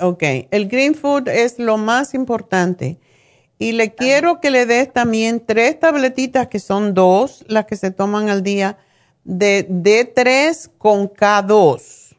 Ok, 0.00 0.22
el 0.50 0.68
green 0.68 0.94
food 0.94 1.28
es 1.28 1.58
lo 1.58 1.76
más 1.76 2.14
importante. 2.14 2.98
Y 3.58 3.72
le 3.72 3.94
quiero 3.94 4.40
que 4.40 4.52
le 4.52 4.64
des 4.64 4.92
también 4.92 5.44
tres 5.44 5.80
tabletitas, 5.80 6.46
que 6.46 6.60
son 6.60 6.94
dos, 6.94 7.44
las 7.48 7.66
que 7.66 7.74
se 7.74 7.90
toman 7.90 8.28
al 8.28 8.44
día, 8.44 8.78
de 9.28 9.68
D3 9.68 10.70
con 10.78 11.06
K2. 11.06 12.16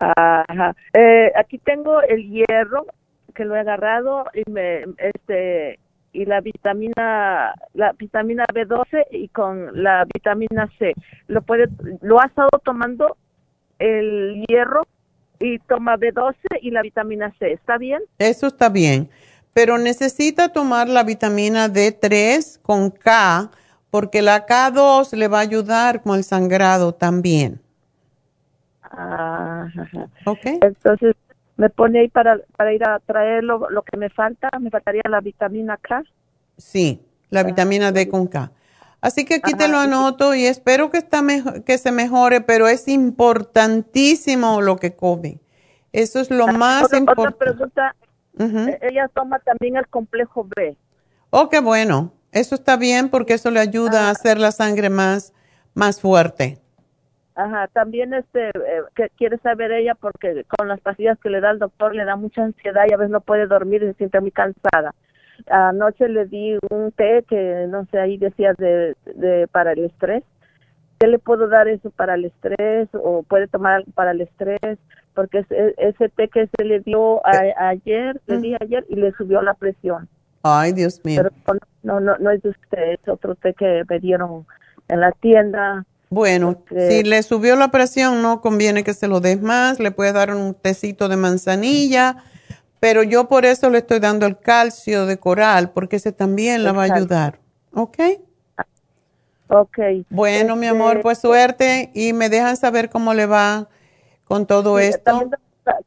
Ajá. 0.00 0.74
Eh, 0.92 1.32
aquí 1.36 1.58
tengo 1.58 2.02
el 2.02 2.28
hierro 2.28 2.86
que 3.34 3.44
lo 3.44 3.54
he 3.54 3.60
agarrado 3.60 4.26
y 4.34 4.50
me 4.50 4.84
este 4.98 5.78
y 6.12 6.24
la 6.24 6.40
vitamina 6.40 7.54
la 7.74 7.92
vitamina 7.92 8.44
B12 8.52 9.06
y 9.12 9.28
con 9.28 9.80
la 9.80 10.04
vitamina 10.12 10.68
C. 10.78 10.94
Lo 11.28 11.42
puede 11.42 11.68
lo 12.00 12.20
ha 12.20 12.26
estado 12.26 12.50
tomando 12.64 13.16
el 13.78 14.44
hierro 14.48 14.82
y 15.38 15.60
toma 15.60 15.96
B12 15.96 16.34
y 16.62 16.72
la 16.72 16.82
vitamina 16.82 17.32
C. 17.38 17.52
¿Está 17.52 17.78
bien? 17.78 18.02
Eso 18.18 18.48
está 18.48 18.68
bien. 18.68 19.08
Pero 19.52 19.78
necesita 19.78 20.48
tomar 20.48 20.88
la 20.88 21.04
vitamina 21.04 21.68
D3 21.68 22.60
con 22.62 22.90
K, 22.90 23.50
porque 23.90 24.22
la 24.22 24.46
K2 24.46 25.12
le 25.16 25.28
va 25.28 25.38
a 25.38 25.42
ayudar 25.42 26.02
con 26.02 26.16
el 26.16 26.24
sangrado 26.24 26.94
también. 26.94 27.60
Ajá. 28.82 30.08
¿Ok? 30.24 30.46
Entonces 30.62 31.14
me 31.56 31.70
pone 31.70 32.00
ahí 32.00 32.08
para, 32.08 32.38
para 32.56 32.72
ir 32.72 32.84
a 32.84 32.98
traer 33.00 33.44
lo, 33.44 33.68
lo 33.70 33.82
que 33.82 33.96
me 33.96 34.10
falta. 34.10 34.48
Me 34.60 34.70
faltaría 34.70 35.02
la 35.08 35.20
vitamina 35.20 35.76
K. 35.76 36.02
Sí, 36.56 37.02
la 37.30 37.42
vitamina 37.42 37.92
D 37.92 38.08
con 38.08 38.26
K. 38.26 38.50
Así 39.00 39.24
que 39.24 39.36
aquí 39.36 39.54
te 39.54 39.64
Ajá, 39.64 39.72
lo 39.72 39.78
y- 39.78 39.86
anoto 39.86 40.34
y 40.34 40.46
espero 40.46 40.90
que, 40.90 40.98
está 40.98 41.22
mejo- 41.22 41.62
que 41.64 41.78
se 41.78 41.92
mejore, 41.92 42.40
pero 42.40 42.66
es 42.66 42.88
importantísimo 42.88 44.60
lo 44.60 44.76
que 44.76 44.94
come. 44.96 45.38
Eso 45.92 46.18
es 46.20 46.30
lo 46.30 46.48
más 46.48 46.84
otra, 46.84 46.98
otra 46.98 47.12
importante. 47.12 47.38
pregunta. 47.38 47.94
Ujú. 48.38 48.58
eh, 48.70 48.78
Ella 48.82 49.08
toma 49.14 49.38
también 49.40 49.76
el 49.76 49.86
complejo 49.88 50.46
B. 50.56 50.76
Oh, 51.30 51.48
qué 51.48 51.60
bueno. 51.60 52.12
Eso 52.32 52.54
está 52.54 52.76
bien 52.76 53.08
porque 53.08 53.34
eso 53.34 53.50
le 53.50 53.60
ayuda 53.60 54.08
a 54.08 54.10
hacer 54.10 54.38
la 54.38 54.52
sangre 54.52 54.90
más, 54.90 55.32
más 55.74 56.00
fuerte. 56.00 56.58
Ajá, 57.34 57.68
también 57.68 58.12
este, 58.14 58.48
eh, 58.48 58.82
que 58.96 59.10
quiere 59.16 59.38
saber 59.38 59.70
ella 59.70 59.94
porque 59.94 60.44
con 60.56 60.66
las 60.68 60.80
pastillas 60.80 61.18
que 61.20 61.30
le 61.30 61.40
da 61.40 61.52
el 61.52 61.60
doctor 61.60 61.94
le 61.94 62.04
da 62.04 62.16
mucha 62.16 62.42
ansiedad 62.42 62.82
y 62.88 62.92
a 62.92 62.96
veces 62.96 63.12
no 63.12 63.20
puede 63.20 63.46
dormir 63.46 63.82
y 63.82 63.86
se 63.86 63.94
siente 63.94 64.20
muy 64.20 64.32
cansada. 64.32 64.92
Anoche 65.46 66.08
le 66.08 66.26
di 66.26 66.58
un 66.70 66.90
té 66.90 67.24
que 67.28 67.66
no 67.68 67.86
sé, 67.92 68.00
ahí 68.00 68.18
decía 68.18 68.54
de, 68.58 68.96
de 69.14 69.46
para 69.52 69.72
el 69.72 69.84
estrés. 69.84 70.24
¿Qué 70.98 71.06
le 71.06 71.20
puedo 71.20 71.46
dar 71.46 71.68
eso 71.68 71.90
para 71.90 72.14
el 72.16 72.24
estrés 72.24 72.88
o 72.92 73.22
puede 73.22 73.46
tomar 73.46 73.74
algo 73.74 73.92
para 73.92 74.10
el 74.10 74.20
estrés? 74.20 74.78
Porque 75.14 75.38
ese, 75.38 75.74
ese 75.78 76.08
té 76.08 76.26
que 76.28 76.48
se 76.56 76.64
le 76.64 76.80
dio 76.80 77.24
a- 77.24 77.68
ayer, 77.68 78.20
le 78.26 78.38
di 78.38 78.56
ayer 78.60 78.84
y 78.88 78.96
le 78.96 79.12
subió 79.12 79.42
la 79.42 79.54
presión. 79.54 80.08
Ay, 80.42 80.72
Dios 80.72 81.00
mío. 81.04 81.22
Pero 81.22 81.58
no, 81.82 82.00
no, 82.00 82.16
no 82.18 82.30
es 82.30 82.42
de 82.42 82.50
usted, 82.50 82.92
es 82.92 83.08
otro 83.08 83.34
té 83.34 83.54
que 83.54 83.82
me 83.88 83.98
dieron 84.00 84.46
en 84.88 85.00
la 85.00 85.12
tienda. 85.12 85.84
Bueno, 86.10 86.64
si 86.70 87.02
le 87.02 87.22
subió 87.22 87.54
la 87.56 87.70
presión, 87.70 88.22
no 88.22 88.40
conviene 88.40 88.82
que 88.82 88.94
se 88.94 89.08
lo 89.08 89.20
des 89.20 89.42
más. 89.42 89.78
Le 89.78 89.90
puedes 89.90 90.14
dar 90.14 90.34
un 90.34 90.54
tecito 90.54 91.08
de 91.08 91.16
manzanilla, 91.16 92.24
pero 92.80 93.02
yo 93.02 93.28
por 93.28 93.44
eso 93.44 93.68
le 93.70 93.78
estoy 93.78 94.00
dando 94.00 94.26
el 94.26 94.38
calcio 94.38 95.04
de 95.06 95.18
coral, 95.18 95.70
porque 95.72 95.96
ese 95.96 96.12
también 96.12 96.64
la 96.64 96.72
va 96.72 96.82
a 96.82 96.86
ayudar. 96.86 97.40
¿Ok? 97.74 97.98
Ok. 99.48 99.78
Bueno, 100.10 100.56
mi 100.56 100.66
Este, 100.66 100.76
amor, 100.76 101.00
pues 101.02 101.18
suerte 101.18 101.90
y 101.94 102.12
me 102.12 102.28
dejan 102.28 102.56
saber 102.56 102.90
cómo 102.90 103.14
le 103.14 103.26
va 103.26 103.68
con 104.24 104.46
todo 104.46 104.78
Sí, 104.78 104.84
esto. 104.84 105.02
también 105.04 105.30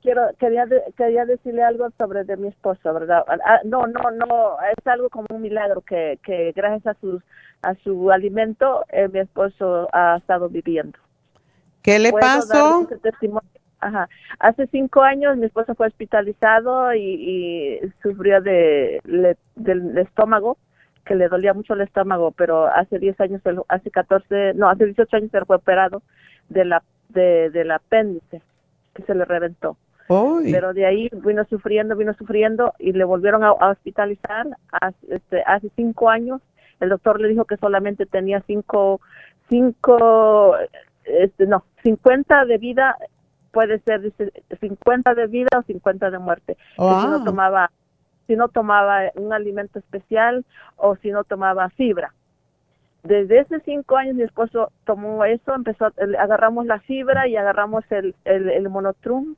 quiero 0.01 0.29
quería 0.39 0.65
quería 0.97 1.25
decirle 1.25 1.63
algo 1.63 1.89
sobre 1.97 2.23
de 2.23 2.37
mi 2.37 2.47
esposo, 2.47 2.93
¿verdad? 2.93 3.23
Ah, 3.27 3.59
no, 3.65 3.87
no, 3.87 4.11
no, 4.11 4.57
es 4.77 4.87
algo 4.87 5.09
como 5.09 5.27
un 5.31 5.41
milagro 5.41 5.81
que, 5.81 6.19
que 6.23 6.51
gracias 6.55 6.95
a 6.95 6.99
su 6.99 7.21
a 7.61 7.75
su 7.75 8.11
alimento 8.11 8.85
eh, 8.89 9.07
mi 9.07 9.19
esposo 9.19 9.87
ha 9.93 10.17
estado 10.17 10.49
viviendo. 10.49 10.97
¿Qué 11.81 11.99
le 11.99 12.11
¿Puedo 12.11 12.25
pasó? 12.25 12.87
Ajá. 13.79 14.07
Hace 14.39 14.67
cinco 14.67 15.01
años 15.01 15.37
mi 15.37 15.47
esposo 15.47 15.73
fue 15.73 15.87
hospitalizado 15.87 16.93
y, 16.93 17.79
y 17.81 17.91
sufrió 18.03 18.39
de, 18.41 19.01
le- 19.05 19.37
del 19.55 19.97
estómago, 19.97 20.57
que 21.03 21.15
le 21.15 21.27
dolía 21.27 21.53
mucho 21.55 21.73
el 21.73 21.81
estómago, 21.81 22.31
pero 22.31 22.67
hace 22.67 22.99
10 22.99 23.19
años, 23.19 23.41
hace 23.69 23.89
14, 23.89 24.53
no, 24.53 24.69
hace 24.69 24.85
18 24.85 25.17
años 25.17 25.33
él 25.33 25.45
fue 25.47 25.55
operado 25.55 26.03
de 26.49 26.65
la, 26.65 26.83
de, 27.09 27.49
del 27.49 27.71
apéndice, 27.71 28.43
que 28.93 29.03
se 29.03 29.15
le 29.15 29.25
reventó. 29.25 29.77
Pero 30.51 30.73
de 30.73 30.85
ahí 30.85 31.09
vino 31.13 31.45
sufriendo, 31.45 31.95
vino 31.95 32.13
sufriendo 32.13 32.73
y 32.79 32.91
le 32.91 33.05
volvieron 33.05 33.43
a, 33.43 33.49
a 33.49 33.69
hospitalizar 33.69 34.45
hace, 34.71 35.15
este, 35.15 35.41
hace 35.45 35.71
cinco 35.75 36.09
años. 36.09 36.41
El 36.81 36.89
doctor 36.89 37.21
le 37.21 37.29
dijo 37.29 37.45
que 37.45 37.57
solamente 37.57 38.05
tenía 38.05 38.43
cinco, 38.45 38.99
cinco, 39.49 40.55
este, 41.05 41.45
no, 41.45 41.63
50 41.83 42.45
de 42.45 42.57
vida, 42.57 42.97
puede 43.51 43.79
ser, 43.79 44.01
dice, 44.01 44.31
50 44.59 45.13
de 45.13 45.27
vida 45.27 45.49
o 45.57 45.63
50 45.63 46.09
de 46.09 46.19
muerte. 46.19 46.57
Si 46.75 46.81
no 46.81 47.23
tomaba, 47.23 47.71
si 48.27 48.35
no 48.35 48.47
tomaba 48.49 49.11
un 49.15 49.33
alimento 49.33 49.79
especial 49.79 50.45
o 50.77 50.95
si 50.97 51.11
no 51.11 51.23
tomaba 51.23 51.69
fibra. 51.69 52.13
Desde 53.03 53.39
hace 53.39 53.59
cinco 53.61 53.97
años 53.97 54.15
mi 54.15 54.23
esposo 54.23 54.71
tomó 54.85 55.25
eso, 55.25 55.55
empezó, 55.55 55.91
agarramos 56.19 56.67
la 56.67 56.79
fibra 56.81 57.27
y 57.27 57.35
agarramos 57.35 57.83
el, 57.89 58.13
el, 58.25 58.49
el 58.49 58.69
monotrum 58.69 59.35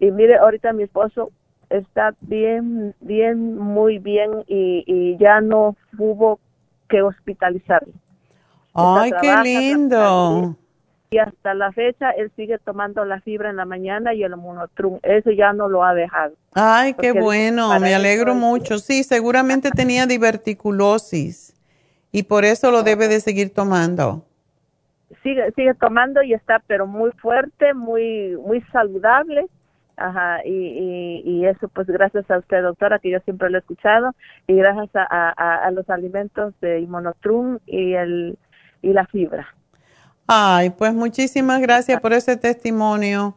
y 0.00 0.10
mire, 0.10 0.36
ahorita 0.36 0.72
mi 0.72 0.82
esposo 0.82 1.30
está 1.70 2.14
bien, 2.20 2.94
bien, 3.00 3.56
muy 3.56 3.98
bien 3.98 4.30
y, 4.46 4.84
y 4.86 5.16
ya 5.18 5.40
no 5.40 5.76
hubo 5.96 6.40
que 6.88 7.02
hospitalizarlo. 7.02 7.92
Ay, 8.74 9.12
qué 9.20 9.36
lindo. 9.42 10.56
Y 11.10 11.18
hasta 11.18 11.54
la 11.54 11.72
fecha 11.72 12.10
él 12.10 12.30
sigue 12.36 12.58
tomando 12.58 13.04
la 13.04 13.20
fibra 13.20 13.48
en 13.48 13.56
la 13.56 13.64
mañana 13.64 14.12
y 14.12 14.22
el 14.24 14.36
monotrum. 14.36 14.98
Eso 15.02 15.30
ya 15.30 15.52
no 15.52 15.68
lo 15.68 15.82
ha 15.82 15.94
dejado. 15.94 16.34
Ay, 16.52 16.94
qué 16.94 17.12
bueno, 17.12 17.78
me 17.80 17.94
alegro 17.94 18.34
mucho. 18.34 18.78
Sí, 18.78 19.04
seguramente 19.04 19.70
tenía 19.70 20.06
diverticulosis 20.06 21.57
y 22.12 22.24
por 22.24 22.44
eso 22.44 22.70
lo 22.70 22.82
debe 22.82 23.08
de 23.08 23.20
seguir 23.20 23.52
tomando. 23.52 24.24
sigue 25.22 25.50
sigue 25.52 25.74
tomando 25.74 26.22
y 26.22 26.34
está 26.34 26.62
pero 26.66 26.86
muy 26.86 27.10
fuerte, 27.12 27.74
muy 27.74 28.36
muy 28.36 28.60
saludable. 28.72 29.46
Ajá, 30.00 30.44
y, 30.44 30.52
y, 30.52 31.22
y 31.24 31.46
eso 31.46 31.68
pues 31.68 31.88
gracias 31.88 32.30
a 32.30 32.38
usted 32.38 32.62
doctora 32.62 33.00
que 33.00 33.10
yo 33.10 33.18
siempre 33.20 33.50
lo 33.50 33.58
he 33.58 33.60
escuchado 33.60 34.14
y 34.46 34.54
gracias 34.54 34.90
a, 34.94 35.04
a, 35.36 35.66
a 35.66 35.70
los 35.72 35.90
alimentos 35.90 36.54
de 36.60 36.80
Inmonotrum 36.80 37.58
y 37.66 37.94
el 37.94 38.38
y 38.80 38.92
la 38.92 39.06
fibra. 39.06 39.48
Ay, 40.28 40.70
pues 40.70 40.94
muchísimas 40.94 41.60
gracias 41.60 42.00
por 42.00 42.12
ese 42.12 42.36
testimonio. 42.36 43.34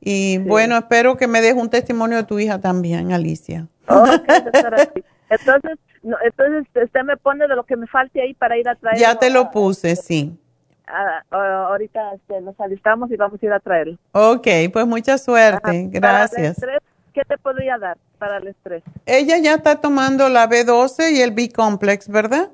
Y 0.00 0.38
bueno, 0.38 0.76
espero 0.76 1.16
que 1.16 1.26
me 1.26 1.40
des 1.40 1.54
un 1.54 1.70
testimonio 1.70 2.18
de 2.18 2.24
tu 2.24 2.38
hija 2.38 2.60
también, 2.60 3.12
Alicia. 3.12 3.66
Okay, 3.88 4.42
doctora. 4.44 4.88
Entonces, 5.30 5.78
no, 6.06 6.16
entonces 6.24 6.66
usted 6.84 7.02
me 7.02 7.16
pone 7.16 7.48
de 7.48 7.56
lo 7.56 7.64
que 7.64 7.76
me 7.76 7.88
falte 7.88 8.22
ahí 8.22 8.32
para 8.32 8.56
ir 8.56 8.68
a 8.68 8.76
traer. 8.76 8.96
Ya 8.96 9.16
te 9.16 9.28
lo 9.28 9.50
puse, 9.50 9.96
sí. 9.96 10.38
Ah, 10.86 11.20
ah, 11.32 11.66
ahorita 11.70 12.14
este, 12.14 12.40
nos 12.42 12.58
alistamos 12.60 13.10
y 13.10 13.16
vamos 13.16 13.42
a 13.42 13.46
ir 13.46 13.52
a 13.52 13.58
traerlo. 13.58 13.98
Ok, 14.12 14.46
pues 14.72 14.86
mucha 14.86 15.18
suerte. 15.18 15.60
Para 15.60 15.76
el 15.76 15.90
Gracias. 15.90 16.58
estrés, 16.58 16.80
¿Qué 17.12 17.24
te 17.24 17.36
podría 17.38 17.76
dar 17.78 17.98
para 18.18 18.36
el 18.36 18.46
estrés? 18.46 18.84
Ella 19.04 19.38
ya 19.38 19.54
está 19.54 19.80
tomando 19.80 20.28
la 20.28 20.48
B12 20.48 21.12
y 21.12 21.22
el 21.22 21.32
B-complex, 21.32 22.08
¿verdad? 22.08 22.50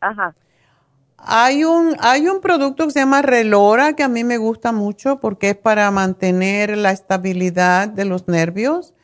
Ajá. 0.00 0.34
Hay 1.18 1.64
un, 1.64 1.96
hay 2.00 2.28
un 2.28 2.40
producto 2.40 2.86
que 2.86 2.92
se 2.92 3.00
llama 3.00 3.20
Relora 3.20 3.94
que 3.94 4.04
a 4.04 4.08
mí 4.08 4.24
me 4.24 4.38
gusta 4.38 4.72
mucho 4.72 5.20
porque 5.20 5.50
es 5.50 5.56
para 5.56 5.90
mantener 5.90 6.78
la 6.78 6.92
estabilidad 6.92 7.88
de 7.88 8.06
los 8.06 8.26
nervios 8.26 8.94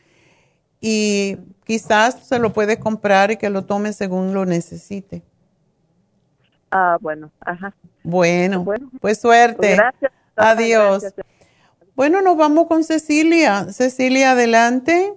y 0.79 1.37
quizás 1.71 2.27
se 2.27 2.37
lo 2.37 2.51
puede 2.51 2.79
comprar 2.79 3.31
y 3.31 3.37
que 3.37 3.49
lo 3.49 3.63
tome 3.63 3.93
según 3.93 4.33
lo 4.33 4.45
necesite. 4.45 5.21
Ah, 6.69 6.97
bueno, 6.99 7.31
ajá. 7.39 7.73
Bueno, 8.03 8.65
pues 8.99 9.21
suerte. 9.21 9.77
Gracias. 9.77 10.11
Adiós. 10.35 11.01
Gracias. 11.01 11.25
Bueno, 11.95 12.21
nos 12.21 12.35
vamos 12.35 12.67
con 12.67 12.83
Cecilia. 12.83 13.71
Cecilia, 13.71 14.31
adelante. 14.31 15.13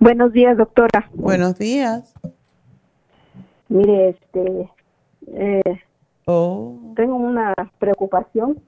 Buenos 0.00 0.32
días, 0.32 0.56
doctora. 0.56 1.10
Buenos 1.12 1.58
días. 1.58 2.14
Mire, 3.68 4.08
este, 4.08 4.70
eh, 5.34 5.82
Oh. 6.24 6.78
tengo 6.96 7.16
una 7.16 7.52
preocupación, 7.78 8.58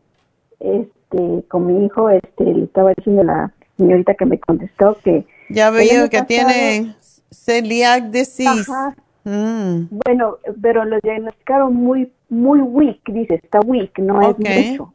este, 0.58 1.44
con 1.48 1.66
mi 1.66 1.86
hijo, 1.86 2.10
este, 2.10 2.44
le 2.44 2.64
estaba 2.64 2.92
diciendo 2.94 3.22
a 3.22 3.24
la 3.24 3.54
señorita 3.78 4.12
que 4.12 4.26
me 4.26 4.38
contestó 4.38 4.98
que 5.02 5.24
Ya 5.50 5.70
veo 5.70 6.08
que 6.08 6.18
pasado- 6.22 6.26
tiene 6.26 6.94
celiac 7.30 8.04
disease. 8.10 8.70
Ajá. 8.70 8.94
Mm, 9.24 9.88
Bueno, 9.90 10.36
pero 10.62 10.84
lo 10.84 10.98
diagnosticaron 11.02 11.74
muy, 11.74 12.10
muy 12.30 12.60
weak, 12.60 13.00
dice, 13.06 13.34
está 13.34 13.60
weak, 13.60 13.98
no 13.98 14.20
es 14.22 14.38
mucho. 14.38 14.92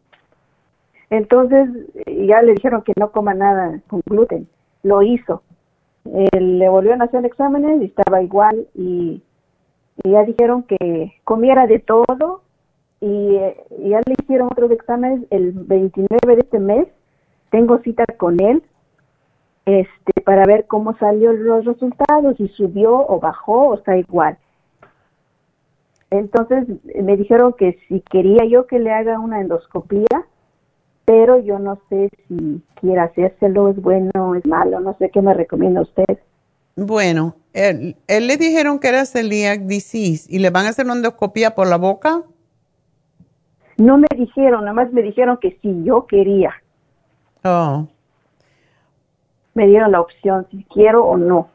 Entonces, 1.10 1.70
ya 2.08 2.42
le 2.42 2.54
dijeron 2.54 2.82
que 2.82 2.94
no 2.98 3.12
coma 3.12 3.34
nada 3.34 3.80
con 3.88 4.02
gluten. 4.06 4.48
Lo 4.84 5.02
hizo. 5.04 5.44
Eh, 6.06 6.40
le 6.40 6.70
volvieron 6.70 7.02
a 7.02 7.06
hacer 7.06 7.26
exámenes 7.26 7.82
y 7.82 7.86
estaba 7.86 8.22
igual 8.22 8.68
y, 8.76 9.22
y 10.04 10.10
ya 10.12 10.24
dijeron 10.24 10.64
que 10.64 11.14
comiera 11.24 11.66
de 11.68 11.80
todo 11.80 12.42
y, 13.02 13.36
eh, 13.36 13.58
y 13.80 13.90
ya 13.90 14.02
le 14.06 14.16
hicieron 14.22 14.48
otros 14.52 14.72
exámenes 14.72 15.22
el 15.30 15.52
29 15.52 16.36
de 16.36 16.42
este 16.42 16.60
mes. 16.60 16.88
Tengo 17.52 17.80
cita 17.80 18.06
con 18.18 18.40
él 18.42 18.64
este 19.66 20.22
para 20.24 20.46
ver 20.46 20.66
cómo 20.68 20.98
salieron 20.98 21.44
los 21.44 21.66
resultados, 21.66 22.38
si 22.38 22.48
subió 22.50 22.96
o 22.96 23.20
bajó 23.20 23.70
o 23.70 23.76
está 23.76 23.98
igual. 23.98 24.38
Entonces 26.12 26.68
me 27.02 27.18
dijeron 27.18 27.54
que 27.54 27.78
si 27.88 28.02
quería 28.02 28.46
yo 28.46 28.68
que 28.68 28.80
le 28.80 28.92
haga 28.92 29.20
una 29.20 29.42
endoscopía, 29.42 30.26
pero 31.04 31.40
yo 31.40 31.60
no 31.60 31.80
sé 31.90 32.10
si 32.28 32.62
quiere 32.80 33.02
hacérselo, 33.02 33.70
es 33.70 33.82
bueno, 33.82 34.36
es 34.36 34.46
malo, 34.46 34.80
no 34.80 34.96
sé 34.98 35.10
qué 35.10 35.22
me 35.22 35.34
recomienda 35.34 35.82
usted. 35.82 36.20
Bueno, 36.76 37.36
él, 37.54 37.96
él 38.08 38.28
le 38.28 38.38
dijeron 38.38 38.80
que 38.80 38.90
era 38.90 39.06
celiac 39.06 39.62
disease 39.62 40.28
y 40.30 40.40
le 40.40 40.50
van 40.50 40.66
a 40.66 40.70
hacer 40.70 40.86
una 40.86 40.96
endoscopía 40.96 41.56
por 41.56 41.68
la 41.68 41.78
boca. 41.78 42.24
No 43.78 43.98
me 43.98 44.08
dijeron, 44.16 44.62
nada 44.62 44.74
más 44.74 44.94
me 44.94 45.02
dijeron 45.02 45.38
que 45.42 45.58
si 45.62 45.84
yo 45.84 46.06
quería, 46.06 46.54
Oh, 47.48 47.88
me 49.56 49.66
dieron 49.68 49.92
la 49.92 50.02
opción 50.02 50.46
si 50.52 50.64
quiero 50.66 51.04
o 51.06 51.18
no. 51.18 51.50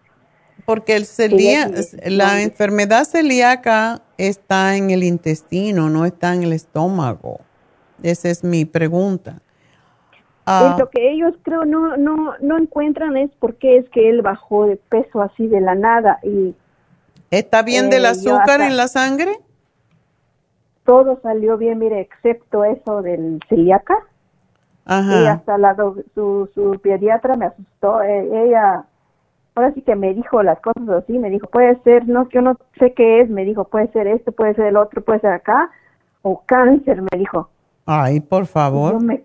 porque 0.67 0.95
el 0.95 1.07
tiene- 1.37 1.71
la 2.07 2.43
enfermedad 2.43 3.05
celíaca 3.05 4.03
está 4.19 4.77
en 4.77 4.91
el 4.91 5.03
intestino, 5.03 5.89
no 5.89 6.05
está 6.05 6.35
en 6.35 6.43
el 6.45 6.53
estómago. 6.53 7.41
Esa 8.03 8.29
es 8.29 8.45
mi 8.45 8.65
pregunta. 8.65 9.41
Ah, 10.47 10.77
lo 10.79 10.89
que 10.91 11.11
ellos 11.13 11.35
creo 11.43 11.65
no, 11.65 11.97
no, 11.97 12.35
no 12.41 12.59
encuentran 12.59 13.17
es 13.17 13.31
por 13.39 13.57
qué 13.57 13.79
es 13.79 13.89
que 13.91 14.11
él 14.11 14.23
bajó 14.23 14.67
de 14.67 14.77
peso 14.77 15.23
así 15.23 15.47
de 15.47 15.61
la 15.61 15.75
nada 15.75 16.19
y 16.23 16.55
¿Está 17.31 17.63
bien 17.63 17.91
del 17.91 18.05
eh, 18.05 18.09
azúcar 18.09 18.61
en 18.61 18.77
la 18.77 18.89
sangre? 18.89 19.39
todo 20.85 21.21
salió 21.23 21.57
bien, 21.57 21.79
mire, 21.79 22.01
excepto 22.01 22.65
eso 22.65 23.03
del 23.03 23.41
celíaca. 23.49 23.95
Y 24.99 25.27
hasta 25.27 25.57
la, 25.59 25.75
do- 25.75 25.97
su, 26.15 26.49
su 26.55 26.79
pediatra 26.83 27.37
me 27.37 27.47
asustó. 27.47 28.03
eh, 28.03 28.47
ella, 28.47 28.85
ahora 29.55 29.73
sí 29.75 29.83
que 29.83 29.95
me 29.95 30.13
dijo 30.15 30.43
las 30.43 30.59
cosas 30.61 30.89
así, 30.89 31.19
me 31.19 31.31
dijo, 31.31 31.47
puede 31.49 31.81
ser, 31.83 32.09
no, 32.09 32.29
yo 32.31 32.43
no 32.43 32.57
sé 32.79 32.93
qué 32.93 33.21
es, 33.21 33.31
me 33.31 33.45
dijo, 33.45 33.65
puede 33.65 33.89
ser 33.93 34.07
esto, 34.09 34.33
puede 34.33 34.55
ser 34.55 34.67
el 34.67 34.77
otro, 34.77 35.03
puede 35.03 35.21
ser 35.21 35.33
acá, 35.33 35.71
o 36.23 36.43
cáncer, 36.45 37.03
me 37.03 37.19
dijo. 37.19 37.49
Ay, 37.87 38.21
por 38.21 38.43
Yo 38.43 38.47
favor. 38.47 39.03
me, 39.03 39.23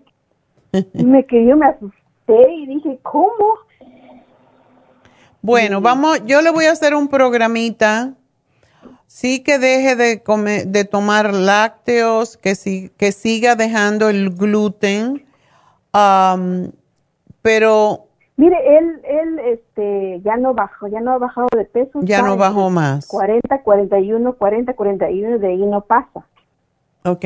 me 0.94 1.26
yo 1.30 1.56
me 1.56 1.66
asusté 1.66 2.52
y 2.52 2.66
dije, 2.66 2.98
¿cómo? 3.02 3.58
Bueno, 5.42 5.80
vamos, 5.80 6.24
yo 6.26 6.42
le 6.42 6.50
voy 6.50 6.64
a 6.64 6.72
hacer 6.72 6.94
un 6.94 7.08
programita. 7.08 8.14
Sí 9.06 9.40
que 9.44 9.58
deje 9.58 9.94
de 9.94 10.22
comer, 10.22 10.66
de 10.66 10.84
tomar 10.84 11.32
lácteos, 11.32 12.36
que 12.36 12.54
sí, 12.56 12.90
que 12.96 13.12
siga 13.12 13.54
dejando 13.54 14.08
el 14.08 14.30
gluten. 14.30 15.25
Pero 17.42 18.06
Mire, 18.36 18.78
él, 18.78 19.00
él, 19.04 19.38
este, 19.38 20.20
ya 20.22 20.36
no 20.36 20.52
bajó, 20.52 20.88
ya 20.88 21.00
no 21.00 21.12
ha 21.12 21.18
bajado 21.18 21.48
de 21.56 21.64
peso. 21.64 22.00
ya 22.02 22.20
no 22.20 22.36
bajó 22.36 22.68
más. 22.68 23.06
40, 23.06 23.62
41, 23.62 24.34
40, 24.34 24.74
41, 24.74 25.38
de 25.38 25.46
ahí 25.48 25.64
no 25.64 25.80
pasa. 25.80 26.26
Ok. 27.04 27.24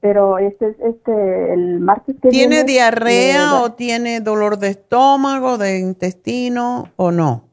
Pero 0.00 0.38
este, 0.38 0.74
este, 0.82 1.52
el 1.52 1.80
martes 1.80 2.16
que 2.22 2.30
¿Tiene 2.30 2.56
viene, 2.56 2.64
diarrea 2.64 3.50
eh, 3.50 3.60
o 3.62 3.72
tiene 3.72 4.20
dolor 4.22 4.58
de 4.58 4.68
estómago, 4.68 5.58
de 5.58 5.78
intestino 5.78 6.88
o 6.96 7.10
no? 7.10 7.44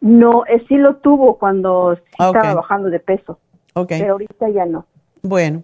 No, 0.00 0.44
eh, 0.46 0.64
sí 0.66 0.74
lo 0.76 0.96
tuvo 0.96 1.38
cuando 1.38 1.94
sí 1.94 2.02
estaba 2.18 2.54
bajando 2.54 2.90
de 2.90 2.98
peso, 2.98 3.38
Ok. 3.74 3.88
pero 3.90 4.12
ahorita 4.14 4.48
ya 4.48 4.66
no. 4.66 4.84
Bueno, 5.22 5.62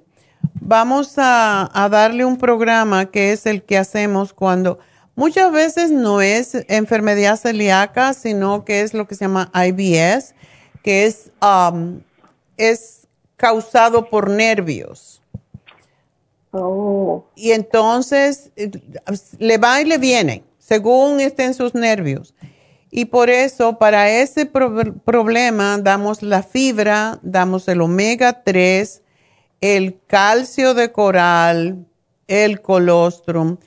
vamos 0.55 1.15
a, 1.19 1.69
a 1.73 1.89
darle 1.89 2.25
un 2.25 2.37
programa 2.37 3.07
que 3.11 3.33
es 3.33 3.47
el 3.47 3.63
que 3.63 3.79
hacemos 3.79 4.33
cuando 4.33 4.79
muchas 5.15 5.53
veces 5.53 5.91
no 5.91 6.21
es 6.21 6.55
enfermedad 6.69 7.37
celíaca, 7.37 8.15
sino 8.15 8.65
que 8.65 8.81
es 8.83 8.95
lo 8.95 9.07
que 9.07 9.15
se 9.15 9.25
llama 9.25 9.51
IBS, 9.55 10.35
que 10.83 11.07
es, 11.07 11.31
um, 11.43 12.01
es 12.57 13.07
causado 13.37 14.09
por 14.11 14.31
nervios. 14.31 15.23
Oh, 16.53 17.25
Y 17.37 17.53
entonces 17.53 18.51
eh, 18.57 18.71
le 19.39 19.59
va 19.59 19.81
y 19.81 19.85
le 19.85 19.99
viene, 19.99 20.43
según 20.59 21.21
estén 21.21 21.55
sus 21.55 21.75
nervios. 21.75 22.35
Y 22.91 23.05
por 23.05 23.31
eso, 23.31 23.79
para 23.79 24.11
ese 24.11 24.47
pro- 24.47 24.95
problema, 25.05 25.79
damos 25.79 26.23
la 26.25 26.43
fibra, 26.43 27.21
damos 27.23 27.69
el 27.69 27.81
omega 27.83 28.43
3, 28.43 29.01
el 29.61 29.99
calcio 30.07 30.75
de 30.75 30.93
coral, 30.93 31.87
el 32.29 32.61
colostrum. 32.61 33.59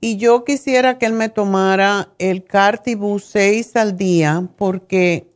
Y 0.00 0.16
yo 0.16 0.44
quisiera 0.44 0.98
que 0.98 1.06
él 1.06 1.12
me 1.12 1.28
tomara 1.28 2.10
el 2.18 2.44
Cartibú 2.44 3.18
6 3.18 3.76
al 3.76 3.96
día, 3.96 4.48
porque 4.56 5.26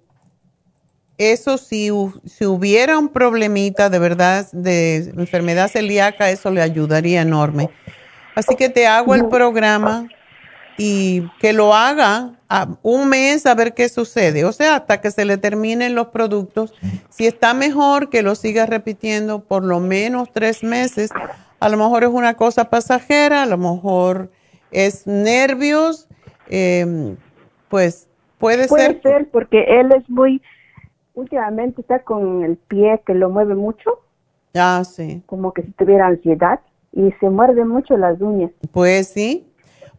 eso 1.17 1.59
si, 1.59 1.91
si 2.27 2.47
hubiera 2.47 2.99
un 2.99 3.09
problemita 3.09 3.91
de 3.91 3.99
verdad 3.99 4.47
de 4.53 5.13
enfermedad 5.17 5.69
celíaca, 5.69 6.31
eso 6.31 6.51
le 6.51 6.63
ayudaría 6.63 7.23
enorme. 7.23 7.71
Así 8.35 8.55
que 8.57 8.69
te 8.69 8.87
hago 8.87 9.15
el 9.15 9.27
programa 9.27 10.09
y 10.79 11.29
que 11.41 11.53
lo 11.53 11.75
haga 11.75 12.39
a 12.49 12.69
un 12.83 13.09
mes 13.09 13.45
a 13.45 13.55
ver 13.55 13.75
qué 13.75 13.89
sucede. 13.89 14.45
O 14.45 14.53
sea, 14.53 14.77
hasta 14.77 15.01
que 15.01 15.11
se 15.11 15.25
le 15.25 15.37
terminen 15.37 15.95
los 15.95 16.09
productos. 16.09 16.73
Si 17.11 17.27
está 17.27 17.53
mejor, 17.53 18.09
que 18.09 18.23
lo 18.23 18.35
siga 18.35 18.65
repitiendo 18.65 19.41
por 19.41 19.65
lo 19.65 19.81
menos 19.81 20.33
tres 20.33 20.63
meses. 20.63 21.11
A 21.61 21.69
lo 21.69 21.77
mejor 21.77 22.05
es 22.05 22.11
una 22.11 22.35
cosa 22.35 22.71
pasajera, 22.71 23.43
a 23.43 23.47
lo 23.47 23.59
mejor 23.59 24.31
es 24.71 25.07
nervios, 25.07 26.09
eh, 26.49 27.17
pues 27.69 28.09
puede, 28.39 28.69
puede 28.69 28.87
ser. 28.87 29.03
ser 29.03 29.31
porque 29.31 29.81
él 29.81 29.93
es 29.93 30.09
muy, 30.09 30.41
últimamente 31.15 31.81
está 31.81 31.99
con 31.99 32.45
el 32.45 32.57
pie 32.57 33.03
que 33.05 33.15
lo 33.15 33.29
mueve 33.29 33.55
mucho 33.55 34.01
Ah, 34.55 34.83
sí. 34.85 35.23
Como 35.27 35.53
que 35.53 35.63
si 35.63 35.71
tuviera 35.73 36.07
ansiedad 36.07 36.61
y 36.93 37.13
se 37.21 37.31
muerde 37.31 37.65
mucho 37.65 37.97
las 37.97 38.21
uñas. 38.21 38.51
Pues 38.73 39.09
sí. 39.09 39.47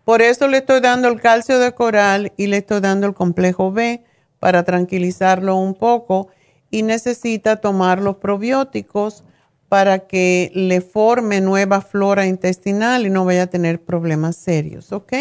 Por 0.09 0.23
eso 0.23 0.47
le 0.47 0.57
estoy 0.57 0.79
dando 0.79 1.07
el 1.07 1.21
calcio 1.21 1.59
de 1.59 1.71
coral 1.73 2.31
y 2.35 2.47
le 2.47 2.57
estoy 2.57 2.81
dando 2.81 3.05
el 3.05 3.13
complejo 3.13 3.71
B 3.71 4.03
para 4.39 4.63
tranquilizarlo 4.63 5.55
un 5.55 5.75
poco 5.75 6.29
y 6.71 6.81
necesita 6.81 7.57
tomar 7.57 8.01
los 8.01 8.15
probióticos 8.15 9.23
para 9.67 10.07
que 10.07 10.49
le 10.55 10.81
forme 10.81 11.41
nueva 11.41 11.81
flora 11.81 12.25
intestinal 12.25 13.05
y 13.05 13.11
no 13.11 13.23
vaya 13.23 13.43
a 13.43 13.47
tener 13.51 13.83
problemas 13.83 14.35
serios, 14.35 14.91
¿ok? 14.93 15.13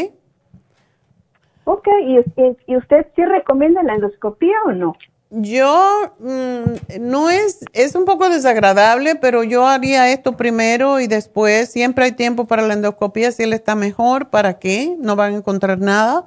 Ok, 1.65 1.87
¿y, 2.07 2.21
y- 2.67 2.77
usted 2.79 3.09
sí 3.15 3.27
recomienda 3.27 3.83
la 3.83 3.95
endoscopía 3.95 4.57
o 4.65 4.73
no? 4.73 4.97
Yo, 5.31 6.15
mm, 6.21 7.01
no 7.01 7.29
es, 7.29 7.61
es 7.75 7.95
un 7.95 8.07
poco 8.07 8.31
desagradable, 8.31 9.15
pero 9.15 9.45
yo 9.45 9.67
haría 9.67 10.11
esto 10.11 10.37
primero 10.37 11.01
y 11.01 11.07
después, 11.07 11.69
siempre 11.71 12.07
hay 12.07 12.13
tiempo 12.13 12.47
para 12.47 12.63
la 12.63 12.75
endoscopía, 12.75 13.31
si 13.31 13.43
él 13.43 13.53
está 13.53 13.75
mejor, 13.75 14.31
¿para 14.31 14.59
qué? 14.59 14.97
No 14.99 15.17
van 15.17 15.35
a 15.35 15.37
encontrar 15.39 15.79
nada. 15.79 16.25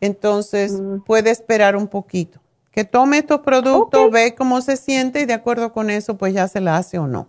Entonces, 0.00 0.82
puede 1.06 1.30
esperar 1.30 1.76
un 1.76 1.88
poquito. 1.88 2.40
Que 2.70 2.84
tome 2.84 3.18
estos 3.18 3.40
productos, 3.40 4.10
ve 4.10 4.34
cómo 4.34 4.60
se 4.60 4.76
siente 4.76 5.22
y 5.22 5.24
de 5.24 5.32
acuerdo 5.32 5.72
con 5.72 5.88
eso, 5.88 6.18
pues 6.18 6.34
ya 6.34 6.46
se 6.46 6.60
la 6.60 6.76
hace 6.76 6.98
o 6.98 7.06
no. 7.06 7.28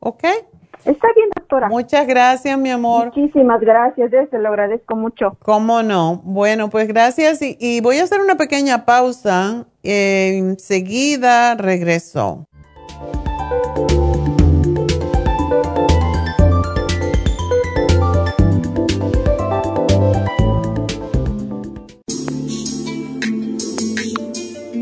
¿Ok? 0.00 0.24
Está 0.86 1.08
bien, 1.16 1.28
doctora. 1.34 1.68
Muchas 1.68 2.06
gracias, 2.06 2.56
mi 2.56 2.70
amor. 2.70 3.06
Muchísimas 3.06 3.60
gracias, 3.60 4.10
se 4.30 4.38
lo 4.38 4.48
agradezco 4.48 4.94
mucho. 4.94 5.36
¿Cómo 5.42 5.82
no? 5.82 6.20
Bueno, 6.22 6.70
pues 6.70 6.86
gracias 6.86 7.42
y, 7.42 7.56
y 7.60 7.80
voy 7.80 7.98
a 7.98 8.04
hacer 8.04 8.20
una 8.20 8.36
pequeña 8.36 8.84
pausa. 8.84 9.66
Eh, 9.82 10.38
enseguida 10.38 11.56
regreso. 11.56 12.46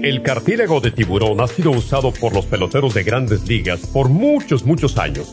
El 0.05 0.21
cartílago 0.21 0.83
de 0.83 0.91
tiburón 0.91 1.41
ha 1.41 1.47
sido 1.47 1.71
usado 1.71 2.13
por 2.13 2.35
los 2.35 2.45
peloteros 2.45 2.93
de 2.93 3.05
grandes 3.05 3.49
ligas 3.49 3.87
por 3.87 4.11
muchos, 4.11 4.63
muchos 4.63 4.99
años. 4.99 5.33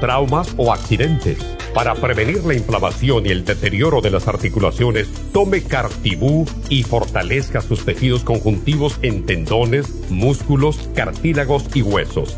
traumas 0.01 0.53
o 0.57 0.73
accidentes. 0.73 1.37
Para 1.73 1.95
prevenir 1.95 2.43
la 2.43 2.53
inflamación 2.53 3.25
y 3.25 3.29
el 3.29 3.45
deterioro 3.45 4.01
de 4.01 4.11
las 4.11 4.27
articulaciones, 4.27 5.07
tome 5.31 5.63
Cartibú 5.63 6.45
y 6.67 6.83
fortalezca 6.83 7.61
sus 7.61 7.85
tejidos 7.85 8.25
conjuntivos 8.25 8.99
en 9.03 9.25
tendones, 9.25 10.09
músculos, 10.09 10.89
cartílagos 10.93 11.65
y 11.73 11.81
huesos. 11.81 12.37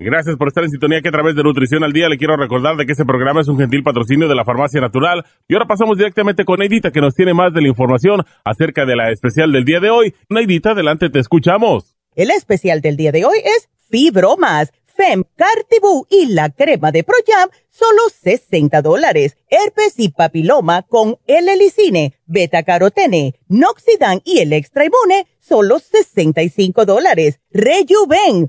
Gracias 0.00 0.36
por 0.36 0.46
estar 0.46 0.62
en 0.62 0.70
sintonía 0.70 1.02
que 1.02 1.08
a 1.08 1.12
través 1.12 1.34
de 1.34 1.42
Nutrición 1.42 1.82
al 1.82 1.92
Día 1.92 2.08
le 2.08 2.18
quiero 2.18 2.36
recordar 2.36 2.76
de 2.76 2.86
que 2.86 2.92
este 2.92 3.04
programa 3.04 3.40
es 3.40 3.48
un 3.48 3.58
gentil 3.58 3.82
patrocinio 3.82 4.28
de 4.28 4.36
la 4.36 4.44
Farmacia 4.44 4.80
Natural. 4.80 5.24
Y 5.48 5.54
ahora 5.54 5.66
pasamos 5.66 5.98
directamente 5.98 6.44
con 6.44 6.60
Neidita 6.60 6.92
que 6.92 7.00
nos 7.00 7.16
tiene 7.16 7.34
más 7.34 7.52
de 7.52 7.62
la 7.62 7.66
información 7.66 8.24
acerca 8.44 8.86
de 8.86 8.94
la 8.94 9.10
especial 9.10 9.50
del 9.50 9.64
día 9.64 9.80
de 9.80 9.90
hoy. 9.90 10.14
Neidita, 10.28 10.70
adelante, 10.70 11.10
te 11.10 11.18
escuchamos. 11.18 11.96
El 12.14 12.30
especial 12.30 12.80
del 12.80 12.96
día 12.96 13.10
de 13.10 13.24
hoy 13.24 13.38
es 13.38 13.68
Fibromas, 13.90 14.72
Fem, 14.84 15.24
Cartibú 15.34 16.06
y 16.08 16.26
la 16.26 16.50
crema 16.50 16.92
de 16.92 17.02
Proyam, 17.02 17.48
solo 17.68 18.02
60 18.22 18.80
dólares. 18.82 19.36
Herpes 19.50 19.94
y 19.98 20.10
papiloma 20.10 20.82
con 20.82 21.16
el 21.26 21.48
helicine, 21.48 22.14
beta 22.24 22.62
carotene, 22.62 23.34
noxidan 23.48 24.20
y 24.24 24.38
el 24.38 24.52
extra 24.52 24.84
inmune, 24.84 25.26
solo 25.40 25.80
65 25.80 26.84
dólares. 26.84 27.40
Rejuven, 27.50 28.48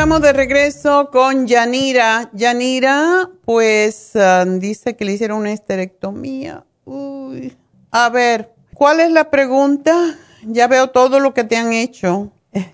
Estamos 0.00 0.22
de 0.22 0.32
regreso 0.32 1.10
con 1.12 1.46
Yanira. 1.46 2.30
Yanira, 2.32 3.28
pues 3.44 4.16
ah, 4.16 4.46
dice 4.46 4.96
que 4.96 5.04
le 5.04 5.12
hicieron 5.12 5.40
una 5.40 5.52
esterectomía. 5.52 6.64
Uy. 6.86 7.54
A 7.90 8.08
ver, 8.08 8.50
¿cuál 8.72 9.00
es 9.00 9.10
la 9.12 9.28
pregunta? 9.28 9.92
Ya 10.46 10.68
veo 10.68 10.88
todo 10.88 11.20
lo 11.20 11.34
que 11.34 11.44
te 11.44 11.58
han 11.58 11.74
hecho. 11.74 12.32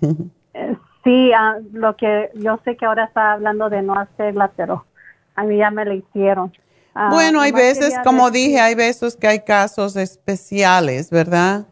Sí, 1.02 1.30
ah, 1.36 1.56
lo 1.72 1.96
que 1.96 2.30
yo 2.34 2.60
sé 2.64 2.76
que 2.76 2.84
ahora 2.86 3.04
está 3.06 3.32
hablando 3.32 3.70
de 3.70 3.82
no 3.82 3.94
hacerla, 3.94 4.52
pero 4.56 4.86
a 5.34 5.42
mí 5.44 5.56
ya 5.58 5.70
me 5.72 5.84
la 5.84 5.94
hicieron. 5.94 6.52
Ah, 6.94 7.10
bueno, 7.12 7.40
hay 7.40 7.50
veces, 7.52 7.96
como 8.04 8.28
decir- 8.30 8.46
dije, 8.50 8.60
hay 8.60 8.74
veces 8.76 9.16
que 9.16 9.26
hay 9.28 9.40
casos 9.40 9.96
especiales, 9.96 11.10
¿verdad? 11.10 11.66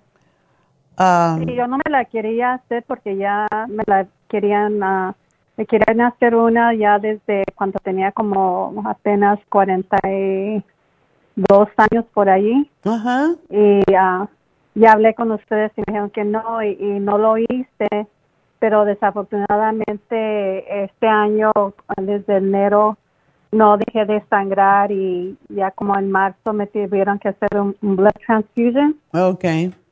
Sí, 0.97 1.55
yo 1.57 1.67
no 1.67 1.79
me 1.79 1.91
la 1.91 2.05
quería 2.05 2.55
hacer 2.55 2.85
porque 2.87 3.17
ya 3.17 3.47
me 3.69 3.83
la 3.87 4.07
querían, 4.29 4.81
ah, 4.83 5.15
me 5.57 5.67
querían 5.67 6.01
hacer 6.01 6.35
una 6.35 6.75
ya 6.75 6.99
desde 6.99 7.45
cuando 7.55 7.79
tenía 7.81 8.11
como 8.13 8.83
apenas 8.87 9.39
42 9.49 11.69
años 11.77 12.05
por 12.13 12.29
allí. 12.29 12.69
Ajá. 12.85 13.31
Y 13.51 13.83
ah, 13.97 14.27
ya 14.75 14.93
hablé 14.93 15.15
con 15.15 15.31
ustedes 15.33 15.73
y 15.77 15.81
me 15.81 15.85
dijeron 15.87 16.11
que 16.11 16.25
no 16.25 16.63
y, 16.63 16.77
y 16.81 17.01
no 17.01 17.19
lo 17.19 17.39
hice, 17.39 18.07
pero 18.59 18.85
desafortunadamente 18.85 20.85
este 20.85 21.07
año, 21.07 21.53
desde 21.97 22.37
enero, 22.39 22.97
no 23.53 23.77
dejé 23.77 24.05
de 24.07 24.21
sangrar 24.29 24.91
y 24.91 25.37
ya 25.49 25.71
como 25.71 25.97
en 25.97 26.11
marzo 26.11 26.53
me 26.53 26.67
tuvieron 26.67 27.19
que 27.21 27.29
hacer 27.29 27.49
un, 27.61 27.77
un 27.83 27.95
blood 27.97 28.11
transfusion 28.27 28.97
ok. 29.13 29.45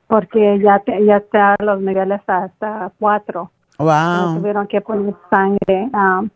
porque 0.09 0.59
ya 0.59 0.81
te- 0.81 1.05
ya 1.05 1.19
está 1.19 1.55
los 1.61 1.81
niveles 1.81 2.21
hasta 2.27 2.91
cuatro. 2.99 3.53
Wow. 3.83 4.39
tuvieron 4.39 4.67
que 4.67 4.81
poner 4.81 5.15
sangre 5.31 5.91
um, 5.93 6.29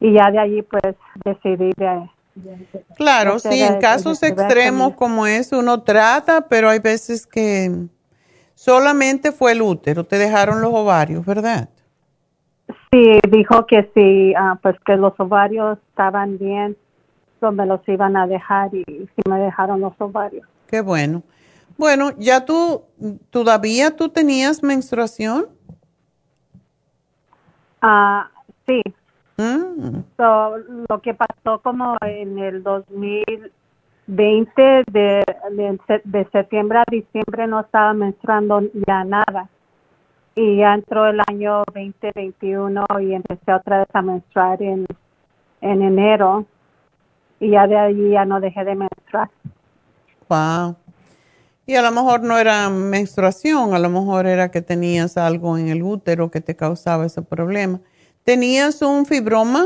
y 0.00 0.12
ya 0.12 0.30
de 0.30 0.38
allí 0.38 0.62
pues 0.62 0.94
decidí 1.24 1.70
de, 1.76 2.08
Claro, 2.96 3.38
sí, 3.38 3.62
en 3.62 3.80
casos 3.80 4.22
extremos 4.22 4.94
como 4.94 5.24
eso 5.26 5.58
uno 5.58 5.82
trata, 5.82 6.48
pero 6.48 6.68
hay 6.68 6.80
veces 6.80 7.26
que 7.26 7.70
solamente 8.54 9.30
fue 9.30 9.52
el 9.52 9.62
útero, 9.62 10.04
te 10.04 10.18
dejaron 10.18 10.60
los 10.60 10.72
ovarios, 10.74 11.24
¿verdad? 11.24 11.68
Sí, 12.90 13.20
dijo 13.30 13.66
que 13.66 13.88
sí, 13.94 14.34
ah, 14.36 14.58
pues 14.60 14.74
que 14.84 14.96
los 14.96 15.12
ovarios 15.18 15.78
estaban 15.90 16.38
bien, 16.38 16.76
me 17.52 17.66
los 17.66 17.86
iban 17.88 18.16
a 18.16 18.26
dejar 18.26 18.74
y 18.74 18.84
sí 18.84 19.22
me 19.28 19.38
dejaron 19.38 19.80
los 19.80 19.92
ovarios. 19.98 20.46
Qué 20.66 20.80
bueno. 20.80 21.22
Bueno, 21.76 22.12
ya 22.18 22.44
tú, 22.44 22.84
¿todavía 23.30 23.96
tú 23.96 24.08
tenías 24.08 24.62
menstruación? 24.62 25.46
Ah, 27.86 28.30
sí. 28.66 28.80
Mm. 29.36 30.04
So, 30.16 30.56
lo 30.88 31.02
que 31.02 31.12
pasó 31.12 31.58
como 31.58 31.98
en 32.00 32.38
el 32.38 32.62
2020, 32.62 34.84
de, 34.90 35.22
de, 35.50 35.78
de 36.04 36.24
septiembre 36.32 36.78
a 36.78 36.84
diciembre 36.90 37.46
no 37.46 37.60
estaba 37.60 37.92
menstruando 37.92 38.62
ya 38.86 39.04
nada. 39.04 39.50
Y 40.34 40.56
ya 40.56 40.72
entró 40.72 41.08
el 41.08 41.20
año 41.28 41.62
2021 41.74 42.86
y 43.02 43.12
empecé 43.12 43.52
otra 43.52 43.80
vez 43.80 43.88
a 43.92 44.00
menstruar 44.00 44.62
en, 44.62 44.86
en 45.60 45.82
enero. 45.82 46.46
Y 47.38 47.50
ya 47.50 47.66
de 47.66 47.76
ahí 47.76 48.12
ya 48.12 48.24
no 48.24 48.40
dejé 48.40 48.64
de 48.64 48.76
menstruar. 48.76 49.28
Wow. 50.30 50.74
Y 51.66 51.76
a 51.76 51.82
lo 51.82 51.90
mejor 51.92 52.22
no 52.22 52.36
era 52.38 52.68
menstruación, 52.68 53.72
a 53.74 53.78
lo 53.78 53.88
mejor 53.88 54.26
era 54.26 54.50
que 54.50 54.60
tenías 54.60 55.16
algo 55.16 55.56
en 55.56 55.68
el 55.68 55.82
útero 55.82 56.30
que 56.30 56.40
te 56.40 56.54
causaba 56.54 57.06
ese 57.06 57.22
problema. 57.22 57.80
¿Tenías 58.22 58.82
un 58.82 59.06
fibroma? 59.06 59.64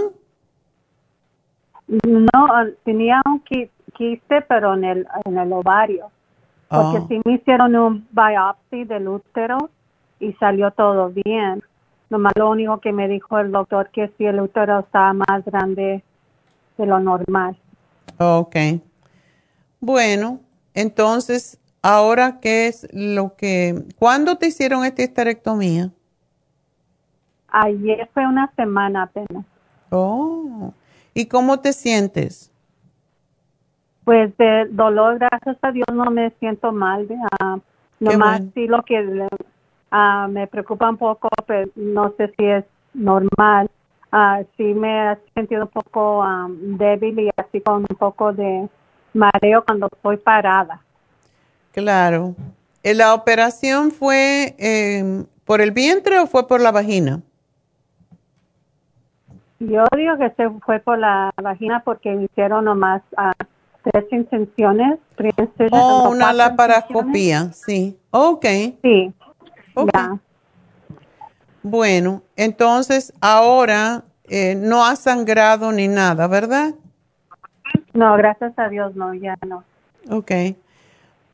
No, 1.89 2.47
tenía 2.85 3.21
un 3.27 3.43
qui- 3.45 3.71
quiste, 3.97 4.43
pero 4.43 4.75
en 4.75 4.85
el, 4.85 5.07
en 5.25 5.39
el 5.39 5.53
ovario. 5.53 6.11
Porque 6.69 6.99
Oh. 6.99 7.07
sí 7.09 7.21
me 7.25 7.35
hicieron 7.35 7.75
un 7.75 8.07
biopsy 8.11 8.85
del 8.85 9.09
útero 9.09 9.71
y 10.21 10.33
salió 10.35 10.71
todo 10.71 11.09
bien. 11.11 11.63
Nomás 12.11 12.33
lo 12.37 12.51
único 12.51 12.79
que 12.81 12.93
me 12.93 13.09
dijo 13.09 13.39
el 13.39 13.51
doctor 13.51 13.89
que 13.91 14.13
si 14.19 14.27
el 14.27 14.39
útero 14.41 14.81
estaba 14.81 15.15
más 15.15 15.45
grande 15.47 16.03
de 16.77 16.87
lo 16.87 17.01
normal. 17.01 17.57
Ok. 18.19 18.57
Bueno, 19.81 20.41
entonces, 20.75 21.59
ahora, 21.83 22.41
¿qué 22.41 22.69
es 22.69 22.89
lo 22.93 23.37
que... 23.37 23.85
¿Cuándo 23.99 24.37
te 24.37 24.49
hicieron 24.49 24.85
esta 24.85 25.03
histerectomía? 25.03 25.91
Ayer 27.49 28.09
fue 28.13 28.27
una 28.27 28.53
semana 28.57 29.05
apenas. 29.05 29.45
Oh. 29.91 30.73
¿Y 31.15 31.27
cómo 31.27 31.61
te 31.61 31.73
sientes? 31.73 32.53
Pues 34.05 34.37
de 34.37 34.67
dolor, 34.71 35.19
gracias 35.19 35.57
a 35.63 35.73
Dios, 35.73 35.89
no 35.93 36.11
me 36.11 36.31
siento 36.39 36.73
mal. 36.73 37.07
ah, 37.41 37.59
nomás 38.01 38.39
bueno. 38.39 38.53
sí 38.55 38.67
lo 38.67 38.83
que 38.83 39.29
ah, 39.91 40.29
me 40.31 40.47
preocupa 40.47 40.89
un 40.89 40.97
poco, 40.97 41.29
pero 41.47 41.71
no 41.75 42.15
sé 42.17 42.33
si 42.37 42.45
es 42.45 42.65
normal. 42.95 43.71
Ah, 44.11 44.43
sí 44.57 44.63
me 44.63 45.13
he 45.13 45.19
sentido 45.35 45.65
un 45.65 45.69
poco 45.69 46.23
ah, 46.23 46.47
débil 46.49 47.21
y 47.21 47.31
así 47.37 47.61
con 47.61 47.85
un 47.89 47.97
poco 47.99 48.33
de 48.33 48.69
mareo 49.13 49.65
cuando 49.65 49.89
estoy 49.93 50.17
parada. 50.19 50.81
Claro. 51.79 52.35
Eh, 52.83 52.95
¿La 52.95 53.15
operación 53.15 53.93
fue 53.93 54.57
eh, 54.59 55.25
por 55.45 55.61
el 55.61 55.71
vientre 55.71 56.19
o 56.19 56.27
fue 56.27 56.49
por 56.49 56.61
la 56.61 56.73
vagina? 56.73 57.23
Yo 59.61 59.85
digo 59.97 60.17
que 60.19 60.31
se 60.31 60.51
fue 60.65 60.81
por 60.81 60.99
la 60.99 61.33
vagina 61.41 61.83
porque 61.85 62.11
me 62.11 62.25
hicieron 62.25 62.65
nomás 62.65 63.03
ah, 63.17 63.33
tres 63.83 64.05
intenciones. 64.11 64.99
incisions, 65.19 65.71
Oh, 65.73 66.11
una 66.11 66.33
laparoscopía, 66.33 67.53
sí. 67.53 67.97
Ok. 68.11 68.47
Sí. 68.83 69.13
Ok. 69.75 69.91
Bueno, 71.63 72.23
entonces 72.37 73.13
ahora 73.21 74.03
eh, 74.29 74.57
no 74.57 74.85
ha 74.85 74.97
sangrado 74.97 75.71
ni 75.71 75.87
nada, 75.87 76.27
¿verdad? 76.27 76.75
No, 77.93 78.17
gracias 78.17 78.53
a 78.59 78.69
Dios 78.69 78.97
no, 78.97 79.15
ya 79.15 79.37
no. 79.47 79.63
Ok. 80.11 80.31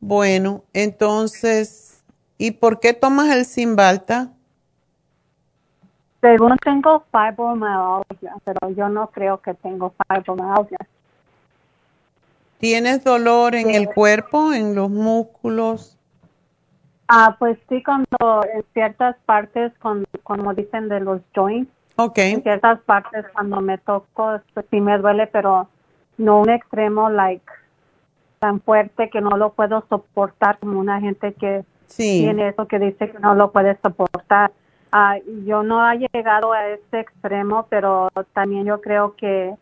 Bueno, 0.07 0.65
entonces, 0.75 2.05
¿y 2.37 2.51
por 2.51 2.79
qué 2.79 2.93
tomas 2.93 3.35
el 3.35 3.47
Simbalta? 3.47 4.29
Según 6.21 6.59
tengo 6.59 7.05
fibromyalgia, 7.11 8.35
pero 8.45 8.69
yo 8.77 8.91
no 8.91 9.07
creo 9.07 9.41
que 9.41 9.55
tengo 9.55 9.95
fibromyalgia. 10.07 10.77
¿Tienes 12.59 13.03
dolor 13.03 13.55
en 13.55 13.71
el 13.71 13.89
cuerpo, 13.95 14.53
en 14.53 14.75
los 14.75 14.91
músculos? 14.91 15.97
Ah, 17.09 17.37
pues 17.39 17.57
sí, 17.71 17.83
cuando 17.83 18.45
en 18.53 18.63
ciertas 18.75 19.17
partes, 19.25 19.73
con, 19.79 20.05
como 20.23 20.53
dicen 20.53 20.91
de 20.91 21.01
los 21.01 21.23
joints, 21.35 21.73
Ok. 21.97 22.19
en 22.19 22.43
ciertas 22.43 22.79
partes 22.81 23.25
cuando 23.33 23.63
me 23.63 23.79
toco, 23.79 24.39
pues 24.53 24.67
sí 24.71 24.83
me 24.83 24.99
duele, 24.99 25.29
pero 25.29 25.67
no 26.19 26.43
un 26.43 26.51
extremo, 26.51 27.09
like, 27.09 27.51
tan 28.45 28.61
fuerte 28.61 29.09
que 29.09 29.23
no 29.23 29.39
lo 29.39 29.55
puedo 29.55 29.87
soportar 29.89 30.59
como 30.59 30.79
una 30.79 31.01
gente 31.01 31.33
que 31.33 31.65
Sí. 31.87 32.21
tiene 32.25 32.49
eso 32.49 32.69
que 32.69 32.79
dice 32.79 33.11
que 33.11 33.19
no 33.19 33.35
lo 33.35 33.53
puede 33.53 33.79
soportar. 33.81 34.53
Ah, 34.93 35.17
yo 35.47 35.63
no 35.63 35.91
he 35.91 35.97
llegado 36.13 36.53
a 36.53 36.67
ese 36.69 37.01
extremo, 37.01 37.67
pero 37.71 38.11
también 38.35 38.67
yo 38.67 38.83
creo 38.83 39.15
que 39.17 39.55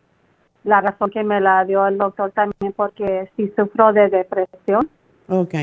la 0.65 0.81
razón 0.81 1.11
que 1.11 1.23
me 1.23 1.39
la 1.39 1.63
dio 1.63 1.87
el 1.87 1.97
doctor 1.97 2.31
también 2.31 2.73
porque 2.75 3.29
sí 3.37 3.53
sufro 3.55 3.93
de 3.93 4.09
depresión 4.09 4.89
Ok. 5.29 5.53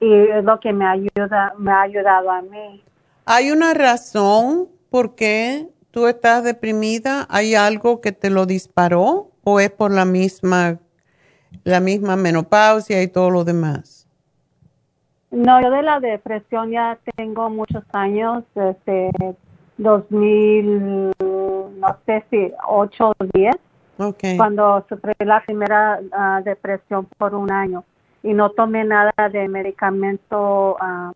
y 0.00 0.12
es 0.14 0.44
lo 0.44 0.58
que 0.60 0.72
me 0.72 0.86
ayuda, 0.86 1.52
me 1.58 1.72
ha 1.72 1.82
ayudado 1.82 2.30
a 2.30 2.40
mí. 2.40 2.82
¿Hay 3.26 3.50
una 3.50 3.74
razón 3.74 4.68
por 4.88 5.14
qué 5.14 5.68
tú 5.90 6.06
estás 6.06 6.42
deprimida? 6.42 7.26
¿Hay 7.28 7.54
algo 7.54 8.00
que 8.00 8.12
te 8.12 8.30
lo 8.30 8.46
disparó 8.46 9.28
o 9.44 9.60
es 9.60 9.70
por 9.70 9.90
la 9.92 10.06
misma 10.06 10.78
la 11.62 11.80
misma 11.80 12.16
menopausia 12.16 13.02
y 13.02 13.08
todo 13.08 13.30
lo 13.30 13.44
demás? 13.44 14.08
No, 15.30 15.60
yo 15.60 15.70
de 15.70 15.82
la 15.82 16.00
depresión 16.00 16.70
ya 16.70 16.98
tengo 17.16 17.50
muchos 17.50 17.82
años, 17.92 18.44
desde 18.54 19.10
2000, 19.78 21.12
no 21.18 21.96
sé 22.06 22.24
si 22.30 22.52
8 22.66 23.10
o 23.10 23.14
10, 23.32 23.54
Okay. 23.96 24.36
cuando 24.36 24.84
sufrí 24.88 25.12
la 25.20 25.40
primera 25.44 26.00
ah, 26.10 26.40
depresión 26.44 27.06
por 27.16 27.32
un 27.32 27.52
año 27.52 27.84
y 28.24 28.32
no 28.32 28.50
tomé 28.50 28.82
nada 28.84 29.12
de 29.32 29.46
medicamento 29.48 30.76
ah, 30.80 31.12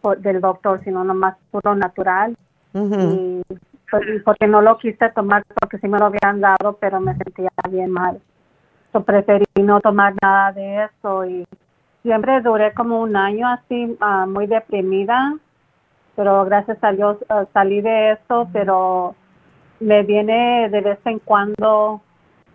por- 0.00 0.18
del 0.18 0.40
doctor, 0.40 0.80
sino 0.84 1.04
nomás 1.04 1.36
puro 1.50 1.74
natural. 1.74 2.34
Y, 2.74 3.42
pues, 3.90 4.02
y 4.08 4.18
porque 4.20 4.46
no 4.48 4.62
lo 4.62 4.78
quise 4.78 5.10
tomar 5.10 5.42
porque 5.60 5.78
sí 5.78 5.86
me 5.86 5.98
lo 5.98 6.06
habían 6.06 6.40
dado, 6.40 6.76
pero 6.80 6.98
me 7.00 7.14
sentía 7.16 7.50
bien 7.70 7.90
mal. 7.90 8.18
So, 8.94 9.02
preferí 9.02 9.44
no 9.56 9.80
tomar 9.80 10.14
nada 10.22 10.52
de 10.52 10.84
eso 10.84 11.24
y 11.26 11.44
siempre 12.02 12.40
duré 12.42 12.72
como 12.74 13.00
un 13.00 13.16
año 13.16 13.48
así, 13.48 13.96
ah, 14.00 14.24
muy 14.24 14.46
deprimida, 14.46 15.34
pero 16.14 16.44
gracias 16.44 16.78
a 16.82 16.92
Dios 16.92 17.16
ah, 17.28 17.44
salí 17.52 17.80
de 17.80 18.12
eso, 18.12 18.48
pero 18.52 19.16
me 19.80 20.04
viene 20.04 20.68
de 20.70 20.80
vez 20.80 20.98
en 21.06 21.18
cuando 21.18 22.02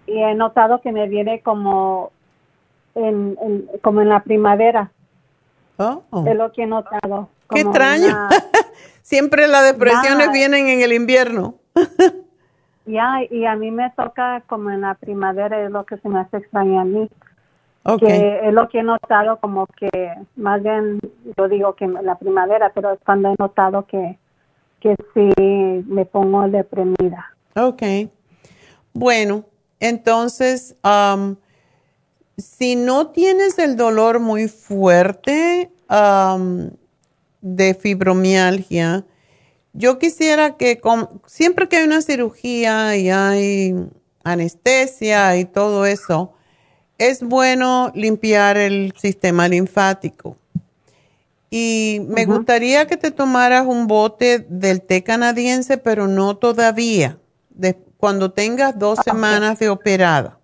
y 0.07 0.18
he 0.24 0.34
notado 0.34 0.80
que 0.80 0.94
me 0.94 1.10
viene 1.10 1.41
como 1.41 2.11
en, 2.95 3.38
en- 3.41 3.70
como 3.82 3.99
en 4.02 4.07
la 4.07 4.22
primavera. 4.24 4.91
Oh. 5.78 6.03
Es 6.26 6.38
lo 6.38 6.53
que 6.53 6.64
he 6.64 6.68
notado. 6.68 7.28
Qué 7.49 7.60
extraño. 7.61 8.07
una- 8.07 8.30
Siempre 9.02 9.48
las 9.49 9.66
depresiones 9.66 10.32
vienen 10.32 10.68
en 10.70 10.82
el 10.84 10.94
invierno. 10.94 11.56
Ya, 12.90 13.20
y 13.30 13.45
a 13.45 13.56
mí 13.56 13.70
me 13.70 13.91
toca 13.91 14.41
como 14.48 14.72
en 14.72 14.82
la 14.82 14.95
primavera, 14.95 15.64
es 15.64 15.70
lo 15.70 15.86
que 15.86 15.98
se 15.98 16.10
me 16.10 16.22
hace 16.22 16.38
extraño 16.38 16.80
a 16.80 16.86
mí. 16.86 17.07
Ok. 17.84 17.99
Que 17.99 18.48
es 18.48 18.52
lo 18.53 18.68
que 18.68 18.80
he 18.80 18.84
notado 18.84 19.38
como 19.38 19.68
que, 19.68 20.11
más 20.36 20.64
bien, 20.64 20.99
yo 21.38 21.48
digo 21.48 21.76
que 21.76 21.86
en 21.86 22.03
la 22.03 22.16
primavera, 22.16 22.72
pero 22.74 22.94
es 22.94 22.99
cuando 23.06 23.30
he 23.30 23.36
notado 23.38 23.86
que, 23.86 24.18
que 24.80 24.95
sí 25.14 25.32
me 25.88 26.06
pongo 26.06 26.48
deprimida. 26.49 27.32
Ok. 27.56 27.84
Bueno, 28.94 29.45
entonces, 29.80 30.76
si 32.38 32.76
no 32.76 33.07
tienes 33.07 33.60
el 33.60 33.76
dolor 33.76 34.20
muy 34.20 34.48
fuerte 34.48 35.72
am, 35.88 36.72
de 37.41 37.76
fibromialgia, 37.76 39.06
yo 39.74 40.00
quisiera 40.00 40.58
que 40.58 40.80
com- 40.80 41.08
siempre 41.26 41.68
que 41.68 41.78
hay 41.78 41.86
una 41.86 42.02
cirugía 42.02 42.96
y 42.98 43.10
hay 43.10 43.76
anestesia 44.24 45.38
y 45.38 45.46
todo 45.46 45.86
eso, 45.86 46.34
es 46.98 47.24
bueno 47.24 47.91
limpiar 47.96 48.58
el 48.58 48.94
sistema 48.98 49.48
linfático. 49.48 50.38
Y 51.50 52.02
me 52.08 52.26
gustaría 52.26 52.86
que 52.86 52.98
te 52.98 53.10
tomaras 53.10 53.66
un 53.66 53.88
bote 53.88 54.46
del 54.50 54.82
té 54.82 55.04
canadiense, 55.04 55.78
pero 55.78 56.08
no 56.08 56.38
todavía, 56.38 57.18
de, 57.50 57.76
cuando 57.98 58.32
tengas 58.32 58.78
dos 58.78 59.00
semanas 59.04 59.58
de 59.58 59.70
operada. 59.70 60.38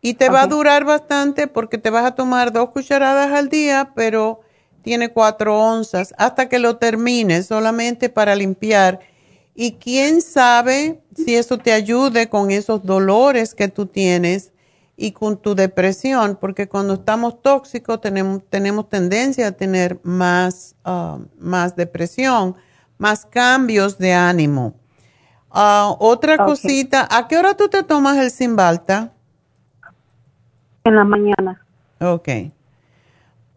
Y 0.00 0.14
te 0.14 0.30
va 0.30 0.42
a 0.42 0.46
durar 0.46 0.84
bastante 0.84 1.46
porque 1.46 1.76
te 1.76 1.90
vas 1.90 2.06
a 2.06 2.14
tomar 2.14 2.52
dos 2.52 2.70
cucharadas 2.70 3.32
al 3.32 3.50
día, 3.50 3.92
pero 3.94 4.40
tiene 4.82 5.10
cuatro 5.10 5.58
onzas 5.58 6.14
hasta 6.18 6.48
que 6.48 6.58
lo 6.58 6.76
termines 6.76 7.46
solamente 7.46 8.08
para 8.08 8.34
limpiar. 8.34 9.00
Y 9.54 9.72
quién 9.72 10.22
sabe 10.22 11.00
si 11.14 11.36
eso 11.36 11.58
te 11.58 11.72
ayude 11.72 12.28
con 12.28 12.50
esos 12.50 12.84
dolores 12.84 13.54
que 13.54 13.68
tú 13.68 13.86
tienes 13.86 14.52
y 14.96 15.12
con 15.12 15.38
tu 15.38 15.54
depresión, 15.54 16.36
porque 16.38 16.68
cuando 16.68 16.94
estamos 16.94 17.40
tóxicos 17.40 18.02
tenemos, 18.02 18.42
tenemos 18.50 18.88
tendencia 18.88 19.48
a 19.48 19.52
tener 19.52 19.98
más, 20.02 20.74
ah, 20.84 21.18
más 21.38 21.74
depresión, 21.74 22.54
más 22.98 23.24
cambios 23.24 23.96
de 23.96 24.12
ánimo. 24.12 24.74
Ah, 25.50 25.96
otra 25.98 26.36
cosita, 26.36 27.08
¿a 27.10 27.26
qué 27.28 27.38
hora 27.38 27.56
tú 27.56 27.68
te 27.68 27.82
tomas 27.82 28.18
el 28.18 28.30
Cymbalta? 28.30 29.12
En 30.84 30.96
la 30.96 31.04
mañana. 31.04 31.64
Ok. 31.98 32.28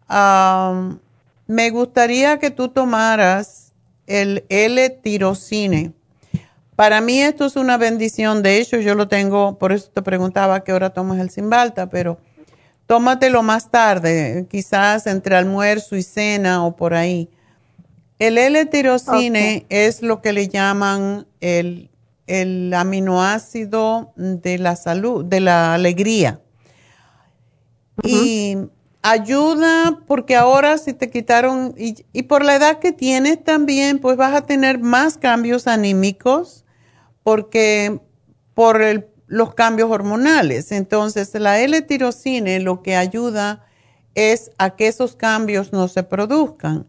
Am, 0.08 0.98
me 1.46 1.70
gustaría 1.70 2.38
que 2.38 2.50
tú 2.50 2.68
tomaras 2.68 3.72
el 4.06 4.44
L-tirocine. 4.48 5.92
Para 6.76 7.00
mí 7.00 7.20
esto 7.20 7.46
es 7.46 7.56
una 7.56 7.76
bendición. 7.76 8.42
De 8.42 8.58
hecho, 8.58 8.78
yo 8.78 8.94
lo 8.94 9.08
tengo, 9.08 9.58
por 9.58 9.72
eso 9.72 9.90
te 9.92 10.02
preguntaba 10.02 10.56
a 10.56 10.64
qué 10.64 10.72
hora 10.72 10.90
tomas 10.90 11.20
el 11.20 11.30
Cymbalta, 11.30 11.88
pero 11.88 12.18
tómatelo 12.86 13.42
más 13.42 13.70
tarde, 13.70 14.46
quizás 14.50 15.06
entre 15.06 15.36
almuerzo 15.36 15.96
y 15.96 16.02
cena 16.02 16.64
o 16.64 16.76
por 16.76 16.94
ahí. 16.94 17.30
El 18.18 18.38
L-tirocine 18.38 19.66
es 19.68 20.02
lo 20.02 20.20
que 20.20 20.32
le 20.32 20.48
llaman 20.48 21.26
el, 21.40 21.90
el 22.26 22.72
aminoácido 22.74 24.12
de 24.16 24.58
la 24.58 24.76
salud, 24.76 25.24
de 25.24 25.40
la 25.40 25.74
alegría. 25.74 26.40
Y 28.02 28.56
ayuda 29.04 30.00
porque 30.06 30.34
ahora 30.34 30.78
si 30.78 30.94
te 30.94 31.10
quitaron, 31.10 31.74
y, 31.76 32.22
por 32.22 32.42
la 32.42 32.56
edad 32.56 32.78
que 32.78 32.90
tienes 32.90 33.44
también, 33.44 33.98
pues 33.98 34.16
vas 34.16 34.34
a 34.34 34.46
tener 34.46 34.78
más 34.78 35.18
cambios 35.18 35.66
anímicos 35.66 36.64
porque 37.22 38.00
por 38.54 38.82
los 39.26 39.54
cambios 39.54 39.90
hormonales. 39.90 40.72
Entonces, 40.72 41.34
la 41.34 41.60
L-tirocine 41.60 42.60
lo 42.60 42.82
que 42.82 42.96
ayuda 42.96 43.66
es 44.14 44.50
a 44.56 44.70
que 44.70 44.88
esos 44.88 45.16
cambios 45.16 45.70
no 45.72 45.86
se 45.88 46.02
produzcan. 46.02 46.86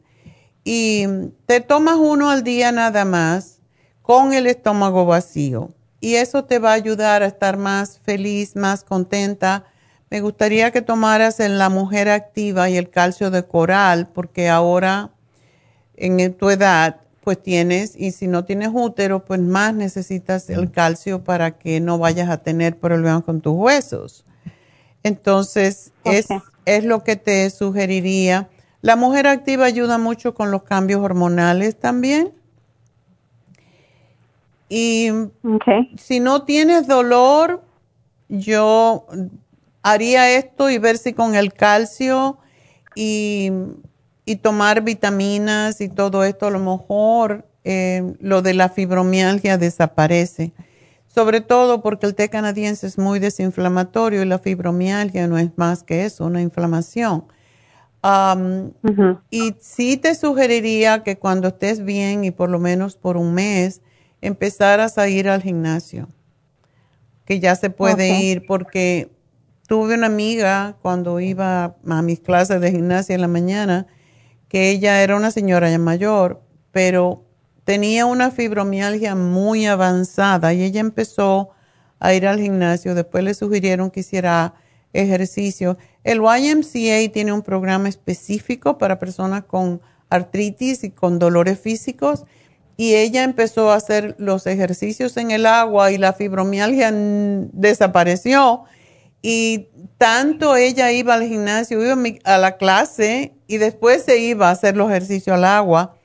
Y 0.64 1.06
te 1.46 1.60
tomas 1.60 1.98
uno 1.98 2.30
al 2.30 2.44
día 2.44 2.72
nada 2.72 3.04
más 3.04 3.60
con 4.02 4.34
el 4.34 4.48
estómago 4.48 5.06
vacío. 5.06 5.74
Y 6.00 6.16
eso 6.16 6.46
te 6.46 6.60
va 6.60 6.72
a 6.72 6.76
ayudar 6.76 7.24
a 7.24 7.28
estar 7.28 7.58
más 7.58 8.00
feliz, 8.00 8.56
más 8.56 8.86
contenta. 8.86 9.66
Me 10.10 10.22
gustaría 10.22 10.72
que 10.72 10.82
tomaras 10.82 11.40
en 11.40 11.58
la 11.58 11.70
mujer 11.70 12.10
activa 12.10 12.70
y 12.70 12.78
el 12.78 12.90
calcio 12.90 13.32
de 13.32 13.44
coral, 13.44 14.08
porque 14.14 14.50
ahora 14.50 15.12
en 15.98 16.34
tu 16.34 16.50
edad, 16.50 17.02
pues 17.22 17.42
tienes, 17.42 17.96
y 17.96 18.12
si 18.12 18.28
no 18.28 18.46
tienes 18.46 18.70
útero, 18.72 19.26
pues 19.26 19.40
más 19.40 19.74
necesitas 19.74 20.50
el 20.50 20.72
calcio 20.72 21.24
para 21.24 21.58
que 21.58 21.80
no 21.80 21.98
vayas 21.98 22.30
a 22.30 22.38
tener 22.38 22.78
problemas 22.78 23.24
con 23.24 23.42
tus 23.42 23.56
huesos. 23.56 24.26
Entonces, 25.02 25.92
es, 26.04 26.28
es 26.66 26.84
lo 26.84 27.04
que 27.04 27.16
te 27.16 27.50
sugeriría. 27.50 28.48
La 28.82 28.96
mujer 28.96 29.26
activa 29.28 29.66
ayuda 29.66 29.98
mucho 29.98 30.36
con 30.36 30.52
los 30.52 30.64
cambios 30.64 31.02
hormonales 31.02 31.76
también. 31.80 32.32
Y 34.70 35.10
si 35.98 36.20
no 36.20 36.44
tienes 36.44 36.88
dolor, 36.88 37.64
yo 38.30 39.08
haría 39.86 40.32
esto 40.32 40.72
y 40.72 40.80
ver 40.80 40.98
si 40.98 41.14
con 41.14 41.36
el 41.36 41.54
calcio 41.54 42.40
y, 42.96 43.52
y 44.26 44.38
tomar 44.38 44.82
vitaminas 44.82 45.80
y 45.80 45.90
todo 45.90 46.24
esto, 46.24 46.48
a 46.48 46.50
lo 46.50 46.58
mejor 46.58 47.46
eh, 47.64 48.16
lo 48.20 48.42
de 48.42 48.56
la 48.56 48.70
fibromialgia 48.70 49.60
desaparece. 49.60 50.54
Sobre 51.06 51.40
todo 51.40 51.84
porque 51.84 52.08
el 52.08 52.16
té 52.16 52.30
canadiense 52.30 52.88
es 52.88 52.98
muy 52.98 53.20
desinflamatorio 53.20 54.24
y 54.24 54.26
la 54.26 54.40
fibromialgia 54.40 55.28
no 55.28 55.38
es 55.38 55.52
más 55.56 55.84
que 55.84 56.06
eso, 56.06 56.26
una 56.26 56.42
inflamación. 56.42 57.26
Am, 58.02 58.74
Y 59.30 59.56
sí 59.60 59.98
te 59.98 60.16
sugeriría 60.16 61.04
que 61.04 61.20
cuando 61.20 61.50
estés 61.50 61.86
bien 61.86 62.24
y 62.24 62.32
por 62.32 62.50
lo 62.50 62.58
menos 62.58 62.96
por 62.98 63.18
un 63.18 63.36
mes, 63.36 63.82
empezaras 64.20 64.98
a 64.98 65.08
ir 65.10 65.30
al 65.30 65.44
gimnasio, 65.44 66.10
que 67.24 67.40
ya 67.40 67.56
se 67.56 67.70
puede 67.70 68.20
ir 68.20 68.46
porque 68.48 69.15
tuve 69.68 69.96
una 69.96 70.08
amiga 70.08 70.78
cuando 70.82 71.20
iba 71.20 71.76
a 71.88 72.02
mis 72.02 72.20
clases 72.20 72.62
de 72.62 72.72
gimnasia 72.72 73.16
en 73.16 73.22
la 73.22 73.28
mañana, 73.28 73.88
que 74.48 74.70
ella 74.70 75.02
era 75.02 75.16
una 75.16 75.32
señora 75.32 75.70
ya 75.70 75.80
mayor, 75.80 76.42
pero 76.72 77.26
tenía 77.64 78.06
una 78.06 78.32
fibromialgia 78.32 79.16
muy 79.16 79.66
avanzada 79.66 80.54
y 80.54 80.64
ella 80.64 80.82
empezó 80.82 81.50
a 82.00 82.14
ir 82.14 82.28
al 82.28 82.40
gimnasio. 82.40 82.94
Después 82.96 83.24
le 83.24 83.34
sugirieron 83.34 83.90
que 83.90 84.02
hiciera 84.02 84.54
ejercicio. 84.94 85.78
El 86.04 86.20
YMCA 86.20 87.12
tiene 87.12 87.34
un 87.34 87.42
programa 87.42 87.90
específico 87.90 88.78
para 88.78 89.00
personas 89.00 89.44
con 89.46 89.82
artritis 90.10 90.84
y 90.84 90.92
con 90.92 91.20
dolores 91.20 91.60
físicos 91.60 92.26
y 92.78 92.96
ella 92.96 93.24
empezó 93.24 93.72
a 93.72 93.76
hacer 93.76 94.16
los 94.18 94.48
ejercicios 94.48 95.18
en 95.18 95.32
el 95.32 95.46
agua 95.46 95.92
y 95.92 95.98
la 95.98 96.14
fibromialgia 96.14 96.92
desapareció. 96.94 98.66
Y 99.28 99.70
tanto 99.98 100.56
ella 100.56 100.92
iba 100.92 101.16
al 101.16 101.24
gimnasio, 101.24 101.82
iba 101.82 101.94
a 101.94 101.96
mi- 101.96 102.20
a 102.26 102.38
la 102.38 102.58
clase 102.58 103.34
y 103.48 103.58
después 103.58 104.04
se 104.04 104.20
iba 104.20 104.50
a 104.50 104.52
hacer 104.52 104.78
los 104.78 104.88
ejercicios 104.88 105.36
al 105.36 105.46
agua. 105.46 105.96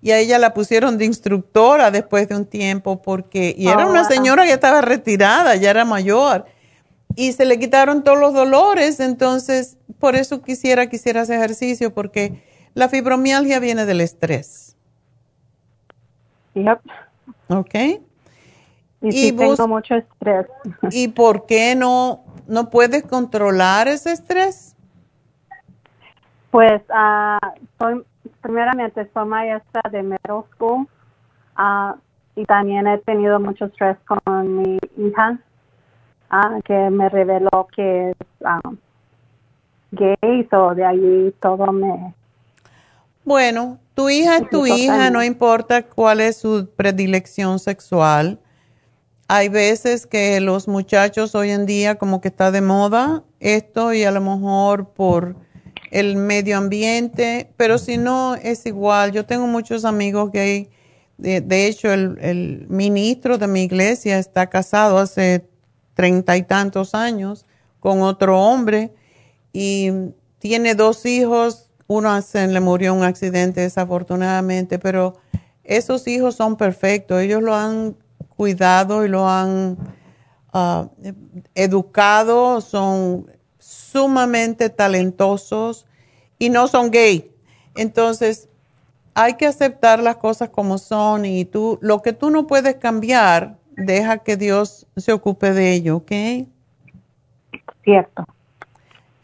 Y 0.00 0.12
a 0.12 0.18
ella 0.20 0.38
la 0.38 0.54
pusieron 0.54 0.96
de 0.96 1.04
instructora 1.04 1.90
después 1.90 2.28
de 2.28 2.36
un 2.36 2.46
tiempo 2.46 3.02
porque, 3.02 3.52
y 3.58 3.66
era 3.66 3.84
Oh, 3.84 3.90
una 3.90 4.04
señora 4.04 4.44
que 4.44 4.52
estaba 4.52 4.80
retirada, 4.80 5.56
ya 5.56 5.70
era 5.70 5.84
mayor. 5.84 6.44
Y 7.16 7.32
se 7.32 7.46
le 7.46 7.58
quitaron 7.58 8.04
todos 8.04 8.20
los 8.20 8.32
dolores, 8.32 9.00
entonces 9.00 9.76
por 9.98 10.14
eso 10.14 10.40
quisiera 10.40 10.86
que 10.88 10.94
hicieras 10.96 11.30
ejercicio 11.30 11.92
porque 11.92 12.44
la 12.74 12.88
fibromialgia 12.88 13.58
viene 13.58 13.86
del 13.86 14.00
estrés. 14.02 14.76
Yep. 16.54 16.78
¿Ok? 17.48 17.74
Y 19.00 19.32
tengo 19.32 19.68
mucho 19.68 19.94
estrés. 19.94 20.46
¿Y 20.90 21.08
por 21.08 21.46
qué 21.46 21.74
no, 21.74 22.24
no 22.46 22.70
puedes 22.70 23.04
controlar 23.04 23.88
ese 23.88 24.12
estrés? 24.12 24.74
Pues 26.50 26.82
ah, 26.90 27.38
soy, 27.78 28.04
primeramente 28.40 29.08
soy 29.12 29.26
maestra 29.26 29.82
de 29.90 30.02
middle 30.02 30.42
school 30.54 30.88
ah, 31.56 31.96
y 32.34 32.44
también 32.46 32.86
he 32.86 32.98
tenido 32.98 33.38
mucho 33.38 33.66
estrés 33.66 33.96
con 34.06 34.62
mi 34.62 34.78
hija 34.96 35.38
ah, 36.30 36.58
que 36.64 36.90
me 36.90 37.08
reveló 37.08 37.68
que 37.74 38.10
es 38.10 38.16
ah, 38.44 38.60
gay, 39.90 40.48
o 40.52 40.74
de 40.74 40.84
allí 40.84 41.34
todo 41.40 41.72
me... 41.72 42.14
Bueno, 43.24 43.78
tu 43.94 44.08
hija 44.08 44.38
es 44.38 44.48
tu 44.48 44.66
hija, 44.66 45.10
no 45.10 45.22
importa 45.22 45.82
cuál 45.82 46.20
es 46.20 46.38
su 46.38 46.68
predilección 46.76 47.58
sexual. 47.58 48.38
Hay 49.30 49.50
veces 49.50 50.06
que 50.06 50.40
los 50.40 50.68
muchachos 50.68 51.34
hoy 51.34 51.50
en 51.50 51.66
día 51.66 51.96
como 51.96 52.22
que 52.22 52.28
está 52.28 52.50
de 52.50 52.62
moda 52.62 53.24
esto 53.40 53.92
y 53.92 54.02
a 54.04 54.10
lo 54.10 54.22
mejor 54.22 54.88
por 54.94 55.36
el 55.90 56.16
medio 56.16 56.56
ambiente, 56.56 57.52
pero 57.58 57.76
si 57.76 57.98
no 57.98 58.36
es 58.36 58.64
igual. 58.64 59.12
Yo 59.12 59.26
tengo 59.26 59.46
muchos 59.46 59.84
amigos 59.84 60.32
gay. 60.32 60.70
De, 61.18 61.66
hecho, 61.66 61.92
el, 61.92 62.64
ministro 62.70 63.36
de 63.36 63.48
mi 63.48 63.64
iglesia 63.64 64.18
está 64.18 64.48
casado 64.48 64.96
hace 64.96 65.46
treinta 65.92 66.38
y 66.38 66.42
tantos 66.42 66.94
años 66.94 67.44
con 67.80 68.00
otro 68.00 68.40
hombre 68.40 68.94
y 69.52 69.90
tiene 70.38 70.74
dos 70.74 71.04
hijos. 71.04 71.68
Uno 71.86 72.22
se 72.22 72.46
le 72.46 72.60
murió 72.60 72.94
un 72.94 73.02
accidente 73.02 73.60
desafortunadamente, 73.60 74.78
pero 74.78 75.18
esos 75.64 76.08
hijos 76.08 76.34
son 76.34 76.56
perfectos. 76.56 77.20
Ellos 77.20 77.42
lo 77.42 77.54
han 77.54 77.94
cuidado 78.38 79.04
y 79.04 79.08
lo 79.08 79.28
han 79.28 79.76
ah, 80.52 80.88
educado, 81.56 82.60
son 82.60 83.26
sumamente 83.58 84.70
talentosos 84.70 85.86
y 86.38 86.48
no 86.48 86.68
son 86.68 86.92
gay. 86.92 87.32
Entonces, 87.74 88.48
hay 89.12 89.34
que 89.34 89.46
aceptar 89.46 90.00
las 90.00 90.16
cosas 90.18 90.50
como 90.50 90.78
son 90.78 91.24
y 91.24 91.44
tú, 91.44 91.80
lo 91.82 92.00
que 92.00 92.12
tú 92.12 92.30
no 92.30 92.46
puedes 92.46 92.76
cambiar, 92.76 93.58
deja 93.76 94.18
que 94.18 94.36
Dios 94.36 94.86
se 94.96 95.12
ocupe 95.12 95.52
de 95.52 95.72
ello, 95.72 95.96
¿ok? 95.96 96.12
Cierto. 97.82 98.24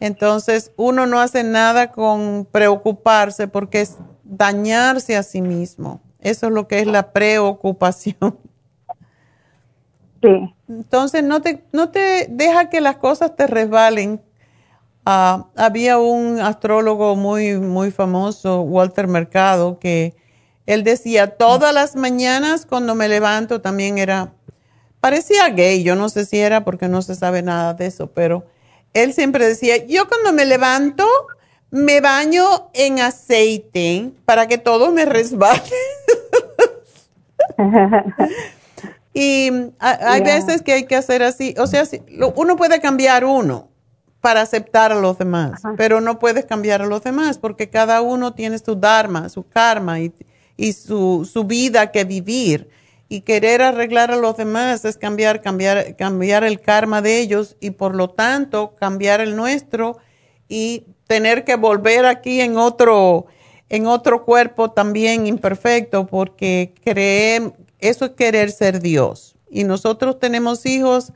Entonces, 0.01 0.73
uno 0.75 1.07
no 1.07 1.21
hace 1.21 1.45
nada 1.45 1.93
con 1.93 2.45
preocuparse 2.51 3.47
porque 3.47 3.79
es 3.79 3.95
dañarse 4.25 5.15
a 5.15 5.23
sí 5.23 5.41
mismo. 5.41 6.01
Eso 6.19 6.47
es 6.47 6.51
lo 6.51 6.67
que 6.67 6.79
es 6.79 6.87
la 6.87 7.13
preocupación. 7.13 8.37
Sí. 10.25 10.53
Entonces, 10.67 11.23
no 11.23 11.41
te, 11.41 11.63
no 11.71 11.89
te 11.89 12.27
deja 12.29 12.69
que 12.69 12.81
las 12.81 12.97
cosas 12.97 13.35
te 13.35 13.45
resbalen. 13.47 14.21
Ah, 15.05 15.47
había 15.55 15.99
un 15.99 16.39
astrólogo 16.39 17.15
muy, 17.15 17.59
muy 17.59 17.91
famoso, 17.91 18.61
Walter 18.61 19.07
Mercado, 19.07 19.77
que 19.77 20.15
Él 20.65 20.83
decía, 20.83 21.37
todas 21.37 21.73
las 21.73 21.95
mañanas 21.95 22.65
cuando 22.65 22.95
me 22.95 23.07
levanto 23.07 23.61
también 23.61 23.99
era, 23.99 24.33
parecía 24.99 25.49
gay, 25.49 25.83
yo 25.83 25.95
no 25.95 26.09
sé 26.09 26.25
si 26.25 26.39
era 26.39 26.65
porque 26.65 26.87
no 26.87 27.03
se 27.03 27.13
sabe 27.13 27.43
nada 27.43 27.75
de 27.75 27.85
eso, 27.85 28.07
pero 28.07 28.45
él 28.95 29.13
siempre 29.13 29.45
decía, 29.45 29.85
yo 29.85 30.07
cuando 30.07 30.33
me 30.33 30.45
levanto 30.45 31.05
me 31.69 31.99
baño 31.99 32.71
en 32.73 33.01
aceite 33.01 34.11
para 34.23 34.47
que 34.47 34.57
todo 34.57 34.91
me 34.91 35.05
resbale. 35.05 35.61
y 39.15 39.49
a- 39.79 40.11
hay 40.13 40.21
Yeah. 40.21 40.35
veces 40.35 40.61
que 40.61 40.73
hay 40.73 40.85
que 40.85 40.95
hacer 40.97 41.23
así, 41.23 41.55
o 41.57 41.65
sea, 41.67 41.83
uno 42.35 42.55
puede 42.57 42.81
cambiar 42.81 43.25
uno 43.25 43.69
para 44.21 44.41
aceptar 44.41 44.91
a 44.91 44.95
los 44.95 45.17
demás, 45.17 45.61
pero 45.77 46.01
no 46.01 46.19
puedes 46.19 46.45
cambiar 46.45 46.81
a 46.81 46.85
los 46.85 47.01
demás 47.03 47.37
porque 47.37 47.69
cada 47.69 48.01
uno 48.01 48.33
tiene 48.33 48.59
su 48.59 48.75
dharma, 48.75 49.29
su 49.29 49.47
karma 49.47 49.99
y, 50.01 50.11
y 50.57 50.73
su, 50.73 51.29
su 51.31 51.45
vida 51.45 51.91
que 51.91 52.03
vivir. 52.03 52.69
Y 53.07 53.21
querer 53.21 53.61
arreglar 53.61 54.09
a 54.11 54.15
los 54.15 54.35
demás 54.35 54.83
es 54.83 54.97
cambiar, 54.97 55.41
cambiar, 55.43 55.95
cambiar 55.95 56.43
el 56.43 56.59
karma 56.59 57.03
de 57.03 57.19
ellos 57.19 57.55
y 57.61 57.69
por 57.69 57.95
lo 57.95 58.09
tanto 58.09 58.75
cambiar 58.79 59.21
el 59.21 59.35
nuestro 59.35 59.99
y 60.49 60.87
tener 61.07 61.43
que 61.45 61.55
volver 61.55 62.07
aquí 62.07 62.41
en 62.41 62.57
otro, 62.57 63.27
en 63.69 63.85
otro 63.85 64.25
cuerpo 64.25 64.71
también 64.71 65.27
imperfecto 65.27 66.07
porque 66.07 66.73
creer, 66.83 67.53
eso 67.89 68.05
es 68.05 68.11
querer 68.11 68.51
ser 68.51 68.81
Dios. 68.81 69.35
Y 69.49 69.63
nosotros 69.63 70.19
tenemos 70.19 70.65
hijos 70.65 71.13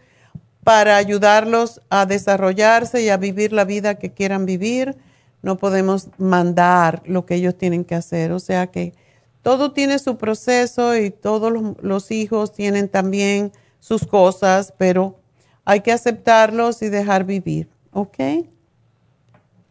para 0.63 0.97
ayudarlos 0.97 1.81
a 1.89 2.05
desarrollarse 2.05 3.01
y 3.01 3.09
a 3.09 3.17
vivir 3.17 3.53
la 3.53 3.65
vida 3.65 3.95
que 3.95 4.11
quieran 4.11 4.45
vivir. 4.45 4.97
No 5.41 5.57
podemos 5.57 6.09
mandar 6.17 7.01
lo 7.05 7.25
que 7.25 7.35
ellos 7.35 7.57
tienen 7.57 7.85
que 7.85 7.95
hacer. 7.95 8.31
O 8.31 8.39
sea 8.39 8.67
que 8.67 8.93
todo 9.41 9.71
tiene 9.71 9.99
su 9.99 10.17
proceso 10.17 10.95
y 10.95 11.11
todos 11.11 11.51
los, 11.51 11.81
los 11.81 12.11
hijos 12.11 12.53
tienen 12.53 12.89
también 12.89 13.51
sus 13.79 14.05
cosas, 14.05 14.73
pero 14.77 15.19
hay 15.65 15.81
que 15.81 15.91
aceptarlos 15.91 16.81
y 16.81 16.89
dejar 16.89 17.23
vivir. 17.23 17.69
¿Ok? 17.93 18.17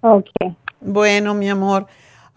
Ok. 0.01 0.31
Bueno, 0.81 1.35
mi 1.35 1.49
amor. 1.49 1.87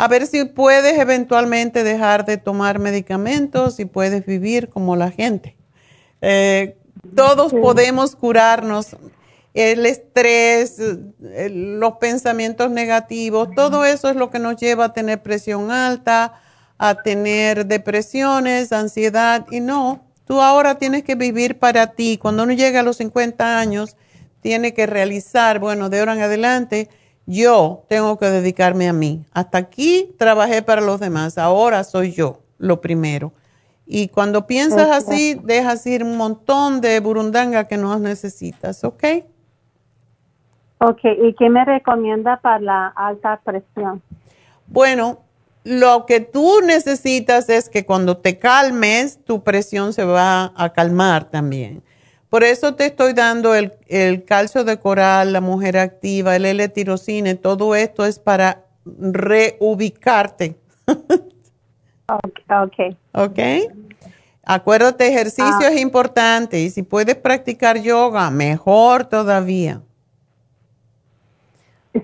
A 0.02 0.08
ver 0.08 0.26
si 0.26 0.46
puedes 0.46 0.98
eventualmente 0.98 1.84
dejar 1.84 2.26
de 2.26 2.38
tomar 2.38 2.80
medicamentos 2.80 3.80
y 3.80 3.86
puedes 3.86 4.26
vivir 4.26 4.68
como 4.68 4.96
la 4.96 5.12
gente. 5.12 5.56
Eh, 6.22 6.76
todos 7.16 7.54
podemos 7.54 8.16
curarnos. 8.16 8.98
El 9.54 9.86
estrés, 9.86 10.78
los 11.20 11.98
pensamientos 11.98 12.72
negativos, 12.72 13.50
todo 13.56 13.86
eso 13.86 14.10
es 14.10 14.16
lo 14.16 14.32
que 14.32 14.40
nos 14.40 14.56
lleva 14.56 14.86
a 14.86 14.94
tener 14.94 15.22
presión 15.22 15.70
alta, 15.70 16.34
a 16.80 16.96
tener 17.04 17.68
depresiones, 17.68 18.72
ansiedad. 18.72 19.46
Y 19.52 19.60
no, 19.60 20.04
tú 20.26 20.42
ahora 20.42 20.80
tienes 20.80 21.04
que 21.04 21.14
vivir 21.14 21.60
para 21.60 21.92
ti. 21.92 22.18
Cuando 22.20 22.42
uno 22.42 22.54
llega 22.54 22.80
a 22.80 22.84
los 22.84 22.98
50 22.98 23.60
años, 23.60 23.98
tiene 24.42 24.74
que 24.74 24.88
realizar, 24.88 25.60
bueno, 25.60 25.90
de 25.90 26.00
ahora 26.00 26.14
en 26.14 26.22
adelante, 26.22 26.90
yo 27.26 27.84
tengo 27.88 28.18
que 28.18 28.26
dedicarme 28.28 28.90
a 28.90 28.94
mí. 28.94 29.26
Hasta 29.34 29.58
aquí 29.58 30.14
trabajé 30.18 30.62
para 30.62 30.82
los 30.82 31.00
demás, 31.00 31.38
ahora 31.38 31.84
soy 31.84 32.12
yo 32.12 32.40
lo 32.58 32.82
primero. 32.82 33.34
Y 33.86 34.08
cuando 34.08 34.48
piensas 34.48 34.90
así, 34.90 35.38
dejas 35.44 35.86
ir 35.86 36.04
un 36.04 36.16
montón 36.16 36.80
de 36.80 37.00
burundanga 37.02 37.68
que 37.68 37.76
no 37.76 38.00
necesitas, 38.00 38.84
¿ok? 38.86 39.04
Ok, 40.78 41.00
¿y 41.04 41.34
qué 41.34 41.50
me 41.50 41.66
recomienda 41.66 42.38
para 42.38 42.60
la 42.60 42.88
alta 42.88 43.42
presión? 43.44 44.02
Bueno, 44.68 45.20
lo 45.64 46.06
que 46.06 46.22
tú 46.22 46.62
necesitas 46.64 47.50
es 47.50 47.70
que 47.70 47.86
cuando 47.86 48.18
te 48.18 48.40
calmes, 48.40 49.24
tu 49.26 49.44
presión 49.44 49.94
se 49.94 50.06
va 50.06 50.54
a 50.56 50.74
calmar 50.74 51.26
también. 51.26 51.84
Por 52.32 52.46
eso 52.46 52.76
te 52.76 52.86
estoy 52.86 53.12
dando 53.12 53.54
el, 53.56 53.74
el 53.90 54.24
calcio 54.24 54.64
de 54.64 54.80
coral, 54.80 55.34
la 55.34 55.42
mujer 55.42 55.78
activa, 55.78 56.38
el 56.38 56.46
L-tirocine, 56.46 57.36
todo 57.36 57.76
esto 57.76 58.06
es 58.06 58.20
para 58.20 58.64
reubicarte. 58.86 60.56
Ok, 62.08 62.80
ok. 63.12 63.40
Acuérdate, 64.46 65.08
ejercicio 65.10 65.44
Ah. 65.60 65.70
es 65.72 65.82
importante 65.82 66.62
y 66.62 66.70
si 66.70 66.84
puedes 66.84 67.16
practicar 67.16 67.82
yoga, 67.82 68.30
mejor 68.32 69.04
todavía. 69.04 69.82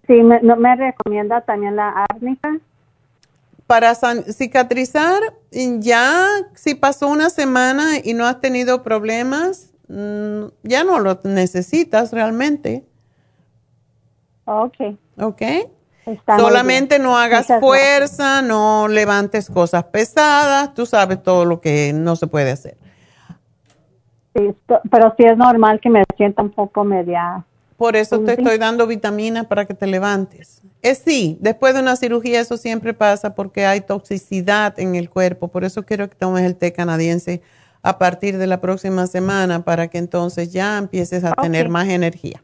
Sí, 0.08 0.14
me, 0.24 0.41
no, 0.41 0.58
me 0.58 0.76
recomienda 0.76 1.40
también 1.40 1.78
la 1.78 2.06
árnica. 2.10 2.60
Para 3.66 3.95
san- 3.95 4.26
cicatrizar, 4.26 5.22
ya 5.52 6.28
si 6.54 6.76
pasó 6.76 7.08
una 7.08 7.30
semana 7.30 7.91
y 8.04 8.14
no 8.14 8.26
has 8.28 8.41
tenido 8.41 8.84
problemas, 8.84 9.72
ya 9.89 10.84
no 10.84 10.99
lo 10.99 11.19
necesitas 11.23 12.11
realmente. 12.11 12.85
Ok. 14.45 14.76
¿Ok? 15.19 15.41
Está 16.05 16.39
Solamente 16.39 16.99
no 16.99 17.18
hagas 17.18 17.47
Muchas 17.47 17.59
fuerza, 17.59 18.41
no 18.41 18.88
levantes 18.88 19.49
cosas 19.49 19.84
pesadas, 19.85 20.73
tú 20.73 20.85
sabes 20.85 21.22
todo 21.22 21.43
lo 21.43 21.59
que 21.59 21.91
no 21.93 22.15
se 22.15 22.27
puede 22.27 22.51
hacer. 22.51 22.77
Sí, 24.34 24.55
pero 24.89 25.14
sí 25.18 25.26
es 25.26 25.38
normal 25.38 25.81
que 25.81 25.89
me 25.89 26.03
sienta 26.15 26.41
un 26.41 26.51
poco 26.51 26.85
media. 26.85 27.43
Por 27.76 27.95
eso 27.95 28.22
te 28.22 28.34
estoy 28.34 28.57
dando 28.57 28.88
vitaminas 28.88 29.47
para 29.47 29.65
que 29.65 29.73
te 29.73 29.85
levantes. 29.85 30.61
Es 30.81 30.99
sí, 30.99 31.38
después 31.41 31.73
de 31.73 31.81
una 31.81 31.95
cirugía 31.95 32.39
eso 32.39 32.55
siempre 32.55 32.93
pasa 32.93 33.35
porque 33.35 33.65
hay 33.65 33.81
toxicidad 33.81 34.80
en 34.80 34.95
el 34.95 35.09
cuerpo. 35.09 35.49
Por 35.49 35.64
eso 35.64 35.84
quiero 35.84 36.09
que 36.09 36.15
tomes 36.15 36.43
el 36.43 36.55
té 36.55 36.72
canadiense 36.72 37.41
a 37.88 37.97
partir 37.97 38.38
de 38.38 38.47
la 38.47 38.59
próxima 38.59 39.07
semana 39.07 39.64
para 39.64 39.88
que 39.88 39.97
entonces 39.97 40.51
ya 40.51 40.77
empieces 40.77 41.23
a 41.23 41.34
tener 41.34 41.69
más 41.69 41.88
energía. 41.88 42.43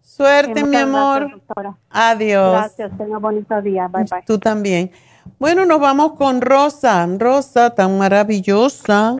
Suerte, 0.00 0.60
Sí, 0.60 0.66
mi 0.66 0.76
amor. 0.76 1.28
gracias. 1.54 1.76
Adiós. 1.90 2.52
Gracias, 2.52 2.98
tenga 2.98 3.18
bonito 3.18 3.60
día. 3.62 3.86
Bye 3.88 4.04
bye. 4.10 4.22
Tú 4.26 4.38
también. 4.38 4.90
Bueno, 5.38 5.64
nos 5.66 5.78
vamos 5.80 6.14
con 6.14 6.40
Rosa. 6.40 7.06
Rosa, 7.18 7.74
tan 7.74 7.98
maravillosa. 7.98 9.16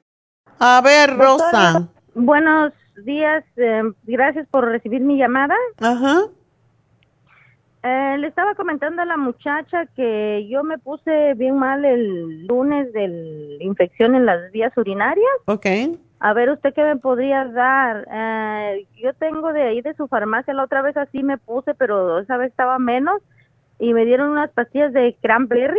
A 0.59 0.81
ver, 0.81 1.17
Rosa. 1.17 1.87
Buenos 2.15 2.73
días, 3.05 3.45
eh, 3.57 3.83
gracias 4.05 4.49
por 4.51 4.65
recibir 4.65 5.01
mi 5.03 5.17
llamada. 5.19 5.55
Ajá. 5.79 6.23
Eh, 7.83 8.17
le 8.19 8.27
estaba 8.27 8.55
comentando 8.55 9.03
a 9.03 9.05
la 9.05 9.17
muchacha 9.17 9.87
que 9.95 10.47
yo 10.49 10.65
me 10.65 10.79
puse 10.79 11.35
bien 11.35 11.57
mal 11.57 11.85
el 11.85 12.47
lunes 12.47 12.93
de 12.93 13.09
la 13.59 13.65
infección 13.65 14.17
en 14.17 14.27
las 14.27 14.51
vías 14.51 14.77
urinarias. 14.77 15.31
Ok. 15.47 15.67
A 16.21 16.33
ver, 16.33 16.51
¿usted 16.51 16.75
qué 16.75 16.83
me 16.83 16.97
podría 16.97 17.45
dar? 17.45 18.09
Eh, 18.13 18.87
yo 19.01 19.13
tengo 19.15 19.53
de 19.53 19.63
ahí 19.63 19.81
de 19.81 19.95
su 19.95 20.09
farmacia, 20.09 20.53
la 20.55 20.65
otra 20.65 20.83
vez 20.83 20.97
así 20.97 21.23
me 21.23 21.39
puse, 21.39 21.75
pero 21.75 22.19
esa 22.19 22.37
vez 22.37 22.51
estaba 22.51 22.81
menos 22.81 23.23
y 23.79 23.95
me 23.95 24.05
dieron 24.05 24.31
unas 24.31 24.51
pastillas 24.51 24.93
de 24.93 25.17
cranberry. 25.23 25.79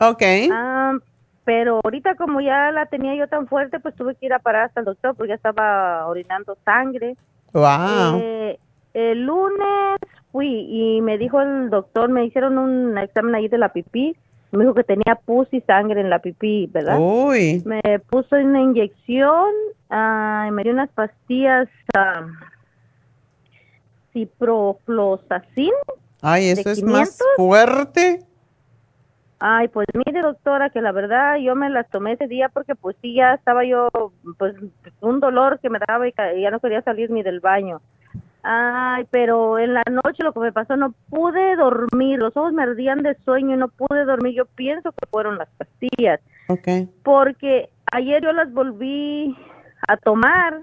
Ok. 0.00 0.22
Ah, 0.50 0.94
pero 1.44 1.80
ahorita 1.84 2.14
como 2.14 2.40
ya 2.40 2.70
la 2.72 2.86
tenía 2.86 3.14
yo 3.14 3.28
tan 3.28 3.46
fuerte, 3.46 3.80
pues 3.80 3.94
tuve 3.94 4.14
que 4.14 4.24
ir 4.24 4.32
a 4.32 4.38
parar 4.38 4.64
hasta 4.64 4.80
el 4.80 4.86
doctor 4.86 5.14
porque 5.14 5.28
ya 5.28 5.34
estaba 5.34 6.06
orinando 6.06 6.56
sangre. 6.64 7.16
Wow. 7.52 8.18
Eh, 8.22 8.58
el 8.94 9.26
lunes 9.26 9.98
fui 10.34 10.66
y 10.68 11.00
me 11.00 11.16
dijo 11.16 11.40
el 11.40 11.70
doctor, 11.70 12.08
me 12.10 12.24
hicieron 12.24 12.58
un 12.58 12.98
examen 12.98 13.36
ahí 13.36 13.46
de 13.46 13.56
la 13.56 13.68
pipí, 13.72 14.16
me 14.50 14.64
dijo 14.64 14.74
que 14.74 14.82
tenía 14.82 15.14
pus 15.24 15.46
y 15.52 15.60
sangre 15.60 16.00
en 16.00 16.10
la 16.10 16.18
pipí, 16.18 16.68
¿verdad? 16.72 16.98
Uy. 16.98 17.62
Me 17.64 18.00
puso 18.00 18.34
una 18.34 18.60
inyección 18.60 19.52
ah, 19.90 20.46
y 20.48 20.50
me 20.50 20.64
dio 20.64 20.72
unas 20.72 20.90
pastillas 20.90 21.68
ah, 21.96 22.26
ciprofloxacin. 24.12 25.72
Ay, 26.20 26.48
eso 26.48 26.68
es 26.68 26.82
más 26.82 27.16
500. 27.16 27.26
fuerte. 27.36 28.18
Ay, 29.38 29.68
pues 29.68 29.86
mire 29.94 30.20
doctora, 30.20 30.70
que 30.70 30.80
la 30.80 30.90
verdad 30.90 31.36
yo 31.36 31.54
me 31.54 31.70
las 31.70 31.88
tomé 31.90 32.14
ese 32.14 32.26
día 32.26 32.48
porque 32.48 32.74
pues 32.74 32.96
sí 33.00 33.14
ya 33.14 33.34
estaba 33.34 33.64
yo, 33.64 33.88
pues 34.36 34.56
un 35.00 35.20
dolor 35.20 35.60
que 35.60 35.70
me 35.70 35.78
daba 35.86 36.08
y 36.08 36.12
ya 36.40 36.50
no 36.50 36.58
quería 36.58 36.82
salir 36.82 37.10
ni 37.10 37.22
del 37.22 37.38
baño. 37.38 37.80
Ay, 38.46 39.06
pero 39.10 39.58
en 39.58 39.72
la 39.72 39.82
noche 39.90 40.22
lo 40.22 40.32
que 40.34 40.40
me 40.40 40.52
pasó, 40.52 40.76
no 40.76 40.94
pude 41.08 41.56
dormir, 41.56 42.18
los 42.18 42.36
ojos 42.36 42.52
me 42.52 42.62
ardían 42.62 43.02
de 43.02 43.16
sueño 43.24 43.54
y 43.54 43.58
no 43.58 43.68
pude 43.68 44.04
dormir. 44.04 44.34
Yo 44.34 44.44
pienso 44.44 44.92
que 44.92 45.06
fueron 45.10 45.38
las 45.38 45.48
pastillas, 45.56 46.20
Ok. 46.48 46.88
porque 47.02 47.70
ayer 47.90 48.22
yo 48.22 48.32
las 48.32 48.52
volví 48.52 49.34
a 49.88 49.96
tomar 49.96 50.60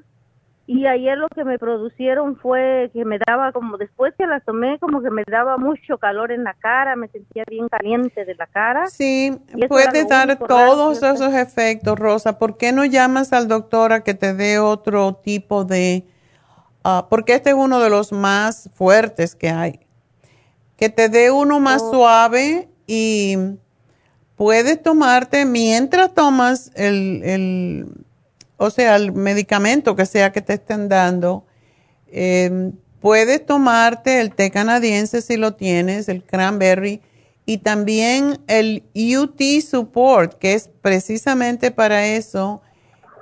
y 0.67 0.85
ayer 0.85 1.17
lo 1.17 1.27
que 1.29 1.43
me 1.43 1.57
producieron 1.57 2.37
fue 2.37 2.91
que 2.93 3.03
me 3.03 3.17
daba 3.27 3.51
como, 3.51 3.77
después 3.77 4.13
que 4.15 4.27
las 4.27 4.45
tomé, 4.45 4.77
como 4.77 5.01
que 5.01 5.09
me 5.09 5.23
daba 5.25 5.57
mucho 5.57 5.97
calor 5.97 6.31
en 6.31 6.43
la 6.43 6.53
cara, 6.53 6.95
me 6.95 7.07
sentía 7.07 7.43
bien 7.49 7.67
caliente 7.67 8.25
de 8.25 8.35
la 8.35 8.45
cara. 8.45 8.87
Sí, 8.87 9.37
puede 9.67 10.05
dar 10.05 10.37
todos 10.37 11.01
esos 11.01 11.33
efectos, 11.33 11.97
Rosa. 11.97 12.37
¿Por 12.37 12.57
qué 12.57 12.71
no 12.71 12.85
llamas 12.85 13.33
al 13.33 13.47
doctor 13.47 13.91
a 13.91 14.03
que 14.03 14.13
te 14.13 14.35
dé 14.35 14.59
otro 14.59 15.15
tipo 15.15 15.65
de... 15.65 16.05
ah, 16.83 17.07
porque 17.09 17.33
este 17.33 17.51
es 17.51 17.55
uno 17.55 17.79
de 17.79 17.89
los 17.89 18.11
más 18.11 18.69
fuertes 18.73 19.35
que 19.35 19.49
hay. 19.49 19.79
Que 20.77 20.89
te 20.89 21.09
dé 21.09 21.31
uno 21.31 21.59
más 21.59 21.81
Oh. 21.83 21.91
suave 21.91 22.69
y 22.87 23.37
puedes 24.35 24.81
tomarte 24.81 25.45
mientras 25.45 26.13
tomas 26.13 26.71
el, 26.75 27.21
el, 27.23 27.85
o 28.57 28.69
sea, 28.69 28.95
el 28.95 29.11
medicamento 29.11 29.95
que 29.95 30.05
sea 30.05 30.31
que 30.31 30.41
te 30.41 30.53
estén 30.53 30.89
dando, 30.89 31.45
eh, 32.07 32.71
puedes 32.99 33.45
tomarte 33.45 34.19
el 34.19 34.33
té 34.33 34.51
canadiense 34.51 35.21
si 35.21 35.37
lo 35.37 35.53
tienes, 35.53 36.09
el 36.09 36.23
cranberry, 36.23 37.01
y 37.45 37.57
también 37.59 38.39
el 38.47 38.83
UT 38.93 39.41
Support, 39.61 40.37
que 40.39 40.53
es 40.53 40.69
precisamente 40.81 41.71
para 41.71 42.05
eso, 42.07 42.61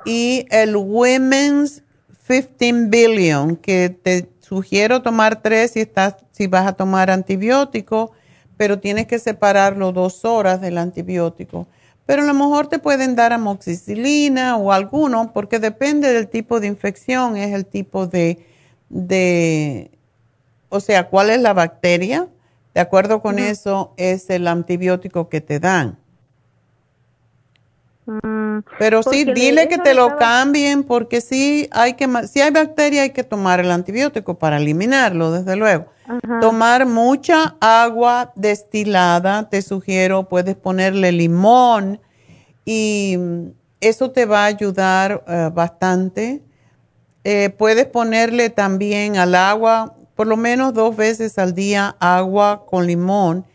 y 0.06 0.46
el 0.50 0.76
Women's 0.76 1.84
15 2.30 2.90
Billion, 2.90 3.56
que 3.56 3.90
te 3.90 4.30
sugiero 4.40 5.02
tomar 5.02 5.42
tres 5.42 5.72
si, 5.72 5.80
estás, 5.80 6.16
si 6.32 6.46
vas 6.46 6.68
a 6.68 6.74
tomar 6.74 7.10
antibiótico, 7.10 8.12
pero 8.56 8.80
tienes 8.80 9.08
que 9.08 9.18
separarlo 9.18 9.92
dos 9.92 10.24
horas 10.26 10.62
del 10.62 10.78
antibiótico. 10.78 11.68
Pero 12.06 12.22
a 12.22 12.26
lo 12.26 12.34
mejor 12.36 12.68
te 12.68 12.78
pueden 12.78 13.16
dar 13.16 13.34
amoxicilina 13.34 14.58
o 14.58 14.72
alguno, 14.72 15.32
porque 15.34 15.58
depende 15.58 16.14
del 16.14 16.28
tipo 16.28 16.60
de 16.60 16.68
infección, 16.68 17.36
es 17.36 17.52
el 17.52 17.66
tipo 17.66 18.06
de, 18.06 18.46
de 18.90 19.90
o 20.70 20.80
sea, 20.80 21.08
cuál 21.10 21.32
es 21.32 21.42
la 21.42 21.54
bacteria. 21.54 22.28
De 22.76 22.82
acuerdo 22.82 23.24
con 23.24 23.40
eso, 23.40 23.94
es 23.98 24.30
el 24.30 24.48
antibiótico 24.48 25.30
que 25.30 25.42
te 25.42 25.60
dan. 25.60 25.98
Mm, 28.10 28.60
Pero 28.80 29.04
sí, 29.04 29.24
dile 29.24 29.68
que 29.68 29.78
te 29.78 29.94
lo 29.94 30.18
cambien 30.18 30.84
porque 30.84 31.22
sí 31.22 31.70
hay 31.72 31.94
que 31.94 32.08
si 32.28 32.42
hay 32.42 32.50
bacteria 32.50 33.04
hay 33.04 33.12
que 33.12 33.24
tomar 33.24 33.60
el 33.60 33.70
antibiótico 33.70 34.40
para 34.40 34.58
eliminarlo, 34.58 35.32
desde 35.32 35.56
luego. 35.56 35.86
Ajá. 36.08 36.40
Tomar 36.40 36.88
mucha 36.88 37.56
agua 37.60 38.32
destilada, 38.36 39.48
te 39.48 39.62
sugiero, 39.62 40.28
puedes 40.28 40.56
ponerle 40.56 41.12
limón 41.12 42.02
y 42.66 43.16
mm, 43.20 43.48
eso 43.80 44.10
te 44.10 44.26
va 44.26 44.44
a 44.44 44.46
ayudar 44.46 45.24
eh, 45.28 45.52
bastante. 45.54 46.42
Eh, 47.24 47.52
puedes 47.56 47.86
ponerle 47.86 48.50
también 48.50 49.18
al 49.18 49.36
agua, 49.36 49.96
por 50.16 50.26
lo 50.26 50.36
menos 50.36 50.74
dos 50.74 50.96
veces 50.96 51.38
al 51.38 51.54
día, 51.54 51.96
agua 52.00 52.66
con 52.66 52.88
limón 52.88 53.46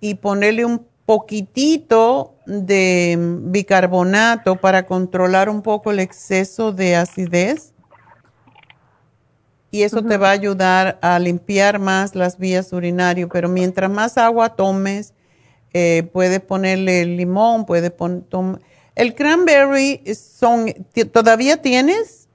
y 0.00 0.16
ponerle 0.16 0.64
un 0.64 0.84
poquitito 1.06 2.34
de 2.50 3.16
bicarbonato 3.18 4.56
para 4.56 4.84
controlar 4.84 5.48
un 5.48 5.62
poco 5.62 5.92
el 5.92 6.00
exceso 6.00 6.72
de 6.72 6.96
acidez. 6.96 7.72
Y 9.70 9.82
eso 9.82 10.02
te 10.02 10.16
va 10.16 10.30
a 10.30 10.32
ayudar 10.32 10.98
a 11.00 11.16
limpiar 11.20 11.78
más 11.78 12.16
las 12.16 12.38
vías 12.38 12.72
urinarias. 12.72 13.28
Pero 13.32 13.48
mientras 13.48 13.88
más 13.88 14.18
agua 14.18 14.56
tomes, 14.56 15.14
eh, 15.72 16.02
puedes 16.12 16.40
ponerle 16.40 17.04
limón, 17.04 17.66
puedes 17.66 17.92
poner... 17.92 18.24
El 18.96 19.14
cranberry 19.14 20.02
son... 20.14 20.66
¿Todavía 21.12 21.62
tienes? 21.62 22.28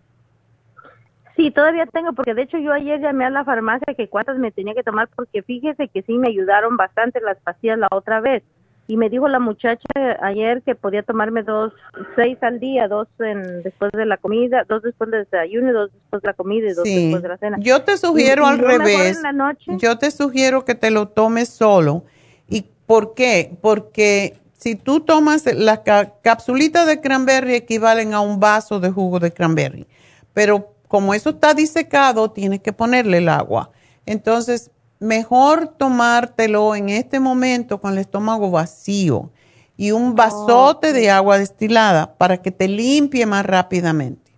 Sí, 1.35 1.51
todavía 1.51 1.85
tengo, 1.87 2.13
porque 2.13 2.33
de 2.33 2.43
hecho 2.43 2.57
yo 2.57 2.71
ayer 2.71 3.01
llamé 3.01 3.25
a 3.25 3.29
la 3.29 3.43
farmacia 3.43 3.93
que 3.93 4.07
cuántas 4.07 4.37
me 4.37 4.53
tenía 4.53 4.73
que 4.73 4.83
tomar, 4.83 5.09
porque 5.13 5.43
fíjese 5.43 5.89
que 5.89 6.01
sí 6.03 6.17
me 6.17 6.29
ayudaron 6.29 6.77
bastante 6.77 7.19
las 7.19 7.37
pastillas 7.41 7.77
la 7.77 7.89
otra 7.91 8.21
vez. 8.21 8.43
Y 8.87 8.97
me 8.97 9.09
dijo 9.09 9.27
la 9.27 9.39
muchacha 9.39 9.87
ayer 10.21 10.61
que 10.61 10.75
podía 10.75 11.01
tomarme 11.01 11.41
dos, 11.41 11.73
seis 12.15 12.37
al 12.41 12.59
día, 12.59 12.87
dos 12.87 13.07
en, 13.19 13.63
después 13.63 13.91
de 13.93 14.05
la 14.05 14.17
comida, 14.17 14.63
dos 14.69 14.83
después 14.83 15.09
del 15.09 15.23
desayuno, 15.23 15.69
y 15.71 15.73
dos 15.73 15.91
después 15.91 16.21
de 16.21 16.27
la 16.27 16.33
comida 16.33 16.69
y 16.69 16.73
dos 16.73 16.83
Sí. 16.87 17.03
después 17.05 17.23
de 17.23 17.29
la 17.29 17.37
cena. 17.37 17.57
Yo 17.59 17.81
te 17.81 17.97
sugiero 17.97 18.43
Y- 18.43 18.45
y 18.45 18.49
al 18.49 18.57
mejor 18.59 18.77
revés. 18.79 19.17
en 19.17 19.23
la 19.23 19.31
noche. 19.31 19.71
Yo 19.79 19.97
te 19.97 20.11
sugiero 20.11 20.65
que 20.65 20.75
te 20.75 20.91
lo 20.91 21.07
tomes 21.07 21.49
solo. 21.49 22.03
¿Y 22.47 22.63
por 22.85 23.15
qué? 23.15 23.57
Porque 23.59 24.37
si 24.53 24.75
tú 24.75 24.99
tomas 24.99 25.45
las 25.51 25.79
ca- 25.79 26.13
capsulitas 26.21 26.85
de 26.85 27.01
cranberry 27.01 27.55
equivalen 27.55 28.13
a 28.13 28.21
un 28.21 28.39
vaso 28.39 28.79
de 28.79 28.91
jugo 28.91 29.19
de 29.19 29.31
cranberry. 29.31 29.87
Pero 30.33 30.73
como 30.87 31.15
eso 31.15 31.31
está 31.31 31.55
disecado, 31.55 32.29
tienes 32.29 32.59
que 32.61 32.71
ponerle 32.71 33.17
el 33.17 33.29
agua. 33.29 33.71
Entonces, 34.05 34.69
mejor 34.99 35.67
tomártelo 35.67 36.75
en 36.75 36.89
este 36.89 37.19
momento 37.19 37.81
con 37.81 37.93
el 37.93 37.99
estómago 37.99 38.51
vacío 38.51 39.31
y 39.77 39.91
un 39.91 40.15
vasote 40.15 40.93
de 40.93 41.11
agua 41.11 41.37
destilada 41.37 42.15
para 42.17 42.41
que 42.41 42.51
te 42.51 42.67
limpie 42.67 43.25
más 43.25 43.45
rápidamente. 43.45 44.31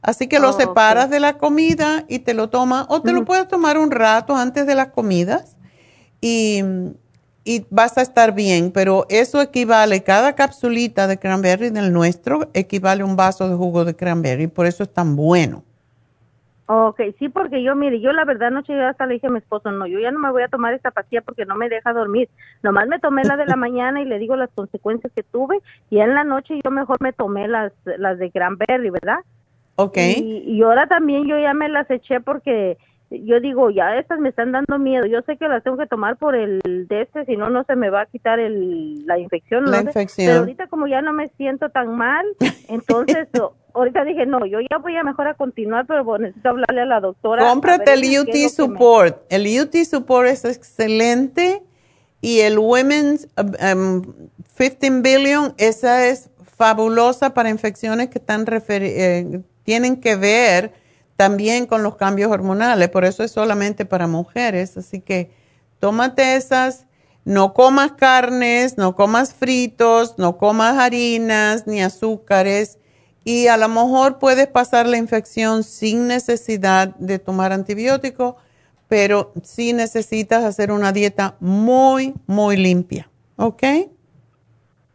Así 0.00 0.28
que 0.28 0.38
lo 0.38 0.50
Oh, 0.50 0.52
separas 0.52 1.10
de 1.10 1.20
la 1.20 1.38
comida 1.38 2.04
y 2.08 2.20
te 2.20 2.34
lo 2.34 2.48
tomas, 2.50 2.86
o 2.88 3.02
te 3.02 3.12
lo 3.12 3.24
puedes 3.24 3.48
tomar 3.48 3.78
un 3.78 3.90
rato 3.90 4.36
antes 4.36 4.66
de 4.66 4.74
las 4.76 4.88
comidas 4.88 5.56
y, 6.20 6.62
y 7.44 7.66
vas 7.70 7.98
a 7.98 8.02
estar 8.02 8.32
bien, 8.32 8.70
pero 8.70 9.06
eso 9.08 9.42
equivale, 9.42 10.04
cada 10.04 10.34
capsulita 10.34 11.08
de 11.08 11.18
cranberry 11.18 11.70
del 11.70 11.92
nuestro 11.92 12.48
equivale 12.54 13.02
a 13.02 13.06
un 13.06 13.16
vaso 13.16 13.48
de 13.48 13.56
jugo 13.56 13.84
de 13.84 13.96
cranberry, 13.96 14.46
por 14.46 14.66
eso 14.66 14.84
es 14.84 14.92
tan 14.92 15.16
bueno. 15.16 15.64
Ok, 16.70 17.00
sí, 17.18 17.30
porque 17.30 17.62
yo, 17.62 17.74
mire, 17.74 17.98
yo 17.98 18.12
la 18.12 18.26
verdad 18.26 18.48
anoche 18.48 18.74
yo 18.74 18.86
hasta 18.86 19.06
le 19.06 19.14
dije 19.14 19.26
a 19.26 19.30
mi 19.30 19.38
esposo, 19.38 19.72
no, 19.72 19.86
yo 19.86 20.00
ya 20.00 20.10
no 20.10 20.18
me 20.18 20.30
voy 20.30 20.42
a 20.42 20.48
tomar 20.48 20.74
esta 20.74 20.90
pastilla 20.90 21.22
porque 21.22 21.46
no 21.46 21.56
me 21.56 21.70
deja 21.70 21.94
dormir. 21.94 22.28
Nomás 22.62 22.86
me 22.88 22.98
tomé 22.98 23.24
la 23.24 23.38
de 23.38 23.46
la 23.46 23.56
mañana 23.56 24.02
y 24.02 24.04
le 24.04 24.18
digo 24.18 24.36
las 24.36 24.50
consecuencias 24.50 25.10
que 25.16 25.22
tuve 25.22 25.60
y 25.88 26.00
en 26.00 26.14
la 26.14 26.24
noche 26.24 26.60
yo 26.62 26.70
mejor 26.70 26.98
me 27.00 27.14
tomé 27.14 27.48
las, 27.48 27.72
las 27.84 28.18
de 28.18 28.30
cranberry, 28.30 28.90
¿verdad? 28.90 29.20
Ok. 29.76 29.96
Y, 29.96 30.42
y 30.44 30.62
ahora 30.62 30.86
también 30.86 31.26
yo 31.26 31.38
ya 31.38 31.54
me 31.54 31.70
las 31.70 31.90
eché 31.90 32.20
porque 32.20 32.76
yo 33.10 33.40
digo, 33.40 33.70
ya 33.70 33.96
estas 33.98 34.18
me 34.20 34.28
están 34.28 34.52
dando 34.52 34.78
miedo. 34.78 35.06
Yo 35.06 35.22
sé 35.22 35.36
que 35.36 35.48
las 35.48 35.62
tengo 35.62 35.76
que 35.76 35.86
tomar 35.86 36.16
por 36.16 36.34
el 36.34 36.60
de 36.88 37.02
este, 37.02 37.24
si 37.24 37.36
no, 37.36 37.48
no 37.48 37.64
se 37.64 37.74
me 37.74 37.90
va 37.90 38.02
a 38.02 38.06
quitar 38.06 38.38
el, 38.38 39.06
la 39.06 39.18
infección. 39.18 39.64
La 39.64 39.70
no 39.70 39.76
sé. 39.78 40.00
infección. 40.00 40.26
Pero 40.26 40.40
ahorita 40.40 40.66
como 40.66 40.86
ya 40.86 41.00
no 41.00 41.12
me 41.12 41.28
siento 41.36 41.70
tan 41.70 41.96
mal, 41.96 42.26
entonces 42.68 43.28
ahorita 43.72 44.04
dije, 44.04 44.26
no, 44.26 44.44
yo 44.46 44.58
ya 44.60 44.78
voy 44.78 44.96
a 44.96 45.02
mejor 45.02 45.28
a 45.28 45.34
continuar, 45.34 45.86
pero 45.86 46.18
necesito 46.18 46.50
hablarle 46.50 46.82
a 46.82 46.86
la 46.86 47.00
doctora. 47.00 47.48
Cómprate 47.48 47.94
el 47.94 48.04
es 48.04 48.20
UT 48.20 48.28
me- 48.28 48.48
Support. 48.48 49.22
El 49.30 49.46
UT 49.60 49.74
Support 49.74 50.28
es 50.28 50.44
excelente 50.44 51.62
y 52.20 52.40
el 52.40 52.58
Women's 52.58 53.28
um, 53.36 54.00
um, 54.00 54.02
15 54.56 55.00
Billion, 55.00 55.54
esa 55.56 56.06
es 56.08 56.30
fabulosa 56.56 57.32
para 57.32 57.50
infecciones 57.50 58.08
que 58.08 58.18
están 58.18 58.44
eh, 58.68 59.40
tienen 59.62 60.00
que 60.00 60.16
ver 60.16 60.72
también 61.18 61.66
con 61.66 61.82
los 61.82 61.96
cambios 61.96 62.30
hormonales, 62.30 62.90
por 62.90 63.04
eso 63.04 63.24
es 63.24 63.32
solamente 63.32 63.84
para 63.84 64.06
mujeres, 64.06 64.76
así 64.76 65.00
que 65.00 65.32
tómate 65.80 66.36
esas, 66.36 66.86
no 67.24 67.54
comas 67.54 67.90
carnes, 67.94 68.78
no 68.78 68.94
comas 68.94 69.34
fritos, 69.34 70.14
no 70.16 70.38
comas 70.38 70.78
harinas 70.78 71.66
ni 71.66 71.82
azúcares. 71.82 72.78
Y 73.24 73.48
a 73.48 73.56
lo 73.56 73.68
mejor 73.68 74.20
puedes 74.20 74.46
pasar 74.46 74.86
la 74.86 74.96
infección 74.96 75.64
sin 75.64 76.06
necesidad 76.06 76.94
de 76.98 77.18
tomar 77.18 77.52
antibiótico, 77.52 78.36
pero 78.86 79.32
sí 79.42 79.72
necesitas 79.72 80.44
hacer 80.44 80.70
una 80.70 80.92
dieta 80.92 81.34
muy, 81.40 82.14
muy 82.28 82.56
limpia, 82.56 83.10
¿ok? 83.34 83.64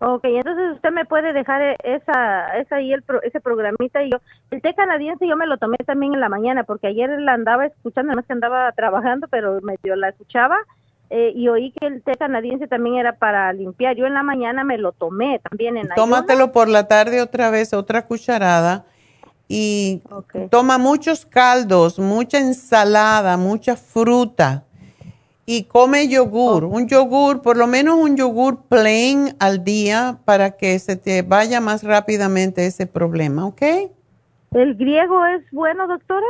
Ok, 0.05 0.25
entonces 0.25 0.71
usted 0.75 0.91
me 0.91 1.05
puede 1.05 1.31
dejar 1.31 1.61
e- 1.61 1.77
esa, 1.83 2.57
esa 2.57 2.75
ahí 2.75 2.91
el 2.91 3.03
pro- 3.03 3.21
ese 3.23 3.39
programita 3.39 4.03
y 4.03 4.11
yo, 4.11 4.17
el 4.51 4.61
té 4.61 4.73
canadiense 4.73 5.25
yo 5.25 5.37
me 5.37 5.47
lo 5.47 5.57
tomé 5.57 5.77
también 5.85 6.13
en 6.13 6.19
la 6.19 6.27
mañana 6.27 6.65
porque 6.65 6.87
ayer 6.87 7.09
la 7.21 7.33
andaba 7.33 7.65
escuchando, 7.65 8.11
además 8.11 8.25
que 8.25 8.33
andaba 8.33 8.69
trabajando, 8.73 9.27
pero 9.29 9.61
medio 9.61 9.95
la 9.95 10.09
escuchaba 10.09 10.57
eh, 11.09 11.31
y 11.33 11.47
oí 11.47 11.71
que 11.71 11.87
el 11.87 12.03
té 12.03 12.15
canadiense 12.15 12.67
también 12.67 12.97
era 12.97 13.13
para 13.13 13.53
limpiar. 13.53 13.95
Yo 13.95 14.05
en 14.05 14.13
la 14.13 14.23
mañana 14.23 14.65
me 14.65 14.77
lo 14.77 14.91
tomé 14.91 15.39
también 15.49 15.77
en 15.77 15.85
ayuno. 15.85 15.95
Tómatelo 15.95 16.51
por 16.51 16.67
la 16.67 16.85
tarde 16.87 17.21
otra 17.21 17.49
vez, 17.49 17.73
otra 17.73 18.05
cucharada. 18.05 18.83
Y 19.47 20.01
toma 20.49 20.77
muchos 20.77 21.25
caldos, 21.25 21.97
mucha 21.99 22.39
ensalada, 22.39 23.37
mucha 23.37 23.75
fruta. 23.77 24.63
Y 25.45 25.63
come 25.63 26.07
yogur, 26.07 26.63
un 26.63 26.87
yogur, 26.87 27.41
por 27.41 27.57
lo 27.57 27.67
menos 27.67 27.95
un 27.99 28.15
yogur 28.15 28.63
plain 28.63 29.35
al 29.39 29.63
día 29.63 30.19
para 30.23 30.51
que 30.51 30.79
se 30.79 30.95
te 30.95 31.21
vaya 31.21 31.59
más 31.59 31.83
rápidamente 31.83 32.65
ese 32.65 32.87
problema, 32.87 33.45
¿ok? 33.45 33.61
¿El 34.51 34.75
griego 34.75 35.25
es 35.25 35.43
bueno, 35.51 35.87
doctora? 35.87 36.25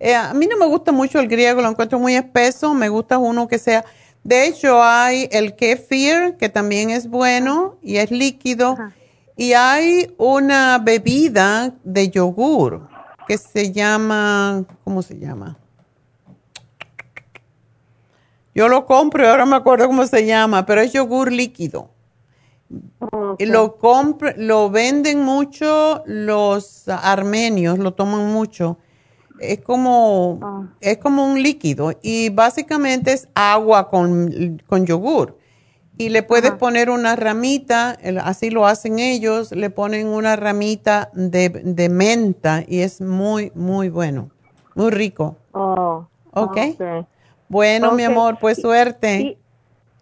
Eh, 0.00 0.14
a 0.14 0.34
mí 0.34 0.46
no 0.46 0.56
me 0.58 0.66
gusta 0.66 0.92
mucho 0.92 1.18
el 1.18 1.28
griego, 1.28 1.62
lo 1.62 1.68
encuentro 1.68 1.98
muy 1.98 2.14
espeso, 2.14 2.74
me 2.74 2.88
gusta 2.88 3.18
uno 3.18 3.48
que 3.48 3.58
sea... 3.58 3.84
De 4.24 4.46
hecho, 4.46 4.82
hay 4.82 5.28
el 5.32 5.54
kefir, 5.56 6.36
que 6.38 6.50
también 6.50 6.90
es 6.90 7.08
bueno 7.08 7.78
y 7.80 7.96
es 7.96 8.10
líquido. 8.10 8.76
Y 9.36 9.54
hay 9.54 10.12
una 10.18 10.78
bebida 10.78 11.72
de 11.84 12.10
yogur 12.10 12.88
que 13.26 13.38
se 13.38 13.72
llama, 13.72 14.64
¿cómo 14.84 15.00
se 15.00 15.18
llama? 15.18 15.56
Yo 18.58 18.68
lo 18.68 18.86
compro 18.86 19.22
y 19.22 19.26
ahora 19.28 19.46
me 19.46 19.54
acuerdo 19.54 19.86
cómo 19.86 20.04
se 20.04 20.26
llama, 20.26 20.66
pero 20.66 20.80
es 20.80 20.92
yogur 20.92 21.30
líquido. 21.30 21.90
Y 23.38 23.46
lo, 23.46 23.78
lo 24.36 24.70
venden 24.70 25.22
mucho 25.22 26.02
los 26.06 26.88
armenios, 26.88 27.78
lo 27.78 27.94
toman 27.94 28.32
mucho. 28.32 28.78
Es 29.38 29.60
como, 29.60 30.72
es 30.80 30.98
como 30.98 31.24
un 31.24 31.40
líquido 31.40 31.92
y 32.02 32.30
básicamente 32.30 33.12
es 33.12 33.28
agua 33.32 33.88
con, 33.88 34.60
con 34.66 34.84
yogur. 34.84 35.38
y 35.96 36.08
le 36.08 36.24
puedes 36.24 36.50
poner 36.50 36.90
una 36.90 37.14
ramita, 37.14 37.96
así 38.24 38.50
lo 38.50 38.66
hacen 38.66 38.98
ellos, 38.98 39.52
le 39.52 39.70
ponen 39.70 40.08
una 40.08 40.34
ramita 40.34 41.10
de, 41.14 41.48
de 41.50 41.88
menta 41.88 42.64
y 42.66 42.80
es 42.80 43.00
muy, 43.00 43.52
muy 43.54 43.88
bueno, 43.88 44.30
muy 44.74 44.90
rico. 44.90 45.36
Oh. 45.52 46.08
¿Ok? 46.32 46.58
ok. 46.74 47.06
Bueno, 47.48 47.92
mi 47.92 48.04
amor, 48.04 48.38
pues 48.40 48.60
suerte. 48.60 49.20
Y, 49.20 49.38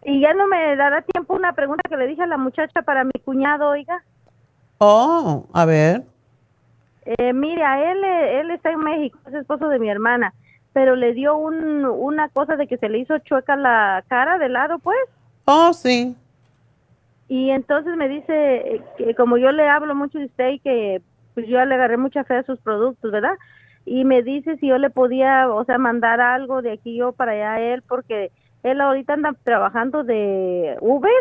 y 0.05 0.20
ya 0.20 0.35
no 0.35 0.47
me 0.47 0.77
dará 0.77 1.02
tiempo 1.02 1.35
una 1.35 1.52
pregunta 1.52 1.89
que 1.89 1.97
le 1.97 2.06
dije 2.06 2.23
a 2.23 2.27
la 2.27 2.36
muchacha 2.36 2.82
para 2.82 3.05
mi 3.05 3.12
cuñado, 3.24 3.68
oiga. 3.68 4.02
Oh, 4.78 5.47
a 5.52 5.64
ver. 5.64 6.02
Eh, 7.05 7.32
mire, 7.32 7.62
a 7.64 7.93
él, 7.93 8.05
eh, 8.05 8.40
él 8.40 8.51
está 8.51 8.70
en 8.70 8.81
México, 8.81 9.18
es 9.28 9.35
esposo 9.35 9.68
de 9.68 9.78
mi 9.78 9.89
hermana, 9.89 10.35
pero 10.73 10.97
le 10.97 11.14
dio 11.14 11.36
un, 11.36 11.85
una 11.85 12.28
cosa 12.28 12.56
de 12.56 12.66
que 12.66 12.78
se 12.78 12.89
le 12.89 12.98
hizo 12.98 13.18
chueca 13.18 13.56
la 13.56 14.05
cara 14.09 14.39
de 14.39 14.48
lado, 14.48 14.81
pues. 14.81 14.98
Oh, 15.44 15.73
sí. 15.73 16.16
Y 17.28 17.51
entonces 17.51 17.97
me 17.97 18.09
dice 18.09 18.74
eh, 18.74 18.82
que 18.98 19.14
como 19.14 19.36
yo 19.36 19.52
le 19.52 19.68
hablo 19.68 19.94
mucho 19.94 20.18
de 20.18 20.27
usted 20.27 20.48
y 20.51 20.59
que 20.59 21.02
pues 21.35 21.47
yo 21.48 21.64
le 21.64 21.74
agarré 21.74 21.97
mucha 21.97 22.24
fe 22.24 22.36
a 22.36 22.43
sus 22.44 22.59
productos, 22.60 23.10
¿verdad? 23.12 23.35
Y 23.87 24.05
me 24.05 24.23
dice 24.23 24.57
si 24.59 24.69
yo 24.69 24.79
le 24.79 24.91
podía, 24.91 25.49
o 25.51 25.65
sea, 25.65 25.79
mandar 25.79 26.21
algo 26.21 26.61
de 26.61 26.73
aquí 26.73 26.97
yo 26.97 27.13
para 27.13 27.33
allá 27.33 27.55
a 27.55 27.61
él, 27.61 27.83
porque 27.89 28.33
él 28.65 28.81
ahorita 28.81 29.15
anda 29.15 29.35
trabajando 29.45 30.05
de 30.05 30.77
Uber, 30.81 31.13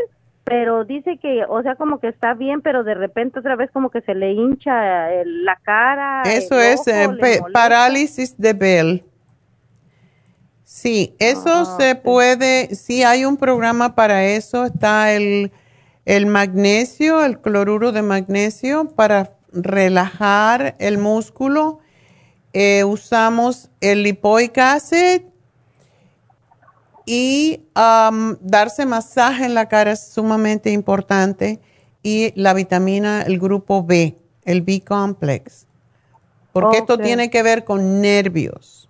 pero 0.44 0.84
dice 0.84 1.18
que, 1.18 1.44
o 1.48 1.62
sea, 1.62 1.76
como 1.76 2.00
que 2.00 2.08
está 2.08 2.34
bien, 2.34 2.62
pero 2.62 2.84
de 2.84 2.96
repente 2.96 3.40
otra 3.40 3.56
vez 3.56 3.72
como 3.72 3.90
que 3.92 4.02
se 4.02 4.16
le 4.16 4.34
hincha 4.34 5.14
el- 5.14 5.46
la 5.46 5.58
cara. 5.64 6.24
Eso 6.24 6.60
el 6.60 6.74
es 6.74 6.88
eh, 6.88 7.42
parálisis 7.54 8.38
de 8.38 8.54
Bell. 8.54 9.04
Sí, 10.64 11.16
eso 11.20 11.50
Ah, 11.62 11.66
se 11.78 11.96
puede, 11.96 12.76
sí 12.76 13.04
hay 13.04 13.26
un 13.26 13.38
programa 13.38 13.96
para 13.96 14.26
eso, 14.26 14.66
está 14.66 15.14
el, 15.14 15.52
el 16.06 16.26
magnesio, 16.26 17.24
el 17.24 17.40
cloruro 17.40 17.92
de 17.92 18.02
magnesio 18.02 18.90
para 18.96 19.32
relajar 19.54 20.76
el 20.80 20.98
músculo. 20.98 21.80
Eh, 22.58 22.86
usamos 22.86 23.70
el 23.82 24.04
lipoic 24.04 24.58
acid 24.58 25.24
y 27.06 27.60
am, 27.76 28.38
darse 28.40 28.86
masaje 28.86 29.44
en 29.46 29.54
la 29.56 29.68
cara 29.68 29.92
es 29.92 30.08
sumamente 30.14 30.72
importante 30.72 31.60
y 32.02 32.32
la 32.40 32.54
vitamina, 32.54 33.24
el 33.24 33.40
grupo 33.40 33.84
B, 33.84 34.16
el 34.46 34.62
B 34.62 34.82
complex, 34.88 35.68
porque 36.54 36.78
esto 36.78 36.94
Ok. 36.94 37.04
tiene 37.04 37.30
que 37.30 37.44
ver 37.44 37.66
con 37.66 38.00
nervios. 38.00 38.88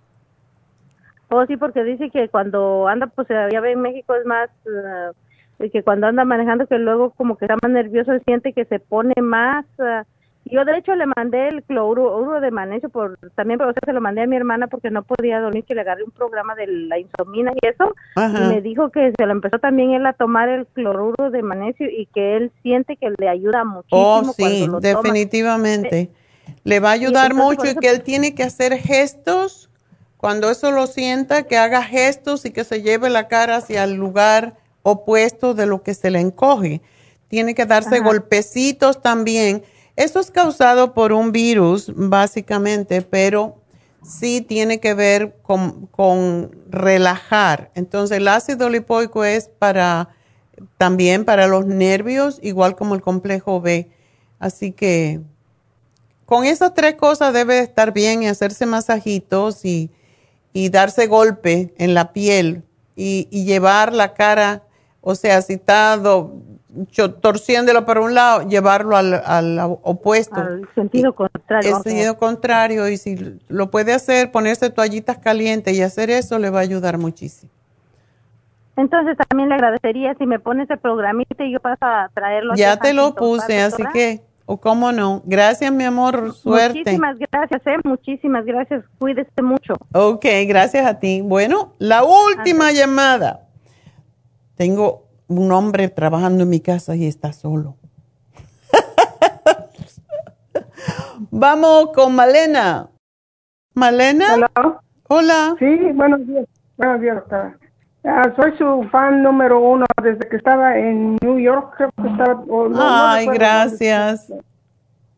Oh, 1.28 1.44
sí, 1.46 1.56
porque 1.56 1.82
dice 1.82 2.08
que 2.10 2.28
cuando 2.28 2.86
anda, 2.86 3.08
pues 3.08 3.26
ya 3.28 3.60
ve 3.60 3.72
en 3.72 3.80
México 3.80 4.14
es 4.14 4.24
más, 4.26 4.48
eh, 5.58 5.70
que 5.70 5.82
cuando 5.82 6.06
anda 6.06 6.24
manejando, 6.24 6.68
que 6.68 6.78
luego 6.78 7.10
como 7.10 7.36
que 7.36 7.46
está 7.46 7.56
más 7.60 7.72
nervioso, 7.72 8.12
siente 8.24 8.52
que 8.52 8.64
se 8.66 8.78
pone 8.78 9.14
más. 9.20 9.66
eh, 9.80 10.04
yo 10.50 10.64
de 10.64 10.78
hecho 10.78 10.94
le 10.94 11.06
mandé 11.06 11.48
el 11.48 11.62
cloruro 11.64 12.40
de 12.40 12.50
magnesio 12.50 12.88
por 12.88 13.18
también, 13.34 13.58
pero 13.58 13.70
o 13.70 13.72
sea, 13.72 13.82
se 13.84 13.92
lo 13.92 14.00
mandé 14.00 14.22
a 14.22 14.26
mi 14.26 14.36
hermana 14.36 14.68
porque 14.68 14.90
no 14.90 15.02
podía 15.02 15.40
dormir, 15.40 15.64
que 15.64 15.74
le 15.74 15.80
agarré 15.80 16.04
un 16.04 16.12
programa 16.12 16.54
de 16.54 16.66
la 16.66 16.98
insomina 16.98 17.52
y 17.60 17.66
eso, 17.66 17.94
Ajá. 18.14 18.44
y 18.44 18.48
me 18.48 18.60
dijo 18.60 18.90
que 18.90 19.12
se 19.16 19.26
lo 19.26 19.32
empezó 19.32 19.58
también 19.58 19.92
él 19.92 20.06
a 20.06 20.12
tomar 20.12 20.48
el 20.48 20.66
cloruro 20.66 21.30
de 21.30 21.42
magnesio 21.42 21.88
y 21.90 22.06
que 22.06 22.36
él 22.36 22.52
siente 22.62 22.96
que 22.96 23.12
le 23.18 23.28
ayuda 23.28 23.64
muchísimo. 23.64 24.00
Oh, 24.00 24.22
cuando 24.22 24.34
sí, 24.34 24.66
lo 24.66 24.80
toma. 24.80 25.02
definitivamente. 25.02 26.10
Le 26.62 26.80
va 26.80 26.90
a 26.90 26.92
ayudar 26.92 27.34
mucho 27.34 27.66
y 27.66 27.74
que 27.74 27.90
él 27.90 28.02
tiene 28.02 28.34
que 28.34 28.44
hacer 28.44 28.78
gestos. 28.78 29.68
Cuando 30.16 30.50
eso 30.50 30.70
lo 30.70 30.86
sienta, 30.86 31.42
que 31.42 31.56
haga 31.56 31.82
gestos 31.82 32.44
y 32.44 32.50
que 32.50 32.64
se 32.64 32.82
lleve 32.82 33.10
la 33.10 33.28
cara 33.28 33.56
hacia 33.56 33.84
el 33.84 33.94
lugar 33.94 34.54
opuesto 34.82 35.54
de 35.54 35.66
lo 35.66 35.82
que 35.82 35.94
se 35.94 36.10
le 36.10 36.20
encoge. 36.20 36.80
Tiene 37.28 37.54
que 37.54 37.66
darse 37.66 37.96
Ajá. 37.96 38.04
golpecitos 38.04 39.02
también. 39.02 39.62
Eso 39.96 40.20
es 40.20 40.30
causado 40.30 40.92
por 40.92 41.12
un 41.12 41.32
virus, 41.32 41.90
básicamente, 41.94 43.02
pero 43.02 43.56
sí 44.02 44.42
tiene 44.42 44.78
que 44.78 44.94
ver 44.94 45.36
con, 45.42 46.50
relajar. 46.68 47.70
Entonces, 47.74 48.18
el 48.18 48.28
ácido 48.28 48.68
lipoico 48.68 49.24
es 49.24 49.48
para 49.48 50.10
también 50.78 51.24
para 51.24 51.46
los 51.48 51.66
nervios, 51.66 52.38
igual 52.42 52.76
como 52.76 52.94
el 52.94 53.02
complejo 53.02 53.60
B. 53.60 53.90
Así 54.38 54.72
que 54.72 55.20
con 56.26 56.44
esas 56.44 56.74
tres 56.74 56.94
cosas 56.96 57.32
debe 57.32 57.54
de 57.54 57.60
estar 57.60 57.92
bien 57.92 58.22
y 58.22 58.28
hacerse 58.28 58.66
masajitos 58.66 59.64
y, 59.64 59.90
y 60.52 60.68
darse 60.68 61.06
golpe 61.06 61.74
en 61.78 61.94
la 61.94 62.12
piel 62.12 62.64
y, 62.96 63.28
llevar 63.44 63.92
la 63.92 64.14
cara, 64.14 64.62
o 65.02 65.14
sea, 65.14 65.42
si 65.42 65.54
está 65.54 65.96
do- 65.98 66.42
torciéndolo 67.20 67.84
para 67.84 68.00
un 68.00 68.14
lado, 68.14 68.48
llevarlo 68.48 68.96
al, 68.96 69.14
al 69.14 69.58
opuesto. 69.82 70.36
Al 70.36 70.68
sentido 70.74 71.14
contrario. 71.14 71.76
El 71.76 71.82
sentido 71.82 72.16
contrario, 72.16 72.88
y 72.88 72.96
si 72.96 73.38
lo 73.48 73.70
puede 73.70 73.92
hacer, 73.92 74.30
ponerse 74.30 74.70
toallitas 74.70 75.18
calientes 75.18 75.76
y 75.76 75.82
hacer 75.82 76.10
eso, 76.10 76.38
le 76.38 76.50
va 76.50 76.60
a 76.60 76.62
ayudar 76.62 76.98
muchísimo. 76.98 77.50
Entonces 78.76 79.16
también 79.28 79.48
le 79.48 79.54
agradecería 79.54 80.14
si 80.14 80.26
me 80.26 80.38
pone 80.38 80.64
ese 80.64 80.76
programita 80.76 81.44
y 81.44 81.52
yo 81.52 81.60
paso 81.60 81.84
a 81.86 82.10
traerlo. 82.12 82.54
Ya 82.56 82.72
a 82.72 82.76
te 82.76 82.92
lo 82.92 83.14
puse, 83.14 83.62
así 83.62 83.82
que, 83.92 84.20
o 84.44 84.58
cómo 84.58 84.92
no. 84.92 85.22
Gracias, 85.24 85.72
mi 85.72 85.84
amor, 85.84 86.34
suerte. 86.34 86.80
Muchísimas 86.80 87.18
gracias, 87.18 87.66
eh, 87.66 87.76
muchísimas 87.84 88.44
gracias. 88.44 88.84
Cuídese 88.98 89.42
mucho. 89.42 89.74
Ok, 89.94 90.26
gracias 90.46 90.86
a 90.86 90.98
ti. 90.98 91.22
Bueno, 91.22 91.72
la 91.78 92.04
última 92.04 92.70
llamada. 92.70 93.40
Tengo 94.56 95.05
un 95.28 95.52
hombre 95.52 95.88
trabajando 95.88 96.44
en 96.44 96.50
mi 96.50 96.60
casa 96.60 96.94
y 96.96 97.06
está 97.06 97.32
solo. 97.32 97.76
Vamos 101.30 101.90
con 101.94 102.14
Malena. 102.14 102.88
Malena. 103.74 104.26
Hola. 105.08 105.54
Sí, 105.58 105.76
buenos 105.94 106.26
días. 106.26 106.46
Buenos 106.76 107.00
días, 107.00 107.16
doctora. 107.16 107.56
Ah, 108.04 108.32
soy 108.36 108.56
su 108.56 108.84
fan 108.90 109.22
número 109.22 109.60
uno 109.60 109.84
desde 110.02 110.28
que 110.28 110.36
estaba 110.36 110.78
en 110.78 111.16
New 111.22 111.38
York. 111.38 111.74
Creo 111.76 111.90
que 112.00 112.08
estaba, 112.08 112.44
no- 112.46 112.70
Ay, 112.78 113.26
gracias. 113.26 114.32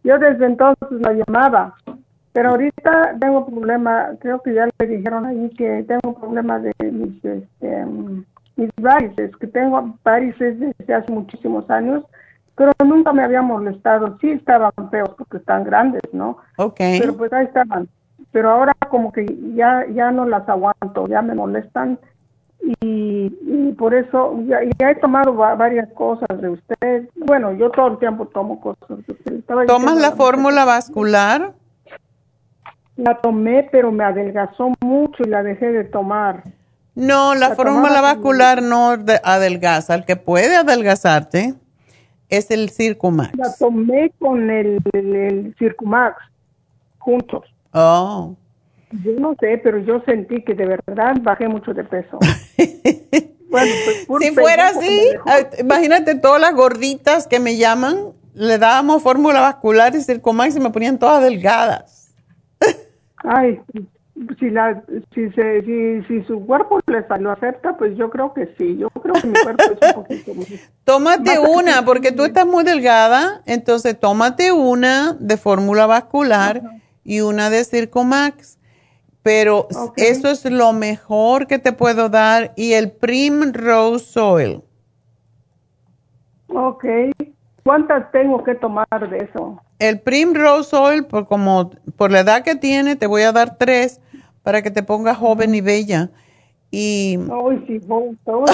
Yo 0.04 0.18
desde 0.18 0.46
entonces 0.46 0.88
la 0.92 1.12
llamaba, 1.12 1.74
pero 2.32 2.50
ahorita 2.50 3.16
tengo 3.20 3.44
problema. 3.46 4.10
Creo 4.20 4.40
que 4.40 4.54
ya 4.54 4.68
le 4.78 4.86
dijeron 4.86 5.26
ahí 5.26 5.50
que 5.50 5.84
tengo 5.86 6.14
problema 6.18 6.58
de 6.60 6.72
mis, 6.80 7.22
este, 7.24 7.84
mis 8.58 8.70
varices, 8.76 9.34
que 9.36 9.46
tengo 9.46 9.94
varices 10.04 10.58
desde 10.60 10.94
hace 10.94 11.10
muchísimos 11.12 11.70
años, 11.70 12.04
pero 12.56 12.72
nunca 12.84 13.12
me 13.12 13.22
había 13.22 13.40
molestado. 13.40 14.18
Sí 14.20 14.30
estaban 14.32 14.72
feos 14.90 15.10
porque 15.16 15.38
están 15.38 15.64
grandes, 15.64 16.02
¿no? 16.12 16.38
Ok. 16.58 16.76
Pero 16.98 17.16
pues 17.16 17.32
ahí 17.32 17.46
estaban. 17.46 17.88
Pero 18.32 18.50
ahora 18.50 18.72
como 18.90 19.12
que 19.12 19.24
ya 19.54 19.86
ya 19.94 20.10
no 20.10 20.26
las 20.26 20.46
aguanto, 20.48 21.06
ya 21.06 21.22
me 21.22 21.34
molestan 21.34 21.98
y, 22.80 23.32
y 23.46 23.72
por 23.78 23.94
eso 23.94 24.40
ya, 24.46 24.58
ya 24.78 24.90
he 24.90 24.96
tomado 24.96 25.34
va- 25.36 25.54
varias 25.54 25.88
cosas 25.92 26.40
de 26.40 26.48
usted. 26.50 27.08
Bueno, 27.14 27.52
yo 27.52 27.70
todo 27.70 27.86
el 27.92 27.98
tiempo 27.98 28.26
tomo 28.26 28.60
cosas 28.60 29.06
de 29.06 29.12
usted. 29.12 29.32
Estaba 29.34 29.64
¿Tomas 29.66 29.96
la 29.96 30.08
a 30.08 30.12
fórmula 30.16 30.64
vascular? 30.64 31.52
La 32.96 33.14
tomé, 33.20 33.68
pero 33.70 33.92
me 33.92 34.02
adelgazó 34.02 34.72
mucho 34.80 35.22
y 35.24 35.28
la 35.28 35.44
dejé 35.44 35.70
de 35.70 35.84
tomar. 35.84 36.42
No, 36.98 37.34
la, 37.34 37.50
La 37.50 37.54
fórmula 37.54 38.00
vascular 38.00 38.60
no 38.60 38.96
de- 38.96 39.20
adelgaza. 39.22 39.94
El 39.94 40.04
que 40.04 40.16
puede 40.16 40.56
adelgazarte 40.56 41.54
es 42.28 42.50
el 42.50 42.70
Circumax. 42.70 43.36
La 43.36 43.54
tomé 43.54 44.10
con 44.18 44.50
el, 44.50 44.80
el, 44.92 45.14
el 45.16 45.54
Circumax 45.58 46.16
juntos. 46.98 47.44
Oh. 47.72 48.34
Yo 49.04 49.12
no 49.18 49.36
sé, 49.38 49.60
pero 49.62 49.78
yo 49.78 50.00
sentí 50.06 50.42
que 50.42 50.54
de 50.54 50.66
verdad 50.66 51.14
bajé 51.20 51.46
mucho 51.46 51.72
de 51.72 51.84
peso. 51.84 52.18
bueno, 53.50 53.72
pues, 54.08 54.24
Si 54.24 54.30
fuera 54.34 54.68
así, 54.68 55.10
imagínate 55.60 56.16
todas 56.16 56.40
las 56.40 56.54
gorditas 56.54 57.26
que 57.28 57.38
me 57.38 57.56
llaman, 57.56 58.12
le 58.34 58.58
dábamos 58.58 59.02
fórmula 59.02 59.40
vascular 59.40 59.94
y 59.94 60.00
Circumax 60.00 60.56
y 60.56 60.60
me 60.60 60.70
ponían 60.70 60.98
todas 60.98 61.22
delgadas. 61.22 62.12
Ay, 63.18 63.60
si 64.38 64.50
la 64.50 64.82
si 65.14 65.30
se 65.30 65.62
si, 65.62 66.02
si 66.08 66.24
su 66.24 66.44
cuerpo 66.44 66.80
le 66.86 67.04
lo 67.20 67.30
acepta, 67.30 67.76
pues 67.76 67.96
yo 67.96 68.10
creo 68.10 68.32
que 68.34 68.54
sí. 68.58 68.76
Yo 68.78 68.90
creo 68.90 69.14
que 69.14 69.28
mi 69.28 69.34
cuerpo 69.34 69.64
es 69.64 69.96
un 69.96 70.02
poquito 70.02 70.34
más- 70.34 70.46
Tómate 70.84 71.38
una, 71.38 71.84
porque 71.84 72.12
tú 72.12 72.24
estás 72.24 72.46
muy 72.46 72.64
delgada, 72.64 73.42
entonces 73.46 73.98
tómate 73.98 74.52
una 74.52 75.14
de 75.18 75.36
fórmula 75.36 75.86
vascular 75.86 76.62
y 77.04 77.20
una 77.20 77.50
de 77.50 77.64
Circumax. 77.64 78.58
Pero 79.22 79.68
eso 79.96 80.30
es 80.30 80.44
lo 80.46 80.72
mejor 80.72 81.46
que 81.46 81.58
te 81.58 81.72
puedo 81.72 82.08
dar 82.08 82.52
y 82.56 82.72
el 82.72 82.90
Primrose 82.90 84.18
Oil. 84.18 84.62
Ok. 86.48 86.84
¿Cuántas 87.62 88.10
tengo 88.12 88.42
que 88.42 88.54
tomar 88.54 88.86
de 89.10 89.18
eso? 89.18 89.60
El 89.78 90.00
Primrose 90.00 90.74
Oil, 90.74 91.04
por, 91.04 91.28
como, 91.28 91.70
por 91.96 92.10
la 92.10 92.20
edad 92.20 92.42
que 92.42 92.54
tiene, 92.54 92.96
te 92.96 93.06
voy 93.06 93.22
a 93.22 93.32
dar 93.32 93.56
tres 93.58 94.00
para 94.48 94.62
que 94.62 94.70
te 94.70 94.82
pongas 94.82 95.18
joven 95.18 95.54
y 95.54 95.60
bella. 95.60 96.08
Y, 96.70 97.18
sí, 97.66 97.80
no, 97.86 98.02
no 98.22 98.44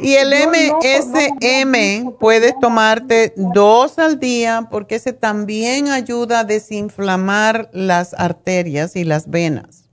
y 0.00 0.14
el 0.14 0.34
MSM 0.48 2.16
puedes 2.18 2.58
tomarte 2.58 3.32
dos 3.36 4.00
al 4.00 4.18
día 4.18 4.66
porque 4.72 4.96
ese 4.96 5.12
también 5.12 5.86
ayuda 5.86 6.40
a 6.40 6.44
desinflamar 6.44 7.68
las 7.72 8.12
arterias 8.12 8.96
y 8.96 9.04
las 9.04 9.30
venas. 9.30 9.88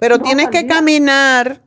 Pero 0.00 0.18
¿Dos 0.18 0.26
tienes 0.26 0.48
que 0.48 0.66
caminar. 0.66 1.60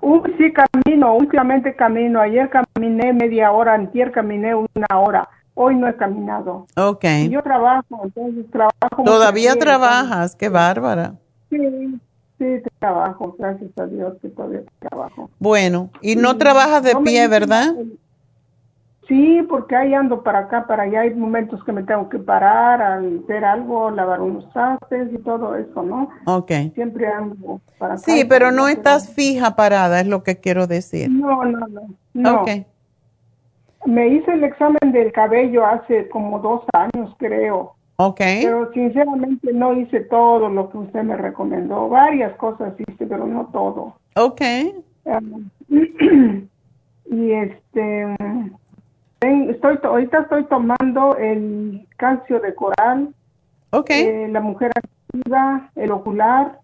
Uy, 0.00 0.34
sí, 0.38 0.50
camino, 0.50 1.14
últimamente 1.14 1.76
camino. 1.76 2.22
Ayer 2.22 2.48
caminé 2.48 3.12
media 3.12 3.52
hora, 3.52 3.74
antier 3.74 4.12
caminé 4.12 4.54
una 4.54 4.98
hora. 4.98 5.28
Hoy 5.54 5.76
no 5.76 5.88
he 5.88 5.96
caminado. 5.96 6.66
Ok. 6.76 7.04
Y 7.04 7.28
Yo 7.30 7.42
trabajo, 7.42 8.00
entonces 8.02 8.50
trabajo. 8.50 9.04
Todavía 9.04 9.56
trabajas, 9.56 10.34
qué 10.34 10.48
bárbara. 10.48 11.14
Sí, 11.48 12.00
sí, 12.38 12.62
trabajo, 12.80 13.36
gracias 13.38 13.70
a 13.78 13.86
Dios 13.86 14.14
que 14.20 14.28
todavía 14.30 14.62
trabajo. 14.80 15.30
Bueno, 15.38 15.90
y 16.02 16.16
no 16.16 16.32
Sí, 16.32 16.38
trabajas 16.38 16.82
de 16.82 16.94
no 16.94 17.02
pie, 17.04 17.28
¿verdad? 17.28 17.74
Sí, 19.06 19.46
porque 19.48 19.76
ahí 19.76 19.92
ando 19.92 20.22
para 20.22 20.40
acá, 20.40 20.66
para 20.66 20.84
allá. 20.84 21.02
Hay 21.02 21.14
momentos 21.14 21.62
que 21.62 21.72
me 21.72 21.82
tengo 21.82 22.08
que 22.08 22.18
parar, 22.18 22.80
a 22.80 22.98
hacer 22.98 23.44
algo, 23.44 23.90
lavar 23.90 24.20
unos 24.22 24.50
trastes 24.52 25.12
y 25.12 25.18
todo 25.18 25.54
eso, 25.56 25.82
¿no? 25.82 26.08
Ok. 26.24 26.50
Siempre 26.74 27.06
ando 27.06 27.60
para 27.78 27.94
acá. 27.94 28.02
Sí, 28.02 28.24
pero 28.24 28.50
no 28.50 28.66
estás 28.66 29.10
fija 29.10 29.56
parada, 29.56 30.00
es 30.00 30.06
lo 30.06 30.22
que 30.22 30.40
quiero 30.40 30.66
decir. 30.66 31.10
No, 31.10 31.44
no, 31.44 31.66
no. 31.68 31.82
no. 32.14 32.42
Ok. 32.42 32.50
Me 33.84 34.08
hice 34.08 34.32
el 34.32 34.44
examen 34.44 34.92
del 34.92 35.12
cabello 35.12 35.64
hace 35.66 36.08
como 36.08 36.38
dos 36.38 36.62
años, 36.72 37.14
creo. 37.18 37.74
Ok. 37.96 38.18
Pero 38.42 38.72
sinceramente 38.72 39.52
no 39.52 39.74
hice 39.74 40.00
todo 40.00 40.48
lo 40.48 40.70
que 40.70 40.78
usted 40.78 41.02
me 41.02 41.16
recomendó. 41.16 41.88
Varias 41.88 42.34
cosas 42.36 42.74
hice, 42.78 43.06
pero 43.06 43.26
no 43.26 43.46
todo. 43.52 43.94
Ok. 44.16 44.40
Um, 45.04 45.50
y 47.10 47.32
este, 47.32 48.16
estoy 49.20 49.78
to- 49.78 49.88
ahorita 49.88 50.20
estoy 50.20 50.44
tomando 50.44 51.16
el 51.16 51.86
calcio 51.96 52.40
de 52.40 52.54
coral, 52.54 53.14
Ok. 53.70 53.90
eh, 53.90 54.28
la 54.30 54.40
mujer 54.40 54.72
activa, 54.74 55.70
el 55.76 55.90
ocular 55.92 56.58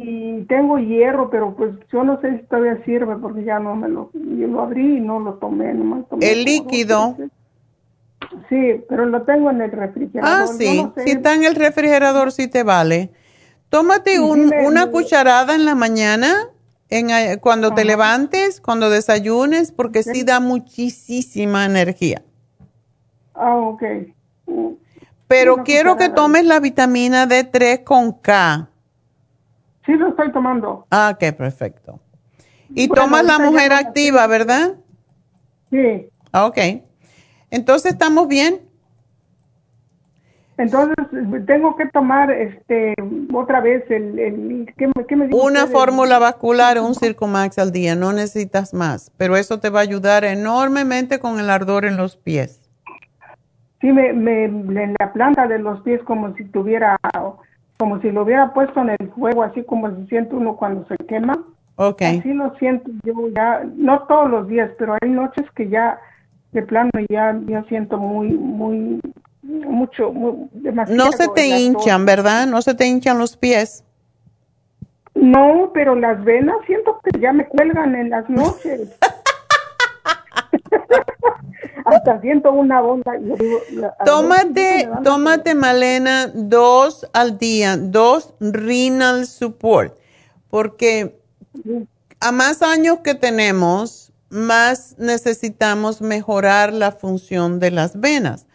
y 0.00 0.44
tengo 0.44 0.78
hierro, 0.78 1.28
pero 1.28 1.54
pues 1.56 1.72
yo 1.92 2.04
no 2.04 2.20
sé 2.20 2.38
si 2.38 2.46
todavía 2.46 2.82
sirve 2.84 3.16
porque 3.16 3.42
ya 3.44 3.58
no 3.58 3.74
me 3.74 3.88
lo, 3.88 4.10
yo 4.14 4.46
lo 4.46 4.60
abrí 4.62 4.98
y 4.98 5.00
no 5.00 5.18
lo 5.18 5.34
tomé, 5.34 5.74
nomás 5.74 6.08
tomé 6.08 6.30
El 6.30 6.44
líquido. 6.44 7.16
Sí, 8.48 8.80
pero 8.88 9.06
lo 9.06 9.22
tengo 9.22 9.50
en 9.50 9.60
el 9.60 9.72
refrigerador. 9.72 10.48
Ah, 10.50 10.52
sí. 10.56 10.82
no 10.82 10.92
sé. 10.94 11.02
Si 11.02 11.10
está 11.10 11.34
en 11.34 11.44
el 11.44 11.54
refrigerador, 11.54 12.30
sí 12.30 12.46
te 12.46 12.62
vale. 12.62 13.10
Tómate 13.70 14.20
un- 14.20 14.52
una 14.64 14.86
me- 14.86 14.92
cucharada 14.92 15.54
en 15.54 15.64
la 15.64 15.74
mañana, 15.74 16.32
en, 16.90 17.10
eh, 17.10 17.38
cuando 17.40 17.74
te 17.74 17.84
levantes, 17.84 18.60
cuando 18.60 18.90
desayunes, 18.90 19.72
porque 19.72 20.02
sí 20.02 20.22
da 20.24 20.40
muchísima 20.40 21.64
energía. 21.66 22.22
Ah, 23.34 23.56
ok. 23.56 23.82
Pero 25.26 25.54
Una 25.54 25.64
quiero 25.64 25.96
que 25.96 26.08
tomes 26.08 26.44
la 26.44 26.60
vitamina 26.60 27.26
D3 27.26 27.82
con 27.84 28.12
K. 28.12 28.68
Sí, 29.88 29.94
lo 29.94 30.08
estoy 30.10 30.30
tomando. 30.32 30.86
Ah, 30.90 31.14
ok, 31.14 31.34
perfecto. 31.34 31.98
Y 32.68 32.88
Bueno, 32.88 33.04
tomas 33.04 33.24
la 33.24 33.38
mujer 33.38 33.72
activa, 33.72 34.26
¿verdad? 34.26 34.74
Sí. 35.70 36.10
Ah, 36.30 36.44
Ok. 36.44 36.58
Entonces, 37.50 37.92
¿estamos 37.92 38.28
bien? 38.28 38.60
Entonces, 40.58 40.94
tengo 41.46 41.74
que 41.76 41.86
tomar 41.86 42.30
este 42.30 42.92
otra 43.32 43.62
vez 43.62 43.90
el, 43.90 44.18
el 44.18 44.74
¿qué, 44.76 44.88
me- 44.88 45.06
qué 45.06 45.16
me 45.16 45.34
Una 45.34 45.66
fórmula 45.68 46.18
vascular, 46.18 46.78
un 46.80 46.94
Circumax 46.94 47.58
al 47.58 47.72
día, 47.72 47.94
no 47.94 48.12
necesitas 48.12 48.74
más, 48.74 49.10
pero 49.16 49.38
eso 49.38 49.58
te 49.58 49.70
va 49.70 49.78
a 49.78 49.82
ayudar 49.84 50.24
enormemente 50.24 51.18
con 51.18 51.40
el 51.40 51.48
ardor 51.48 51.86
en 51.86 51.96
los 51.96 52.16
pies. 52.18 52.60
Sí, 53.80 53.86
me, 53.90 54.12
me, 54.12 54.44
en 54.44 54.94
la 55.00 55.12
planta 55.14 55.46
de 55.46 55.60
los 55.60 55.80
pies 55.80 56.02
como 56.02 56.34
si 56.36 56.44
tuviera, 56.44 56.98
como 57.78 58.00
si 58.00 58.10
lo 58.10 58.22
hubiera 58.22 58.52
puesto 58.52 58.80
en 58.80 58.90
el 58.90 59.10
fuego, 59.16 59.42
así 59.42 59.62
como 59.62 59.88
se 59.90 60.06
siente 60.06 60.34
uno 60.34 60.56
cuando 60.56 60.86
se 60.88 60.96
quema. 61.06 61.38
Ok. 61.76 62.02
Así 62.02 62.32
lo 62.34 62.54
siento 62.56 62.90
yo 63.04 63.28
ya, 63.34 63.62
no 63.76 64.02
todos 64.02 64.28
los 64.28 64.48
días, 64.48 64.70
pero 64.78 64.96
hay 65.00 65.08
noches 65.08 65.46
que 65.54 65.68
ya 65.68 65.98
de 66.52 66.62
plano 66.62 66.90
ya, 67.08 67.38
ya 67.46 67.62
siento 67.64 67.98
muy, 67.98 68.30
muy, 68.30 69.00
mucho, 69.42 70.12
muy, 70.12 70.48
demasiado. 70.52 71.04
No 71.04 71.12
se 71.12 71.28
te 71.28 71.46
hinchan, 71.46 72.04
¿verdad? 72.04 72.46
No 72.46 72.62
se 72.62 72.74
te 72.74 72.86
hinchan 72.86 73.18
los 73.18 73.36
pies. 73.36 73.84
No, 75.14 75.70
pero 75.72 75.94
las 75.94 76.22
venas 76.24 76.56
siento 76.66 77.00
que 77.04 77.20
ya 77.20 77.32
me 77.32 77.46
cuelgan 77.46 77.94
en 77.94 78.10
las 78.10 78.28
noches. 78.28 78.98
Hasta 81.84 82.20
siento 82.20 82.52
una 82.52 82.82
onda. 82.82 83.16
y 83.16 83.28
yo 83.28 83.36
digo, 83.36 83.58
a 83.58 83.80
ver, 83.80 83.92
Tómate, 84.04 84.88
tómate, 85.02 85.54
Malena, 85.54 86.30
dos 86.34 87.08
al 87.12 87.38
día, 87.38 87.76
dos 87.76 88.34
renal 88.40 89.26
support, 89.26 89.96
porque 90.50 91.18
a 92.20 92.32
más 92.32 92.62
años 92.62 92.98
que 93.02 93.14
tenemos, 93.14 94.12
más 94.28 94.96
necesitamos 94.98 96.02
mejorar 96.02 96.72
la 96.72 96.92
función 96.92 97.58
de 97.58 97.70
las 97.70 97.98
venas. 97.98 98.46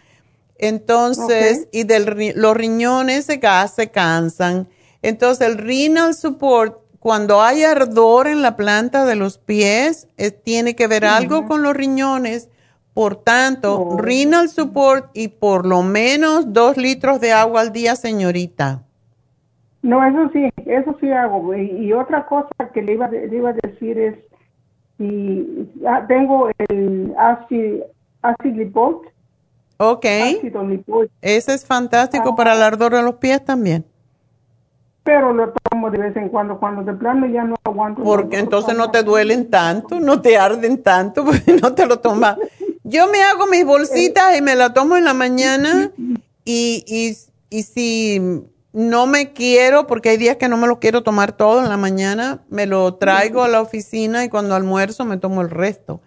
Entonces, 0.57 1.67
y 1.71 1.83
del, 1.83 2.33
los 2.35 2.55
riñones 2.55 3.25
se, 3.25 3.41
se 3.73 3.91
cansan. 3.91 4.69
Entonces, 5.01 5.47
el 5.47 5.57
renal 5.57 6.13
support, 6.13 6.82
cuando 7.03 7.41
hay 7.41 7.63
ardor 7.65 8.27
en 8.27 8.41
la 8.41 8.55
planta 8.55 9.03
de 9.05 9.17
los 9.17 9.37
pies, 9.37 10.07
eh, 10.15 10.31
tiene 10.31 10.73
que 10.73 10.87
ver 10.87 11.03
algo 11.03 11.45
con 11.45 11.61
los 11.61 11.75
riñones. 11.75 12.49
Por 12.93 13.17
tanto, 13.17 13.97
renal 13.97 14.47
support 14.47 15.09
y 15.13 15.27
por 15.27 15.65
lo 15.65 15.81
menos 15.83 16.53
dos 16.53 16.77
litros 16.77 17.19
de 17.19 17.33
agua 17.33 17.59
al 17.59 17.73
día, 17.73 17.97
señorita. 17.97 18.83
No, 19.81 20.01
eso 20.07 20.29
sí, 20.31 20.47
eso 20.65 20.95
sí 21.01 21.11
hago. 21.11 21.39
güey. 21.41 21.85
Y 21.85 21.91
otra 21.91 22.25
cosa 22.25 22.47
que 22.73 22.81
le 22.81 22.93
iba, 22.93 23.09
le 23.09 23.35
iba 23.35 23.49
a 23.49 23.53
decir 23.53 23.97
es, 23.99 24.15
si 24.97 25.69
ah, 25.85 26.05
tengo 26.07 26.47
el 26.69 27.13
ácido, 27.17 27.85
ácido 28.21 28.55
lipoic, 28.55 29.11
Ok. 29.77 30.05
ácido 30.37 30.63
lipoic, 30.65 31.11
Ese 31.21 31.53
es 31.53 31.65
fantástico 31.65 32.33
para 32.35 32.53
el 32.53 32.61
ardor 32.63 32.93
de 32.95 33.01
los 33.03 33.15
pies 33.15 33.43
también. 33.43 33.83
pero 35.03 35.33
lo 35.33 35.51
tomo 35.73 35.89
de 35.89 35.97
vez 35.97 36.15
en 36.15 36.29
cuando, 36.29 36.59
cuando 36.59 36.83
de 36.83 36.93
plano 36.93 37.25
ya 37.27 37.43
no 37.43 37.55
aguanto. 37.63 38.03
Porque 38.03 38.37
entonces 38.37 38.77
no 38.77 38.91
te 38.91 39.03
duelen 39.03 39.49
tanto, 39.49 39.99
no 39.99 40.21
te 40.21 40.37
arden 40.37 40.83
tanto, 40.83 41.25
porque 41.25 41.53
no 41.53 41.73
te 41.73 41.85
lo 41.85 41.99
tomas. 41.99 42.37
Yo 42.83 43.07
me 43.07 43.23
hago 43.23 43.47
mis 43.47 43.65
bolsitas 43.65 44.37
y 44.37 44.41
me 44.41 44.55
la 44.55 44.73
tomo 44.73 44.97
en 44.97 45.05
la 45.05 45.13
mañana 45.13 45.91
y, 46.45 46.83
y, 46.85 47.17
y 47.49 47.63
si 47.63 48.21
no 48.71 49.07
me 49.07 49.33
quiero, 49.33 49.87
porque 49.87 50.09
hay 50.09 50.17
días 50.17 50.37
que 50.37 50.47
no 50.47 50.57
me 50.57 50.67
lo 50.67 50.79
quiero 50.79 51.01
tomar 51.01 51.31
todo 51.31 51.61
en 51.61 51.69
la 51.69 51.77
mañana, 51.77 52.41
me 52.49 52.65
lo 52.65 52.95
traigo 52.95 53.43
a 53.43 53.47
la 53.47 53.61
oficina 53.61 54.25
y 54.25 54.29
cuando 54.29 54.55
almuerzo 54.55 55.05
me 55.05 55.17
tomo 55.17 55.41
el 55.41 55.49
resto. 55.49 56.01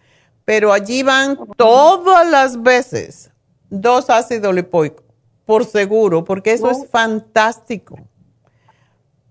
Pero 0.45 0.73
allí 0.73 1.03
van 1.03 1.39
todas 1.57 2.29
las 2.29 2.63
veces 2.63 3.33
dos 3.69 4.11
ácidos 4.11 4.55
lipoicos, 4.55 5.05
por 5.45 5.65
seguro, 5.65 6.25
porque 6.25 6.53
eso 6.53 6.71
es 6.71 6.87
fantástico. 6.89 7.99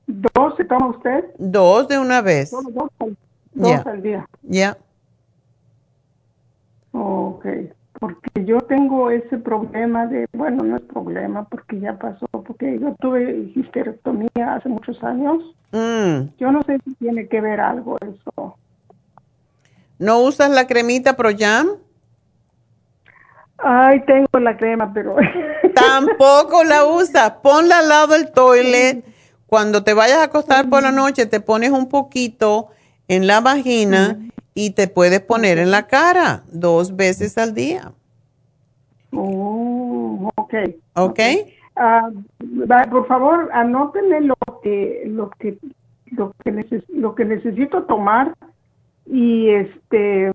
¿Dos 0.07 0.55
se 0.55 0.65
toma 0.65 0.87
usted? 0.87 1.25
Dos 1.37 1.87
de 1.87 1.97
una 1.99 2.21
vez. 2.21 2.51
Dos, 2.51 2.63
al- 2.99 3.17
dos 3.53 3.69
Ya. 3.71 3.83
al 3.91 4.01
día. 4.01 4.27
Ya. 4.43 4.77
Ok, 6.91 7.45
porque 7.99 8.45
yo 8.45 8.59
tengo 8.61 9.09
ese 9.09 9.37
problema 9.37 10.05
de, 10.07 10.27
bueno, 10.33 10.63
no 10.63 10.77
es 10.77 10.83
problema 10.83 11.43
porque 11.45 11.79
ya 11.79 11.97
pasó, 11.97 12.25
porque 12.27 12.79
yo 12.79 12.95
tuve 12.99 13.51
histerectomía 13.55 14.55
hace 14.55 14.69
muchos 14.69 15.03
años. 15.03 15.43
Mm. 15.71 16.29
Yo 16.37 16.51
no 16.51 16.61
sé 16.63 16.79
si 16.85 16.93
tiene 16.95 17.27
que 17.27 17.41
ver 17.41 17.59
algo 17.59 17.97
eso. 18.01 18.55
¿No 19.99 20.19
usas 20.19 20.49
la 20.51 20.67
cremita 20.67 21.15
ProYam? 21.17 21.67
Ay, 23.57 24.03
tengo 24.05 24.27
la 24.39 24.57
crema, 24.57 24.91
pero... 24.93 25.15
Tampoco 25.73 26.63
la 26.65 26.85
usas. 26.85 27.31
Ponla 27.41 27.79
al 27.79 27.89
lado 27.89 28.07
del 28.13 28.31
toilet. 28.31 29.03
Cuando 29.55 29.85
te 29.85 29.93
vayas 29.93 30.17
a 30.17 30.23
acostar 30.23 30.69
por 30.69 30.83
la 30.83 30.91
noche, 30.91 31.27
te 31.27 31.39
pones 31.39 31.71
un 31.71 31.87
poquito 31.87 32.67
en 33.07 33.25
la 33.25 33.39
vagina 33.39 34.19
y 34.53 34.71
te 34.71 34.89
puedes 34.89 35.21
poner 35.21 35.59
en 35.59 35.71
la 35.71 35.87
cara 35.87 36.43
dos 36.51 36.97
veces 36.97 37.37
al 37.37 37.55
día. 37.55 37.93
Oh, 39.13 40.29
ok. 40.35 40.53
¿Ok? 40.95 41.19
Ah, 41.77 42.09
va, 42.69 42.83
por 42.91 43.07
favor, 43.07 43.49
anótenme 43.53 44.19
lo 44.19 44.35
que, 44.61 45.03
lo 45.05 45.29
que, 45.39 45.57
lo 46.11 46.33
que, 46.43 46.51
neces- 46.51 46.89
lo 46.89 47.15
que 47.15 47.23
necesito 47.23 47.83
tomar 47.83 48.33
y 49.05 49.51
este, 49.51 50.33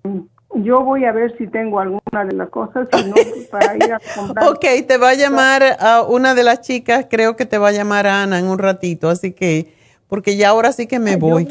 yo 0.54 0.82
voy 0.82 1.04
a 1.04 1.12
ver 1.12 1.36
si 1.36 1.46
tengo 1.46 1.78
algún 1.78 1.99
una 2.12 2.24
de 2.24 2.34
las 2.34 2.48
cosas 2.48 2.88
y 2.92 3.04
no 3.08 3.14
para 3.50 3.76
ir 3.76 3.92
a 3.92 4.00
comprar. 4.14 4.48
Ok, 4.50 4.64
te 4.86 4.96
va 4.96 5.10
a 5.10 5.14
llamar 5.14 5.62
a 5.78 6.02
una 6.02 6.34
de 6.34 6.44
las 6.44 6.60
chicas, 6.60 7.06
creo 7.10 7.36
que 7.36 7.46
te 7.46 7.58
va 7.58 7.68
a 7.68 7.72
llamar 7.72 8.06
Ana 8.06 8.38
en 8.38 8.46
un 8.46 8.58
ratito, 8.58 9.08
así 9.08 9.32
que, 9.32 9.74
porque 10.08 10.36
ya 10.36 10.50
ahora 10.50 10.72
sí 10.72 10.86
que 10.86 10.98
me 10.98 11.16
voy. 11.16 11.48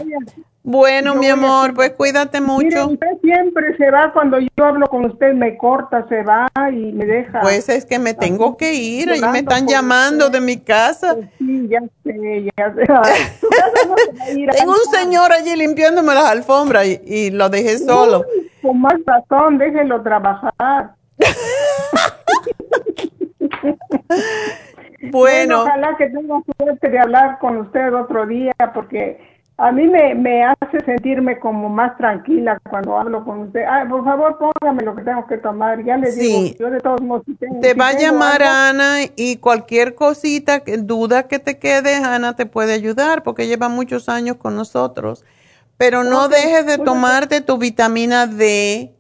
Bueno, 0.62 1.16
mi 1.16 1.28
amor, 1.28 1.74
pues 1.74 1.92
cuídate 1.92 2.42
mucho. 2.42 2.66
Mire, 2.66 2.84
usted 2.84 3.08
siempre 3.22 3.76
se 3.78 3.90
va 3.90 4.12
cuando 4.12 4.38
yo 4.40 4.50
hablo 4.58 4.86
con 4.88 5.06
usted, 5.06 5.34
me 5.34 5.58
corta, 5.58 6.06
se 6.10 6.22
va 6.22 6.48
y 6.72 6.92
me 6.92 7.06
deja. 7.06 7.40
Pues 7.42 7.70
es 7.70 7.86
que 7.86 7.98
me 7.98 8.14
tengo 8.14 8.58
que 8.58 8.76
ir, 8.76 9.10
ahí 9.10 9.22
me 9.32 9.40
están 9.40 9.68
llamando 9.68 10.30
de 10.30 10.42
mi 10.42 10.58
casa. 10.58 11.16
Sí, 11.38 11.68
ya 11.70 11.80
sé, 12.04 12.52
ya 12.58 12.74
sé. 12.76 12.86
Tengo 14.58 14.74
un 14.74 14.94
señor 14.94 15.32
allí 15.32 15.56
limpiándome 15.56 16.14
las 16.14 16.26
alfombras 16.26 16.86
y, 16.86 17.02
y 17.06 17.30
lo 17.32 17.50
dejé 17.50 17.78
solo. 17.80 18.20
Uy, 18.20 18.49
con 18.62 18.82
más 18.82 18.96
razón, 19.06 19.58
déjelo 19.58 20.02
trabajar. 20.02 20.92
Bueno. 25.12 25.62
Ojalá 25.64 25.96
que 25.98 26.08
tenga 26.10 26.42
suerte 26.58 26.90
de 26.90 27.00
hablar 27.00 27.40
con 27.40 27.58
usted 27.58 27.94
otro 27.94 28.26
día 28.26 28.54
porque 28.74 29.18
a 29.58 29.72
mí 29.72 29.88
me, 29.88 30.14
me 30.14 30.44
hace 30.44 30.80
sentirme 30.86 31.40
como 31.40 31.70
más 31.70 31.98
tranquila 31.98 32.60
cuando 32.70 32.98
hablo 32.98 33.24
con 33.24 33.40
usted. 33.40 33.64
Ay, 33.70 33.88
por 33.88 34.04
favor, 34.04 34.38
póngame 34.38 34.84
lo 34.84 34.96
que 34.96 35.04
tengo 35.04 35.26
que 35.28 35.38
tomar. 35.38 35.84
Ya 35.84 35.98
le 35.98 36.12
Sí. 36.12 36.20
digo, 36.20 36.56
yo 36.60 36.70
de 36.70 36.80
todos 36.80 37.02
modos, 37.02 37.24
si 37.26 37.36
tengo- 37.36 37.60
Te 37.62 37.72
si 37.74 37.78
va 37.80 37.88
a 37.90 37.98
llamar 37.98 38.42
algo- 38.44 38.54
Ana 38.56 38.96
y 39.16 39.38
cualquier 39.38 39.96
cosita, 39.96 40.62
duda 40.80 41.28
que 41.28 41.40
te 41.40 41.60
quede, 41.60 41.96
Ana 41.96 42.36
te 42.36 42.46
puede 42.46 42.74
ayudar 42.74 43.24
porque 43.24 43.48
lleva 43.48 43.70
muchos 43.70 44.10
años 44.10 44.36
con 44.38 44.56
nosotros. 44.56 45.26
Pero 45.80 46.04
no 46.04 46.28
dejes 46.28 46.66
de 46.68 46.76
bueno, 46.78 46.92
tomarte 46.92 47.40
tu 47.42 47.58
vitamina 47.58 48.28
D3 48.28 48.92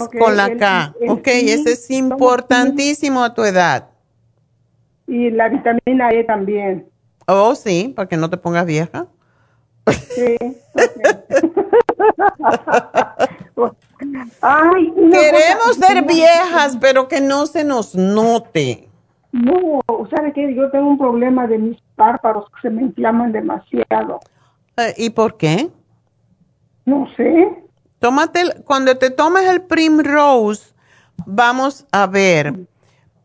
Ok, 0.00 0.16
con 0.18 0.36
la 0.36 0.46
el- 0.46 0.58
K. 0.58 0.94
el 1.00 1.10
ok, 1.10 1.26
zinc, 1.28 1.48
ese 1.48 1.72
es 1.72 1.90
importantísimo 1.90 3.24
a 3.24 3.34
tu 3.34 3.42
edad. 3.42 3.88
Y 5.08 5.30
la 5.30 5.48
vitamina 5.48 6.10
E 6.12 6.22
también. 6.24 6.86
Oh, 7.26 7.54
sí, 7.56 7.92
para 7.94 8.08
que 8.08 8.16
no 8.16 8.30
te 8.30 8.36
pongas 8.36 8.64
vieja. 8.64 9.06
Sí. 10.14 10.36
Ay, 14.40 14.92
una 14.96 15.18
Queremos 15.18 15.76
ser 15.78 16.02
viejas, 16.04 16.76
pero 16.80 17.08
que 17.08 17.20
no 17.20 17.46
se 17.46 17.64
nos 17.64 17.94
note. 17.96 18.88
No, 19.32 19.80
¿sabe 20.14 20.32
qué? 20.32 20.54
Yo 20.54 20.70
tengo 20.70 20.88
un 20.90 20.98
problema 20.98 21.46
de 21.46 21.58
mis 21.58 21.78
párpados 21.96 22.46
que 22.50 22.68
se 22.68 22.70
me 22.70 22.82
inflaman 22.82 23.32
demasiado. 23.32 24.20
Eh, 24.76 24.94
¿Y 24.96 25.10
por 25.10 25.36
qué? 25.36 25.70
No 26.84 27.06
sé. 27.16 27.48
Tómate, 27.98 28.40
el- 28.40 28.64
cuando 28.64 28.96
te 28.98 29.10
tomes 29.10 29.44
el 29.48 29.62
Primrose, 29.62 30.72
vamos 31.26 31.86
a 31.92 32.06
ver. 32.06 32.54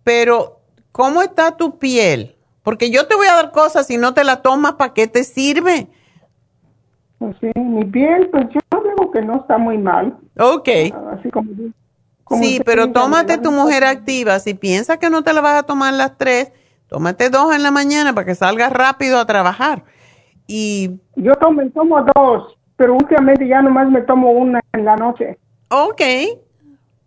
Pero, 0.04 0.60
¿cómo 0.92 1.22
está 1.22 1.58
tu 1.58 1.78
piel? 1.80 2.36
Porque 2.64 2.92
yo 2.92 3.08
te 3.08 3.16
voy 3.16 3.28
a 3.28 3.36
dar 3.36 3.52
cosas, 3.52 3.88
si 3.88 3.98
no 3.98 4.14
te 4.14 4.24
la 4.24 4.42
tomas, 4.42 4.74
¿para 4.74 4.94
qué 4.94 5.08
te 5.08 5.24
sirve? 5.24 5.88
Pues 7.18 7.36
sí, 7.42 7.50
mi 7.60 7.84
piel, 7.86 8.30
pues 8.30 8.46
yo 8.54 8.60
digo 8.84 9.12
que 9.12 9.22
no 9.22 9.38
está 9.38 9.58
muy 9.58 9.78
mal. 9.78 10.16
Ok. 10.38 10.70
Así 11.18 11.32
como... 11.32 11.50
como 12.24 12.44
Sí, 12.44 12.62
pero 12.64 12.92
tómate 12.92 13.38
tu 13.40 13.52
mujer 13.52 13.84
activa. 13.86 14.38
Si 14.40 14.54
piensas 14.54 14.98
que 15.00 15.10
no 15.10 15.24
te 15.24 15.34
la 15.34 15.42
vas 15.42 15.56
a 15.60 15.64
tomar 15.64 15.94
las 15.94 16.18
tres, 16.18 16.52
tómate 16.88 17.30
dos 17.32 17.56
en 17.56 17.64
la 17.64 17.72
mañana 17.72 18.14
para 18.14 18.26
que 18.26 18.36
salgas 18.36 18.72
rápido 18.72 19.18
a 19.20 19.26
trabajar. 19.26 19.84
Y, 20.48 21.00
Yo 21.16 21.36
tomo, 21.36 21.62
tomo 21.72 22.04
dos, 22.16 22.58
pero 22.78 22.94
últimamente 22.94 23.48
ya 23.48 23.62
nomás 23.62 23.90
me 23.90 24.02
tomo 24.02 24.32
una 24.32 24.62
en 24.74 24.86
la 24.86 24.96
noche. 24.96 25.38
ok. 25.70 26.02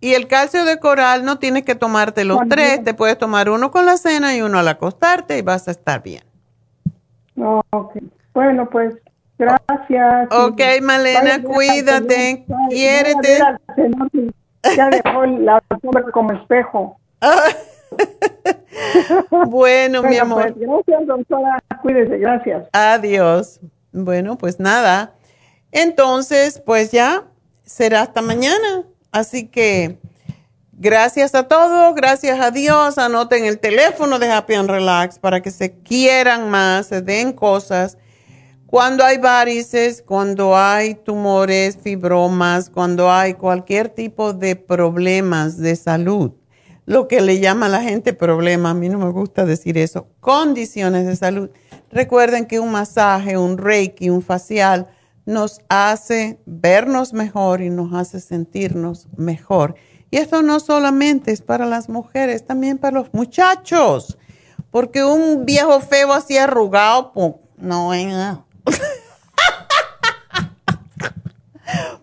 Y 0.02 0.15
el 0.15 0.28
calcio 0.28 0.65
de 0.65 0.78
coral 0.78 1.27
no 1.27 1.39
tienes 1.39 1.65
que 1.65 1.75
tomarte 1.75 2.25
los 2.25 2.39
tres, 2.49 2.83
te 2.83 2.94
puedes 2.94 3.19
tomar 3.19 3.51
uno 3.51 3.70
con 3.70 3.85
la 3.85 3.99
cena 3.99 4.35
y 4.35 4.41
uno 4.41 4.59
al 4.59 4.69
acostarte 4.69 5.36
y 5.36 5.43
vas 5.43 5.69
a 5.69 5.73
estar 5.73 6.02
bien. 6.02 6.23
No, 7.35 7.62
ok. 7.70 7.97
Bueno, 8.33 8.69
pues, 8.70 8.94
gracias. 9.39 10.28
Ok, 10.31 10.60
Malena, 10.81 11.43
cuídate. 11.43 12.47
Quiérete. 12.70 13.41
Ya 14.75 14.89
dejó 14.89 15.27
la 15.27 15.62
sombra 15.83 16.02
como 16.12 16.33
espejo. 16.33 16.99
Bueno, 19.49 20.02
mi 20.02 20.17
amor. 20.17 20.55
pues, 20.55 20.55
gracias, 20.59 21.07
doctora. 21.07 21.62
Cuídese, 21.83 22.18
gracias. 22.18 22.68
Adiós. 22.73 23.60
Bueno, 23.92 24.39
pues 24.39 24.60
nada. 24.60 25.15
Entonces, 25.73 26.62
pues 26.65 26.91
ya 26.91 27.25
será 27.65 28.02
hasta 28.02 28.23
mañana. 28.23 28.84
Así 29.12 29.49
que 29.49 29.99
gracias 30.73 31.34
a 31.34 31.44
todos, 31.44 31.94
gracias 31.94 32.41
a 32.41 32.50
Dios. 32.50 32.99
Anoten 32.99 33.44
el 33.44 33.59
teléfono 33.59 34.18
de 34.18 34.31
Happy 34.31 34.55
and 34.55 34.70
Relax 34.70 35.18
para 35.18 35.41
que 35.41 35.50
se 35.50 35.73
quieran 35.81 36.50
más, 36.50 36.86
se 36.86 37.02
den 37.02 37.33
cosas. 37.33 37.99
Cuando 38.67 39.05
hay 39.05 39.18
varices, 39.18 40.00
cuando 40.00 40.57
hay 40.57 40.94
tumores, 40.94 41.76
fibromas, 41.76 42.70
cuando 42.70 43.10
hay 43.10 43.34
cualquier 43.34 43.89
tipo 43.89 44.33
de 44.33 44.55
problemas 44.55 45.59
de 45.59 45.75
salud, 45.75 46.31
lo 46.91 47.07
que 47.07 47.20
le 47.20 47.39
llama 47.39 47.67
a 47.67 47.69
la 47.69 47.83
gente 47.83 48.12
problema, 48.12 48.70
a 48.70 48.75
mí 48.75 48.89
no 48.89 48.99
me 48.99 49.12
gusta 49.12 49.44
decir 49.44 49.78
eso, 49.78 50.09
condiciones 50.19 51.07
de 51.07 51.15
salud. 51.15 51.49
Recuerden 51.93 52.47
que 52.47 52.59
un 52.59 52.73
masaje, 52.73 53.39
un 53.39 53.59
reiki, 53.59 54.10
un 54.10 54.23
facial 54.23 54.89
nos 55.25 55.60
hace 55.69 56.41
vernos 56.47 57.12
mejor 57.12 57.60
y 57.60 57.70
nos 57.70 57.94
hace 57.94 58.19
sentirnos 58.19 59.07
mejor. 59.17 59.77
Y 60.10 60.17
esto 60.17 60.43
no 60.43 60.59
solamente 60.59 61.31
es 61.31 61.43
para 61.43 61.65
las 61.65 61.89
mujeres, 61.89 62.44
también 62.44 62.77
para 62.77 62.99
los 62.99 63.15
muchachos, 63.15 64.19
porque 64.73 65.05
un 65.05 65.47
viejo 65.47 65.78
feo 65.78 66.12
así 66.12 66.39
arrugado, 66.39 67.12
no 67.57 67.94
es. 67.94 68.12